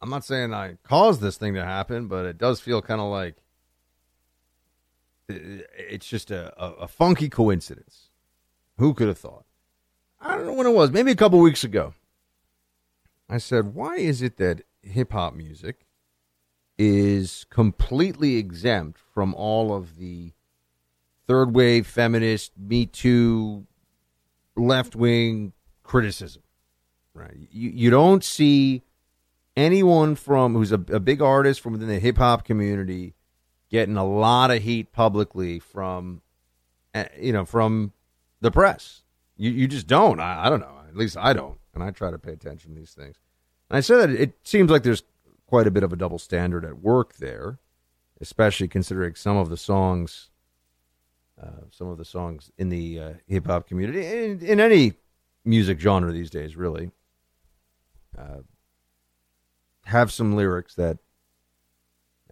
I'm 0.00 0.10
not 0.10 0.24
saying 0.24 0.54
I 0.54 0.76
caused 0.84 1.20
this 1.20 1.36
thing 1.36 1.54
to 1.54 1.64
happen, 1.64 2.06
but 2.06 2.24
it 2.24 2.38
does 2.38 2.60
feel 2.60 2.80
kind 2.80 3.00
of 3.00 3.10
like 3.10 3.34
it's 5.28 6.06
just 6.06 6.30
a, 6.30 6.52
a, 6.62 6.72
a, 6.82 6.88
funky 6.88 7.28
coincidence. 7.28 8.08
Who 8.78 8.94
could 8.94 9.08
have 9.08 9.18
thought? 9.18 9.44
I 10.20 10.36
don't 10.36 10.46
know 10.46 10.54
when 10.54 10.66
it 10.66 10.72
was, 10.72 10.90
maybe 10.90 11.10
a 11.10 11.16
couple 11.16 11.38
weeks 11.40 11.64
ago. 11.64 11.94
I 13.28 13.38
said, 13.38 13.74
why 13.74 13.96
is 13.96 14.22
it 14.22 14.38
that 14.38 14.62
hip 14.82 15.12
hop 15.12 15.34
music 15.34 15.86
is 16.78 17.44
completely 17.50 18.36
exempt 18.36 18.98
from 19.12 19.34
all 19.34 19.74
of 19.74 19.98
the 19.98 20.32
third 21.26 21.54
wave 21.54 21.86
feminist, 21.86 22.52
Me 22.56 22.86
Too, 22.86 23.66
left 24.58 24.96
wing 24.96 25.52
criticism. 25.82 26.42
Right. 27.14 27.36
You 27.50 27.70
you 27.70 27.90
don't 27.90 28.22
see 28.22 28.82
anyone 29.56 30.14
from 30.14 30.54
who's 30.54 30.72
a, 30.72 30.80
a 30.92 31.00
big 31.00 31.20
artist 31.20 31.60
from 31.60 31.72
within 31.72 31.88
the 31.88 31.98
hip 31.98 32.18
hop 32.18 32.44
community 32.44 33.14
getting 33.70 33.96
a 33.96 34.04
lot 34.04 34.50
of 34.50 34.62
heat 34.62 34.92
publicly 34.92 35.58
from 35.58 36.22
uh, 36.94 37.04
you 37.18 37.32
know 37.32 37.44
from 37.44 37.92
the 38.40 38.50
press. 38.50 39.02
You 39.36 39.50
you 39.50 39.68
just 39.68 39.86
don't. 39.86 40.20
I, 40.20 40.46
I 40.46 40.50
don't 40.50 40.60
know. 40.60 40.74
At 40.88 40.96
least 40.96 41.16
I 41.16 41.32
don't, 41.32 41.58
and 41.74 41.82
I 41.82 41.90
try 41.90 42.10
to 42.10 42.18
pay 42.18 42.32
attention 42.32 42.72
to 42.72 42.80
these 42.80 42.92
things. 42.92 43.16
And 43.70 43.76
I 43.76 43.80
said 43.80 43.98
that 43.98 44.10
it 44.10 44.34
seems 44.42 44.70
like 44.70 44.82
there's 44.82 45.02
quite 45.46 45.66
a 45.66 45.70
bit 45.70 45.82
of 45.82 45.92
a 45.92 45.96
double 45.96 46.18
standard 46.18 46.64
at 46.64 46.80
work 46.80 47.16
there, 47.16 47.58
especially 48.20 48.68
considering 48.68 49.14
some 49.14 49.36
of 49.36 49.48
the 49.48 49.56
songs, 49.56 50.27
some 51.70 51.88
of 51.88 51.98
the 51.98 52.04
songs 52.04 52.50
in 52.58 52.68
the 52.68 53.00
uh, 53.00 53.12
hip 53.26 53.46
hop 53.46 53.68
community, 53.68 54.04
in, 54.06 54.40
in 54.40 54.60
any 54.60 54.94
music 55.44 55.80
genre 55.80 56.12
these 56.12 56.30
days, 56.30 56.56
really, 56.56 56.90
uh, 58.18 58.38
have 59.84 60.10
some 60.12 60.34
lyrics 60.34 60.74
that, 60.74 60.98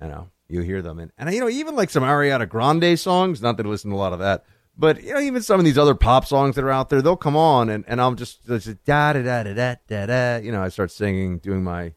you 0.02 0.08
know, 0.08 0.28
you 0.48 0.60
hear 0.60 0.82
them. 0.82 0.98
And, 0.98 1.12
and, 1.16 1.32
you 1.32 1.40
know, 1.40 1.48
even 1.48 1.74
like 1.74 1.90
some 1.90 2.02
Ariana 2.02 2.48
Grande 2.48 2.98
songs, 2.98 3.40
not 3.40 3.56
that 3.56 3.66
I 3.66 3.68
listen 3.68 3.90
to 3.90 3.96
a 3.96 3.98
lot 3.98 4.12
of 4.12 4.18
that, 4.18 4.44
but, 4.76 5.02
you 5.02 5.14
know, 5.14 5.20
even 5.20 5.42
some 5.42 5.58
of 5.58 5.64
these 5.64 5.78
other 5.78 5.94
pop 5.94 6.26
songs 6.26 6.54
that 6.56 6.64
are 6.64 6.70
out 6.70 6.90
there, 6.90 7.00
they'll 7.00 7.16
come 7.16 7.36
on 7.36 7.70
and, 7.70 7.84
and 7.88 8.00
I'll 8.00 8.14
just, 8.14 8.46
just 8.46 8.84
da 8.84 9.12
da 9.12 9.22
da 9.22 9.42
da 9.44 9.54
da 9.54 9.74
da 9.88 10.06
da. 10.06 10.36
You 10.36 10.52
know, 10.52 10.62
I 10.62 10.68
start 10.68 10.90
singing, 10.90 11.38
doing 11.38 11.64
my, 11.64 11.94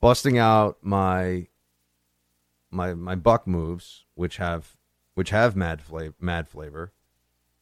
busting 0.00 0.38
out 0.38 0.78
my, 0.82 1.48
my, 2.70 2.94
my 2.94 3.14
buck 3.14 3.46
moves, 3.46 4.04
which 4.14 4.36
have, 4.36 4.76
which 5.14 5.30
have 5.30 5.56
mad 5.56 5.80
flavor, 5.80 6.14
mad 6.20 6.48
flavor. 6.48 6.92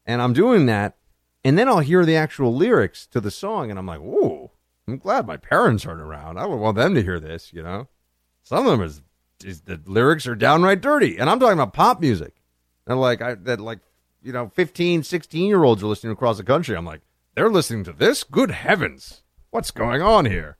And 0.04 0.20
I'm 0.20 0.32
doing 0.32 0.66
that. 0.66 0.96
And 1.44 1.58
then 1.58 1.68
I'll 1.68 1.80
hear 1.80 2.04
the 2.04 2.16
actual 2.16 2.54
lyrics 2.54 3.06
to 3.08 3.20
the 3.20 3.30
song 3.30 3.70
and 3.70 3.78
I'm 3.78 3.86
like, 3.86 4.00
ooh, 4.00 4.50
I'm 4.86 4.98
glad 4.98 5.26
my 5.26 5.36
parents 5.36 5.86
aren't 5.86 6.00
around. 6.00 6.38
I 6.38 6.42
don't 6.42 6.60
want 6.60 6.76
them 6.76 6.94
to 6.94 7.02
hear 7.02 7.20
this, 7.20 7.52
you 7.52 7.62
know? 7.62 7.88
Some 8.42 8.66
of 8.66 8.72
them 8.72 8.82
is, 8.82 9.02
is 9.44 9.62
the 9.62 9.80
lyrics 9.86 10.26
are 10.26 10.34
downright 10.34 10.80
dirty. 10.80 11.18
And 11.18 11.28
I'm 11.28 11.40
talking 11.40 11.54
about 11.58 11.72
pop 11.72 12.00
music. 12.00 12.34
And 12.86 13.00
like, 13.00 13.22
I, 13.22 13.34
that 13.34 13.60
like, 13.60 13.80
you 14.22 14.32
know, 14.32 14.50
15, 14.54 15.02
16 15.02 15.48
year 15.48 15.64
olds 15.64 15.82
are 15.82 15.86
listening 15.86 16.12
across 16.12 16.36
the 16.36 16.44
country. 16.44 16.76
I'm 16.76 16.84
like, 16.84 17.02
they're 17.34 17.50
listening 17.50 17.84
to 17.84 17.92
this? 17.92 18.24
Good 18.24 18.50
heavens. 18.50 19.22
What's 19.50 19.70
going 19.70 20.02
on 20.02 20.26
here? 20.26 20.56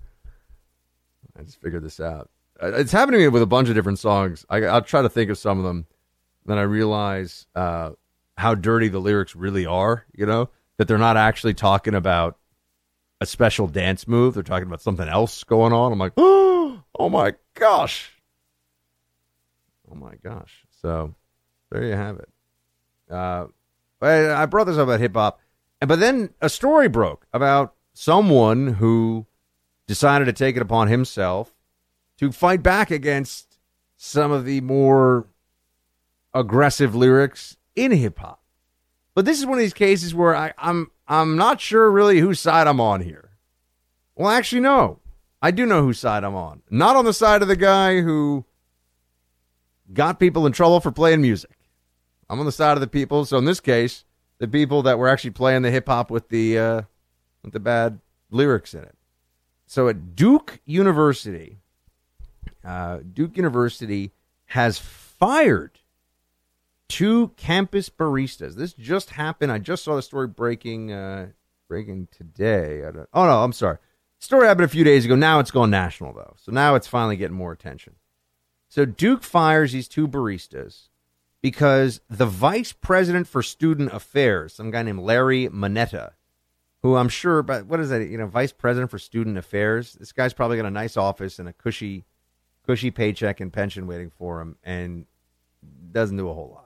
I 1.39 1.43
just 1.43 1.61
figured 1.61 1.85
this 1.85 2.01
out. 2.01 2.31
It's 2.61 2.93
happening 2.93 3.31
with 3.33 3.43
a 3.43 3.47
bunch 3.47 3.69
of 3.69 3.75
different 3.75 3.99
songs. 3.99 4.47
I, 4.49 4.65
I'll 4.65 4.83
try 4.83 5.03
to 5.03 5.09
think 5.09 5.31
of 5.31 5.39
some 5.39 5.59
of 5.59 5.65
them. 5.65 5.87
Then 6.45 6.59
I 6.59 6.63
realize 6.63 7.47
uh, 7.55 7.91
how 8.37 8.55
dirty 8.55 8.89
the 8.89 8.99
lyrics 8.99 9.37
really 9.37 9.67
are, 9.67 10.05
you 10.13 10.27
know, 10.27 10.51
that 10.79 10.89
they're 10.89 10.99
not 10.99 11.17
actually 11.17 11.55
talking 11.55 11.95
about 11.95 12.39
a 13.21 13.27
special 13.27 13.69
dance 13.69 14.09
move. 14.09 14.35
They're 14.35 14.43
talking 14.43 14.67
about 14.67 14.83
something 14.83 15.09
else 15.09 15.45
going 15.45 15.73
on. 15.73 15.93
I'm 15.93 15.99
like, 15.99 16.15
oh 16.17 16.83
my 16.99 17.35
gosh. 17.55 18.11
Oh 19.91 19.95
my 19.95 20.15
gosh. 20.25 20.65
So 20.81 21.15
there 21.71 21.85
you 21.85 21.93
have 21.93 22.19
it. 22.19 22.29
Uh, 23.11 23.47
I, 24.01 24.43
I 24.43 24.47
brought 24.47 24.65
this 24.65 24.77
up 24.77 24.85
about 24.85 25.01
hip 25.01 25.15
hop, 25.15 25.39
but 25.81 26.01
then 26.01 26.31
a 26.41 26.49
story 26.49 26.89
broke 26.89 27.27
about 27.33 27.75
someone 27.93 28.75
who 28.75 29.27
decided 29.87 30.25
to 30.25 30.33
take 30.33 30.57
it 30.57 30.63
upon 30.63 30.89
himself 30.89 31.55
to 32.19 32.33
fight 32.33 32.63
back 32.63 32.91
against 32.91 33.59
some 33.97 34.33
of 34.33 34.45
the 34.45 34.61
more 34.61 35.27
aggressive 36.35 36.95
lyrics 36.95 37.57
in 37.77 37.93
hip 37.93 38.19
hop. 38.19 38.43
But 39.15 39.25
this 39.25 39.39
is 39.39 39.47
one 39.47 39.59
of 39.59 39.63
these 39.63 39.75
cases 39.75 40.15
where 40.15 40.35
I, 40.35 40.53
I'm 40.59 40.91
I'm 41.07 41.37
not 41.37 41.61
sure 41.61 41.91
really 41.91 42.21
whose 42.21 42.41
side 42.41 42.67
I'm 42.67 42.81
on 42.81 43.03
here. 43.03 43.31
Well, 44.15 44.31
actually, 44.31 44.61
no. 44.61 45.01
I 45.43 45.51
do 45.51 45.67
know 45.67 45.83
whose 45.83 45.99
side 45.99 46.25
I'm 46.25 46.37
on. 46.37 46.63
Not 46.71 46.97
on 46.97 47.05
the 47.05 47.13
side 47.13 47.43
of 47.43 47.49
the 47.49 47.57
guy 47.57 48.01
who 48.01 48.45
got 49.93 50.21
people 50.21 50.47
in 50.47 50.53
trouble 50.53 50.81
for 50.81 50.93
playing 50.93 51.21
music. 51.21 51.57
I'm 52.31 52.39
on 52.39 52.47
the 52.47 52.53
side 52.53 52.77
of 52.77 52.81
the 52.81 52.87
people. 52.87 53.25
So 53.25 53.39
in 53.39 53.45
this 53.45 53.61
case, 53.61 54.05
the 54.39 54.49
people 54.49 54.83
that 54.83 54.99
were 54.99 55.09
actually 55.09 55.31
playing 55.31 55.63
the 55.63 55.71
hip 55.71 55.89
hop 55.89 56.11
with 56.11 56.29
the 56.29 56.59
uh, 56.59 56.83
with 57.43 57.53
the 57.53 57.61
bad 57.61 58.01
lyrics 58.31 58.73
in 58.73 58.85
it. 58.85 58.97
So 59.67 59.89
at 59.89 60.15
Duke 60.15 60.61
University, 60.65 61.59
uh, 62.65 63.01
Duke 63.13 63.37
University 63.37 64.13
has 64.47 64.79
fired 64.79 65.81
two 66.93 67.29
campus 67.39 67.89
baristas. 67.89 68.55
This 68.55 68.75
just 68.75 69.11
happened. 69.11 69.51
I 69.51 69.59
just 69.59 69.83
saw 69.83 69.97
the 69.97 70.03
story 70.03 70.27
breaking 70.27 70.93
uh, 70.93 71.29
breaking 71.67 72.09
today. 72.11 72.83
Oh 73.15 73.25
no, 73.25 73.43
I'm 73.43 73.55
sorry. 73.55 73.79
Story 74.19 74.47
happened 74.47 74.67
a 74.67 74.69
few 74.69 74.85
days 74.85 75.07
ago. 75.07 75.17
Now 75.17 75.39
it's 75.39 75.51
gone 75.51 75.71
national 75.71 76.13
though. 76.13 76.35
So 76.37 76.53
now 76.53 76.75
it's 76.75 76.87
finally 76.87 77.17
getting 77.17 77.37
more 77.37 77.51
attention. 77.51 77.95
So 78.69 78.85
Duke 78.85 79.23
fires 79.23 79.73
these 79.73 79.89
two 79.89 80.07
baristas 80.07 80.89
because 81.41 82.03
the 82.11 82.27
vice 82.27 82.73
president 82.73 83.27
for 83.27 83.43
student 83.43 83.91
affairs, 83.95 84.53
some 84.53 84.71
guy 84.71 84.83
named 84.83 85.01
Larry 85.01 85.49
Moneta, 85.49 86.13
who 86.83 86.97
I'm 86.97 87.09
sure, 87.09 87.43
but 87.43 87.65
what 87.67 87.81
is 87.81 87.89
that? 87.89 88.07
You 88.07 88.19
know, 88.19 88.27
vice 88.27 88.53
president 88.53 88.91
for 88.91 88.99
student 88.99 89.39
affairs. 89.39 89.95
This 89.95 90.13
guy's 90.13 90.35
probably 90.35 90.59
got 90.59 90.67
a 90.67 90.71
nice 90.71 90.99
office 90.99 91.39
and 91.39 91.49
a 91.49 91.55
cushy, 91.55 92.05
cushy 92.67 92.91
paycheck 92.91 93.41
and 93.41 93.51
pension 93.51 93.87
waiting 93.87 94.11
for 94.11 94.43
him, 94.43 94.57
and 94.63 95.07
doesn't 95.91 96.19
do 96.19 96.29
a 96.29 96.35
whole 96.35 96.51
lot. 96.55 96.62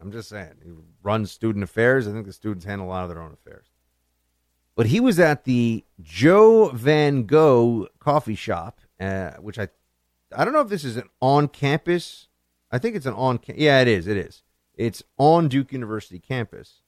I'm 0.00 0.12
just 0.12 0.28
saying, 0.28 0.54
he 0.62 0.70
runs 1.02 1.30
student 1.30 1.64
affairs. 1.64 2.06
I 2.06 2.12
think 2.12 2.26
the 2.26 2.32
students 2.32 2.64
handle 2.64 2.86
a 2.86 2.90
lot 2.90 3.02
of 3.02 3.08
their 3.08 3.20
own 3.20 3.32
affairs. 3.32 3.66
But 4.76 4.86
he 4.86 5.00
was 5.00 5.18
at 5.18 5.44
the 5.44 5.84
Joe 6.00 6.70
Van 6.70 7.24
Gogh 7.24 7.88
coffee 7.98 8.36
shop, 8.36 8.80
uh, 9.00 9.32
which 9.40 9.58
I, 9.58 9.68
I 10.36 10.44
don't 10.44 10.54
know 10.54 10.60
if 10.60 10.68
this 10.68 10.84
is 10.84 10.96
an 10.96 11.08
on-campus. 11.20 12.28
I 12.70 12.78
think 12.78 12.94
it's 12.94 13.06
an 13.06 13.14
on. 13.14 13.40
Yeah, 13.48 13.80
it 13.80 13.88
is. 13.88 14.06
It 14.06 14.16
is. 14.16 14.42
It's 14.74 15.02
on 15.16 15.48
Duke 15.48 15.72
University 15.72 16.20
campus 16.20 16.82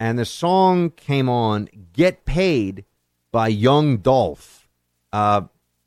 and 0.00 0.18
the 0.18 0.24
song 0.24 0.90
came 0.90 1.28
on 1.28 1.68
"Get 1.92 2.24
Paid" 2.24 2.84
by 3.32 3.48
Young 3.48 3.98
Dolph. 3.98 4.68
Uh, 5.12 5.42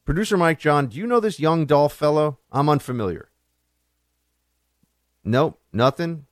Producer 0.06 0.38
Mike 0.38 0.60
John, 0.60 0.88
do 0.88 0.98
you 0.98 1.08
know 1.08 1.20
this 1.20 1.40
Young 1.40 1.66
Dolph 1.66 1.94
fellow? 1.94 2.40
I'm 2.52 2.70
unfamiliar. 2.70 3.31
Nope, 5.24 5.60
nothing. 5.72 6.26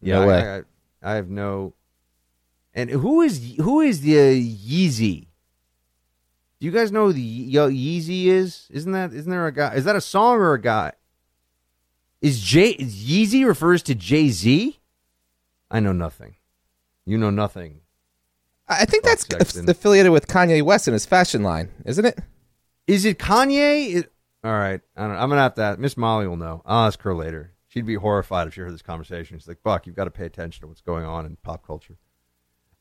No 0.00 0.28
I-. 0.28 0.58
I, 0.58 0.62
I, 1.02 1.14
have 1.14 1.28
no. 1.28 1.74
And 2.74 2.90
who 2.90 3.22
is 3.22 3.54
who 3.56 3.80
is 3.80 4.00
the 4.00 4.14
Yeezy? 4.14 5.26
Do 6.60 6.66
you 6.66 6.70
guys 6.70 6.92
know 6.92 7.06
who 7.06 7.12
the 7.12 7.54
Yeezy 7.54 8.26
is? 8.26 8.68
Isn't 8.70 8.92
that 8.92 9.12
isn't 9.12 9.30
there 9.30 9.46
a 9.46 9.52
guy? 9.52 9.74
Is 9.74 9.84
that 9.84 9.96
a 9.96 10.00
song 10.00 10.36
or 10.36 10.54
a 10.54 10.60
guy? 10.60 10.92
Is 12.20 12.40
Jay 12.40 12.70
is 12.70 12.94
Yeezy 13.04 13.46
refers 13.46 13.82
to 13.84 13.94
Jay 13.94 14.28
Z? 14.28 14.78
I 15.70 15.80
know 15.80 15.92
nothing. 15.92 16.36
You 17.04 17.18
know 17.18 17.30
nothing. 17.30 17.80
I 18.66 18.86
think 18.86 19.04
that's 19.04 19.26
affiliated 19.68 20.10
with 20.10 20.26
Kanye 20.26 20.62
West 20.62 20.86
and 20.86 20.94
his 20.94 21.04
fashion 21.04 21.42
line, 21.42 21.70
isn't 21.84 22.04
it? 22.04 22.18
Is 22.86 23.04
it 23.04 23.18
Kanye? 23.18 24.06
All 24.42 24.52
right, 24.52 24.80
I 24.96 25.06
don't, 25.06 25.16
I'm 25.16 25.28
gonna 25.28 25.42
have 25.42 25.54
to. 25.54 25.76
Miss 25.78 25.96
Molly 25.96 26.26
will 26.26 26.36
know. 26.36 26.62
I'll 26.64 26.86
ask 26.86 27.00
her 27.02 27.14
later. 27.14 27.53
She'd 27.74 27.86
be 27.86 27.96
horrified 27.96 28.46
if 28.46 28.54
she 28.54 28.60
heard 28.60 28.72
this 28.72 28.82
conversation. 28.82 29.36
She's 29.36 29.48
like, 29.48 29.64
"Buck, 29.64 29.84
you've 29.84 29.96
got 29.96 30.04
to 30.04 30.10
pay 30.12 30.26
attention 30.26 30.60
to 30.60 30.68
what's 30.68 30.80
going 30.80 31.04
on 31.04 31.26
in 31.26 31.34
pop 31.42 31.66
culture." 31.66 31.96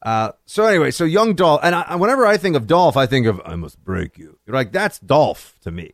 Uh, 0.04 0.34
so 0.46 0.68
anyway, 0.68 0.92
so 0.92 1.04
young 1.04 1.34
Dolph, 1.34 1.62
and 1.64 1.74
I, 1.74 1.96
whenever 1.96 2.28
I 2.28 2.38
think 2.38 2.56
of 2.56 2.68
Dolph, 2.68 2.96
I 2.96 3.08
think 3.08 3.26
of 3.26 3.42
"I 3.44 3.56
must 3.56 3.84
break 3.84 4.20
you." 4.20 4.38
You're 4.46 4.54
like, 4.54 4.72
that's 4.72 5.00
Dolph 5.00 5.58
to 5.62 5.72
me. 5.72 5.94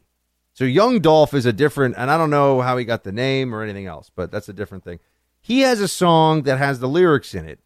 So 0.51 0.65
young 0.65 0.99
Dolph 0.99 1.33
is 1.33 1.45
a 1.45 1.53
different, 1.53 1.95
and 1.97 2.11
I 2.11 2.17
don't 2.17 2.29
know 2.29 2.59
how 2.59 2.75
he 2.75 2.83
got 2.83 3.05
the 3.05 3.13
name 3.13 3.55
or 3.55 3.63
anything 3.63 3.85
else, 3.85 4.11
but 4.13 4.31
that's 4.31 4.49
a 4.49 4.53
different 4.53 4.83
thing. 4.83 4.99
He 5.39 5.61
has 5.61 5.79
a 5.79 5.87
song 5.87 6.43
that 6.43 6.57
has 6.57 6.81
the 6.81 6.89
lyrics 6.89 7.33
in 7.33 7.47
it. 7.47 7.59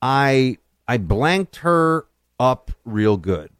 I 0.00 0.56
I 0.88 0.96
blanked 0.96 1.56
her 1.56 2.06
up 2.40 2.70
real 2.86 3.18
good. 3.18 3.50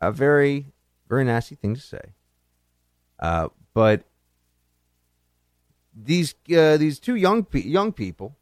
A 0.00 0.12
very 0.12 0.66
very 1.08 1.24
nasty 1.24 1.56
thing 1.56 1.74
to 1.74 1.80
say. 1.80 2.12
Uh, 3.18 3.48
but 3.74 4.04
these 6.04 6.34
uh, 6.56 6.76
these 6.76 6.98
two 6.98 7.16
young 7.16 7.44
pe- 7.44 7.62
young 7.62 7.92
people, 7.92 8.36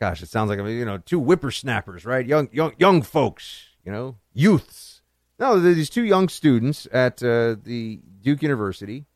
gosh, 0.00 0.22
it 0.22 0.28
sounds 0.28 0.48
like 0.48 0.58
you 0.58 0.84
know 0.84 0.98
two 0.98 1.20
whippersnappers, 1.20 2.04
right? 2.04 2.26
Young 2.26 2.48
young 2.52 2.72
young 2.78 3.02
folks, 3.02 3.68
you 3.84 3.92
know, 3.92 4.16
youths. 4.32 5.02
No, 5.38 5.60
these 5.60 5.90
two 5.90 6.04
young 6.04 6.28
students 6.28 6.88
at 6.92 7.22
uh, 7.22 7.56
the 7.62 8.00
Duke 8.20 8.42
University. 8.42 9.06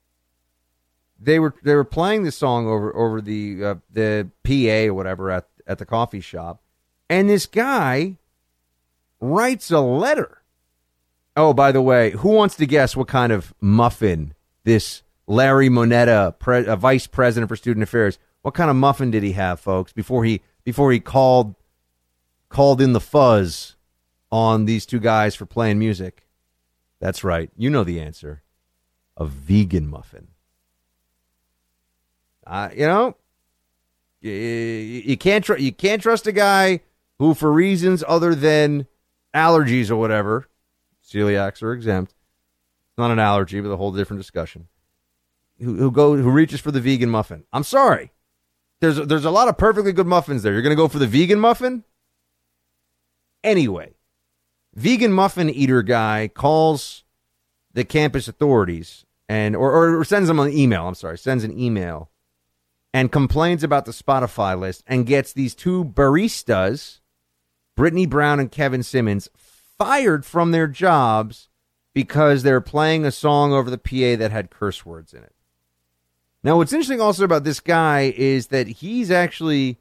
They 1.19 1.39
were 1.39 1.55
they 1.63 1.75
were 1.75 1.85
playing 1.85 2.25
the 2.25 2.33
song 2.33 2.67
over 2.67 2.95
over 2.97 3.21
the 3.21 3.65
uh, 3.65 3.75
the 3.91 4.31
PA 4.45 4.91
or 4.91 4.95
whatever 4.95 5.31
at 5.31 5.49
at 5.67 5.79
the 5.79 5.87
coffee 5.87 6.21
shop, 6.21 6.63
and 7.09 7.29
this 7.29 7.47
guy 7.47 8.19
writes 9.21 9.71
a 9.71 9.81
letter. 9.81 10.39
Oh, 11.37 11.55
by 11.55 11.73
the 11.73 11.81
way, 11.81 12.11
who 12.11 12.31
wants 12.31 12.57
to 12.57 12.67
guess 12.67 12.95
what 12.95 13.09
kind 13.09 13.33
of 13.33 13.55
muffin 13.61 14.35
this 14.65 15.03
Larry 15.27 15.69
Moneta, 15.69 16.35
pre- 16.39 16.67
uh, 16.67 16.77
vice 16.77 17.07
president 17.07 17.49
for 17.49 17.57
student 17.57 17.83
affairs, 17.83 18.19
what 18.43 18.55
kind 18.55 18.71
of 18.71 18.77
muffin 18.77 19.11
did 19.11 19.23
he 19.23 19.33
have, 19.33 19.61
folks? 19.61 19.93
Before 19.93 20.25
he 20.25 20.43
before 20.65 20.93
he 20.93 21.01
called 21.01 21.55
called 22.49 22.81
in 22.81 22.93
the 22.93 23.01
fuzz 23.01 23.77
on 24.31 24.65
these 24.65 24.85
two 24.85 25.01
guys 25.01 25.35
for 25.35 25.47
playing 25.47 25.79
music? 25.79 26.27
That's 27.01 27.25
right. 27.25 27.51
You 27.57 27.71
know 27.71 27.85
the 27.85 28.01
answer. 28.01 28.43
A 29.17 29.25
vegan 29.25 29.89
muffin. 29.89 30.29
Uh, 32.47 32.71
you 32.75 32.87
know, 32.87 33.17
you, 34.21 34.31
you 34.33 35.17
can't 35.17 35.45
tr- 35.45 35.59
you 35.59 35.73
can't 35.73 36.03
trust 36.03 36.27
a 36.27 36.33
guy 36.33 36.81
who, 37.19 37.35
for 37.35 37.53
reasons 37.53 38.03
other 38.07 38.35
than 38.35 38.87
allergies 39.35 39.91
or 39.91 39.97
whatever, 39.97 40.49
celiacs 41.07 41.63
are 41.63 41.73
exempt. 41.73 42.13
It's 42.13 42.99
not 42.99 43.11
an 43.11 43.19
allergy, 43.19 43.61
but 43.61 43.71
a 43.71 43.77
whole 43.77 43.93
different 43.93 44.21
discussion. 44.21 44.69
Who, 45.63 45.77
who 45.77 45.91
go 45.91 46.17
who 46.17 46.31
reaches 46.31 46.61
for 46.61 46.71
the 46.71 46.81
vegan 46.81 47.09
muffin? 47.09 47.45
I'm 47.53 47.63
sorry. 47.63 48.13
There's 48.81 48.97
there's 48.97 49.25
a 49.25 49.31
lot 49.31 49.49
of 49.49 49.57
perfectly 49.57 49.93
good 49.93 50.07
muffins 50.07 50.43
there. 50.43 50.53
You're 50.53 50.63
going 50.63 50.77
to 50.77 50.83
go 50.83 50.89
for 50.89 50.99
the 50.99 51.07
vegan 51.07 51.39
muffin? 51.39 51.85
Anyway, 53.45 53.95
vegan 54.75 55.13
muffin 55.13 55.49
eater 55.49 55.83
guy 55.83 56.29
calls 56.33 57.05
the 57.75 57.85
campus 57.85 58.29
authorities 58.29 59.05
and 59.29 59.55
or, 59.55 59.99
or 59.99 60.05
sends 60.05 60.29
them 60.29 60.41
an 60.41 60.53
email. 60.53 60.89
I'm 60.89 60.95
sorry, 60.95 61.17
sends 61.17 61.45
an 61.45 61.59
email 61.59 62.11
and 62.93 63.13
complains 63.13 63.63
about 63.63 63.85
the 63.85 63.93
Spotify 63.93 64.59
list 64.59 64.83
and 64.87 65.07
gets 65.07 65.33
these 65.33 65.55
two 65.55 65.85
baristas, 65.85 67.01
Brittany 67.77 68.07
Brown 68.07 68.41
and 68.41 68.51
Kevin 68.51 68.83
Simmons, 68.83 69.29
fired 69.37 70.27
from 70.27 70.51
their 70.51 70.67
jobs 70.67 71.49
because 71.95 72.43
they're 72.43 72.61
playing 72.61 73.05
a 73.05 73.11
song 73.11 73.53
over 73.53 73.71
the 73.71 73.79
PA 73.79 74.19
that 74.19 74.31
had 74.33 74.51
curse 74.51 74.85
words 74.85 75.15
in 75.15 75.23
it. 75.23 75.35
Now, 76.45 76.57
what's 76.57 76.73
interesting 76.73 77.01
also 77.01 77.25
about 77.25 77.45
this 77.45 77.61
guy 77.61 78.13
is 78.17 78.49
that 78.49 78.67
he's 78.67 79.11
actually 79.11 79.79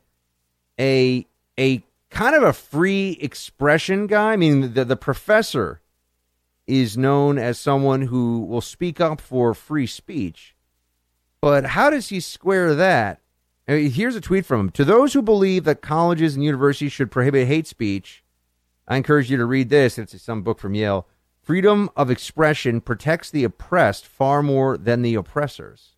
a 0.79 1.25
a 1.59 1.83
kind 2.09 2.35
of 2.35 2.43
a 2.43 2.53
free 2.53 3.17
expression 3.19 4.07
guy. 4.07 4.33
I 4.33 4.35
mean, 4.37 4.73
the 4.73 4.85
the 4.85 4.95
professor 4.95 5.81
is 6.67 6.97
known 6.97 7.37
as 7.37 7.57
someone 7.57 8.03
who 8.03 8.41
will 8.41 8.61
speak 8.61 9.01
up 9.01 9.19
for 9.19 9.53
free 9.53 9.87
speech. 9.87 10.55
But 11.41 11.65
how 11.65 11.89
does 11.89 12.09
he 12.09 12.19
square 12.19 12.75
that? 12.75 13.19
I 13.67 13.73
mean, 13.73 13.91
here's 13.91 14.15
a 14.15 14.21
tweet 14.21 14.45
from 14.45 14.59
him. 14.59 14.69
To 14.71 14.85
those 14.85 15.13
who 15.13 15.21
believe 15.21 15.63
that 15.63 15.81
colleges 15.81 16.35
and 16.35 16.43
universities 16.43 16.91
should 16.91 17.09
prohibit 17.09 17.47
hate 17.47 17.65
speech, 17.65 18.23
I 18.87 18.97
encourage 18.97 19.31
you 19.31 19.37
to 19.37 19.45
read 19.45 19.69
this. 19.69 19.97
It's 19.97 20.21
some 20.21 20.43
book 20.43 20.59
from 20.59 20.75
Yale. 20.75 21.07
Freedom 21.41 21.89
of 21.95 22.11
expression 22.11 22.81
protects 22.81 23.31
the 23.31 23.43
oppressed 23.43 24.05
far 24.05 24.43
more 24.43 24.77
than 24.77 25.01
the 25.01 25.15
oppressors. 25.15 25.95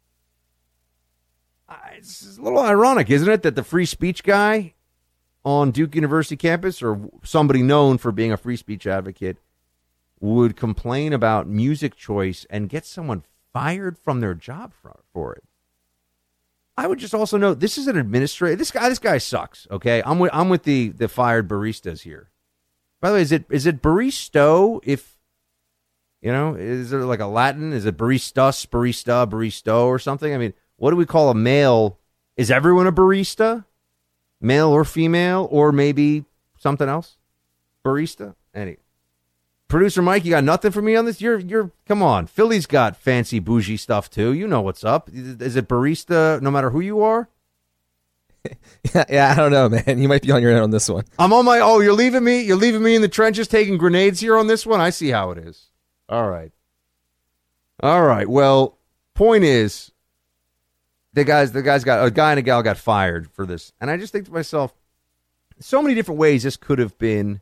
It's 1.97 2.37
a 2.37 2.41
little 2.41 2.59
ironic, 2.59 3.09
isn't 3.09 3.29
it, 3.29 3.43
that 3.43 3.55
the 3.55 3.63
free 3.63 3.85
speech 3.85 4.23
guy 4.23 4.73
on 5.45 5.71
Duke 5.71 5.95
University 5.95 6.37
campus, 6.37 6.81
or 6.81 7.09
somebody 7.23 7.61
known 7.61 7.97
for 7.97 8.11
being 8.11 8.31
a 8.31 8.37
free 8.37 8.55
speech 8.55 8.87
advocate, 8.87 9.37
would 10.19 10.55
complain 10.55 11.13
about 11.13 11.47
music 11.47 11.95
choice 11.95 12.45
and 12.49 12.69
get 12.69 12.85
someone 12.85 13.23
fired 13.51 13.97
from 13.97 14.21
their 14.21 14.33
job 14.33 14.73
for, 14.73 14.99
for 15.11 15.33
it. 15.33 15.43
I 16.75 16.87
would 16.87 16.99
just 16.99 17.13
also 17.13 17.37
note 17.37 17.59
this 17.59 17.77
is 17.77 17.87
an 17.87 17.97
administrator. 17.97 18.55
This 18.55 18.71
guy, 18.71 18.89
this 18.89 18.99
guy 18.99 19.17
sucks. 19.19 19.67
Okay, 19.69 20.01
I'm 20.03 20.17
with 20.17 20.31
I'm 20.33 20.49
with 20.49 20.63
the 20.63 20.89
the 20.89 21.07
fired 21.07 21.47
baristas 21.47 22.01
here. 22.01 22.31
By 22.99 23.09
the 23.09 23.15
way, 23.15 23.21
is 23.21 23.31
it 23.31 23.45
is 23.51 23.67
it 23.67 23.81
baristo? 23.81 24.79
If 24.83 25.17
you 26.21 26.31
know, 26.31 26.55
is 26.55 26.89
there 26.89 27.03
like 27.03 27.19
a 27.19 27.27
Latin? 27.27 27.73
Is 27.73 27.85
it 27.85 27.97
baristas, 27.97 28.65
barista, 28.65 29.29
baristo, 29.29 29.85
or 29.85 29.99
something? 29.99 30.33
I 30.33 30.37
mean, 30.37 30.53
what 30.77 30.91
do 30.91 30.95
we 30.95 31.05
call 31.05 31.29
a 31.29 31.35
male? 31.35 31.99
Is 32.35 32.49
everyone 32.51 32.87
a 32.87 32.91
barista, 32.91 33.65
male 34.41 34.69
or 34.69 34.83
female, 34.83 35.47
or 35.51 35.71
maybe 35.71 36.25
something 36.57 36.89
else? 36.89 37.17
Barista. 37.85 38.35
Any 38.53 38.77
producer 39.73 40.03
Mike, 40.03 40.23
you 40.23 40.29
got 40.29 40.43
nothing 40.43 40.71
for 40.71 40.83
me 40.83 40.95
on 40.95 41.05
this? 41.05 41.19
You're 41.19 41.39
you're 41.39 41.71
come 41.87 42.03
on. 42.03 42.27
Philly's 42.27 42.67
got 42.67 42.95
fancy 42.95 43.39
bougie 43.39 43.77
stuff 43.77 44.07
too. 44.09 44.31
You 44.31 44.47
know 44.47 44.61
what's 44.61 44.83
up. 44.83 45.09
Is 45.11 45.55
it 45.55 45.67
barista? 45.67 46.39
No 46.41 46.51
matter 46.51 46.69
who 46.69 46.79
you 46.79 47.01
are. 47.01 47.27
yeah, 48.93 49.05
yeah, 49.09 49.31
I 49.31 49.35
don't 49.35 49.51
know, 49.51 49.69
man. 49.69 49.99
You 49.99 50.07
might 50.07 50.21
be 50.21 50.31
on 50.31 50.41
your 50.41 50.51
own 50.51 50.61
on 50.61 50.69
this 50.69 50.89
one. 50.89 51.05
I'm 51.17 51.33
on 51.33 51.45
my. 51.45 51.59
Oh, 51.59 51.79
you're 51.79 51.93
leaving 51.93 52.23
me. 52.23 52.41
You're 52.41 52.57
leaving 52.57 52.83
me 52.83 52.95
in 52.95 53.01
the 53.01 53.07
trenches 53.07 53.47
taking 53.47 53.77
grenades 53.77 54.19
here 54.19 54.37
on 54.37 54.47
this 54.47 54.65
one. 54.65 54.79
I 54.79 54.91
see 54.91 55.09
how 55.09 55.31
it 55.31 55.39
is. 55.39 55.71
All 56.07 56.29
right. 56.29 56.51
All 57.81 58.03
right. 58.03 58.27
Well, 58.27 58.77
point 59.15 59.43
is, 59.43 59.91
the 61.13 61.23
guys, 61.23 61.51
the 61.51 61.61
guys 61.61 61.83
got 61.83 62.05
a 62.05 62.11
guy 62.11 62.31
and 62.31 62.39
a 62.39 62.41
gal 62.41 62.63
got 62.63 62.77
fired 62.77 63.31
for 63.31 63.45
this, 63.45 63.71
and 63.79 63.89
I 63.89 63.97
just 63.97 64.11
think 64.11 64.25
to 64.25 64.31
myself, 64.31 64.73
so 65.59 65.81
many 65.81 65.95
different 65.95 66.19
ways 66.19 66.43
this 66.43 66.57
could 66.57 66.79
have 66.79 66.97
been. 66.97 67.41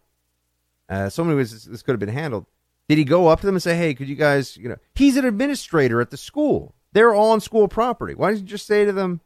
Uh, 0.89 1.09
so 1.09 1.23
many 1.23 1.37
ways 1.37 1.51
this, 1.51 1.63
this 1.63 1.81
could 1.81 1.93
have 1.93 1.99
been 1.99 2.09
handled. 2.09 2.45
Did 2.89 2.97
he 2.97 3.05
go 3.05 3.27
up 3.27 3.39
to 3.39 3.45
them 3.45 3.55
and 3.55 3.63
say, 3.63 3.77
"Hey, 3.77 3.93
could 3.93 4.09
you 4.09 4.15
guys, 4.15 4.57
you 4.57 4.67
know, 4.67 4.75
he's 4.93 5.15
an 5.15 5.25
administrator 5.25 6.01
at 6.01 6.09
the 6.09 6.17
school. 6.17 6.75
They're 6.91 7.13
all 7.13 7.31
on 7.31 7.39
school 7.39 7.69
property. 7.69 8.13
Why 8.13 8.31
didn't 8.31 8.41
you 8.41 8.47
just 8.47 8.67
say 8.67 8.83
to 8.83 8.91
them, 8.91 9.21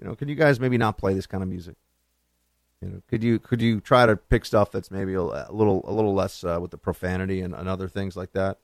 you 0.00 0.06
know, 0.06 0.14
could 0.14 0.28
you 0.28 0.36
guys 0.36 0.60
maybe 0.60 0.78
not 0.78 0.96
play 0.96 1.14
this 1.14 1.26
kind 1.26 1.42
of 1.42 1.48
music? 1.48 1.74
You 2.80 2.88
know, 2.88 3.02
could 3.08 3.24
you 3.24 3.40
could 3.40 3.60
you 3.60 3.80
try 3.80 4.06
to 4.06 4.16
pick 4.16 4.44
stuff 4.44 4.70
that's 4.70 4.90
maybe 4.90 5.14
a, 5.14 5.20
a 5.20 5.50
little 5.50 5.82
a 5.84 5.92
little 5.92 6.14
less 6.14 6.44
uh, 6.44 6.58
with 6.60 6.70
the 6.70 6.78
profanity 6.78 7.40
and, 7.40 7.54
and 7.54 7.68
other 7.68 7.88
things 7.88 8.16
like 8.16 8.32
that? 8.32 8.58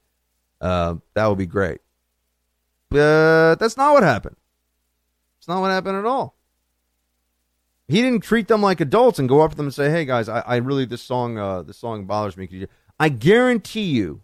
Uh, 0.60 0.96
that 1.14 1.26
would 1.26 1.38
be 1.38 1.46
great. 1.46 1.80
But 2.90 3.56
that's 3.56 3.76
not 3.76 3.92
what 3.92 4.04
happened. 4.04 4.36
It's 5.44 5.48
not 5.50 5.60
what 5.60 5.70
happened 5.70 5.98
at 5.98 6.06
all. 6.06 6.38
He 7.86 8.00
didn't 8.00 8.22
treat 8.22 8.48
them 8.48 8.62
like 8.62 8.80
adults 8.80 9.18
and 9.18 9.28
go 9.28 9.42
up 9.42 9.50
to 9.50 9.56
them 9.58 9.66
and 9.66 9.74
say, 9.74 9.90
"Hey 9.90 10.06
guys, 10.06 10.26
I, 10.26 10.40
I 10.40 10.56
really 10.56 10.86
this 10.86 11.02
song 11.02 11.36
uh, 11.36 11.60
this 11.60 11.76
song 11.76 12.06
bothers 12.06 12.38
me." 12.38 12.66
I 12.98 13.10
guarantee 13.10 13.84
you, 13.84 14.22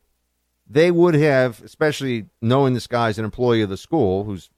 they 0.67 0.91
would 0.91 1.13
have, 1.13 1.63
especially 1.63 2.31
knowing 2.41 2.73
this 2.73 2.87
guy's 2.87 3.19
an 3.19 3.27
employee 3.27 3.61
of 3.61 3.69
the 3.69 3.77
school, 3.77 4.25
who's 4.25 4.49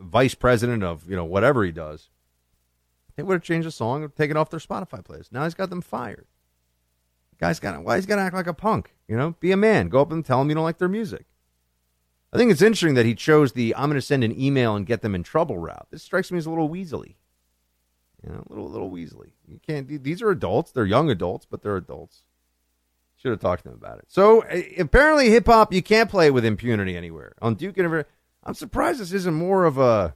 vice 0.00 0.34
president 0.34 0.82
of 0.82 1.08
you 1.08 1.14
know 1.14 1.24
whatever 1.24 1.62
he 1.62 1.70
does. 1.70 2.08
They 3.14 3.22
would 3.22 3.34
have 3.34 3.44
changed 3.44 3.68
the 3.68 3.70
song 3.70 4.02
and 4.02 4.16
taken 4.16 4.36
off 4.36 4.50
their 4.50 4.58
Spotify 4.58 5.04
plays. 5.04 5.28
Now 5.30 5.44
he's 5.44 5.54
got 5.54 5.70
them 5.70 5.82
fired. 5.82 6.26
guy's 7.38 7.60
got 7.60 7.80
why 7.84 7.94
he's 7.94 8.06
got 8.06 8.16
to 8.16 8.22
act 8.22 8.34
like 8.34 8.48
a 8.48 8.54
punk? 8.54 8.96
You 9.06 9.16
know, 9.16 9.36
be 9.38 9.52
a 9.52 9.56
man. 9.56 9.88
Go 9.88 10.00
up 10.00 10.10
and 10.10 10.26
tell 10.26 10.40
them 10.40 10.48
you 10.48 10.56
don't 10.56 10.64
like 10.64 10.78
their 10.78 10.88
music. 10.88 11.26
I 12.32 12.36
think 12.36 12.50
it's 12.50 12.62
interesting 12.62 12.94
that 12.94 13.06
he 13.06 13.14
chose 13.14 13.52
the 13.52 13.74
"I'm 13.76 13.88
going 13.88 14.00
to 14.00 14.02
send 14.02 14.24
an 14.24 14.38
email 14.40 14.76
and 14.76 14.86
get 14.86 15.02
them 15.02 15.14
in 15.14 15.22
trouble" 15.22 15.58
route. 15.58 15.88
This 15.90 16.02
strikes 16.02 16.30
me 16.30 16.38
as 16.38 16.46
a 16.46 16.50
little 16.50 16.68
weaselly. 16.68 17.16
You 18.24 18.32
know, 18.32 18.44
a 18.48 18.52
little 18.52 18.70
little 18.70 18.90
weaselly. 18.90 19.32
You 19.48 19.60
can't. 19.66 19.88
These 20.02 20.22
are 20.22 20.30
adults. 20.30 20.72
They're 20.72 20.86
young 20.86 21.10
adults, 21.10 21.46
but 21.50 21.62
they're 21.62 21.76
adults. 21.76 22.22
Should 23.16 23.32
have 23.32 23.40
talked 23.40 23.64
to 23.64 23.70
them 23.70 23.78
about 23.78 23.98
it. 23.98 24.06
So 24.08 24.42
uh, 24.44 24.62
apparently, 24.78 25.30
hip 25.30 25.46
hop 25.46 25.72
you 25.72 25.82
can't 25.82 26.10
play 26.10 26.30
with 26.30 26.44
impunity 26.44 26.96
anywhere 26.96 27.34
on 27.42 27.54
Duke 27.54 27.76
and 27.78 28.04
I'm 28.44 28.54
surprised 28.54 29.00
this 29.00 29.12
isn't 29.12 29.34
more 29.34 29.64
of 29.64 29.78
a. 29.78 30.14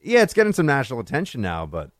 Yeah, 0.00 0.22
it's 0.22 0.34
getting 0.34 0.52
some 0.52 0.66
national 0.66 1.00
attention 1.00 1.40
now, 1.40 1.64
but 1.66 1.90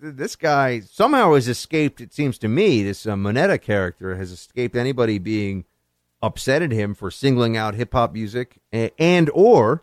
this 0.00 0.36
guy 0.36 0.80
somehow 0.80 1.34
has 1.34 1.48
escaped. 1.48 2.00
It 2.00 2.12
seems 2.12 2.38
to 2.38 2.48
me 2.48 2.82
this 2.82 3.06
uh, 3.06 3.16
Moneta 3.16 3.58
character 3.58 4.16
has 4.16 4.30
escaped 4.30 4.76
anybody 4.76 5.18
being 5.18 5.64
upset 6.24 6.62
at 6.62 6.72
him 6.72 6.94
for 6.94 7.10
singling 7.10 7.56
out 7.56 7.74
hip 7.74 7.92
hop 7.92 8.12
music 8.12 8.58
and, 8.72 8.90
and 8.98 9.30
or 9.34 9.82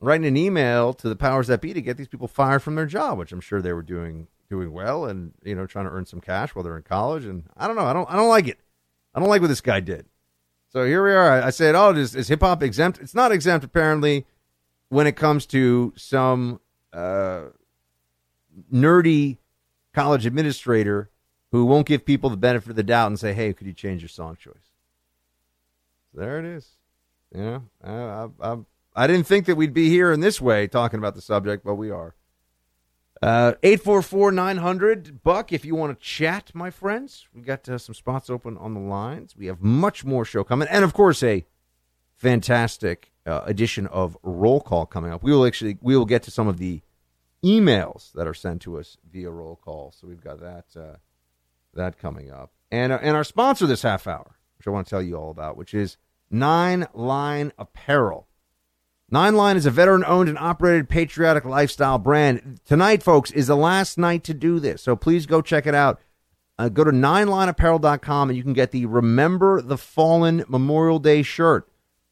writing 0.00 0.26
an 0.26 0.36
email 0.36 0.92
to 0.94 1.08
the 1.08 1.16
powers 1.16 1.48
that 1.48 1.60
be 1.60 1.74
to 1.74 1.82
get 1.82 1.96
these 1.96 2.08
people 2.08 2.28
fired 2.28 2.62
from 2.62 2.76
their 2.76 2.86
job, 2.86 3.18
which 3.18 3.32
I'm 3.32 3.40
sure 3.40 3.60
they 3.60 3.72
were 3.72 3.82
doing 3.82 4.28
doing 4.48 4.72
well 4.72 5.04
and 5.04 5.34
you 5.44 5.54
know 5.54 5.66
trying 5.66 5.84
to 5.84 5.90
earn 5.90 6.06
some 6.06 6.20
cash 6.20 6.54
while 6.54 6.62
they're 6.62 6.76
in 6.76 6.82
college. 6.82 7.24
And 7.24 7.44
I 7.56 7.66
don't 7.66 7.76
know, 7.76 7.84
I 7.84 7.92
don't 7.92 8.08
I 8.10 8.16
don't 8.16 8.28
like 8.28 8.48
it. 8.48 8.58
I 9.14 9.20
don't 9.20 9.28
like 9.28 9.40
what 9.40 9.48
this 9.48 9.60
guy 9.60 9.80
did. 9.80 10.06
So 10.70 10.84
here 10.84 11.02
we 11.02 11.12
are. 11.12 11.42
I, 11.42 11.48
said, 11.48 11.74
oh, 11.74 11.94
is, 11.94 12.14
is 12.14 12.28
hip 12.28 12.40
hop 12.40 12.62
exempt? 12.62 12.98
It's 13.00 13.14
not 13.14 13.32
exempt 13.32 13.64
apparently 13.64 14.26
when 14.90 15.06
it 15.06 15.16
comes 15.16 15.46
to 15.46 15.94
some 15.96 16.60
uh, 16.92 17.46
nerdy 18.72 19.38
college 19.94 20.26
administrator 20.26 21.10
who 21.52 21.64
won't 21.64 21.86
give 21.86 22.04
people 22.04 22.28
the 22.28 22.36
benefit 22.36 22.68
of 22.68 22.76
the 22.76 22.82
doubt 22.82 23.06
and 23.06 23.18
say, 23.18 23.32
hey, 23.32 23.54
could 23.54 23.66
you 23.66 23.72
change 23.72 24.02
your 24.02 24.10
song 24.10 24.36
choice? 24.36 24.67
There 26.18 26.38
it 26.40 26.44
is. 26.44 26.76
Yeah, 27.34 27.60
I, 27.82 27.92
I, 27.92 28.28
I, 28.40 28.56
I 28.96 29.06
didn't 29.06 29.26
think 29.26 29.46
that 29.46 29.54
we'd 29.54 29.72
be 29.72 29.88
here 29.88 30.10
in 30.10 30.20
this 30.20 30.40
way 30.40 30.66
talking 30.66 30.98
about 30.98 31.14
the 31.14 31.20
subject, 31.20 31.64
but 31.64 31.76
we 31.76 31.90
are. 31.90 32.16
Uh, 33.22 33.54
844 33.62 34.32
900 34.32 35.22
Buck, 35.22 35.52
if 35.52 35.64
you 35.64 35.74
want 35.74 35.96
to 35.96 36.04
chat, 36.04 36.50
my 36.54 36.70
friends. 36.70 37.26
We 37.32 37.42
got 37.42 37.68
uh, 37.68 37.78
some 37.78 37.94
spots 37.94 38.30
open 38.30 38.56
on 38.58 38.74
the 38.74 38.80
lines. 38.80 39.36
We 39.36 39.46
have 39.46 39.60
much 39.60 40.04
more 40.04 40.24
show 40.24 40.44
coming. 40.44 40.68
And 40.68 40.84
of 40.84 40.92
course, 40.92 41.22
a 41.22 41.44
fantastic 42.16 43.12
uh, 43.26 43.42
edition 43.44 43.86
of 43.86 44.16
Roll 44.22 44.60
Call 44.60 44.86
coming 44.86 45.12
up. 45.12 45.22
We 45.22 45.32
will 45.32 45.46
actually 45.46 45.78
we 45.80 45.96
will 45.96 46.04
get 46.04 46.22
to 46.24 46.30
some 46.30 46.48
of 46.48 46.58
the 46.58 46.80
emails 47.44 48.12
that 48.12 48.26
are 48.26 48.34
sent 48.34 48.62
to 48.62 48.78
us 48.78 48.96
via 49.08 49.30
roll 49.30 49.56
call. 49.56 49.92
So 49.92 50.08
we've 50.08 50.20
got 50.22 50.40
that 50.40 50.64
uh, 50.76 50.96
that 51.74 51.98
coming 51.98 52.30
up. 52.30 52.52
And 52.70 52.92
uh, 52.92 52.98
and 53.02 53.16
our 53.16 53.24
sponsor 53.24 53.66
this 53.66 53.82
half 53.82 54.06
hour, 54.06 54.36
which 54.58 54.66
I 54.66 54.70
want 54.70 54.86
to 54.86 54.90
tell 54.90 55.02
you 55.02 55.16
all 55.16 55.30
about, 55.30 55.56
which 55.56 55.74
is 55.74 55.96
Nine 56.30 56.86
Line 56.92 57.52
Apparel. 57.58 58.26
Nine 59.10 59.36
Line 59.36 59.56
is 59.56 59.66
a 59.66 59.70
veteran 59.70 60.04
owned 60.04 60.28
and 60.28 60.38
operated 60.38 60.88
patriotic 60.88 61.44
lifestyle 61.44 61.98
brand. 61.98 62.60
Tonight, 62.66 63.02
folks, 63.02 63.30
is 63.30 63.46
the 63.46 63.56
last 63.56 63.96
night 63.96 64.22
to 64.24 64.34
do 64.34 64.60
this. 64.60 64.82
So 64.82 64.96
please 64.96 65.24
go 65.24 65.40
check 65.40 65.66
it 65.66 65.74
out. 65.74 66.00
Uh, 66.58 66.68
go 66.68 66.84
to 66.84 66.90
ninelineapparel.com 66.90 68.28
and 68.28 68.36
you 68.36 68.42
can 68.42 68.52
get 68.52 68.72
the 68.72 68.84
Remember 68.86 69.62
the 69.62 69.78
Fallen 69.78 70.44
Memorial 70.48 70.98
Day 70.98 71.22
shirt. 71.22 71.68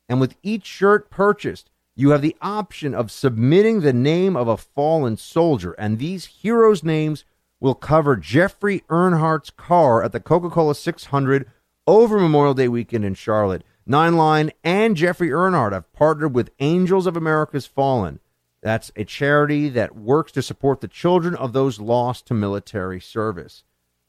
And 0.08 0.20
with 0.20 0.36
each 0.42 0.64
shirt 0.64 1.10
purchased, 1.10 1.68
you 1.96 2.10
have 2.10 2.22
the 2.22 2.36
option 2.40 2.94
of 2.94 3.10
submitting 3.10 3.80
the 3.80 3.92
name 3.92 4.36
of 4.36 4.48
a 4.48 4.56
fallen 4.56 5.16
soldier. 5.16 5.72
And 5.72 5.98
these 5.98 6.26
heroes' 6.26 6.84
names 6.84 7.24
will 7.58 7.74
cover 7.74 8.16
Jeffrey 8.16 8.84
Earnhardt's 8.88 9.50
car 9.50 10.02
at 10.02 10.12
the 10.12 10.20
Coca 10.20 10.50
Cola 10.50 10.74
600 10.74 11.50
over 11.86 12.18
Memorial 12.18 12.54
Day 12.54 12.68
weekend 12.68 13.04
in 13.04 13.14
Charlotte. 13.14 13.64
Nine 13.86 14.16
Line 14.16 14.50
and 14.64 14.96
Jeffrey 14.96 15.28
Earnhardt 15.28 15.72
have 15.72 15.92
partnered 15.92 16.34
with 16.34 16.50
Angels 16.58 17.06
of 17.06 17.16
America's 17.16 17.66
Fallen. 17.66 18.18
That's 18.60 18.90
a 18.96 19.04
charity 19.04 19.68
that 19.68 19.94
works 19.94 20.32
to 20.32 20.42
support 20.42 20.80
the 20.80 20.88
children 20.88 21.36
of 21.36 21.52
those 21.52 21.78
lost 21.78 22.26
to 22.26 22.34
military 22.34 23.00
service. 23.00 23.62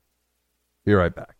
Be 0.85 0.93
right 0.93 1.14
back. 1.14 1.35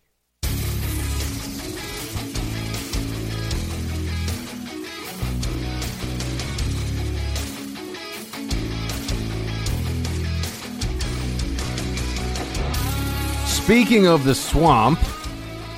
Speaking 13.69 14.07
of 14.07 14.23
the 14.23 14.33
swamp, 14.33 14.99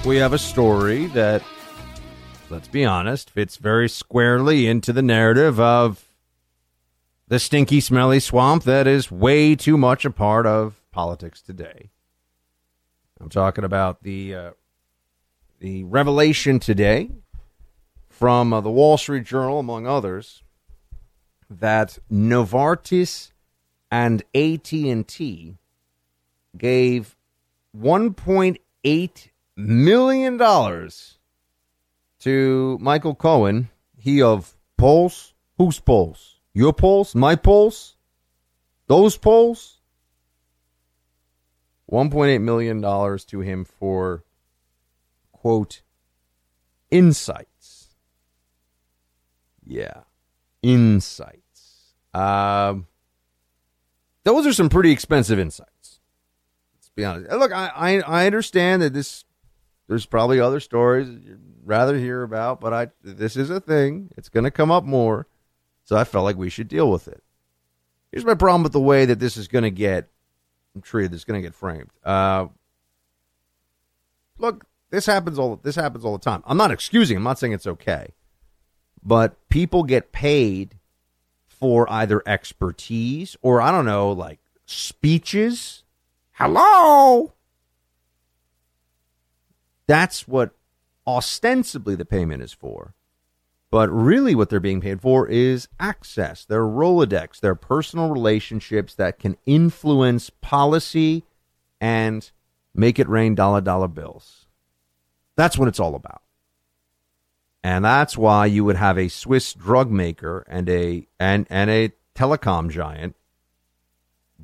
we 0.06 0.16
have 0.16 0.32
a 0.32 0.38
story 0.38 1.08
that, 1.08 1.44
let's 2.50 2.70
be 2.70 2.86
honest, 2.86 3.30
fits 3.30 3.58
very 3.58 3.90
squarely 3.90 4.68
into 4.68 4.94
the 4.94 5.02
narrative 5.02 5.60
of 5.60 6.08
the 7.28 7.38
stinky, 7.38 7.82
smelly 7.82 8.22
swamp 8.22 8.64
that 8.64 8.88
is 8.88 9.12
way 9.12 9.56
too 9.56 9.78
much 9.78 10.06
a 10.06 10.10
part 10.10 10.46
of 10.46 10.82
politics 10.92 11.42
today. 11.42 11.90
I'm 13.22 13.30
talking 13.30 13.64
about 13.64 14.02
the 14.02 14.34
uh, 14.34 14.52
the 15.60 15.84
revelation 15.84 16.60
today 16.60 17.12
from 18.10 18.52
uh, 18.52 18.62
the 18.62 18.72
Wall 18.72 18.98
Street 18.98 19.26
Journal, 19.26 19.60
among 19.60 19.86
others, 19.86 20.42
that 21.48 22.00
Novartis 22.12 23.32
and 23.92 24.24
AT 24.34 24.72
and 24.74 25.08
T 25.08 25.58
gave 26.58 27.16
1.8 27.78 29.28
million 29.56 30.38
dollars 30.38 31.20
to 32.22 32.78
Michael 32.82 33.16
Cohen, 33.16 33.70
he 33.98 34.22
of 34.22 34.58
polls. 34.78 35.34
Whose 35.60 35.80
polls? 35.80 36.40
Your 36.56 36.74
polls? 36.74 37.14
My 37.14 37.36
polls? 37.36 37.98
Those 38.88 39.16
polls? 39.16 39.81
$1.8 41.92 42.42
million 42.42 42.82
to 42.82 43.40
him 43.42 43.66
for, 43.66 44.24
quote, 45.32 45.82
insights. 46.90 47.96
Yeah, 49.66 50.02
insights. 50.62 51.94
Um, 52.14 52.88
those 54.24 54.46
are 54.46 54.54
some 54.54 54.70
pretty 54.70 54.92
expensive 54.92 55.40
insights. 55.40 56.00
Let's 56.76 56.90
be 56.96 57.06
honest. 57.06 57.32
Look, 57.32 57.52
I, 57.52 57.72
I, 57.76 58.00
I 58.00 58.26
understand 58.26 58.82
that 58.82 58.94
this, 58.94 59.26
there's 59.88 60.06
probably 60.06 60.40
other 60.40 60.60
stories 60.60 61.10
you'd 61.10 61.40
rather 61.64 61.98
hear 61.98 62.24
about, 62.24 62.62
but 62.62 62.74
I, 62.74 62.88
this 63.04 63.36
is 63.36 63.50
a 63.50 63.60
thing. 63.60 64.12
It's 64.18 64.30
going 64.30 64.44
to 64.46 64.52
come 64.52 64.72
up 64.72 64.84
more. 64.84 65.28
So 65.84 65.98
I 65.98 66.04
felt 66.04 66.24
like 66.24 66.38
we 66.38 66.50
should 66.50 66.68
deal 66.68 66.90
with 66.90 67.08
it. 67.08 67.24
Here's 68.12 68.26
my 68.26 68.36
problem 68.36 68.64
with 68.64 68.74
the 68.74 68.80
way 68.80 69.06
that 69.06 69.20
this 69.20 69.38
is 69.38 69.48
going 69.48 69.64
to 69.64 69.72
get 69.72 70.10
tree 70.80 71.08
that's 71.08 71.26
going 71.26 71.42
to 71.42 71.46
get 71.46 71.56
framed. 71.56 71.90
Uh, 72.04 72.48
look, 74.38 74.66
this 74.90 75.06
happens 75.06 75.38
all 75.40 75.58
this 75.58 75.76
happens 75.76 76.06
all 76.06 76.18
the 76.18 76.24
time. 76.24 76.44
I'm 76.46 76.58
not 76.58 76.72
excusing. 76.72 77.18
I'm 77.18 77.24
not 77.24 77.40
saying 77.40 77.54
it's 77.54 77.68
okay, 77.68 78.14
but 79.04 79.38
people 79.50 79.84
get 79.84 80.12
paid 80.12 80.78
for 81.48 81.92
either 81.92 82.24
expertise 82.26 83.36
or 83.42 83.62
I 83.62 83.72
don't 83.72 83.86
know, 83.86 84.12
like 84.12 84.40
speeches. 84.66 85.84
Hello. 86.34 87.34
That's 89.88 90.28
what 90.28 90.52
ostensibly 91.06 91.96
the 91.96 92.06
payment 92.06 92.42
is 92.42 92.54
for. 92.54 92.94
But 93.72 93.90
really, 93.90 94.36
what 94.36 94.50
they're 94.50 94.60
being 94.60 94.82
paid 94.82 95.02
for 95.02 95.28
is 95.28 95.70
access, 95.80 96.44
their 96.44 96.64
Rolodex, 96.64 97.40
their 97.40 97.56
personal 97.56 98.10
relationships 98.10 98.94
that 98.96 99.18
can 99.18 99.38
influence 99.46 100.30
policy 100.30 101.24
and 101.80 102.30
make 102.76 103.00
it 103.00 103.08
rain 103.08 103.34
dollar 103.34 103.62
dollar 103.62 103.88
bills. 103.88 104.46
That's 105.38 105.58
what 105.58 105.70
it's 105.70 105.80
all 105.80 105.96
about. 105.96 106.22
And 107.64 107.86
that's 107.86 108.18
why 108.18 108.46
you 108.48 108.66
would 108.66 108.76
have 108.76 108.98
a 108.98 109.08
Swiss 109.08 109.54
drug 109.54 109.90
maker 109.90 110.46
and 110.50 110.70
a 110.70 111.08
and, 111.18 111.48
and 111.50 111.70
a 111.70 111.94
telecom 112.14 112.70
giant 112.70 113.16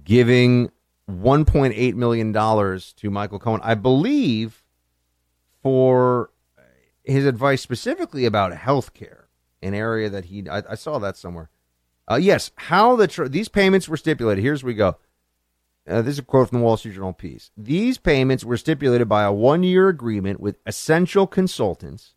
giving 0.06 0.72
1.8 1.12 1.96
million 1.96 2.32
dollars 2.32 2.94
to 2.94 3.10
Michael 3.10 3.40
Cohen. 3.40 3.60
I 3.62 3.76
believe 3.76 4.64
for 5.62 6.30
his 7.08 7.26
advice 7.26 7.62
specifically 7.62 8.26
about 8.26 8.54
health 8.54 8.94
care, 8.94 9.28
an 9.62 9.74
area 9.74 10.10
that 10.10 10.26
he 10.26 10.48
I, 10.50 10.64
I 10.70 10.76
saw 10.76 11.00
that 11.00 11.18
somewhere. 11.18 11.50
Uh, 12.10 12.16
yes, 12.16 12.52
how 12.56 12.96
the 12.96 13.08
tr- 13.08 13.26
these 13.26 13.50
payments 13.50 13.90
were 13.90 13.98
stipulated. 13.98 14.44
Here's 14.44 14.64
we 14.64 14.74
go. 14.74 14.98
Uh, 15.88 16.02
this 16.02 16.14
is 16.14 16.20
a 16.20 16.24
quote 16.24 16.50
from 16.50 16.60
the 16.60 16.64
Wall 16.64 16.76
Street 16.76 16.96
Journal 16.96 17.14
piece. 17.14 17.50
These 17.56 17.98
payments 17.98 18.44
were 18.44 18.58
stipulated 18.58 19.08
by 19.08 19.24
a 19.24 19.32
one-year 19.32 19.88
agreement 19.88 20.42
with 20.42 20.60
Essential 20.66 21.26
Consultants 21.28 22.14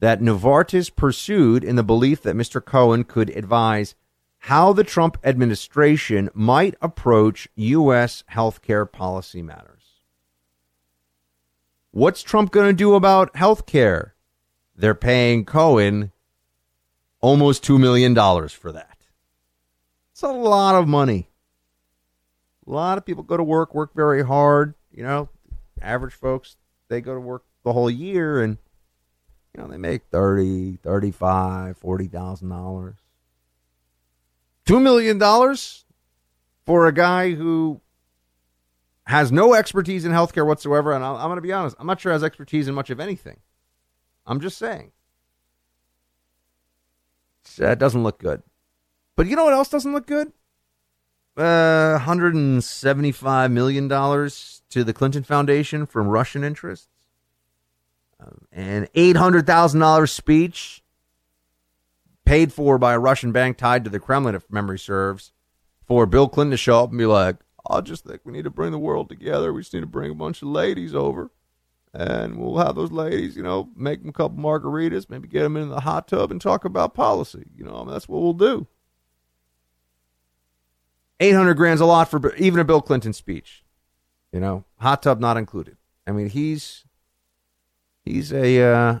that 0.00 0.20
Novartis 0.20 0.94
pursued 0.94 1.62
in 1.62 1.76
the 1.76 1.84
belief 1.84 2.22
that 2.22 2.34
Mr. 2.34 2.64
Cohen 2.64 3.04
could 3.04 3.30
advise 3.30 3.94
how 4.38 4.72
the 4.72 4.84
Trump 4.84 5.16
administration 5.22 6.28
might 6.34 6.74
approach 6.82 7.48
U.S. 7.54 8.24
healthcare 8.32 8.90
policy 8.90 9.42
matters. 9.42 9.74
What's 11.92 12.22
Trump 12.22 12.50
going 12.50 12.66
to 12.66 12.76
do 12.76 12.94
about 12.94 13.32
healthcare? 13.34 14.13
They're 14.76 14.94
paying 14.94 15.44
Cohen 15.44 16.12
almost 17.20 17.64
$2 17.64 17.78
million 17.80 18.14
for 18.48 18.72
that. 18.72 18.98
It's 20.12 20.22
a 20.22 20.28
lot 20.28 20.74
of 20.74 20.88
money. 20.88 21.28
A 22.66 22.70
lot 22.70 22.98
of 22.98 23.04
people 23.04 23.22
go 23.22 23.36
to 23.36 23.42
work, 23.42 23.74
work 23.74 23.94
very 23.94 24.24
hard. 24.24 24.74
You 24.90 25.02
know, 25.02 25.28
average 25.80 26.14
folks, 26.14 26.56
they 26.88 27.00
go 27.00 27.14
to 27.14 27.20
work 27.20 27.44
the 27.62 27.72
whole 27.72 27.90
year 27.90 28.42
and, 28.42 28.58
you 29.54 29.62
know, 29.62 29.68
they 29.68 29.76
make 29.76 30.02
30, 30.10 30.76
35, 30.82 31.80
$40,000. 31.80 32.94
$2 34.66 34.82
million 34.82 35.56
for 36.64 36.86
a 36.86 36.92
guy 36.92 37.32
who 37.32 37.80
has 39.06 39.30
no 39.30 39.54
expertise 39.54 40.04
in 40.04 40.12
healthcare 40.12 40.46
whatsoever. 40.46 40.92
And 40.92 41.04
I'm 41.04 41.28
going 41.28 41.36
to 41.36 41.42
be 41.42 41.52
honest, 41.52 41.76
I'm 41.78 41.86
not 41.86 42.00
sure 42.00 42.12
has 42.12 42.24
expertise 42.24 42.68
in 42.68 42.74
much 42.74 42.90
of 42.90 43.00
anything. 43.00 43.38
I'm 44.26 44.40
just 44.40 44.58
saying. 44.58 44.92
That 47.58 47.78
doesn't 47.78 48.02
look 48.02 48.18
good. 48.18 48.42
But 49.16 49.26
you 49.26 49.36
know 49.36 49.44
what 49.44 49.54
else 49.54 49.68
doesn't 49.68 49.92
look 49.92 50.06
good? 50.06 50.32
Uh, 51.36 51.98
$175 52.00 53.52
million 53.52 53.88
to 53.88 54.84
the 54.84 54.92
Clinton 54.92 55.22
Foundation 55.22 55.86
from 55.86 56.08
Russian 56.08 56.44
interests. 56.44 56.88
Um, 58.20 58.46
an 58.52 58.88
$800,000 58.94 60.08
speech 60.08 60.82
paid 62.24 62.52
for 62.52 62.78
by 62.78 62.94
a 62.94 62.98
Russian 62.98 63.32
bank 63.32 63.56
tied 63.56 63.84
to 63.84 63.90
the 63.90 64.00
Kremlin, 64.00 64.34
if 64.34 64.50
memory 64.50 64.78
serves, 64.78 65.32
for 65.86 66.06
Bill 66.06 66.28
Clinton 66.28 66.52
to 66.52 66.56
show 66.56 66.82
up 66.82 66.90
and 66.90 66.98
be 66.98 67.06
like, 67.06 67.36
I 67.68 67.80
just 67.80 68.04
think 68.04 68.20
we 68.24 68.32
need 68.32 68.44
to 68.44 68.50
bring 68.50 68.72
the 68.72 68.78
world 68.78 69.08
together. 69.08 69.52
We 69.52 69.62
just 69.62 69.74
need 69.74 69.80
to 69.80 69.86
bring 69.86 70.10
a 70.10 70.14
bunch 70.14 70.42
of 70.42 70.48
ladies 70.48 70.94
over 70.94 71.30
and 71.94 72.36
we'll 72.36 72.58
have 72.58 72.74
those 72.74 72.90
ladies, 72.90 73.36
you 73.36 73.42
know, 73.42 73.70
make 73.76 74.00
them 74.00 74.08
a 74.08 74.12
couple 74.12 74.36
margaritas, 74.36 75.08
maybe 75.08 75.28
get 75.28 75.42
them 75.42 75.56
in 75.56 75.68
the 75.68 75.80
hot 75.80 76.08
tub 76.08 76.32
and 76.32 76.40
talk 76.40 76.64
about 76.64 76.92
policy. 76.92 77.44
You 77.56 77.64
know, 77.64 77.76
I 77.76 77.78
mean, 77.78 77.92
that's 77.92 78.08
what 78.08 78.20
we'll 78.20 78.32
do. 78.32 78.66
800 81.20 81.54
grand's 81.54 81.80
a 81.80 81.86
lot 81.86 82.10
for 82.10 82.34
even 82.34 82.58
a 82.58 82.64
Bill 82.64 82.82
Clinton 82.82 83.12
speech. 83.12 83.62
You 84.32 84.40
know, 84.40 84.64
hot 84.80 85.02
tub 85.04 85.20
not 85.20 85.36
included. 85.36 85.76
I 86.04 86.10
mean, 86.10 86.28
he's 86.28 86.84
he's 88.04 88.32
a 88.32 88.60
uh, 88.60 88.98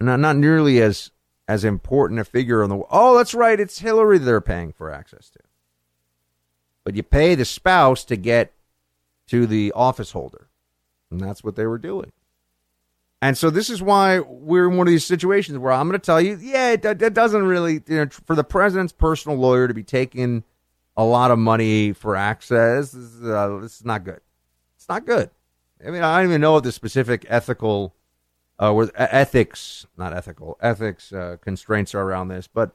not 0.00 0.18
not 0.18 0.36
nearly 0.36 0.82
as 0.82 1.12
as 1.46 1.64
important 1.64 2.18
a 2.18 2.24
figure 2.24 2.64
on 2.64 2.70
the. 2.70 2.82
Oh, 2.90 3.16
that's 3.16 3.34
right, 3.34 3.60
it's 3.60 3.78
Hillary 3.78 4.18
they're 4.18 4.40
paying 4.40 4.72
for 4.72 4.90
access 4.90 5.30
to. 5.30 5.38
But 6.82 6.96
you 6.96 7.04
pay 7.04 7.36
the 7.36 7.44
spouse 7.44 8.04
to 8.06 8.16
get 8.16 8.52
to 9.28 9.46
the 9.46 9.70
office 9.76 10.10
holder, 10.10 10.48
and 11.20 11.28
that's 11.28 11.42
what 11.44 11.56
they 11.56 11.66
were 11.66 11.78
doing. 11.78 12.12
And 13.22 13.38
so 13.38 13.48
this 13.48 13.70
is 13.70 13.80
why 13.80 14.18
we're 14.18 14.68
in 14.68 14.76
one 14.76 14.86
of 14.86 14.90
these 14.90 15.06
situations 15.06 15.56
where 15.56 15.72
I'm 15.72 15.88
going 15.88 15.98
to 15.98 16.04
tell 16.04 16.20
you, 16.20 16.36
yeah, 16.42 16.72
it 16.72 17.14
doesn't 17.14 17.42
really, 17.42 17.82
you 17.86 17.96
know, 17.96 18.08
for 18.26 18.36
the 18.36 18.44
president's 18.44 18.92
personal 18.92 19.38
lawyer 19.38 19.66
to 19.66 19.72
be 19.72 19.82
taking 19.82 20.44
a 20.96 21.04
lot 21.04 21.30
of 21.30 21.38
money 21.38 21.92
for 21.92 22.16
access, 22.16 22.92
this 22.92 23.02
is, 23.02 23.24
uh, 23.24 23.58
this 23.62 23.76
is 23.76 23.84
not 23.84 24.04
good. 24.04 24.20
It's 24.76 24.88
not 24.88 25.06
good. 25.06 25.30
I 25.84 25.90
mean, 25.90 26.02
I 26.02 26.18
don't 26.18 26.30
even 26.30 26.40
know 26.40 26.52
what 26.52 26.64
the 26.64 26.72
specific 26.72 27.24
ethical, 27.28 27.94
uh, 28.60 28.72
or 28.72 28.90
ethics, 28.94 29.86
not 29.96 30.12
ethical, 30.12 30.58
ethics 30.60 31.12
uh, 31.12 31.38
constraints 31.40 31.94
are 31.94 32.02
around 32.02 32.28
this, 32.28 32.46
but 32.46 32.72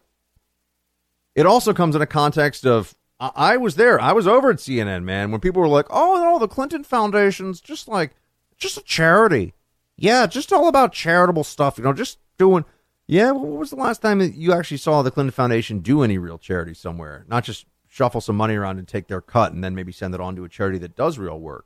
it 1.35 1.45
also 1.45 1.73
comes 1.73 1.95
in 1.95 2.01
a 2.01 2.07
context 2.07 2.65
of 2.65 2.95
I, 3.19 3.31
I 3.35 3.57
was 3.57 3.75
there, 3.75 4.01
I 4.01 4.13
was 4.13 4.27
over 4.27 4.49
at 4.49 4.57
CNN, 4.57 5.03
man, 5.03 5.31
when 5.31 5.41
people 5.41 5.61
were 5.61 5.67
like, 5.67 5.87
"Oh, 5.89 6.15
no, 6.15 6.39
the 6.39 6.47
Clinton 6.47 6.83
Foundation's 6.83 7.61
just 7.61 7.87
like 7.87 8.15
just 8.59 8.77
a 8.77 8.83
charity." 8.83 9.53
Yeah, 9.97 10.27
just 10.27 10.53
all 10.53 10.67
about 10.67 10.93
charitable 10.93 11.43
stuff. 11.43 11.77
You 11.77 11.83
know, 11.83 11.93
just 11.93 12.19
doing. 12.37 12.65
Yeah, 13.07 13.31
what 13.31 13.59
was 13.59 13.71
the 13.71 13.75
last 13.75 14.01
time 14.01 14.19
that 14.19 14.35
you 14.35 14.53
actually 14.53 14.77
saw 14.77 15.01
the 15.01 15.09
Clinton 15.09 15.31
Foundation 15.31 15.79
do 15.79 16.03
any 16.03 16.19
real 16.19 16.37
charity 16.37 16.75
somewhere? 16.75 17.25
Not 17.27 17.43
just 17.43 17.65
shuffle 17.87 18.21
some 18.21 18.37
money 18.37 18.55
around 18.55 18.77
and 18.77 18.87
take 18.87 19.07
their 19.07 19.19
cut 19.19 19.51
and 19.51 19.63
then 19.63 19.73
maybe 19.73 19.91
send 19.91 20.13
it 20.13 20.21
on 20.21 20.35
to 20.35 20.43
a 20.43 20.49
charity 20.49 20.77
that 20.77 20.95
does 20.95 21.17
real 21.17 21.39
work. 21.39 21.65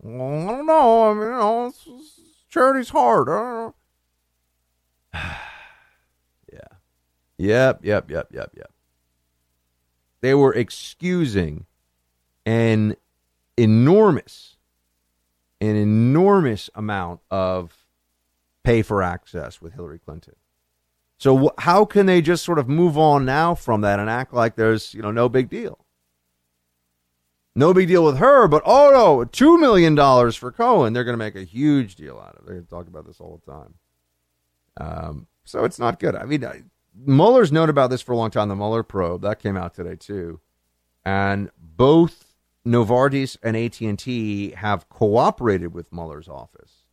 Well, 0.00 0.48
I 0.48 0.52
don't 0.52 0.66
know. 0.66 1.10
I 1.10 1.14
mean, 1.14 1.22
you 1.24 1.30
know, 1.30 1.66
it's, 1.66 1.84
it's, 1.86 2.20
charity's 2.48 2.90
hard. 2.90 3.74
yeah. 5.14 5.30
Yep, 7.38 7.84
yep, 7.84 8.10
yep, 8.10 8.28
yep, 8.32 8.52
yep. 8.56 8.72
They 10.20 10.34
were 10.34 10.54
excusing 10.54 11.66
an 12.46 12.96
enormous 13.56 14.57
an 15.60 15.76
enormous 15.76 16.70
amount 16.74 17.20
of 17.30 17.86
pay 18.62 18.82
for 18.82 19.02
access 19.02 19.60
with 19.60 19.74
Hillary 19.74 19.98
Clinton. 19.98 20.34
So 21.18 21.46
wh- 21.48 21.62
how 21.62 21.84
can 21.84 22.06
they 22.06 22.20
just 22.22 22.44
sort 22.44 22.58
of 22.58 22.68
move 22.68 22.96
on 22.96 23.24
now 23.24 23.54
from 23.54 23.80
that 23.80 23.98
and 23.98 24.08
act 24.08 24.32
like 24.32 24.54
there's, 24.56 24.94
you 24.94 25.02
know, 25.02 25.10
no 25.10 25.28
big 25.28 25.48
deal? 25.48 25.84
No 27.56 27.74
big 27.74 27.88
deal 27.88 28.04
with 28.04 28.18
her, 28.18 28.46
but 28.46 28.62
oh 28.64 28.90
no, 28.92 29.24
two 29.24 29.58
million 29.58 29.96
dollars 29.96 30.36
for 30.36 30.52
Cohen. 30.52 30.92
They're 30.92 31.02
going 31.02 31.18
to 31.18 31.24
make 31.24 31.34
a 31.34 31.42
huge 31.42 31.96
deal 31.96 32.16
out 32.18 32.36
of. 32.36 32.42
it. 32.42 32.46
They're 32.46 32.54
going 32.54 32.66
to 32.66 32.70
talk 32.70 32.86
about 32.86 33.04
this 33.04 33.20
all 33.20 33.42
the 33.44 33.52
time. 33.52 33.74
Um, 34.76 35.26
so 35.44 35.64
it's 35.64 35.80
not 35.80 35.98
good. 35.98 36.14
I 36.14 36.24
mean, 36.24 36.44
I, 36.44 36.62
Mueller's 36.94 37.50
known 37.50 37.68
about 37.68 37.90
this 37.90 38.00
for 38.00 38.12
a 38.12 38.16
long 38.16 38.30
time. 38.30 38.48
The 38.48 38.54
Mueller 38.54 38.84
probe 38.84 39.22
that 39.22 39.40
came 39.40 39.56
out 39.56 39.74
today 39.74 39.96
too, 39.96 40.40
and 41.04 41.50
both 41.58 42.27
Novartis 42.68 43.36
and 43.42 43.56
AT&T 43.56 44.50
have 44.52 44.88
cooperated 44.88 45.72
with 45.72 45.92
Mueller's 45.92 46.28
office. 46.28 46.84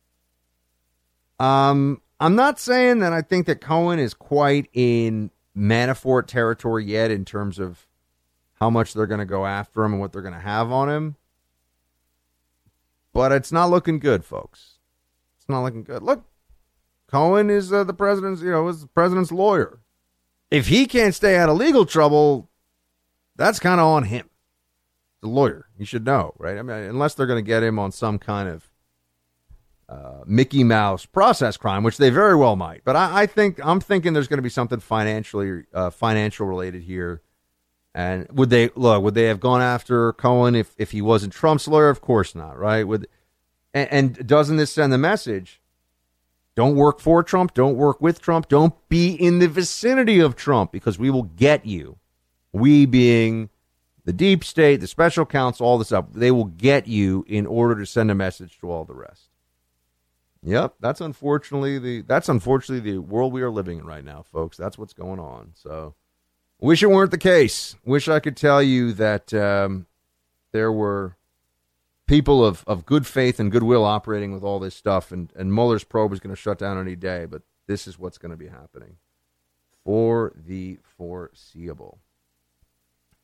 Um, 1.38 2.00
I'm 2.18 2.34
not 2.34 2.58
saying 2.58 3.00
that 3.00 3.12
I 3.12 3.20
think 3.20 3.46
that 3.46 3.60
Cohen 3.60 3.98
is 3.98 4.14
quite 4.14 4.68
in 4.72 5.30
Manafort 5.56 6.26
territory 6.26 6.86
yet 6.86 7.10
in 7.10 7.24
terms 7.26 7.58
of 7.58 7.86
how 8.54 8.70
much 8.70 8.94
they're 8.94 9.06
going 9.06 9.20
to 9.20 9.26
go 9.26 9.44
after 9.44 9.84
him 9.84 9.92
and 9.92 10.00
what 10.00 10.12
they're 10.12 10.22
going 10.22 10.32
to 10.34 10.40
have 10.40 10.72
on 10.72 10.88
him. 10.88 11.16
But 13.12 13.32
it's 13.32 13.52
not 13.52 13.70
looking 13.70 13.98
good, 13.98 14.24
folks. 14.24 14.78
It's 15.38 15.48
not 15.48 15.62
looking 15.62 15.84
good. 15.84 16.02
Look, 16.02 16.24
Cohen 17.06 17.50
is 17.50 17.70
uh, 17.70 17.84
the 17.84 17.94
president's, 17.94 18.40
you 18.40 18.50
know, 18.50 18.66
is 18.68 18.80
the 18.80 18.88
president's 18.88 19.32
lawyer. 19.32 19.80
If 20.50 20.68
he 20.68 20.86
can't 20.86 21.14
stay 21.14 21.36
out 21.36 21.50
of 21.50 21.56
legal 21.56 21.84
trouble, 21.84 22.48
that's 23.36 23.58
kind 23.58 23.80
of 23.80 23.86
on 23.86 24.04
him 24.04 24.30
the 25.26 25.32
lawyer. 25.32 25.68
You 25.76 25.84
should 25.84 26.04
know, 26.04 26.34
right? 26.38 26.58
I 26.58 26.62
mean, 26.62 26.76
unless 26.76 27.14
they're 27.14 27.26
going 27.26 27.44
to 27.44 27.46
get 27.46 27.62
him 27.62 27.78
on 27.78 27.92
some 27.92 28.18
kind 28.18 28.48
of 28.48 28.70
uh, 29.88 30.24
Mickey 30.26 30.64
Mouse 30.64 31.06
process 31.06 31.56
crime, 31.56 31.82
which 31.82 31.96
they 31.96 32.10
very 32.10 32.34
well 32.34 32.56
might. 32.56 32.82
But 32.84 32.96
I, 32.96 33.22
I 33.22 33.26
think 33.26 33.60
I'm 33.64 33.80
thinking 33.80 34.12
there's 34.12 34.28
going 34.28 34.38
to 34.38 34.42
be 34.42 34.48
something 34.48 34.80
financially 34.80 35.64
uh, 35.72 35.90
financial 35.90 36.46
related 36.46 36.82
here. 36.82 37.22
And 37.94 38.26
would 38.30 38.50
they 38.50 38.70
look? 38.74 39.02
Would 39.02 39.14
they 39.14 39.24
have 39.24 39.40
gone 39.40 39.62
after 39.62 40.12
Cohen 40.12 40.54
if, 40.54 40.74
if 40.76 40.90
he 40.90 41.00
wasn't 41.00 41.32
Trump's 41.32 41.66
lawyer? 41.66 41.88
Of 41.88 42.00
course 42.00 42.34
not, 42.34 42.58
right? 42.58 42.86
Would 42.86 43.08
and, 43.72 43.88
and 43.90 44.26
doesn't 44.26 44.56
this 44.56 44.72
send 44.72 44.92
the 44.92 44.98
message? 44.98 45.60
Don't 46.56 46.74
work 46.74 47.00
for 47.00 47.22
Trump. 47.22 47.52
Don't 47.54 47.76
work 47.76 48.00
with 48.00 48.20
Trump. 48.20 48.48
Don't 48.48 48.74
be 48.88 49.14
in 49.14 49.38
the 49.38 49.48
vicinity 49.48 50.20
of 50.20 50.34
Trump 50.36 50.72
because 50.72 50.98
we 50.98 51.10
will 51.10 51.24
get 51.24 51.66
you. 51.66 51.98
We 52.52 52.86
being 52.86 53.50
the 54.06 54.12
deep 54.12 54.44
state, 54.44 54.76
the 54.76 54.86
special 54.86 55.26
counsel, 55.26 55.66
all 55.66 55.78
this 55.78 55.88
stuff, 55.88 56.06
they 56.14 56.30
will 56.30 56.44
get 56.44 56.86
you 56.86 57.24
in 57.28 57.44
order 57.44 57.74
to 57.80 57.84
send 57.84 58.10
a 58.10 58.14
message 58.14 58.58
to 58.60 58.70
all 58.70 58.84
the 58.84 58.94
rest. 58.94 59.28
Yep, 60.44 60.76
that's 60.78 61.00
unfortunately 61.00 61.80
the 61.80 62.02
that's 62.02 62.28
unfortunately 62.28 62.92
the 62.92 62.98
world 62.98 63.32
we 63.32 63.42
are 63.42 63.50
living 63.50 63.80
in 63.80 63.84
right 63.84 64.04
now, 64.04 64.22
folks. 64.32 64.56
That's 64.56 64.78
what's 64.78 64.92
going 64.92 65.18
on. 65.18 65.50
So, 65.54 65.96
wish 66.60 66.84
it 66.84 66.90
weren't 66.90 67.10
the 67.10 67.18
case. 67.18 67.74
Wish 67.84 68.06
I 68.06 68.20
could 68.20 68.36
tell 68.36 68.62
you 68.62 68.92
that 68.92 69.34
um, 69.34 69.86
there 70.52 70.70
were 70.70 71.16
people 72.06 72.44
of, 72.44 72.62
of 72.68 72.86
good 72.86 73.08
faith 73.08 73.40
and 73.40 73.50
goodwill 73.50 73.84
operating 73.84 74.32
with 74.32 74.44
all 74.44 74.60
this 74.60 74.76
stuff, 74.76 75.10
and, 75.10 75.32
and 75.34 75.52
Mueller's 75.52 75.82
probe 75.82 76.12
is 76.12 76.20
going 76.20 76.34
to 76.34 76.40
shut 76.40 76.58
down 76.58 76.78
any 76.78 76.94
day. 76.94 77.24
But 77.24 77.42
this 77.66 77.88
is 77.88 77.98
what's 77.98 78.18
going 78.18 78.30
to 78.30 78.36
be 78.36 78.46
happening 78.46 78.98
for 79.82 80.32
the 80.36 80.78
foreseeable. 80.96 81.98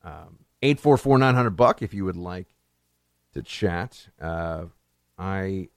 Um, 0.02 0.40
844 0.62 1.18
900 1.18 1.50
buck 1.50 1.82
if 1.82 1.92
you 1.92 2.04
would 2.04 2.16
like 2.16 2.54
to 3.34 3.42
chat. 3.42 4.08
Uh, 4.20 4.66
I 5.18 5.68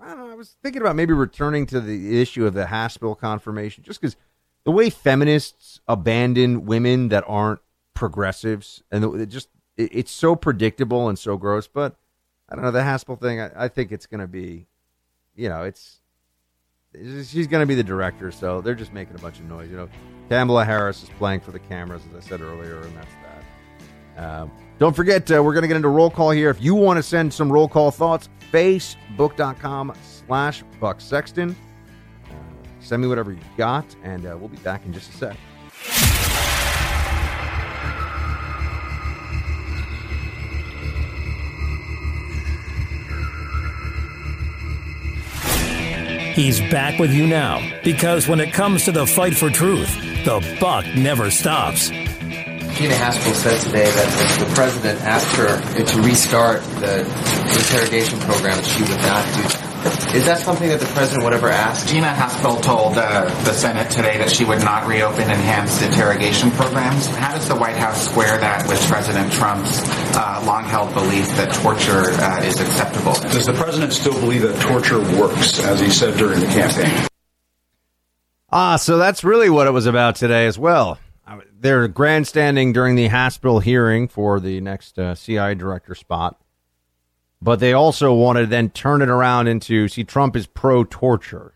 I 0.00 0.08
don't 0.08 0.18
know. 0.18 0.30
I 0.30 0.34
was 0.34 0.56
thinking 0.62 0.82
about 0.82 0.96
maybe 0.96 1.12
returning 1.12 1.66
to 1.66 1.80
the 1.80 2.20
issue 2.20 2.46
of 2.46 2.54
the 2.54 2.64
Haspel 2.64 3.18
confirmation, 3.18 3.84
just 3.84 4.00
because 4.00 4.16
the 4.64 4.70
way 4.70 4.90
feminists 4.90 5.80
abandon 5.88 6.66
women 6.66 7.08
that 7.08 7.24
aren't 7.26 7.60
progressives, 7.94 8.82
and 8.90 9.04
it 9.20 9.26
just 9.26 9.48
it, 9.76 9.90
it's 9.92 10.10
so 10.10 10.36
predictable 10.36 11.08
and 11.08 11.18
so 11.18 11.36
gross. 11.36 11.66
But 11.66 11.96
I 12.48 12.54
don't 12.54 12.64
know 12.64 12.70
the 12.70 12.80
Haspel 12.80 13.18
thing. 13.18 13.40
I, 13.40 13.50
I 13.56 13.68
think 13.68 13.92
it's 13.92 14.06
going 14.06 14.20
to 14.20 14.26
be, 14.26 14.66
you 15.34 15.48
know, 15.48 15.62
it's 15.62 16.00
she's 16.92 17.46
going 17.46 17.62
to 17.62 17.66
be 17.66 17.74
the 17.74 17.84
director, 17.84 18.30
so 18.30 18.60
they're 18.60 18.74
just 18.74 18.92
making 18.92 19.14
a 19.14 19.20
bunch 19.20 19.38
of 19.38 19.46
noise. 19.46 19.70
You 19.70 19.76
know, 19.76 19.88
Kamala 20.28 20.64
Harris 20.64 21.02
is 21.02 21.08
playing 21.10 21.40
for 21.40 21.52
the 21.52 21.60
cameras, 21.60 22.02
as 22.10 22.24
I 22.24 22.28
said 22.28 22.40
earlier, 22.40 22.80
and 22.80 22.96
that's 22.96 23.12
uh, 24.16 24.46
don't 24.78 24.94
forget, 24.94 25.30
uh, 25.30 25.42
we're 25.42 25.52
going 25.52 25.62
to 25.62 25.68
get 25.68 25.76
into 25.76 25.88
roll 25.88 26.10
call 26.10 26.30
here. 26.30 26.50
If 26.50 26.62
you 26.62 26.74
want 26.74 26.98
to 26.98 27.02
send 27.02 27.32
some 27.32 27.52
roll 27.52 27.68
call 27.68 27.90
thoughts, 27.90 28.28
facebook.com 28.52 29.94
slash 30.26 30.62
Buck 30.80 31.00
Sexton. 31.00 31.54
Uh, 32.26 32.34
send 32.80 33.02
me 33.02 33.08
whatever 33.08 33.32
you 33.32 33.40
got, 33.56 33.84
and 34.02 34.26
uh, 34.26 34.36
we'll 34.38 34.48
be 34.48 34.56
back 34.58 34.84
in 34.84 34.92
just 34.92 35.10
a 35.14 35.16
sec. 35.16 35.36
He's 46.34 46.58
back 46.62 46.98
with 46.98 47.12
you 47.12 47.28
now 47.28 47.60
because 47.84 48.26
when 48.26 48.40
it 48.40 48.52
comes 48.52 48.84
to 48.86 48.92
the 48.92 49.06
fight 49.06 49.36
for 49.36 49.50
truth, 49.50 49.94
the 50.24 50.56
buck 50.60 50.84
never 50.96 51.30
stops. 51.30 51.92
Gina 52.74 52.94
Haspel 52.94 53.34
said 53.34 53.60
today 53.60 53.84
that 53.84 54.08
if 54.08 54.48
the 54.48 54.52
president 54.54 55.00
asked 55.02 55.36
her 55.36 55.62
to 55.84 56.02
restart 56.02 56.60
the 56.82 57.06
interrogation 57.54 58.18
program, 58.18 58.60
she 58.64 58.82
would 58.82 58.98
not 58.98 59.24
do 59.30 59.42
that. 59.46 60.14
Is 60.14 60.26
that 60.26 60.38
something 60.38 60.68
that 60.68 60.80
the 60.80 60.86
president 60.86 61.22
would 61.22 61.34
ever 61.34 61.48
ask? 61.48 61.86
Gina 61.86 62.08
Haspel 62.08 62.60
told 62.60 62.98
uh, 62.98 63.26
the 63.44 63.52
Senate 63.52 63.92
today 63.92 64.18
that 64.18 64.32
she 64.32 64.44
would 64.44 64.58
not 64.58 64.88
reopen 64.88 65.22
enhanced 65.30 65.82
interrogation 65.82 66.50
programs. 66.50 67.06
How 67.06 67.34
does 67.34 67.46
the 67.46 67.54
White 67.54 67.76
House 67.76 68.10
square 68.10 68.38
that 68.38 68.66
with 68.66 68.80
President 68.88 69.32
Trump's 69.32 69.80
uh, 70.16 70.42
long-held 70.44 70.92
belief 70.94 71.28
that 71.36 71.54
torture 71.54 72.10
uh, 72.10 72.42
is 72.42 72.60
acceptable? 72.60 73.14
Does 73.30 73.46
the 73.46 73.52
president 73.52 73.92
still 73.92 74.18
believe 74.18 74.42
that 74.42 74.60
torture 74.60 74.98
works, 75.16 75.62
as 75.64 75.78
he 75.78 75.90
said 75.90 76.18
during 76.18 76.40
the 76.40 76.46
campaign? 76.46 77.06
Ah, 78.50 78.76
so 78.76 78.98
that's 78.98 79.22
really 79.22 79.48
what 79.48 79.68
it 79.68 79.72
was 79.72 79.86
about 79.86 80.16
today 80.16 80.46
as 80.46 80.58
well 80.58 80.98
they're 81.58 81.88
grandstanding 81.88 82.72
during 82.72 82.96
the 82.96 83.08
Haspel 83.08 83.62
hearing 83.62 84.08
for 84.08 84.40
the 84.40 84.60
next 84.60 84.98
uh, 84.98 85.14
CIA 85.14 85.54
director 85.54 85.94
spot, 85.94 86.40
but 87.40 87.60
they 87.60 87.72
also 87.72 88.12
want 88.12 88.38
to 88.38 88.46
then 88.46 88.70
turn 88.70 89.02
it 89.02 89.08
around 89.08 89.48
into 89.48 89.88
see 89.88 90.04
Trump 90.04 90.36
is 90.36 90.46
pro 90.46 90.84
torture. 90.84 91.54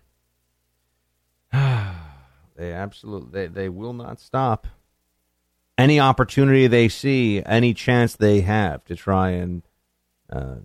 they 1.52 2.72
absolutely 2.72 3.30
they, 3.30 3.46
they 3.46 3.68
will 3.68 3.92
not 3.92 4.20
stop. 4.20 4.66
Any 5.76 6.00
opportunity 6.00 6.66
they 6.66 6.88
see, 6.88 7.42
any 7.46 7.72
chance 7.72 8.16
they 8.16 8.40
have 8.40 8.84
to 8.86 8.96
try 8.96 9.30
and 9.30 9.62
uh, 10.30 10.56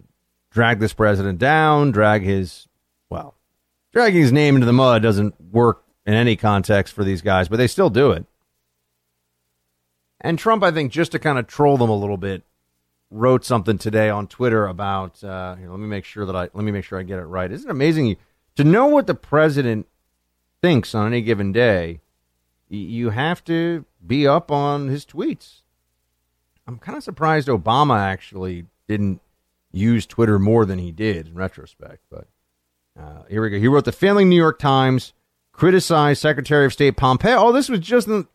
drag 0.49 0.79
this 0.79 0.93
president 0.93 1.39
down, 1.39 1.91
drag 1.91 2.23
his 2.23 2.67
well, 3.09 3.35
dragging 3.91 4.21
his 4.21 4.31
name 4.31 4.55
into 4.55 4.65
the 4.65 4.73
mud 4.73 5.03
doesn't 5.03 5.39
work 5.51 5.83
in 6.05 6.13
any 6.13 6.35
context 6.35 6.93
for 6.93 7.03
these 7.03 7.21
guys, 7.21 7.47
but 7.47 7.57
they 7.57 7.67
still 7.67 7.89
do 7.89 8.11
it. 8.11 8.25
And 10.23 10.39
Trump, 10.39 10.63
I 10.63 10.71
think, 10.71 10.91
just 10.91 11.11
to 11.11 11.19
kind 11.19 11.37
of 11.37 11.47
troll 11.47 11.77
them 11.77 11.89
a 11.89 11.95
little 11.95 12.17
bit, 12.17 12.43
wrote 13.11 13.43
something 13.43 13.77
today 13.77 14.09
on 14.09 14.27
Twitter 14.27 14.65
about. 14.65 15.23
Uh, 15.23 15.55
here, 15.55 15.69
let 15.69 15.79
me 15.79 15.87
make 15.87 16.05
sure 16.05 16.25
that 16.25 16.35
I 16.35 16.49
let 16.53 16.63
me 16.63 16.71
make 16.71 16.85
sure 16.85 16.99
I 16.99 17.03
get 17.03 17.19
it 17.19 17.25
right. 17.25 17.51
Isn't 17.51 17.69
it 17.69 17.71
amazing 17.71 18.15
to 18.55 18.63
know 18.63 18.87
what 18.87 19.07
the 19.07 19.15
president 19.15 19.87
thinks 20.61 20.95
on 20.95 21.07
any 21.07 21.21
given 21.21 21.51
day? 21.51 21.99
You 22.69 23.11
have 23.11 23.43
to 23.45 23.85
be 24.05 24.25
up 24.25 24.49
on 24.49 24.87
his 24.87 25.05
tweets. 25.05 25.61
I'm 26.65 26.79
kind 26.79 26.97
of 26.97 27.03
surprised 27.03 27.47
Obama 27.49 27.99
actually 27.99 28.65
didn't 28.87 29.21
use 29.71 30.05
Twitter 30.05 30.39
more 30.39 30.65
than 30.65 30.79
he 30.79 30.91
did 30.91 31.27
in 31.27 31.33
retrospect. 31.33 31.99
But 32.09 32.27
uh, 32.97 33.23
here 33.29 33.41
we 33.41 33.49
go. 33.49 33.59
He 33.59 33.67
wrote 33.67 33.85
the 33.85 33.91
failing 33.91 34.29
New 34.29 34.37
York 34.37 34.59
Times 34.59 35.13
criticized 35.51 36.21
Secretary 36.21 36.65
of 36.65 36.73
State 36.73 36.95
Pompeo. 36.95 37.37
Oh, 37.37 37.51
this 37.51 37.69
was 37.69 37.79
just 37.79 38.07
in, 38.07 38.27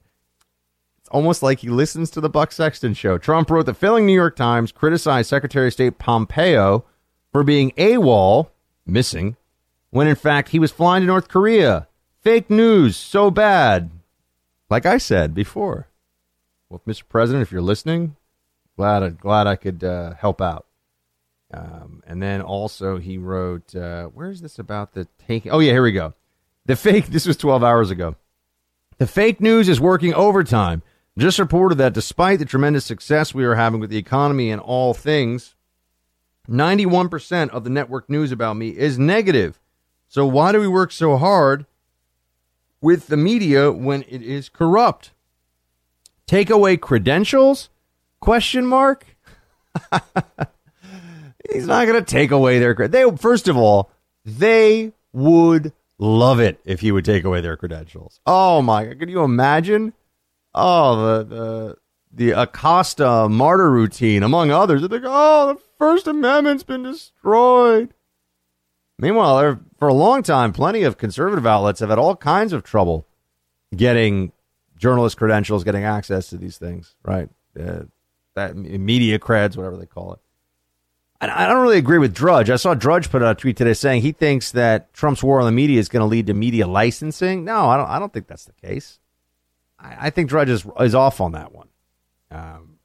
almost 1.11 1.43
like 1.43 1.61
he 1.61 1.69
listens 1.69 2.11
to 2.11 2.21
the 2.21 2.29
Buck 2.29 2.53
Sexton 2.53 2.95
show. 2.95 3.19
Trump 3.19 3.51
wrote 3.51 3.67
the 3.67 3.75
failing 3.75 4.07
New 4.07 4.15
York 4.15 4.37
Times 4.37 4.73
criticized 4.73 5.29
Secretary 5.29 5.69
of 5.69 5.73
State 5.73 5.99
Pompeo 5.99 6.85
for 7.33 7.43
being 7.43 7.73
AWOL, 7.73 8.49
missing, 8.87 9.37
when 9.91 10.07
in 10.07 10.17
fact 10.17 10.51
he 10.51 10.59
was 10.59 10.73
flying 10.73 11.03
to 11.03 11.07
North 11.07 11.29
Korea. 11.29 11.89
Fake 12.21 12.51
news, 12.51 12.97
so 12.97 13.31
bad. 13.31 13.91
Like 14.71 14.87
I 14.87 14.99
said 14.99 15.35
before. 15.35 15.89
Well, 16.69 16.83
Mr. 16.87 17.05
President, 17.09 17.43
if 17.43 17.51
you're 17.51 17.63
listening, 17.63 18.17
glad 18.77 19.19
glad 19.19 19.47
I 19.47 19.57
could 19.57 19.83
uh, 19.83 20.15
help 20.15 20.41
out. 20.41 20.67
Um, 21.53 22.03
and 22.07 22.23
then 22.23 22.43
also 22.43 22.99
he 22.99 23.17
wrote, 23.17 23.75
uh, 23.75 24.07
where's 24.07 24.43
this 24.43 24.59
about 24.59 24.93
the 24.93 25.09
taking? 25.27 25.51
Oh 25.51 25.61
yeah, 25.61 25.73
here 25.73 25.83
we 25.83 25.93
go. 25.93 26.15
The 26.67 26.77
fake. 26.77 27.07
This 27.11 27.27
was 27.27 27.37
12 27.37 27.65
hours 27.65 27.91
ago. 27.91 28.17
The 28.99 29.07
fake 29.07 29.41
news 29.41 29.69
is 29.69 29.81
working 29.81 30.13
overtime. 30.13 30.83
Just 31.19 31.41
reported 31.41 31.79
that 31.79 31.95
despite 31.95 32.39
the 32.39 32.45
tremendous 32.45 32.85
success 32.85 33.35
we 33.35 33.45
are 33.45 33.57
having 33.57 33.81
with 33.81 33.91
the 33.91 33.97
economy 33.97 34.53
and 34.53 34.61
all 34.61 34.95
things, 34.95 35.57
91% 36.49 37.51
of 37.51 37.65
the 37.65 37.71
network 37.71 38.09
news 38.09 38.31
about 38.31 38.57
me 38.57 38.69
is 38.69 39.01
negative. 39.01 39.59
So 40.07 40.25
why 40.25 40.53
do 40.53 40.61
we 40.61 40.69
work 40.69 40.93
so 40.93 41.17
hard 41.17 41.67
with 42.81 43.09
the 43.09 43.17
media 43.17 43.73
when 43.73 44.05
it 44.09 44.23
is 44.23 44.49
corrupt? 44.49 45.11
Take 46.29 46.51
away 46.51 46.77
credentials? 46.77 47.69
Question 48.21 48.65
mark. 48.65 49.05
He's 51.53 51.67
not 51.67 51.87
going 51.87 51.99
to 51.99 52.09
take 52.09 52.31
away 52.31 52.61
their 52.61 52.77
credit. 52.77 52.93
They 52.93 53.17
first 53.17 53.49
of 53.49 53.57
all, 53.57 53.91
they 54.25 54.93
would 55.13 55.73
love 55.99 56.39
it 56.39 56.61
if 56.65 56.81
he 56.81 56.93
would 56.93 57.05
take 57.05 57.25
away 57.25 57.41
their 57.41 57.57
credentials. 57.57 58.21
Oh 58.27 58.63
my! 58.63 58.85
God! 58.85 59.01
Can 59.01 59.09
you 59.09 59.23
imagine? 59.23 59.95
Oh, 60.55 60.97
the 60.97 61.25
the 61.25 61.77
the 62.13 62.43
Acosta 62.43 63.29
martyr 63.29 63.71
routine, 63.71 64.23
among 64.23 64.51
others. 64.51 64.81
They're 64.81 65.01
like, 65.01 65.03
oh, 65.05 65.55
the 65.55 65.61
First 65.79 66.07
Amendment's 66.07 66.65
been 66.65 66.83
destroyed. 66.83 67.95
Meanwhile, 68.99 69.61
for 69.79 69.89
a 69.89 69.95
long 69.95 70.23
time, 70.23 70.53
plenty 70.53 70.83
of 70.83 70.99
conservative 70.99 71.47
outlets 71.47 71.81
have 71.81 71.91
had 71.91 71.99
all 71.99 72.17
kinds 72.17 72.53
of 72.53 72.65
trouble 72.65 73.07
getting 73.77 74.33
journalist 74.77 75.17
credentials, 75.17 75.63
getting 75.63 75.85
access 75.85 76.29
to 76.31 76.37
these 76.37 76.59
things, 76.59 76.97
right? 77.05 77.29
Uh, 77.59 77.83
that 78.35 78.57
media 78.57 79.19
creds, 79.19 79.57
whatever 79.57 79.77
they 79.77 79.87
call 79.87 80.15
it. 80.15 80.21
I 81.21 81.49
don't 81.49 81.63
really 81.63 81.79
agree 81.79 81.99
with 81.99 82.15
Drudge. 82.15 82.49
I 82.49 82.55
saw 82.55 82.75
Drudge 82.75 83.11
put 83.11 83.25
out 83.25 83.33
a 83.33 83.35
tweet 83.35 83.57
today 83.57 83.75
saying 83.75 84.03
he 84.03 84.13
thinks 84.13 84.53
that 84.53 84.93
Trump's 84.95 85.21
war 85.21 85.41
on 85.41 85.47
the 85.47 85.53
media 85.53 85.81
is 85.81 85.89
going 85.89 86.01
to 86.01 86.07
lead 86.07 86.29
to 86.29 86.35
media 86.35 86.65
licensing. 86.69 87.45
No, 87.45 87.69
I 87.69 87.77
don't. 87.77 87.89
I 87.89 87.99
don't 87.99 88.13
think 88.13 88.29
that's 88.29 88.45
the 88.45 88.53
case. 88.53 89.01
I, 89.79 90.07
I 90.07 90.11
think 90.11 90.29
Drudge 90.29 90.49
is 90.49 90.67
is 90.81 90.95
off 90.95 91.21
on 91.21 91.33
that 91.33 91.53
one. 91.53 91.69
Um, 92.31 92.79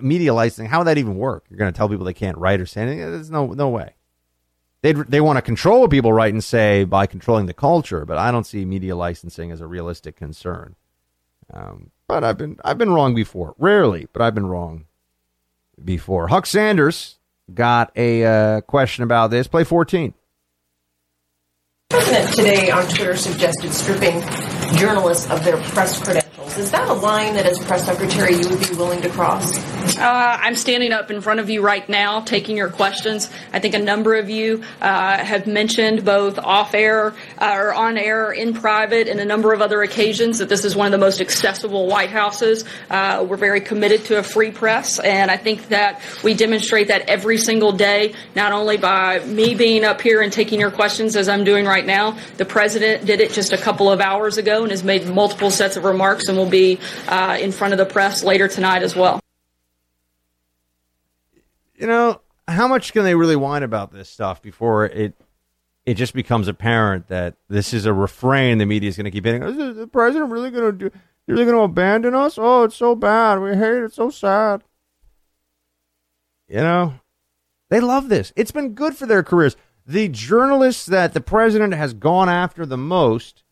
media 0.00 0.34
licensing. 0.34 0.66
How 0.66 0.78
would 0.78 0.86
that 0.86 0.98
even 0.98 1.16
work? 1.16 1.46
You're 1.48 1.58
going 1.58 1.72
to 1.72 1.76
tell 1.76 1.88
people 1.88 2.04
they 2.04 2.14
can't 2.14 2.38
write 2.38 2.60
or 2.60 2.66
say 2.66 2.82
anything? 2.82 3.00
There's 3.00 3.30
no 3.30 3.46
no 3.48 3.68
way. 3.68 3.94
They 4.82 4.92
they 4.92 5.20
want 5.20 5.36
to 5.36 5.42
control 5.42 5.80
what 5.80 5.90
people 5.90 6.12
write 6.12 6.32
and 6.32 6.42
say 6.42 6.84
by 6.84 7.06
controlling 7.06 7.46
the 7.46 7.54
culture, 7.54 8.04
but 8.04 8.18
I 8.18 8.30
don't 8.30 8.44
see 8.46 8.64
media 8.64 8.96
licensing 8.96 9.50
as 9.50 9.60
a 9.60 9.66
realistic 9.66 10.16
concern. 10.16 10.76
Um, 11.52 11.90
but 12.08 12.24
I've 12.24 12.38
been 12.38 12.58
I've 12.64 12.78
been 12.78 12.92
wrong 12.92 13.14
before. 13.14 13.54
Rarely, 13.58 14.08
but 14.12 14.22
I've 14.22 14.34
been 14.34 14.46
wrong 14.46 14.86
before. 15.82 16.28
Huck 16.28 16.46
Sanders 16.46 17.18
got 17.52 17.92
a 17.96 18.24
uh, 18.24 18.60
question 18.62 19.04
about 19.04 19.30
this. 19.30 19.46
Play 19.46 19.64
14. 19.64 20.14
President 21.92 22.34
today 22.34 22.70
on 22.70 22.88
Twitter 22.88 23.14
suggested 23.18 23.70
stripping 23.70 24.22
journalists 24.78 25.30
of 25.30 25.44
their 25.44 25.58
press 25.58 25.98
credentials. 25.98 26.21
Is 26.58 26.70
that 26.70 26.86
a 26.86 26.92
line 26.92 27.34
that, 27.34 27.46
as 27.46 27.58
press 27.60 27.86
secretary, 27.86 28.34
you 28.34 28.46
would 28.46 28.60
be 28.60 28.74
willing 28.76 29.00
to 29.00 29.08
cross? 29.08 29.56
Uh, 29.96 30.38
I'm 30.40 30.54
standing 30.54 30.92
up 30.92 31.10
in 31.10 31.22
front 31.22 31.40
of 31.40 31.48
you 31.48 31.62
right 31.62 31.88
now, 31.88 32.20
taking 32.20 32.58
your 32.58 32.68
questions. 32.68 33.30
I 33.54 33.58
think 33.58 33.74
a 33.74 33.78
number 33.78 34.16
of 34.16 34.28
you 34.28 34.62
uh, 34.82 35.16
have 35.16 35.46
mentioned 35.46 36.04
both 36.04 36.38
off 36.38 36.74
air 36.74 37.14
uh, 37.38 37.54
or 37.56 37.72
on 37.72 37.96
air, 37.96 38.32
in 38.32 38.52
private, 38.52 39.08
and 39.08 39.18
a 39.18 39.24
number 39.24 39.54
of 39.54 39.62
other 39.62 39.82
occasions 39.82 40.38
that 40.38 40.50
this 40.50 40.66
is 40.66 40.76
one 40.76 40.84
of 40.84 40.92
the 40.92 40.98
most 40.98 41.22
accessible 41.22 41.86
White 41.86 42.10
Houses. 42.10 42.66
Uh, 42.90 43.24
we're 43.26 43.38
very 43.38 43.62
committed 43.62 44.04
to 44.04 44.18
a 44.18 44.22
free 44.22 44.50
press, 44.50 44.98
and 44.98 45.30
I 45.30 45.38
think 45.38 45.68
that 45.68 46.02
we 46.22 46.34
demonstrate 46.34 46.88
that 46.88 47.08
every 47.08 47.38
single 47.38 47.72
day, 47.72 48.14
not 48.36 48.52
only 48.52 48.76
by 48.76 49.20
me 49.24 49.54
being 49.54 49.84
up 49.84 50.02
here 50.02 50.20
and 50.20 50.30
taking 50.30 50.60
your 50.60 50.70
questions 50.70 51.16
as 51.16 51.30
I'm 51.30 51.44
doing 51.44 51.64
right 51.64 51.86
now. 51.86 52.18
The 52.36 52.44
president 52.44 53.06
did 53.06 53.20
it 53.22 53.32
just 53.32 53.54
a 53.54 53.58
couple 53.58 53.90
of 53.90 54.02
hours 54.02 54.36
ago 54.36 54.62
and 54.62 54.70
has 54.70 54.84
made 54.84 55.06
multiple 55.06 55.50
sets 55.50 55.78
of 55.78 55.84
remarks, 55.84 56.28
and 56.28 56.41
will 56.42 56.50
be 56.50 56.78
uh, 57.08 57.38
in 57.40 57.52
front 57.52 57.72
of 57.72 57.78
the 57.78 57.86
press 57.86 58.22
later 58.24 58.48
tonight 58.48 58.82
as 58.82 58.96
well. 58.96 59.20
You 61.76 61.86
know, 61.86 62.20
how 62.48 62.68
much 62.68 62.92
can 62.92 63.04
they 63.04 63.14
really 63.14 63.36
whine 63.36 63.62
about 63.62 63.92
this 63.92 64.08
stuff 64.08 64.42
before 64.42 64.86
it 64.86 65.14
it 65.84 65.94
just 65.94 66.14
becomes 66.14 66.46
apparent 66.46 67.08
that 67.08 67.34
this 67.48 67.74
is 67.74 67.86
a 67.86 67.92
refrain 67.92 68.58
the 68.58 68.66
media 68.66 68.88
is 68.88 68.96
going 68.96 69.04
to 69.04 69.10
keep 69.10 69.24
hitting? 69.24 69.42
Is 69.42 69.76
the 69.76 69.86
president 69.86 70.30
really 70.30 70.50
going 70.50 70.78
to 70.78 70.90
do? 70.90 70.98
Really 71.26 71.44
going 71.44 71.56
to 71.56 71.62
abandon 71.62 72.14
us? 72.14 72.36
Oh, 72.36 72.64
it's 72.64 72.76
so 72.76 72.94
bad. 72.94 73.40
We 73.40 73.50
hate 73.50 73.78
it. 73.78 73.84
It's 73.84 73.96
so 73.96 74.10
sad. 74.10 74.62
You 76.48 76.56
know, 76.56 76.94
they 77.68 77.80
love 77.80 78.08
this. 78.08 78.32
It's 78.36 78.50
been 78.50 78.74
good 78.74 78.96
for 78.96 79.06
their 79.06 79.22
careers. 79.22 79.56
The 79.86 80.08
journalists 80.08 80.86
that 80.86 81.14
the 81.14 81.20
president 81.20 81.74
has 81.74 81.94
gone 81.94 82.28
after 82.28 82.66
the 82.66 82.76
most 82.76 83.44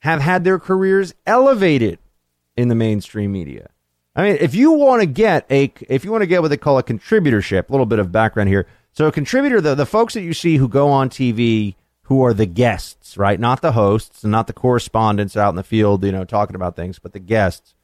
have 0.00 0.20
had 0.20 0.44
their 0.44 0.58
careers 0.58 1.12
elevated 1.26 1.98
in 2.58 2.66
the 2.66 2.74
mainstream 2.74 3.30
media. 3.30 3.70
I 4.16 4.22
mean, 4.24 4.38
if 4.40 4.52
you 4.52 4.72
want 4.72 5.00
to 5.00 5.06
get 5.06 5.46
a, 5.48 5.72
if 5.88 6.04
you 6.04 6.10
want 6.10 6.22
to 6.22 6.26
get 6.26 6.42
what 6.42 6.48
they 6.48 6.56
call 6.56 6.76
a 6.76 6.82
contributorship, 6.82 7.68
a 7.68 7.72
little 7.72 7.86
bit 7.86 8.00
of 8.00 8.10
background 8.10 8.48
here. 8.48 8.66
So 8.92 9.06
a 9.06 9.12
contributor, 9.12 9.60
the, 9.60 9.76
the 9.76 9.86
folks 9.86 10.14
that 10.14 10.22
you 10.22 10.34
see 10.34 10.56
who 10.56 10.66
go 10.66 10.88
on 10.88 11.08
TV, 11.08 11.76
who 12.02 12.24
are 12.24 12.34
the 12.34 12.46
guests, 12.46 13.16
right? 13.16 13.38
Not 13.38 13.62
the 13.62 13.72
hosts 13.72 14.24
and 14.24 14.32
not 14.32 14.48
the 14.48 14.52
correspondents 14.52 15.36
out 15.36 15.50
in 15.50 15.54
the 15.54 15.62
field, 15.62 16.02
you 16.04 16.10
know, 16.10 16.24
talking 16.24 16.56
about 16.56 16.74
things, 16.74 16.98
but 16.98 17.12
the 17.12 17.20
guests. 17.20 17.74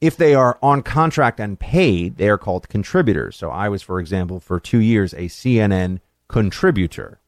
If 0.00 0.16
they 0.16 0.34
are 0.34 0.58
on 0.62 0.82
contract 0.82 1.38
and 1.38 1.60
paid, 1.60 2.16
they 2.16 2.30
are 2.30 2.38
called 2.38 2.70
contributors. 2.70 3.36
So 3.36 3.50
I 3.50 3.68
was, 3.68 3.82
for 3.82 4.00
example, 4.00 4.40
for 4.40 4.58
two 4.58 4.78
years, 4.78 5.12
a 5.12 5.28
CNN 5.28 6.00
contributor. 6.28 7.20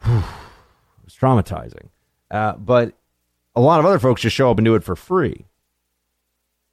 it 0.04 0.24
was 1.04 1.14
traumatizing. 1.20 1.90
Uh, 2.32 2.54
but 2.54 2.94
a 3.56 3.60
lot 3.60 3.80
of 3.80 3.86
other 3.86 3.98
folks 3.98 4.20
just 4.20 4.36
show 4.36 4.50
up 4.50 4.58
and 4.58 4.64
do 4.64 4.74
it 4.74 4.84
for 4.84 4.94
free. 4.94 5.46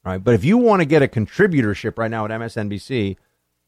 Right? 0.04 0.22
But 0.22 0.36
if 0.36 0.44
you 0.44 0.58
want 0.58 0.82
to 0.82 0.86
get 0.86 1.02
a 1.02 1.08
contributorship 1.08 1.98
right 1.98 2.12
now 2.12 2.26
at 2.26 2.32
MSNBC, 2.32 3.16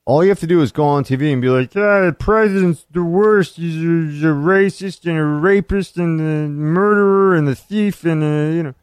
all 0.04 0.22
you 0.22 0.30
have 0.30 0.40
to 0.42 0.48
do 0.48 0.62
is 0.62 0.74
go 0.74 0.86
on 0.86 1.06
TV 1.06 1.32
and 1.32 1.42
be 1.42 1.48
like, 1.48 1.74
yeah, 1.74 2.02
the 2.02 2.16
president's 2.18 2.86
the 2.92 3.04
worst. 3.04 3.56
He's 3.56 3.78
a, 3.78 4.12
he's 4.12 4.24
a 4.24 4.28
racist 4.28 5.06
and 5.06 5.18
a 5.18 5.24
rapist 5.24 5.98
and 5.98 6.20
a 6.20 6.50
murderer 6.50 7.36
and 7.36 7.48
a 7.48 7.56
thief 7.56 8.04
and, 8.04 8.22
a, 8.22 8.54
you 8.54 8.64
know. 8.64 8.76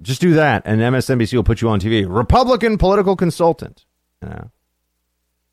Just 0.00 0.20
do 0.20 0.34
that, 0.34 0.62
and 0.64 0.80
MSNBC 0.80 1.34
will 1.34 1.42
put 1.42 1.60
you 1.60 1.68
on 1.68 1.80
TV. 1.80 2.06
Republican 2.08 2.78
political 2.78 3.16
consultant. 3.16 3.84
Know? 4.22 4.52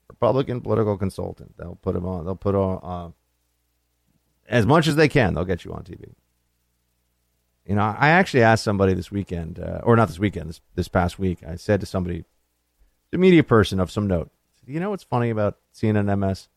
Republican 0.07 0.61
political 0.61 0.97
consultant. 0.97 1.57
They'll 1.57 1.79
put 1.81 1.95
him 1.95 2.05
on. 2.05 2.25
They'll 2.25 2.35
put 2.35 2.53
on 2.53 2.79
uh, 2.83 3.11
as 4.47 4.67
much 4.67 4.85
as 4.85 4.95
they 4.95 5.09
can. 5.09 5.33
They'll 5.33 5.45
get 5.45 5.65
you 5.65 5.73
on 5.73 5.83
TV. 5.83 6.13
You 7.65 7.75
know, 7.75 7.81
I 7.81 8.09
actually 8.09 8.43
asked 8.43 8.63
somebody 8.63 8.93
this 8.93 9.11
weekend, 9.11 9.59
uh, 9.59 9.81
or 9.83 9.95
not 9.95 10.07
this 10.07 10.19
weekend, 10.19 10.49
this, 10.49 10.61
this 10.75 10.87
past 10.87 11.17
week. 11.17 11.39
I 11.47 11.55
said 11.55 11.79
to 11.79 11.85
somebody, 11.85 12.23
a 13.11 13.17
media 13.17 13.43
person 13.43 13.79
of 13.79 13.89
some 13.89 14.07
note, 14.07 14.29
you 14.67 14.79
know 14.79 14.91
what's 14.91 15.03
funny 15.03 15.29
about 15.29 15.57
CNN 15.73 16.17
MS? 16.17 16.47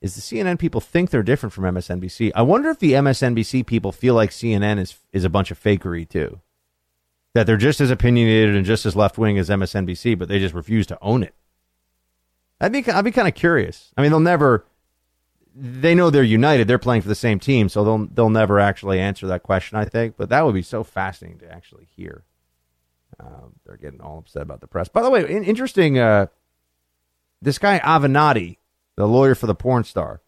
Is 0.00 0.14
the 0.14 0.20
CNN 0.20 0.58
people 0.58 0.80
think 0.80 1.10
they're 1.10 1.24
different 1.24 1.52
from 1.52 1.64
MSNBC. 1.64 2.30
I 2.34 2.42
wonder 2.42 2.70
if 2.70 2.78
the 2.78 2.92
MSNBC 2.92 3.66
people 3.66 3.90
feel 3.90 4.14
like 4.14 4.30
CNN 4.30 4.78
is 4.78 4.96
is 5.12 5.24
a 5.24 5.30
bunch 5.30 5.50
of 5.50 5.60
fakery 5.60 6.08
too. 6.08 6.40
That 7.34 7.46
they're 7.46 7.56
just 7.56 7.80
as 7.80 7.90
opinionated 7.90 8.54
and 8.54 8.64
just 8.64 8.86
as 8.86 8.94
left 8.94 9.18
wing 9.18 9.38
as 9.38 9.48
MSNBC, 9.48 10.16
but 10.16 10.28
they 10.28 10.38
just 10.38 10.54
refuse 10.54 10.86
to 10.86 10.98
own 11.02 11.24
it. 11.24 11.34
I'd 12.60 12.72
be 12.72 12.88
I'd 12.88 13.04
be 13.04 13.10
kind 13.10 13.26
of 13.26 13.34
curious. 13.34 13.92
I 13.96 14.02
mean, 14.02 14.12
they'll 14.12 14.20
never 14.20 14.64
they 15.60 15.94
know 15.94 16.08
they're 16.10 16.22
united. 16.22 16.68
They're 16.68 16.78
playing 16.78 17.02
for 17.02 17.08
the 17.08 17.14
same 17.14 17.40
team, 17.40 17.68
so 17.68 17.84
they'll 17.84 18.06
they'll 18.06 18.30
never 18.30 18.60
actually 18.60 19.00
answer 19.00 19.26
that 19.26 19.42
question. 19.42 19.76
I 19.76 19.84
think, 19.84 20.16
but 20.16 20.28
that 20.28 20.44
would 20.44 20.54
be 20.54 20.62
so 20.62 20.84
fascinating 20.84 21.40
to 21.40 21.52
actually 21.52 21.88
hear. 21.96 22.24
Um, 23.18 23.54
they're 23.66 23.76
getting 23.76 24.00
all 24.00 24.18
upset 24.18 24.42
about 24.42 24.60
the 24.60 24.68
press. 24.68 24.88
By 24.88 25.02
the 25.02 25.10
way, 25.10 25.28
in, 25.28 25.42
interesting. 25.42 25.98
Uh, 25.98 26.26
this 27.42 27.58
guy 27.58 27.80
Avenatti, 27.80 28.58
the 28.96 29.06
lawyer 29.06 29.34
for 29.34 29.46
the 29.46 29.54
porn 29.54 29.84
star, 29.84 30.20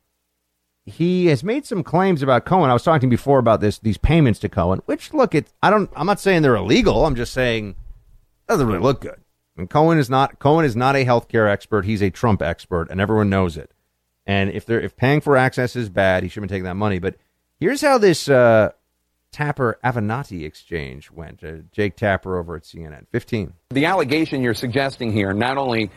he 0.84 1.26
has 1.26 1.44
made 1.44 1.64
some 1.64 1.84
claims 1.84 2.22
about 2.22 2.44
Cohen. 2.44 2.70
I 2.70 2.72
was 2.72 2.82
talking 2.82 3.08
before 3.08 3.38
about 3.38 3.60
this 3.60 3.78
these 3.78 3.98
payments 3.98 4.40
to 4.40 4.48
Cohen, 4.48 4.82
which 4.86 5.14
look, 5.14 5.34
it 5.34 5.52
I 5.62 5.70
don't. 5.70 5.90
I'm 5.94 6.06
not 6.06 6.20
saying 6.20 6.42
they're 6.42 6.56
illegal. 6.56 7.06
I'm 7.06 7.14
just 7.14 7.32
saying 7.32 7.70
it 7.70 8.52
doesn't 8.52 8.66
really 8.66 8.80
look 8.80 9.00
good. 9.00 9.20
And 9.56 9.70
Cohen 9.70 9.98
is 9.98 10.10
not 10.10 10.40
Cohen 10.40 10.64
is 10.64 10.74
not 10.74 10.96
a 10.96 11.04
healthcare 11.04 11.48
expert. 11.48 11.84
He's 11.84 12.02
a 12.02 12.10
Trump 12.10 12.42
expert, 12.42 12.90
and 12.90 13.00
everyone 13.00 13.30
knows 13.30 13.56
it. 13.56 13.70
And 14.26 14.50
if 14.50 14.66
they're 14.66 14.80
if 14.80 14.96
paying 14.96 15.20
for 15.20 15.36
access 15.36 15.76
is 15.76 15.88
bad, 15.88 16.22
he 16.22 16.28
shouldn't 16.28 16.50
be 16.50 16.54
taking 16.54 16.64
that 16.64 16.76
money. 16.76 16.98
But 16.98 17.16
here's 17.58 17.80
how 17.80 17.98
this 17.98 18.28
uh, 18.28 18.70
Tapper 19.32 19.78
Avenatti 19.84 20.44
exchange 20.44 21.10
went. 21.10 21.42
Uh, 21.42 21.58
Jake 21.72 21.96
Tapper 21.96 22.38
over 22.38 22.56
at 22.56 22.62
CNN. 22.62 23.06
Fifteen. 23.10 23.54
The 23.70 23.86
allegation 23.86 24.42
you're 24.42 24.54
suggesting 24.54 25.12
here, 25.12 25.32
not 25.32 25.56
only 25.56 25.90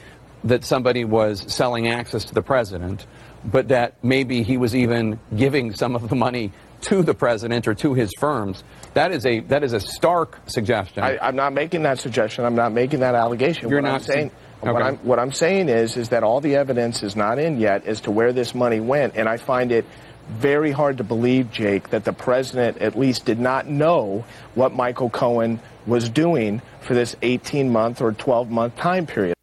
that 0.44 0.64
somebody 0.64 1.06
was 1.06 1.44
selling 1.54 1.88
access 1.88 2.26
to 2.26 2.34
the 2.34 2.42
president, 2.42 3.08
but 3.46 3.70
that 3.70 4.04
maybe 4.04 4.44
he 4.44 4.58
was 4.58 4.76
even 4.76 5.20
giving 5.36 5.74
some 5.74 5.96
of 5.96 6.10
the 6.10 6.16
money 6.16 6.52
to 6.82 7.02
the 7.02 7.14
president 7.14 7.68
or 7.68 7.74
to 7.74 7.94
his 7.94 8.12
firms. 8.20 8.64
That 8.94 9.12
is 9.12 9.26
a 9.26 9.40
that 9.42 9.64
is 9.64 9.74
a 9.74 9.80
stark 9.80 10.40
suggestion. 10.48 11.04
I, 11.04 11.28
am 11.28 11.36
not 11.36 11.54
making 11.54 11.84
that 11.84 12.00
suggestion. 12.00 12.46
I'm 12.46 12.56
not 12.56 12.74
making 12.74 13.00
that 13.00 13.16
allegation. 13.16 13.70
You're 13.70 13.82
what 13.82 13.88
not 13.88 13.96
I'm 13.96 14.02
saying. 14.02 14.32
Okay. 14.64 14.72
What, 14.72 14.82
I'm, 14.82 14.96
what 14.98 15.20
I'm 15.20 15.34
saying 15.34 15.68
is 15.68 15.98
is 15.98 16.10
that 16.10 16.24
all 16.24 16.40
the 16.40 16.56
evidence 16.56 17.04
is 17.04 17.18
not 17.18 17.38
in 17.38 17.60
yet 17.60 17.86
as 17.86 18.00
to 18.02 18.12
where 18.12 18.32
this 18.32 18.56
money 18.56 18.80
went, 18.80 19.16
and 19.18 19.28
I 19.28 19.38
find 19.38 19.72
it 19.74 19.86
very 20.30 20.72
hard 20.72 20.98
to 20.98 21.04
believe, 21.04 21.52
Jake, 21.52 21.90
that 21.90 22.06
the 22.06 22.14
president 22.14 22.78
at 22.78 22.98
least 22.98 23.26
did 23.26 23.40
not 23.40 23.68
know 23.68 24.24
what 24.56 24.74
Michael 24.74 25.10
Cohen 25.10 25.60
was 25.86 26.08
doing 26.08 26.62
for 26.80 26.94
this 26.94 27.14
18 27.22 27.70
month 27.70 28.02
or 28.02 28.14
12 28.14 28.50
month 28.50 28.78
time 28.78 29.06
period. 29.06 29.36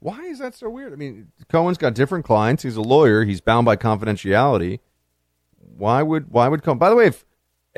Why 0.00 0.22
is 0.22 0.38
that 0.38 0.54
so 0.54 0.70
weird? 0.70 0.94
I 0.94 0.96
mean, 0.96 1.32
Cohen's 1.48 1.76
got 1.76 1.92
different 1.92 2.24
clients. 2.24 2.62
He's 2.62 2.76
a 2.76 2.82
lawyer. 2.82 3.24
He's 3.24 3.42
bound 3.42 3.66
by 3.66 3.76
confidentiality. 3.76 4.78
Why 5.76 6.02
would 6.02 6.30
why 6.30 6.48
would 6.48 6.62
Cohen? 6.62 6.78
By 6.78 6.88
the 6.88 6.96
way, 6.96 7.08
if 7.08 7.26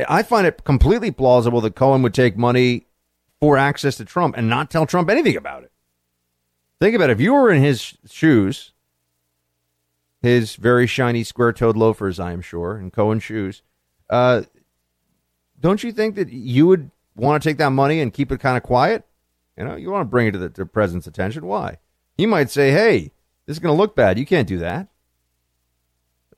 I 0.08 0.22
find 0.22 0.46
it 0.46 0.62
completely 0.62 1.10
plausible 1.10 1.60
that 1.62 1.74
Cohen 1.74 2.02
would 2.02 2.14
take 2.14 2.36
money 2.36 2.86
for 3.40 3.56
access 3.56 3.96
to 3.96 4.04
Trump 4.04 4.36
and 4.36 4.48
not 4.48 4.70
tell 4.70 4.86
Trump 4.86 5.10
anything 5.10 5.36
about 5.36 5.64
it. 5.64 5.69
Think 6.80 6.96
about 6.96 7.10
it. 7.10 7.14
If 7.14 7.20
you 7.20 7.34
were 7.34 7.50
in 7.50 7.62
his 7.62 7.98
shoes, 8.08 8.72
his 10.22 10.56
very 10.56 10.86
shiny 10.86 11.22
square-toed 11.24 11.76
loafers, 11.76 12.18
I 12.18 12.32
am 12.32 12.40
sure, 12.40 12.76
and 12.76 12.92
Cohen 12.92 13.20
shoes, 13.20 13.62
uh, 14.08 14.42
don't 15.60 15.82
you 15.84 15.92
think 15.92 16.14
that 16.14 16.30
you 16.30 16.66
would 16.66 16.90
want 17.14 17.42
to 17.42 17.48
take 17.48 17.58
that 17.58 17.70
money 17.70 18.00
and 18.00 18.12
keep 18.12 18.32
it 18.32 18.40
kind 18.40 18.56
of 18.56 18.62
quiet? 18.62 19.04
You 19.58 19.64
know, 19.64 19.76
you 19.76 19.90
want 19.90 20.06
to 20.06 20.10
bring 20.10 20.28
it 20.28 20.32
to 20.32 20.38
the, 20.38 20.48
to 20.48 20.64
president's 20.64 21.06
attention. 21.06 21.44
Why? 21.46 21.78
He 22.16 22.24
might 22.24 22.48
say, 22.48 22.70
"Hey, 22.70 23.12
this 23.44 23.56
is 23.56 23.58
going 23.58 23.74
to 23.74 23.78
look 23.78 23.94
bad. 23.94 24.18
You 24.18 24.24
can't 24.24 24.48
do 24.48 24.58
that." 24.58 24.88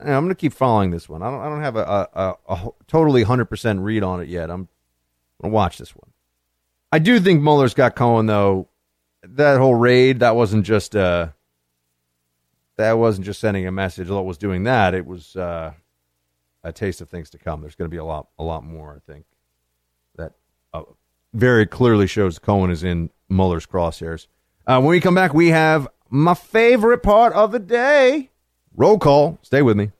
I'm 0.01 0.24
going 0.24 0.28
to 0.31 0.35
keep 0.35 0.52
following 0.52 0.90
this 0.90 1.09
one. 1.09 1.23
I 1.23 1.31
don't. 1.31 1.40
I 1.40 1.48
don't 1.48 1.62
have 1.62 1.77
a, 1.77 1.85
a, 1.85 2.09
a, 2.14 2.35
a 2.48 2.70
totally 2.89 3.23
hundred 3.23 3.44
percent 3.44 3.81
read 3.81 4.02
on 4.02 4.20
it 4.20 4.28
yet. 4.28 4.51
I'm 4.51 4.69
going 5.40 5.51
to 5.52 5.55
watch 5.55 5.78
this 5.78 5.94
one. 5.94 6.10
I 6.90 6.98
do 6.98 7.20
think 7.20 7.43
Mueller's 7.43 7.74
got 7.74 7.94
Cohen 7.94 8.27
though. 8.27 8.69
That 9.23 9.59
whole 9.59 9.74
raid 9.74 10.20
that 10.20 10.35
wasn't 10.35 10.66
just 10.66 10.97
uh 10.97 11.28
that 12.77 12.93
wasn't 12.93 13.27
just 13.27 13.40
sending 13.40 13.66
a 13.66 13.73
message. 13.73 14.09
Although 14.09 14.23
it 14.23 14.27
was 14.27 14.39
doing 14.39 14.65
that, 14.65 14.94
it 14.94 15.07
was 15.07 15.36
uh, 15.36 15.73
a 16.65 16.73
taste 16.73 17.01
of 17.01 17.09
things 17.09 17.31
to 17.31 17.39
come. 17.39 17.61
There's 17.61 17.74
going 17.74 17.89
to 17.89 17.94
be 17.94 17.99
a 17.99 18.05
lot 18.05 18.28
a 18.39 18.43
lot 18.43 18.65
more. 18.65 18.94
I 18.97 19.12
think 19.12 19.24
that 20.16 20.32
uh, 20.73 20.82
very 21.32 21.66
clearly 21.66 22.07
shows 22.07 22.39
Cohen 22.39 22.70
is 22.70 22.82
in 22.82 23.11
Mueller's 23.28 23.66
crosshairs. 23.66 24.27
Uh, 24.66 24.81
when 24.81 24.90
we 24.90 25.01
come 25.01 25.15
back, 25.15 25.35
we 25.35 25.49
have 25.49 25.89
my 26.09 26.35
favorite 26.35 27.03
part 27.03 27.32
of 27.35 27.53
the 27.53 27.59
day. 27.59 28.31
Roll 28.74 28.99
call. 28.99 29.39
Stay 29.43 29.62
with 29.62 29.77
me. 29.77 29.90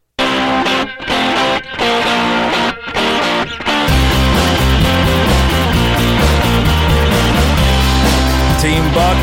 Buck, 8.95 9.17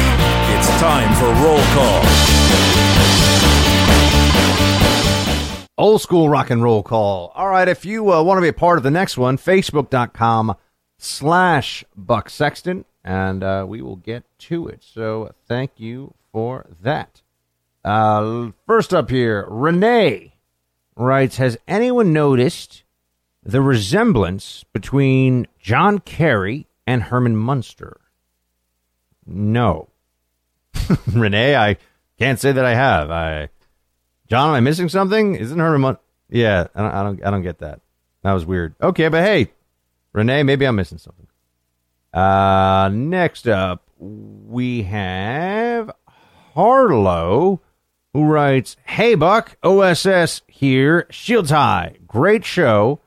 it's 0.50 0.68
time 0.80 1.14
for 1.16 1.28
roll 1.44 1.62
call. 1.74 2.04
Old 5.78 6.02
school 6.02 6.28
rock 6.28 6.50
and 6.50 6.64
roll 6.64 6.82
call. 6.82 7.32
All 7.36 7.48
right, 7.50 7.68
if 7.68 7.86
you 7.86 8.12
uh, 8.12 8.24
want 8.24 8.38
to 8.38 8.42
be 8.42 8.48
a 8.48 8.54
part 8.54 8.78
of 8.78 8.84
the 8.84 8.92
next 8.92 9.18
one, 9.18 9.38
facebook.com 9.38 10.56
slash 10.98 11.86
Buck 11.96 12.30
Sexton, 12.30 12.84
and 13.04 13.44
uh, 13.44 13.66
we 13.68 13.82
will 13.82 13.96
get 13.96 14.24
to 14.40 14.68
it. 14.68 14.84
So 14.84 15.34
thank 15.48 15.72
you 15.78 16.16
for 16.32 16.66
that. 16.82 17.22
Uh, 17.86 18.52
first 18.66 18.94
up 18.94 19.10
here, 19.10 19.46
Renee 19.48 20.34
writes 20.96 21.38
Has 21.38 21.58
anyone 21.68 22.12
noticed 22.12 22.84
the 23.44 23.62
resemblance 23.62 24.66
between 24.74 25.48
John 25.60 26.00
Kerry 26.00 26.68
and 26.86 27.04
Herman 27.04 27.38
Munster? 27.38 27.99
No. 29.30 29.90
Renee, 31.14 31.56
I 31.56 31.78
can't 32.18 32.40
say 32.40 32.52
that 32.52 32.66
I 32.66 32.74
have. 32.74 33.12
I, 33.12 33.50
John, 34.28 34.50
am 34.50 34.56
I 34.56 34.60
missing 34.60 34.90
something? 34.90 35.36
Isn't 35.36 35.60
Herman 35.60 35.82
Munster? 35.82 36.04
Yeah, 36.30 36.68
I 36.76 36.82
don't, 36.82 36.92
I 36.92 37.04
don't, 37.04 37.26
I 37.26 37.32
don't 37.32 37.42
get 37.42 37.60
that. 37.60 37.82
That 38.24 38.34
was 38.34 38.46
weird. 38.46 38.76
Okay, 38.82 39.08
but 39.08 39.24
hey, 39.24 39.52
Renee, 40.14 40.44
maybe 40.44 40.66
I'm 40.66 40.76
missing 40.76 40.98
something. 40.98 41.28
Uh, 42.14 42.90
next 42.92 43.48
up, 43.48 43.84
we 43.98 44.84
have 44.84 45.92
Harlow, 46.54 47.62
who 48.14 48.26
writes, 48.26 48.78
Hey, 48.84 49.16
Buck, 49.16 49.58
OSS 49.64 50.42
here, 50.48 51.08
Shields 51.10 51.52
High. 51.52 51.98
Great 52.08 52.46
show. 52.46 53.00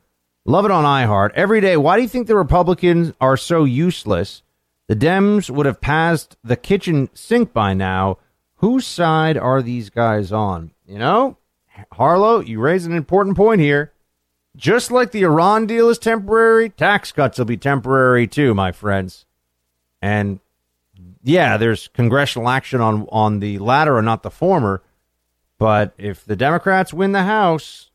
Love 0.45 0.65
it 0.65 0.71
on 0.71 0.85
iHeart. 0.85 1.31
Every 1.35 1.61
day, 1.61 1.77
why 1.77 1.97
do 1.97 2.03
you 2.03 2.09
think 2.09 2.27
the 2.27 2.37
Republicans 2.37 3.13
are 3.21 3.37
so 3.37 3.65
useless? 3.65 4.43
The 4.93 5.07
Dems 5.07 5.49
would 5.49 5.65
have 5.65 5.81
passed 5.81 6.37
the 6.45 6.55
kitchen 6.55 7.09
sink 7.15 7.55
by 7.55 7.73
now. 7.73 8.19
Whose 8.57 8.87
side 8.87 9.39
are 9.39 9.63
these 9.63 9.89
guys 9.89 10.31
on? 10.31 10.73
You 10.87 10.99
know, 10.99 11.39
Harlow, 11.93 12.41
you 12.41 12.61
raise 12.61 12.85
an 12.85 12.93
important 12.93 13.35
point 13.35 13.63
here. 13.63 13.95
Just 14.55 14.91
like 14.91 15.11
the 15.11 15.23
Iran 15.23 15.65
deal 15.65 15.89
is 15.89 15.99
temporary, 15.99 16.69
tax 16.69 17.11
cuts 17.11 17.39
will 17.39 17.47
be 17.47 17.57
temporary 17.57 18.27
too, 18.27 18.53
my 18.53 18.71
friends. 18.71 19.25
And 20.03 20.41
yeah, 21.23 21.57
there's 21.57 21.89
congressional 21.89 22.51
action 22.51 22.83
on 22.83 23.09
on 23.11 23.41
the 23.41 23.61
latter 23.61 23.97
and 23.97 24.05
not 24.05 24.23
the 24.23 24.31
former. 24.31 24.83
But 25.57 25.95
if 25.97 26.23
the 26.23 26.37
Democrats 26.37 26.93
win 26.93 27.13
the 27.13 27.23
House, 27.23 27.91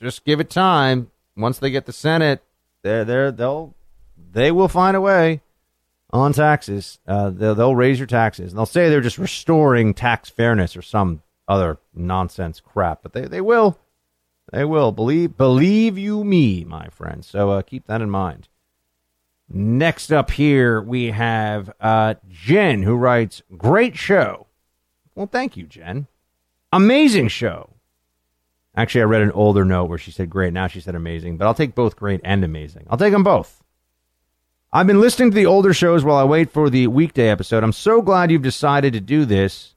just 0.00 0.24
give 0.24 0.40
it 0.40 0.48
time. 0.48 1.10
Once 1.36 1.58
they 1.58 1.70
get 1.70 1.84
the 1.84 1.92
Senate, 1.92 2.42
they're, 2.80 3.04
they're, 3.04 3.30
they'll 3.30 3.74
they 4.32 4.50
will 4.50 4.68
find 4.68 4.96
a 4.96 5.00
way 5.02 5.42
on 6.10 6.32
taxes. 6.32 6.98
Uh, 7.06 7.30
they'll, 7.30 7.54
they'll 7.54 7.76
raise 7.76 7.98
your 7.98 8.06
taxes. 8.06 8.52
And 8.52 8.58
they'll 8.58 8.66
say 8.66 8.88
they're 8.88 9.00
just 9.00 9.18
restoring 9.18 9.94
tax 9.94 10.30
fairness 10.30 10.76
or 10.76 10.82
some 10.82 11.22
other 11.48 11.78
nonsense 11.94 12.60
crap, 12.60 13.02
but 13.02 13.12
they, 13.12 13.22
they 13.22 13.40
will. 13.40 13.78
They 14.52 14.64
will. 14.64 14.92
Believe 14.92 15.36
believe 15.36 15.98
you 15.98 16.22
me, 16.22 16.64
my 16.64 16.88
friend. 16.88 17.24
So 17.24 17.50
uh, 17.50 17.62
keep 17.62 17.86
that 17.86 18.00
in 18.00 18.10
mind. 18.10 18.48
Next 19.48 20.12
up 20.12 20.32
here, 20.32 20.80
we 20.80 21.12
have 21.12 21.72
uh, 21.80 22.14
Jen, 22.28 22.82
who 22.82 22.96
writes, 22.96 23.42
Great 23.56 23.96
show. 23.96 24.46
Well, 25.14 25.28
thank 25.30 25.56
you, 25.56 25.66
Jen. 25.66 26.08
Amazing 26.72 27.28
show. 27.28 27.70
Actually, 28.76 29.02
I 29.02 29.04
read 29.04 29.22
an 29.22 29.32
older 29.32 29.64
note 29.64 29.88
where 29.88 29.98
she 29.98 30.10
said 30.10 30.28
great. 30.28 30.52
Now 30.52 30.66
she 30.66 30.80
said 30.80 30.94
amazing, 30.94 31.38
but 31.38 31.46
I'll 31.46 31.54
take 31.54 31.74
both 31.74 31.96
great 31.96 32.20
and 32.22 32.44
amazing. 32.44 32.86
I'll 32.90 32.98
take 32.98 33.12
them 33.12 33.22
both. 33.22 33.62
I've 34.76 34.86
been 34.86 35.00
listening 35.00 35.30
to 35.30 35.34
the 35.34 35.46
older 35.46 35.72
shows 35.72 36.04
while 36.04 36.18
I 36.18 36.24
wait 36.24 36.50
for 36.50 36.68
the 36.68 36.86
weekday 36.88 37.30
episode. 37.30 37.64
I'm 37.64 37.72
so 37.72 38.02
glad 38.02 38.30
you've 38.30 38.42
decided 38.42 38.92
to 38.92 39.00
do 39.00 39.24
this. 39.24 39.74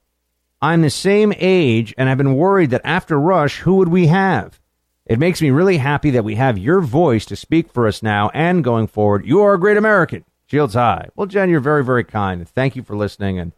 I'm 0.62 0.82
the 0.82 0.90
same 0.90 1.32
age, 1.38 1.94
and 1.98 2.10
I've 2.10 2.18
been 2.18 2.36
worried 2.36 2.72
that 2.72 2.82
after 2.84 3.18
Rush, 3.18 3.60
who 3.60 3.76
would 3.76 3.88
we 3.88 4.08
have? 4.08 4.60
It 5.06 5.18
makes 5.18 5.42
me 5.42 5.52
really 5.52 5.78
happy 5.78 6.10
that 6.12 6.26
we 6.26 6.36
have 6.36 6.58
your 6.58 6.82
voice 6.82 7.26
to 7.28 7.38
speak 7.38 7.72
for 7.72 7.88
us 7.88 8.04
now 8.04 8.30
and 8.34 8.62
going 8.62 8.88
forward. 8.88 9.26
You 9.26 9.40
are 9.40 9.54
a 9.54 9.58
great 9.58 9.78
American. 9.78 10.26
Shields 10.48 10.74
high. 10.74 11.08
Well, 11.16 11.28
Jen, 11.28 11.50
you're 11.50 11.62
very, 11.62 11.86
very 11.86 12.04
kind. 12.04 12.46
Thank 12.46 12.76
you 12.76 12.84
for 12.84 12.98
listening, 12.98 13.40
and 13.40 13.54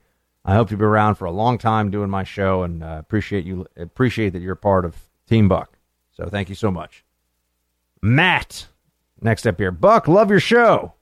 I 0.46 0.54
hope 0.54 0.70
you'll 0.70 0.78
be 0.78 0.86
around 0.86 1.16
for 1.16 1.26
a 1.26 1.32
long 1.32 1.58
time 1.58 1.90
doing 1.90 2.12
my 2.12 2.24
show, 2.24 2.62
and 2.62 2.84
uh, 2.84 2.98
appreciate 3.00 3.46
you. 3.46 3.66
Appreciate 3.76 4.34
that 4.34 4.44
you're 4.44 4.54
part 4.54 4.86
of 4.86 4.96
Team 5.28 5.48
Buck. 5.48 5.76
So 6.12 6.28
thank 6.28 6.50
you 6.50 6.56
so 6.56 6.70
much, 6.70 7.04
Matt. 8.00 8.68
Next 9.20 9.48
up 9.48 9.58
here, 9.58 9.72
Buck. 9.72 10.08
Love 10.08 10.30
your 10.30 10.40
show. 10.40 10.94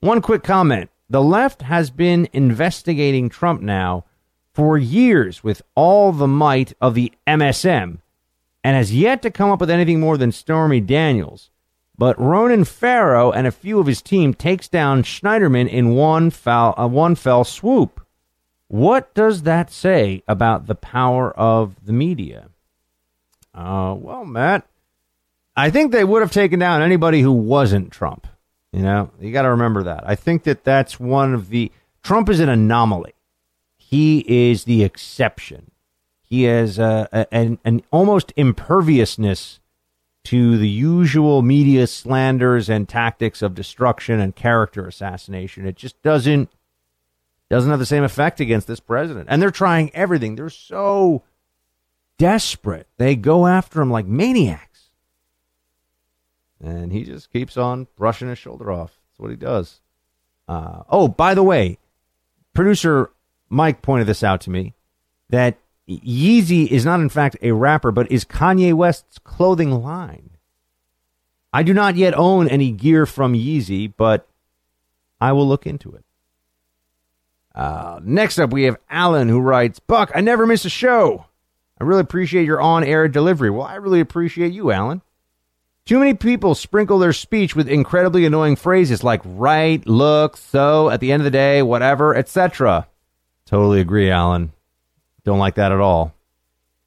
One 0.00 0.20
quick 0.20 0.42
comment: 0.42 0.90
the 1.08 1.22
left 1.22 1.62
has 1.62 1.90
been 1.90 2.28
investigating 2.32 3.28
Trump 3.28 3.62
now 3.62 4.04
for 4.52 4.78
years 4.78 5.44
with 5.44 5.62
all 5.74 6.12
the 6.12 6.26
might 6.26 6.72
of 6.80 6.94
the 6.94 7.12
MSM 7.26 7.98
and 8.64 8.76
has 8.76 8.92
yet 8.92 9.22
to 9.22 9.30
come 9.30 9.50
up 9.50 9.60
with 9.60 9.70
anything 9.70 10.00
more 10.00 10.16
than 10.16 10.32
Stormy 10.32 10.80
Daniels. 10.80 11.50
But 11.96 12.20
Ronan 12.20 12.64
Farrow 12.64 13.30
and 13.30 13.46
a 13.46 13.52
few 13.52 13.78
of 13.78 13.86
his 13.86 14.02
team 14.02 14.34
takes 14.34 14.68
down 14.68 15.02
Schneiderman 15.02 15.68
in 15.68 15.94
one 15.94 16.30
foul, 16.30 16.74
uh, 16.76 16.88
one 16.88 17.14
fell 17.14 17.44
swoop. 17.44 18.04
What 18.68 19.14
does 19.14 19.42
that 19.42 19.70
say 19.70 20.22
about 20.26 20.66
the 20.66 20.74
power 20.74 21.30
of 21.38 21.76
the 21.86 21.92
media? 21.92 22.48
Uh, 23.54 23.94
well, 23.96 24.24
Matt, 24.24 24.66
I 25.56 25.70
think 25.70 25.92
they 25.92 26.04
would 26.04 26.20
have 26.20 26.32
taken 26.32 26.58
down 26.58 26.82
anybody 26.82 27.20
who 27.22 27.32
wasn't 27.32 27.92
Trump. 27.92 28.26
You 28.72 28.82
know, 28.82 29.10
you 29.20 29.32
got 29.32 29.42
to 29.42 29.50
remember 29.50 29.84
that. 29.84 30.08
I 30.08 30.14
think 30.14 30.44
that 30.44 30.64
that's 30.64 31.00
one 31.00 31.32
of 31.34 31.48
the 31.48 31.72
Trump 32.02 32.28
is 32.28 32.40
an 32.40 32.48
anomaly. 32.48 33.14
He 33.76 34.50
is 34.50 34.64
the 34.64 34.84
exception. 34.84 35.70
He 36.20 36.42
has 36.44 36.78
a, 36.78 37.08
a, 37.12 37.32
an, 37.32 37.58
an 37.64 37.82
almost 37.90 38.32
imperviousness 38.36 39.60
to 40.24 40.58
the 40.58 40.68
usual 40.68 41.40
media 41.40 41.86
slanders 41.86 42.68
and 42.68 42.88
tactics 42.88 43.42
of 43.42 43.54
destruction 43.54 44.18
and 44.18 44.34
character 44.34 44.86
assassination. 44.86 45.66
It 45.66 45.76
just 45.76 46.02
doesn't 46.02 46.50
doesn't 47.48 47.70
have 47.70 47.78
the 47.78 47.86
same 47.86 48.02
effect 48.02 48.40
against 48.40 48.66
this 48.66 48.80
president. 48.80 49.28
And 49.30 49.40
they're 49.40 49.52
trying 49.52 49.94
everything. 49.94 50.34
They're 50.34 50.50
so 50.50 51.22
desperate. 52.18 52.88
They 52.98 53.14
go 53.14 53.46
after 53.46 53.80
him 53.80 53.90
like 53.90 54.06
maniacs. 54.06 54.75
And 56.62 56.92
he 56.92 57.04
just 57.04 57.32
keeps 57.32 57.56
on 57.56 57.86
brushing 57.96 58.28
his 58.28 58.38
shoulder 58.38 58.70
off. 58.70 58.98
That's 59.10 59.20
what 59.20 59.30
he 59.30 59.36
does. 59.36 59.80
Uh, 60.48 60.82
oh, 60.88 61.08
by 61.08 61.34
the 61.34 61.42
way, 61.42 61.78
producer 62.54 63.10
Mike 63.48 63.82
pointed 63.82 64.06
this 64.06 64.22
out 64.22 64.40
to 64.42 64.50
me 64.50 64.74
that 65.28 65.58
Yeezy 65.88 66.66
is 66.68 66.84
not, 66.84 67.00
in 67.00 67.08
fact, 67.08 67.36
a 67.42 67.52
rapper, 67.52 67.92
but 67.92 68.10
is 68.10 68.24
Kanye 68.24 68.74
West's 68.74 69.18
clothing 69.18 69.70
line. 69.70 70.30
I 71.52 71.62
do 71.62 71.72
not 71.72 71.96
yet 71.96 72.14
own 72.16 72.48
any 72.48 72.72
gear 72.72 73.06
from 73.06 73.34
Yeezy, 73.34 73.92
but 73.96 74.28
I 75.20 75.32
will 75.32 75.46
look 75.46 75.66
into 75.66 75.92
it. 75.92 76.04
Uh, 77.54 78.00
next 78.02 78.38
up, 78.38 78.52
we 78.52 78.64
have 78.64 78.76
Alan 78.90 79.28
who 79.28 79.40
writes 79.40 79.78
Buck, 79.78 80.10
I 80.14 80.20
never 80.20 80.46
miss 80.46 80.64
a 80.64 80.70
show. 80.70 81.26
I 81.80 81.84
really 81.84 82.00
appreciate 82.00 82.44
your 82.44 82.60
on 82.60 82.84
air 82.84 83.08
delivery. 83.08 83.50
Well, 83.50 83.66
I 83.66 83.76
really 83.76 84.00
appreciate 84.00 84.52
you, 84.52 84.70
Alan. 84.72 85.02
Too 85.86 86.00
many 86.00 86.14
people 86.14 86.56
sprinkle 86.56 86.98
their 86.98 87.12
speech 87.12 87.54
with 87.54 87.68
incredibly 87.68 88.26
annoying 88.26 88.56
phrases 88.56 89.04
like 89.04 89.20
right, 89.24 89.86
look, 89.86 90.36
so, 90.36 90.90
at 90.90 90.98
the 90.98 91.12
end 91.12 91.20
of 91.20 91.24
the 91.24 91.30
day, 91.30 91.62
whatever, 91.62 92.14
etc. 92.14 92.88
Totally 93.46 93.80
agree, 93.80 94.10
Alan. 94.10 94.52
Don't 95.22 95.38
like 95.38 95.54
that 95.54 95.70
at 95.70 95.80
all. 95.80 96.12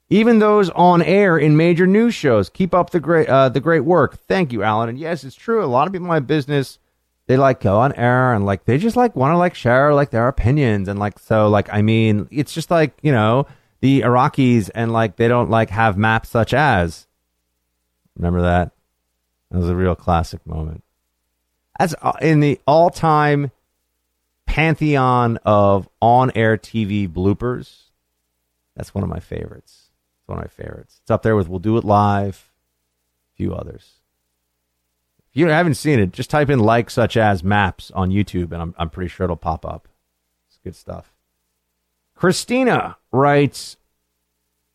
Even 0.10 0.40
those 0.40 0.70
on 0.72 1.02
air 1.02 1.38
in 1.38 1.56
major 1.56 1.88
news 1.88 2.14
shows. 2.14 2.50
Keep 2.50 2.74
up 2.74 2.90
the 2.90 3.00
great 3.00 3.30
uh, 3.30 3.48
the 3.48 3.60
great 3.62 3.86
work. 3.86 4.18
Thank 4.28 4.52
you, 4.52 4.64
Alan. 4.64 4.90
And 4.90 5.00
yes, 5.00 5.24
it's 5.24 5.36
true. 5.36 5.64
A 5.64 5.68
lot 5.68 5.88
of 5.88 5.94
people 5.94 6.06
in 6.06 6.10
my 6.10 6.20
business 6.20 6.78
they 7.28 7.38
like 7.38 7.60
go 7.60 7.78
on 7.78 7.94
air 7.94 8.34
and 8.34 8.44
like 8.44 8.66
they 8.66 8.80
just 8.80 8.96
like 8.96 9.16
want 9.16 9.32
to 9.32 9.38
like 9.38 9.54
share 9.54 9.94
like 9.94 10.10
their 10.10 10.28
opinions 10.28 10.88
and 10.88 11.00
like 11.00 11.20
so 11.20 11.48
like 11.48 11.72
I 11.72 11.84
mean 11.84 12.28
it's 12.32 12.56
just 12.56 12.72
like 12.72 12.98
you 13.04 13.12
know 13.12 13.46
the 13.82 14.02
Iraqis 14.02 14.72
and 14.74 14.92
like 14.92 15.16
they 15.16 15.28
don't 15.28 15.50
like 15.50 15.70
have 15.70 15.96
maps 15.96 16.30
such 16.30 16.54
as. 16.54 17.08
Remember 18.18 18.42
that? 18.42 18.72
That 19.52 19.60
was 19.60 19.70
a 19.70 19.76
real 19.76 19.96
classic 19.96 20.46
moment. 20.46 20.84
That's 21.78 21.96
uh, 22.02 22.14
in 22.22 22.40
the 22.40 22.60
all 22.68 22.90
time 22.90 23.52
pantheon 24.46 25.38
of 25.46 25.88
on 26.02 26.32
air 26.36 26.58
TV 26.58 27.08
bloopers. 27.08 27.84
That's 28.76 28.94
one 28.94 29.04
of 29.04 29.10
my 29.10 29.20
favorites. 29.20 29.90
It's 30.20 30.28
one 30.28 30.38
of 30.38 30.44
my 30.44 30.50
favorites. 30.50 31.00
It's 31.02 31.12
up 31.12 31.24
there 31.24 31.36
with 31.36 31.48
We'll 31.48 31.60
Do 31.60 31.78
It 31.78 31.84
Live, 31.84 32.52
a 33.34 33.38
few 33.38 33.54
others. 33.54 34.00
If 35.30 35.38
you 35.38 35.48
haven't 35.48 35.76
seen 35.76 36.00
it, 36.00 36.12
just 36.12 36.30
type 36.30 36.50
in 36.50 36.60
like 36.60 36.90
such 36.90 37.16
as 37.16 37.44
maps 37.44 37.92
on 37.92 38.10
YouTube, 38.10 38.52
and 38.52 38.62
I'm, 38.62 38.76
I'm 38.78 38.90
pretty 38.90 39.10
sure 39.10 39.26
it'll 39.26 39.36
pop 39.36 39.66
up. 39.66 39.88
It's 40.48 40.60
good 40.64 40.76
stuff. 40.76 41.14
Christina 42.16 42.98
writes, 43.12 43.78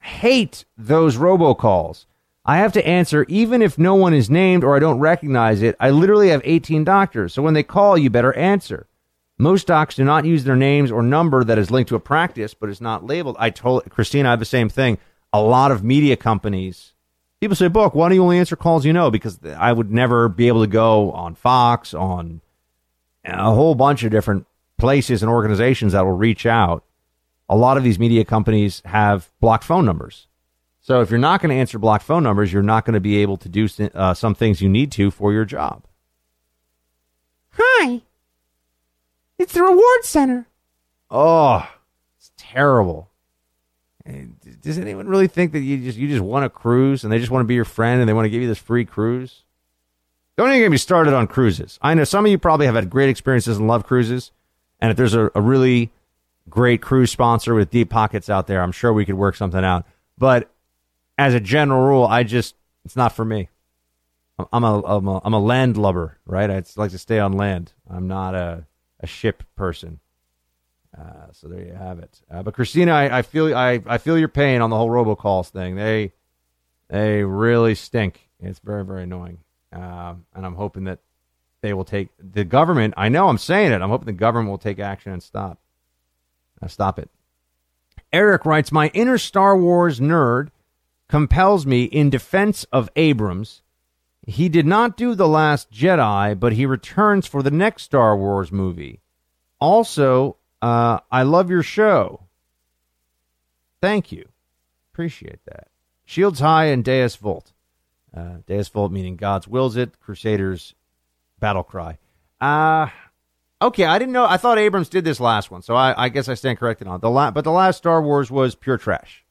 hate 0.00 0.64
those 0.78 1.16
robocalls. 1.16 2.06
I 2.46 2.58
have 2.58 2.72
to 2.72 2.86
answer 2.86 3.24
even 3.28 3.62
if 3.62 3.78
no 3.78 3.94
one 3.94 4.12
is 4.12 4.28
named 4.28 4.64
or 4.64 4.76
I 4.76 4.78
don't 4.78 4.98
recognize 4.98 5.62
it. 5.62 5.76
I 5.80 5.90
literally 5.90 6.28
have 6.28 6.42
18 6.44 6.84
doctors, 6.84 7.32
so 7.32 7.42
when 7.42 7.54
they 7.54 7.62
call, 7.62 7.96
you 7.96 8.10
better 8.10 8.34
answer. 8.34 8.86
Most 9.38 9.66
docs 9.66 9.96
do 9.96 10.04
not 10.04 10.26
use 10.26 10.44
their 10.44 10.54
names 10.54 10.92
or 10.92 11.02
number 11.02 11.42
that 11.42 11.58
is 11.58 11.70
linked 11.70 11.88
to 11.88 11.96
a 11.96 12.00
practice, 12.00 12.54
but 12.54 12.68
is 12.68 12.80
not 12.80 13.04
labeled. 13.04 13.36
I 13.38 13.50
told 13.50 13.88
Christina, 13.90 14.28
I 14.28 14.32
have 14.32 14.38
the 14.38 14.44
same 14.44 14.68
thing. 14.68 14.98
A 15.32 15.40
lot 15.40 15.72
of 15.72 15.82
media 15.82 16.16
companies, 16.16 16.92
people 17.40 17.56
say, 17.56 17.68
"Buck, 17.68 17.94
why 17.94 18.08
do 18.08 18.14
you 18.14 18.22
only 18.22 18.38
answer 18.38 18.56
calls 18.56 18.84
you 18.84 18.92
know?" 18.92 19.10
Because 19.10 19.40
I 19.44 19.72
would 19.72 19.90
never 19.90 20.28
be 20.28 20.46
able 20.46 20.60
to 20.60 20.68
go 20.68 21.10
on 21.12 21.34
Fox, 21.34 21.94
on 21.94 22.42
a 23.24 23.54
whole 23.54 23.74
bunch 23.74 24.04
of 24.04 24.12
different 24.12 24.46
places 24.78 25.22
and 25.22 25.32
organizations 25.32 25.94
that 25.94 26.04
will 26.04 26.12
reach 26.12 26.46
out. 26.46 26.84
A 27.48 27.56
lot 27.56 27.76
of 27.76 27.82
these 27.82 27.98
media 27.98 28.24
companies 28.24 28.82
have 28.84 29.30
blocked 29.40 29.64
phone 29.64 29.84
numbers. 29.84 30.28
So 30.84 31.00
if 31.00 31.08
you're 31.08 31.18
not 31.18 31.40
going 31.40 31.48
to 31.48 31.56
answer 31.58 31.78
blocked 31.78 32.04
phone 32.04 32.22
numbers, 32.22 32.52
you're 32.52 32.62
not 32.62 32.84
going 32.84 32.92
to 32.92 33.00
be 33.00 33.16
able 33.16 33.38
to 33.38 33.48
do 33.48 33.66
uh, 33.94 34.12
some 34.12 34.34
things 34.34 34.60
you 34.60 34.68
need 34.68 34.92
to 34.92 35.10
for 35.10 35.32
your 35.32 35.46
job. 35.46 35.84
Hi. 37.52 38.02
It's 39.38 39.54
the 39.54 39.62
reward 39.62 40.04
center. 40.04 40.46
Oh, 41.10 41.66
it's 42.18 42.32
terrible. 42.36 43.08
Does 44.60 44.78
anyone 44.78 45.08
really 45.08 45.26
think 45.26 45.52
that 45.52 45.60
you 45.60 45.78
just 45.78 45.96
you 45.96 46.06
just 46.06 46.20
want 46.20 46.44
a 46.44 46.50
cruise 46.50 47.02
and 47.02 47.10
they 47.10 47.18
just 47.18 47.30
want 47.30 47.42
to 47.42 47.48
be 47.48 47.54
your 47.54 47.64
friend 47.64 48.00
and 48.00 48.06
they 48.06 48.12
want 48.12 48.26
to 48.26 48.30
give 48.30 48.42
you 48.42 48.48
this 48.48 48.58
free 48.58 48.84
cruise? 48.84 49.44
Don't 50.36 50.50
even 50.50 50.60
get 50.60 50.70
me 50.70 50.76
started 50.76 51.14
on 51.14 51.28
cruises. 51.28 51.78
I 51.80 51.94
know 51.94 52.04
some 52.04 52.26
of 52.26 52.30
you 52.30 52.36
probably 52.36 52.66
have 52.66 52.74
had 52.74 52.90
great 52.90 53.08
experiences 53.08 53.56
and 53.56 53.66
love 53.66 53.86
cruises, 53.86 54.32
and 54.82 54.90
if 54.90 54.98
there's 54.98 55.14
a, 55.14 55.30
a 55.34 55.40
really 55.40 55.92
great 56.50 56.82
cruise 56.82 57.10
sponsor 57.10 57.54
with 57.54 57.70
deep 57.70 57.88
pockets 57.88 58.28
out 58.28 58.48
there, 58.48 58.62
I'm 58.62 58.72
sure 58.72 58.92
we 58.92 59.06
could 59.06 59.14
work 59.14 59.34
something 59.34 59.64
out. 59.64 59.86
But 60.18 60.50
as 61.18 61.34
a 61.34 61.40
general 61.40 61.82
rule, 61.82 62.06
I 62.06 62.22
just 62.22 62.54
it's 62.84 62.96
not 62.96 63.14
for 63.14 63.24
me. 63.24 63.48
I'm 64.52 64.64
a 64.64 64.82
I'm 64.84 65.06
a, 65.06 65.20
I'm 65.24 65.34
a 65.34 65.38
land 65.38 65.76
lubber, 65.76 66.18
right? 66.26 66.50
I 66.50 66.62
like 66.76 66.90
to 66.90 66.98
stay 66.98 67.18
on 67.18 67.32
land. 67.32 67.72
I'm 67.88 68.08
not 68.08 68.34
a 68.34 68.66
a 69.00 69.06
ship 69.06 69.42
person. 69.56 70.00
Uh, 70.96 71.26
so 71.32 71.48
there 71.48 71.62
you 71.62 71.72
have 71.72 71.98
it. 71.98 72.20
Uh, 72.30 72.42
but 72.42 72.54
Christina, 72.54 72.92
I, 72.92 73.18
I, 73.18 73.22
feel 73.22 73.54
I, 73.54 73.82
I 73.84 73.98
feel 73.98 74.16
your 74.16 74.28
pain 74.28 74.60
on 74.60 74.70
the 74.70 74.76
whole 74.76 74.88
robocalls 74.88 75.48
thing. 75.48 75.74
They 75.74 76.12
they 76.88 77.24
really 77.24 77.74
stink. 77.74 78.28
It's 78.40 78.60
very 78.60 78.84
very 78.84 79.02
annoying. 79.04 79.38
Um, 79.72 80.26
and 80.34 80.46
I'm 80.46 80.54
hoping 80.54 80.84
that 80.84 81.00
they 81.62 81.72
will 81.72 81.84
take 81.84 82.10
the 82.18 82.44
government. 82.44 82.94
I 82.96 83.08
know 83.08 83.28
I'm 83.28 83.38
saying 83.38 83.72
it. 83.72 83.82
I'm 83.82 83.88
hoping 83.88 84.06
the 84.06 84.12
government 84.12 84.50
will 84.50 84.58
take 84.58 84.78
action 84.78 85.12
and 85.12 85.22
stop. 85.22 85.58
Uh, 86.62 86.68
stop 86.68 86.98
it. 86.98 87.10
Eric 88.12 88.44
writes, 88.44 88.70
my 88.70 88.88
inner 88.94 89.18
Star 89.18 89.56
Wars 89.56 89.98
nerd 89.98 90.50
compels 91.08 91.66
me 91.66 91.84
in 91.84 92.10
defense 92.10 92.64
of 92.72 92.90
Abrams. 92.96 93.62
He 94.26 94.48
did 94.48 94.66
not 94.66 94.96
do 94.96 95.14
The 95.14 95.28
Last 95.28 95.70
Jedi, 95.70 96.38
but 96.38 96.54
he 96.54 96.66
returns 96.66 97.26
for 97.26 97.42
the 97.42 97.50
next 97.50 97.82
Star 97.82 98.16
Wars 98.16 98.50
movie. 98.50 99.00
Also, 99.60 100.36
uh, 100.62 101.00
I 101.10 101.22
love 101.22 101.50
your 101.50 101.62
show. 101.62 102.24
Thank 103.80 104.12
you. 104.12 104.26
Appreciate 104.92 105.44
that. 105.44 105.68
Shields 106.06 106.40
High 106.40 106.66
and 106.66 106.84
Deus 106.84 107.16
Vult. 107.16 107.52
Uh, 108.16 108.38
Deus 108.46 108.68
Vult 108.68 108.92
meaning 108.92 109.16
God's 109.16 109.48
wills 109.48 109.76
it, 109.76 109.98
Crusaders 110.00 110.74
battle 111.38 111.64
cry. 111.64 111.98
Uh, 112.40 112.88
okay, 113.60 113.84
I 113.84 113.98
didn't 113.98 114.12
know. 114.12 114.26
I 114.26 114.36
thought 114.36 114.58
Abrams 114.58 114.88
did 114.88 115.04
this 115.04 115.20
last 115.20 115.50
one, 115.50 115.62
so 115.62 115.74
I, 115.74 116.04
I 116.04 116.08
guess 116.08 116.28
I 116.28 116.34
stand 116.34 116.58
corrected 116.58 116.86
on 116.86 116.96
it. 116.96 117.00
The 117.02 117.10
la- 117.10 117.30
but 117.30 117.44
the 117.44 117.50
last 117.50 117.78
Star 117.78 118.00
Wars 118.00 118.30
was 118.30 118.54
pure 118.54 118.78
trash. 118.78 119.23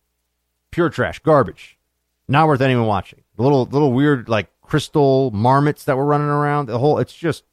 Pure 0.73 0.89
trash. 0.89 1.19
Garbage. 1.19 1.77
Not 2.27 2.47
worth 2.47 2.61
anyone 2.61 2.87
watching. 2.87 3.21
The 3.37 3.43
little, 3.43 3.65
little 3.65 3.93
weird, 3.93 4.27
like, 4.27 4.49
crystal 4.61 5.29
marmots 5.29 5.83
that 5.83 5.95
were 5.95 6.05
running 6.05 6.27
around. 6.27 6.65
The 6.65 6.79
whole, 6.79 6.97
it's 6.97 7.13
just, 7.13 7.43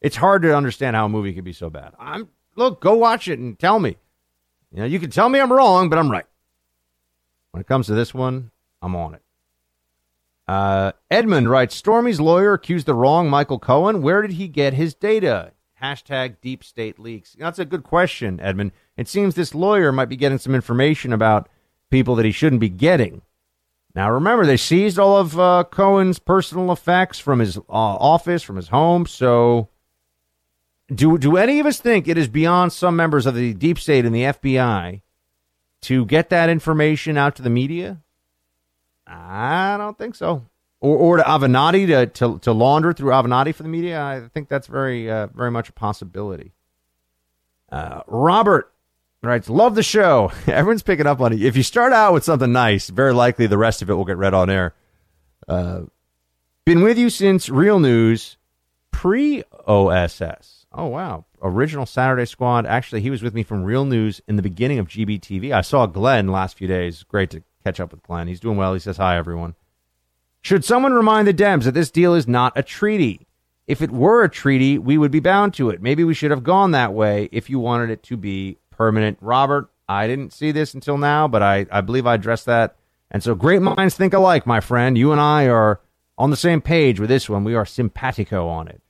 it's 0.00 0.16
hard 0.16 0.40
to 0.42 0.56
understand 0.56 0.96
how 0.96 1.04
a 1.04 1.08
movie 1.10 1.34
could 1.34 1.44
be 1.44 1.52
so 1.52 1.68
bad. 1.68 1.92
I'm, 1.98 2.30
look, 2.56 2.80
go 2.80 2.94
watch 2.94 3.28
it 3.28 3.38
and 3.38 3.58
tell 3.58 3.78
me. 3.78 3.98
You 4.72 4.80
know, 4.80 4.86
you 4.86 4.98
can 4.98 5.10
tell 5.10 5.28
me 5.28 5.38
I'm 5.38 5.52
wrong, 5.52 5.90
but 5.90 5.98
I'm 5.98 6.10
right. 6.10 6.24
When 7.50 7.60
it 7.60 7.66
comes 7.66 7.88
to 7.88 7.94
this 7.94 8.14
one, 8.14 8.52
I'm 8.80 8.96
on 8.96 9.14
it. 9.16 9.22
Uh, 10.48 10.92
Edmund 11.10 11.50
writes 11.50 11.74
Stormy's 11.74 12.20
lawyer 12.20 12.54
accused 12.54 12.86
the 12.86 12.94
wrong 12.94 13.28
Michael 13.28 13.58
Cohen. 13.58 14.00
Where 14.00 14.22
did 14.22 14.32
he 14.32 14.48
get 14.48 14.72
his 14.72 14.94
data? 14.94 15.52
Hashtag 15.82 16.36
deep 16.40 16.64
state 16.64 16.98
leaks. 16.98 17.36
That's 17.38 17.58
a 17.58 17.64
good 17.64 17.84
question, 17.84 18.40
Edmund. 18.40 18.72
It 18.96 19.08
seems 19.08 19.34
this 19.34 19.54
lawyer 19.54 19.92
might 19.92 20.08
be 20.08 20.16
getting 20.16 20.38
some 20.38 20.54
information 20.54 21.12
about 21.12 21.48
people 21.90 22.14
that 22.16 22.24
he 22.24 22.32
shouldn't 22.32 22.60
be 22.60 22.68
getting. 22.68 23.22
Now, 23.94 24.10
remember, 24.10 24.46
they 24.46 24.56
seized 24.56 24.98
all 24.98 25.16
of 25.16 25.38
uh, 25.38 25.64
Cohen's 25.70 26.18
personal 26.18 26.70
effects 26.70 27.18
from 27.18 27.40
his 27.40 27.56
uh, 27.58 27.62
office, 27.68 28.42
from 28.42 28.56
his 28.56 28.68
home. 28.68 29.04
So, 29.06 29.68
do 30.92 31.18
do 31.18 31.36
any 31.36 31.58
of 31.60 31.66
us 31.66 31.80
think 31.80 32.06
it 32.06 32.16
is 32.16 32.28
beyond 32.28 32.72
some 32.72 32.94
members 32.94 33.26
of 33.26 33.34
the 33.34 33.52
deep 33.52 33.78
state 33.78 34.04
and 34.04 34.14
the 34.14 34.22
FBI 34.22 35.02
to 35.82 36.04
get 36.06 36.30
that 36.30 36.48
information 36.48 37.16
out 37.16 37.34
to 37.36 37.42
the 37.42 37.50
media? 37.50 37.98
I 39.06 39.76
don't 39.76 39.98
think 39.98 40.14
so. 40.14 40.46
Or, 40.80 40.96
or 40.96 41.16
to 41.16 41.22
Avenatti 41.22 41.86
to, 41.88 42.06
to, 42.06 42.38
to 42.38 42.52
launder 42.52 42.92
through 42.92 43.10
Avenatti 43.10 43.54
for 43.54 43.64
the 43.64 43.68
media. 43.68 44.00
I 44.00 44.28
think 44.32 44.48
that's 44.48 44.66
very, 44.66 45.10
uh, 45.10 45.26
very 45.28 45.50
much 45.50 45.68
a 45.68 45.72
possibility. 45.72 46.52
Uh, 47.70 48.02
Robert 48.06 48.69
writes, 49.28 49.48
Love 49.48 49.74
the 49.74 49.82
show. 49.82 50.32
Everyone's 50.46 50.82
picking 50.82 51.06
up 51.06 51.20
on 51.20 51.32
it. 51.32 51.42
If 51.42 51.56
you 51.56 51.62
start 51.62 51.92
out 51.92 52.12
with 52.12 52.24
something 52.24 52.52
nice, 52.52 52.88
very 52.88 53.12
likely 53.12 53.46
the 53.46 53.58
rest 53.58 53.82
of 53.82 53.90
it 53.90 53.94
will 53.94 54.04
get 54.04 54.16
read 54.16 54.34
on 54.34 54.50
air. 54.50 54.74
Uh, 55.46 55.82
been 56.64 56.82
with 56.82 56.98
you 56.98 57.10
since 57.10 57.48
Real 57.48 57.80
News 57.80 58.36
pre 58.90 59.42
OSS. 59.66 60.66
Oh, 60.72 60.86
wow. 60.86 61.24
Original 61.42 61.86
Saturday 61.86 62.26
Squad. 62.26 62.66
Actually, 62.66 63.00
he 63.00 63.10
was 63.10 63.22
with 63.22 63.34
me 63.34 63.42
from 63.42 63.64
Real 63.64 63.84
News 63.84 64.20
in 64.28 64.36
the 64.36 64.42
beginning 64.42 64.78
of 64.78 64.88
GBTV. 64.88 65.52
I 65.52 65.62
saw 65.62 65.86
Glenn 65.86 66.28
last 66.28 66.56
few 66.56 66.68
days. 66.68 67.02
Great 67.02 67.30
to 67.30 67.42
catch 67.64 67.80
up 67.80 67.90
with 67.90 68.02
Glenn. 68.02 68.28
He's 68.28 68.40
doing 68.40 68.56
well. 68.56 68.72
He 68.74 68.80
says, 68.80 68.98
Hi, 68.98 69.16
everyone. 69.16 69.54
Should 70.42 70.64
someone 70.64 70.92
remind 70.92 71.26
the 71.28 71.34
Dems 71.34 71.64
that 71.64 71.74
this 71.74 71.90
deal 71.90 72.14
is 72.14 72.28
not 72.28 72.52
a 72.56 72.62
treaty? 72.62 73.26
If 73.66 73.82
it 73.82 73.90
were 73.90 74.24
a 74.24 74.30
treaty, 74.30 74.78
we 74.78 74.96
would 74.96 75.10
be 75.10 75.20
bound 75.20 75.54
to 75.54 75.70
it. 75.70 75.82
Maybe 75.82 76.02
we 76.02 76.14
should 76.14 76.30
have 76.30 76.42
gone 76.42 76.70
that 76.70 76.94
way 76.94 77.28
if 77.30 77.50
you 77.50 77.58
wanted 77.58 77.90
it 77.90 78.02
to 78.04 78.16
be 78.16 78.58
permanent. 78.80 79.18
Robert, 79.20 79.68
I 79.90 80.06
didn't 80.06 80.32
see 80.32 80.52
this 80.52 80.72
until 80.72 80.96
now, 80.96 81.28
but 81.28 81.42
I, 81.42 81.66
I 81.70 81.82
believe 81.82 82.06
I 82.06 82.14
addressed 82.14 82.46
that. 82.46 82.76
And 83.10 83.22
so 83.22 83.34
great 83.34 83.60
minds 83.60 83.94
think 83.94 84.14
alike, 84.14 84.46
my 84.46 84.60
friend. 84.60 84.96
You 84.96 85.12
and 85.12 85.20
I 85.20 85.48
are 85.48 85.82
on 86.16 86.30
the 86.30 86.36
same 86.36 86.62
page 86.62 86.98
with 86.98 87.10
this 87.10 87.28
one. 87.28 87.44
We 87.44 87.54
are 87.54 87.66
simpatico 87.66 88.48
on 88.48 88.68
it. 88.68 88.80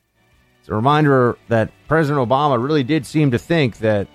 It's 0.60 0.68
a 0.68 0.76
reminder 0.76 1.36
that 1.48 1.72
President 1.88 2.24
Obama 2.24 2.62
really 2.62 2.84
did 2.84 3.04
seem 3.04 3.32
to 3.32 3.38
think 3.38 3.78
that 3.78 4.06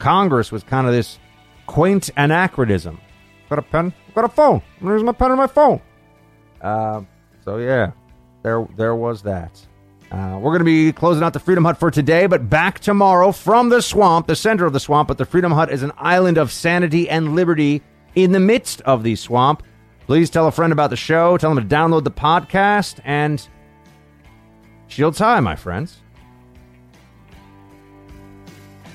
Congress 0.00 0.50
was 0.50 0.64
kind 0.64 0.88
of 0.88 0.92
this 0.92 1.20
quaint 1.68 2.10
anachronism. 2.16 3.00
Got 3.48 3.60
a 3.60 3.62
pen? 3.62 3.94
Got 4.16 4.24
a 4.24 4.28
phone. 4.28 4.62
Using 4.82 5.06
my 5.06 5.12
pen 5.12 5.30
and 5.30 5.38
my 5.38 5.46
phone. 5.46 5.80
Uh, 6.60 7.02
so 7.44 7.58
yeah, 7.58 7.92
there 8.42 8.66
there 8.76 8.96
was 8.96 9.22
that. 9.22 9.64
Uh, 10.10 10.38
we're 10.40 10.52
going 10.52 10.60
to 10.60 10.64
be 10.64 10.92
closing 10.92 11.22
out 11.22 11.34
the 11.34 11.40
Freedom 11.40 11.64
Hut 11.64 11.78
for 11.78 11.90
today, 11.90 12.26
but 12.26 12.48
back 12.48 12.78
tomorrow 12.78 13.30
from 13.30 13.68
the 13.68 13.82
swamp, 13.82 14.26
the 14.26 14.36
center 14.36 14.64
of 14.64 14.72
the 14.72 14.80
swamp. 14.80 15.08
But 15.08 15.18
the 15.18 15.26
Freedom 15.26 15.52
Hut 15.52 15.70
is 15.70 15.82
an 15.82 15.92
island 15.98 16.38
of 16.38 16.50
sanity 16.50 17.08
and 17.10 17.34
liberty 17.34 17.82
in 18.14 18.32
the 18.32 18.40
midst 18.40 18.80
of 18.82 19.02
the 19.02 19.16
swamp. 19.16 19.62
Please 20.06 20.30
tell 20.30 20.46
a 20.46 20.52
friend 20.52 20.72
about 20.72 20.88
the 20.88 20.96
show. 20.96 21.36
Tell 21.36 21.54
them 21.54 21.68
to 21.68 21.74
download 21.74 22.04
the 22.04 22.10
podcast 22.10 23.00
and 23.04 23.46
shields 24.86 25.18
high, 25.18 25.40
my 25.40 25.56
friends. 25.56 25.98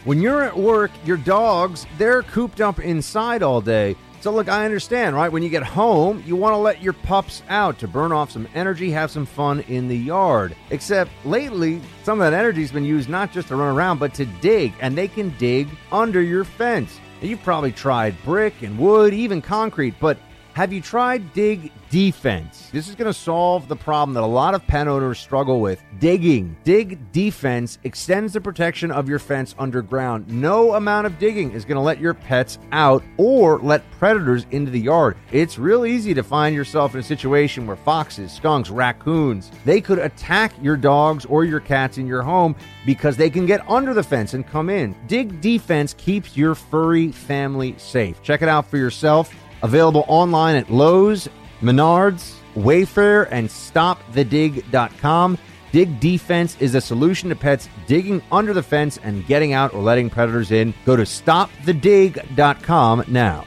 When 0.06 0.20
you're 0.20 0.42
at 0.44 0.58
work, 0.58 0.92
your 1.06 1.18
dogs, 1.18 1.86
they're 2.00 2.24
cooped 2.24 2.60
up 2.60 2.80
inside 2.80 3.44
all 3.44 3.62
day. 3.62 3.96
So, 4.24 4.32
look, 4.32 4.48
I 4.48 4.64
understand, 4.64 5.18
right? 5.18 5.30
When 5.30 5.44
you 5.44 5.50
get 5.50 5.64
home, 5.64 6.24
you 6.26 6.38
want 6.38 6.54
to 6.54 6.58
let 6.58 6.82
your 6.82 6.94
pups 6.94 7.44
out 7.50 7.78
to 7.80 7.90
burn 7.90 8.14
off 8.14 8.32
some 8.32 8.48
energy, 8.56 8.90
have 8.90 9.12
some 9.12 9.26
fun 9.26 9.60
in 9.68 9.90
the 9.90 9.98
yard. 9.98 10.56
Except 10.70 11.12
lately, 11.26 11.82
some 12.04 12.22
of 12.22 12.32
that 12.32 12.40
energy's 12.40 12.72
been 12.72 12.86
used 12.86 13.10
not 13.10 13.34
just 13.34 13.50
to 13.50 13.58
run 13.58 13.76
around, 13.76 14.00
but 14.00 14.14
to 14.14 14.24
dig, 14.40 14.72
and 14.80 14.98
they 14.98 15.10
can 15.10 15.36
dig 15.38 15.68
under 15.92 16.22
your 16.22 16.46
fence. 16.46 17.02
Now, 17.22 17.28
you've 17.28 17.44
probably 17.44 17.74
tried 17.74 18.16
brick 18.24 18.62
and 18.62 18.80
wood, 18.80 19.14
even 19.14 19.42
concrete, 19.42 19.96
but 20.00 20.18
have 20.54 20.72
you 20.72 20.82
tried 20.82 21.34
Dig 21.34 21.72
Defense? 21.90 22.70
This 22.72 22.88
is 22.88 22.94
going 22.94 23.12
to 23.12 23.14
solve 23.14 23.68
the 23.68 23.76
problem 23.76 24.14
that 24.14 24.24
a 24.24 24.26
lot 24.26 24.54
of 24.54 24.66
pen 24.68 24.88
owners 24.88 25.18
struggle 25.18 25.60
with 25.60 25.84
digging. 26.00 26.56
Dig 26.64 27.12
Defense 27.12 27.80
extends 27.84 28.34
the 28.34 28.42
protection 28.42 28.92
of 28.92 29.10
your 29.10 29.18
fence 29.18 29.56
underground. 29.58 30.28
No 30.28 30.76
amount 30.76 31.08
of 31.08 31.18
digging 31.18 31.52
is 31.52 31.66
going 31.66 31.78
to 31.78 31.82
let 31.82 32.00
your 32.00 32.14
pets 32.14 32.60
out 32.72 33.04
or 33.18 33.60
let 33.60 33.90
predators 33.92 34.46
into 34.52 34.70
the 34.70 34.80
yard. 34.80 35.18
It's 35.32 35.58
real 35.58 35.88
easy 35.88 36.14
to 36.14 36.24
find 36.24 36.56
yourself 36.56 36.94
in 36.94 37.00
a 37.00 37.04
situation 37.04 37.66
where 37.66 37.76
foxes, 37.76 38.32
skunks, 38.32 38.70
raccoons, 38.70 39.50
they 39.66 39.82
could 39.82 39.98
attack 39.98 40.54
your 40.62 40.78
dogs 40.78 41.26
or 41.26 41.46
your 41.46 41.62
cats 41.62 41.98
in 41.98 42.06
your 42.06 42.22
home 42.22 42.56
because 42.86 43.18
they 43.18 43.32
can 43.32 43.48
get 43.48 43.68
under 43.68 43.96
the 43.96 44.04
fence 44.04 44.36
and 44.36 44.46
come 44.46 44.70
in. 44.70 44.96
Dig 45.08 45.42
Defense 45.42 45.96
keeps 45.96 46.38
your 46.38 46.54
furry 46.54 47.12
family 47.12 47.74
safe. 47.80 48.22
Check 48.22 48.44
it 48.44 48.50
out 48.50 48.68
for 48.68 48.78
yourself. 48.78 49.34
Available 49.64 50.06
online 50.08 50.56
at 50.56 50.70
Lowe's, 50.70 51.28
Menards, 51.62 52.36
Wayfair, 52.56 53.28
and 53.32 53.48
StopTheDig.com. 53.48 55.38
Dig 55.72 56.00
Defense 56.00 56.56
is 56.60 56.76
a 56.76 56.82
solution 56.82 57.30
to 57.30 57.36
pets 57.36 57.68
digging 57.88 58.22
under 58.32 58.54
the 58.54 58.62
fence 58.62 59.00
and 59.02 59.26
getting 59.26 59.54
out 59.54 59.74
or 59.74 59.82
letting 59.82 60.10
predators 60.10 60.52
in. 60.52 60.74
Go 60.86 60.96
to 60.96 61.04
StopTheDig.com 61.04 63.06
now. 63.08 63.46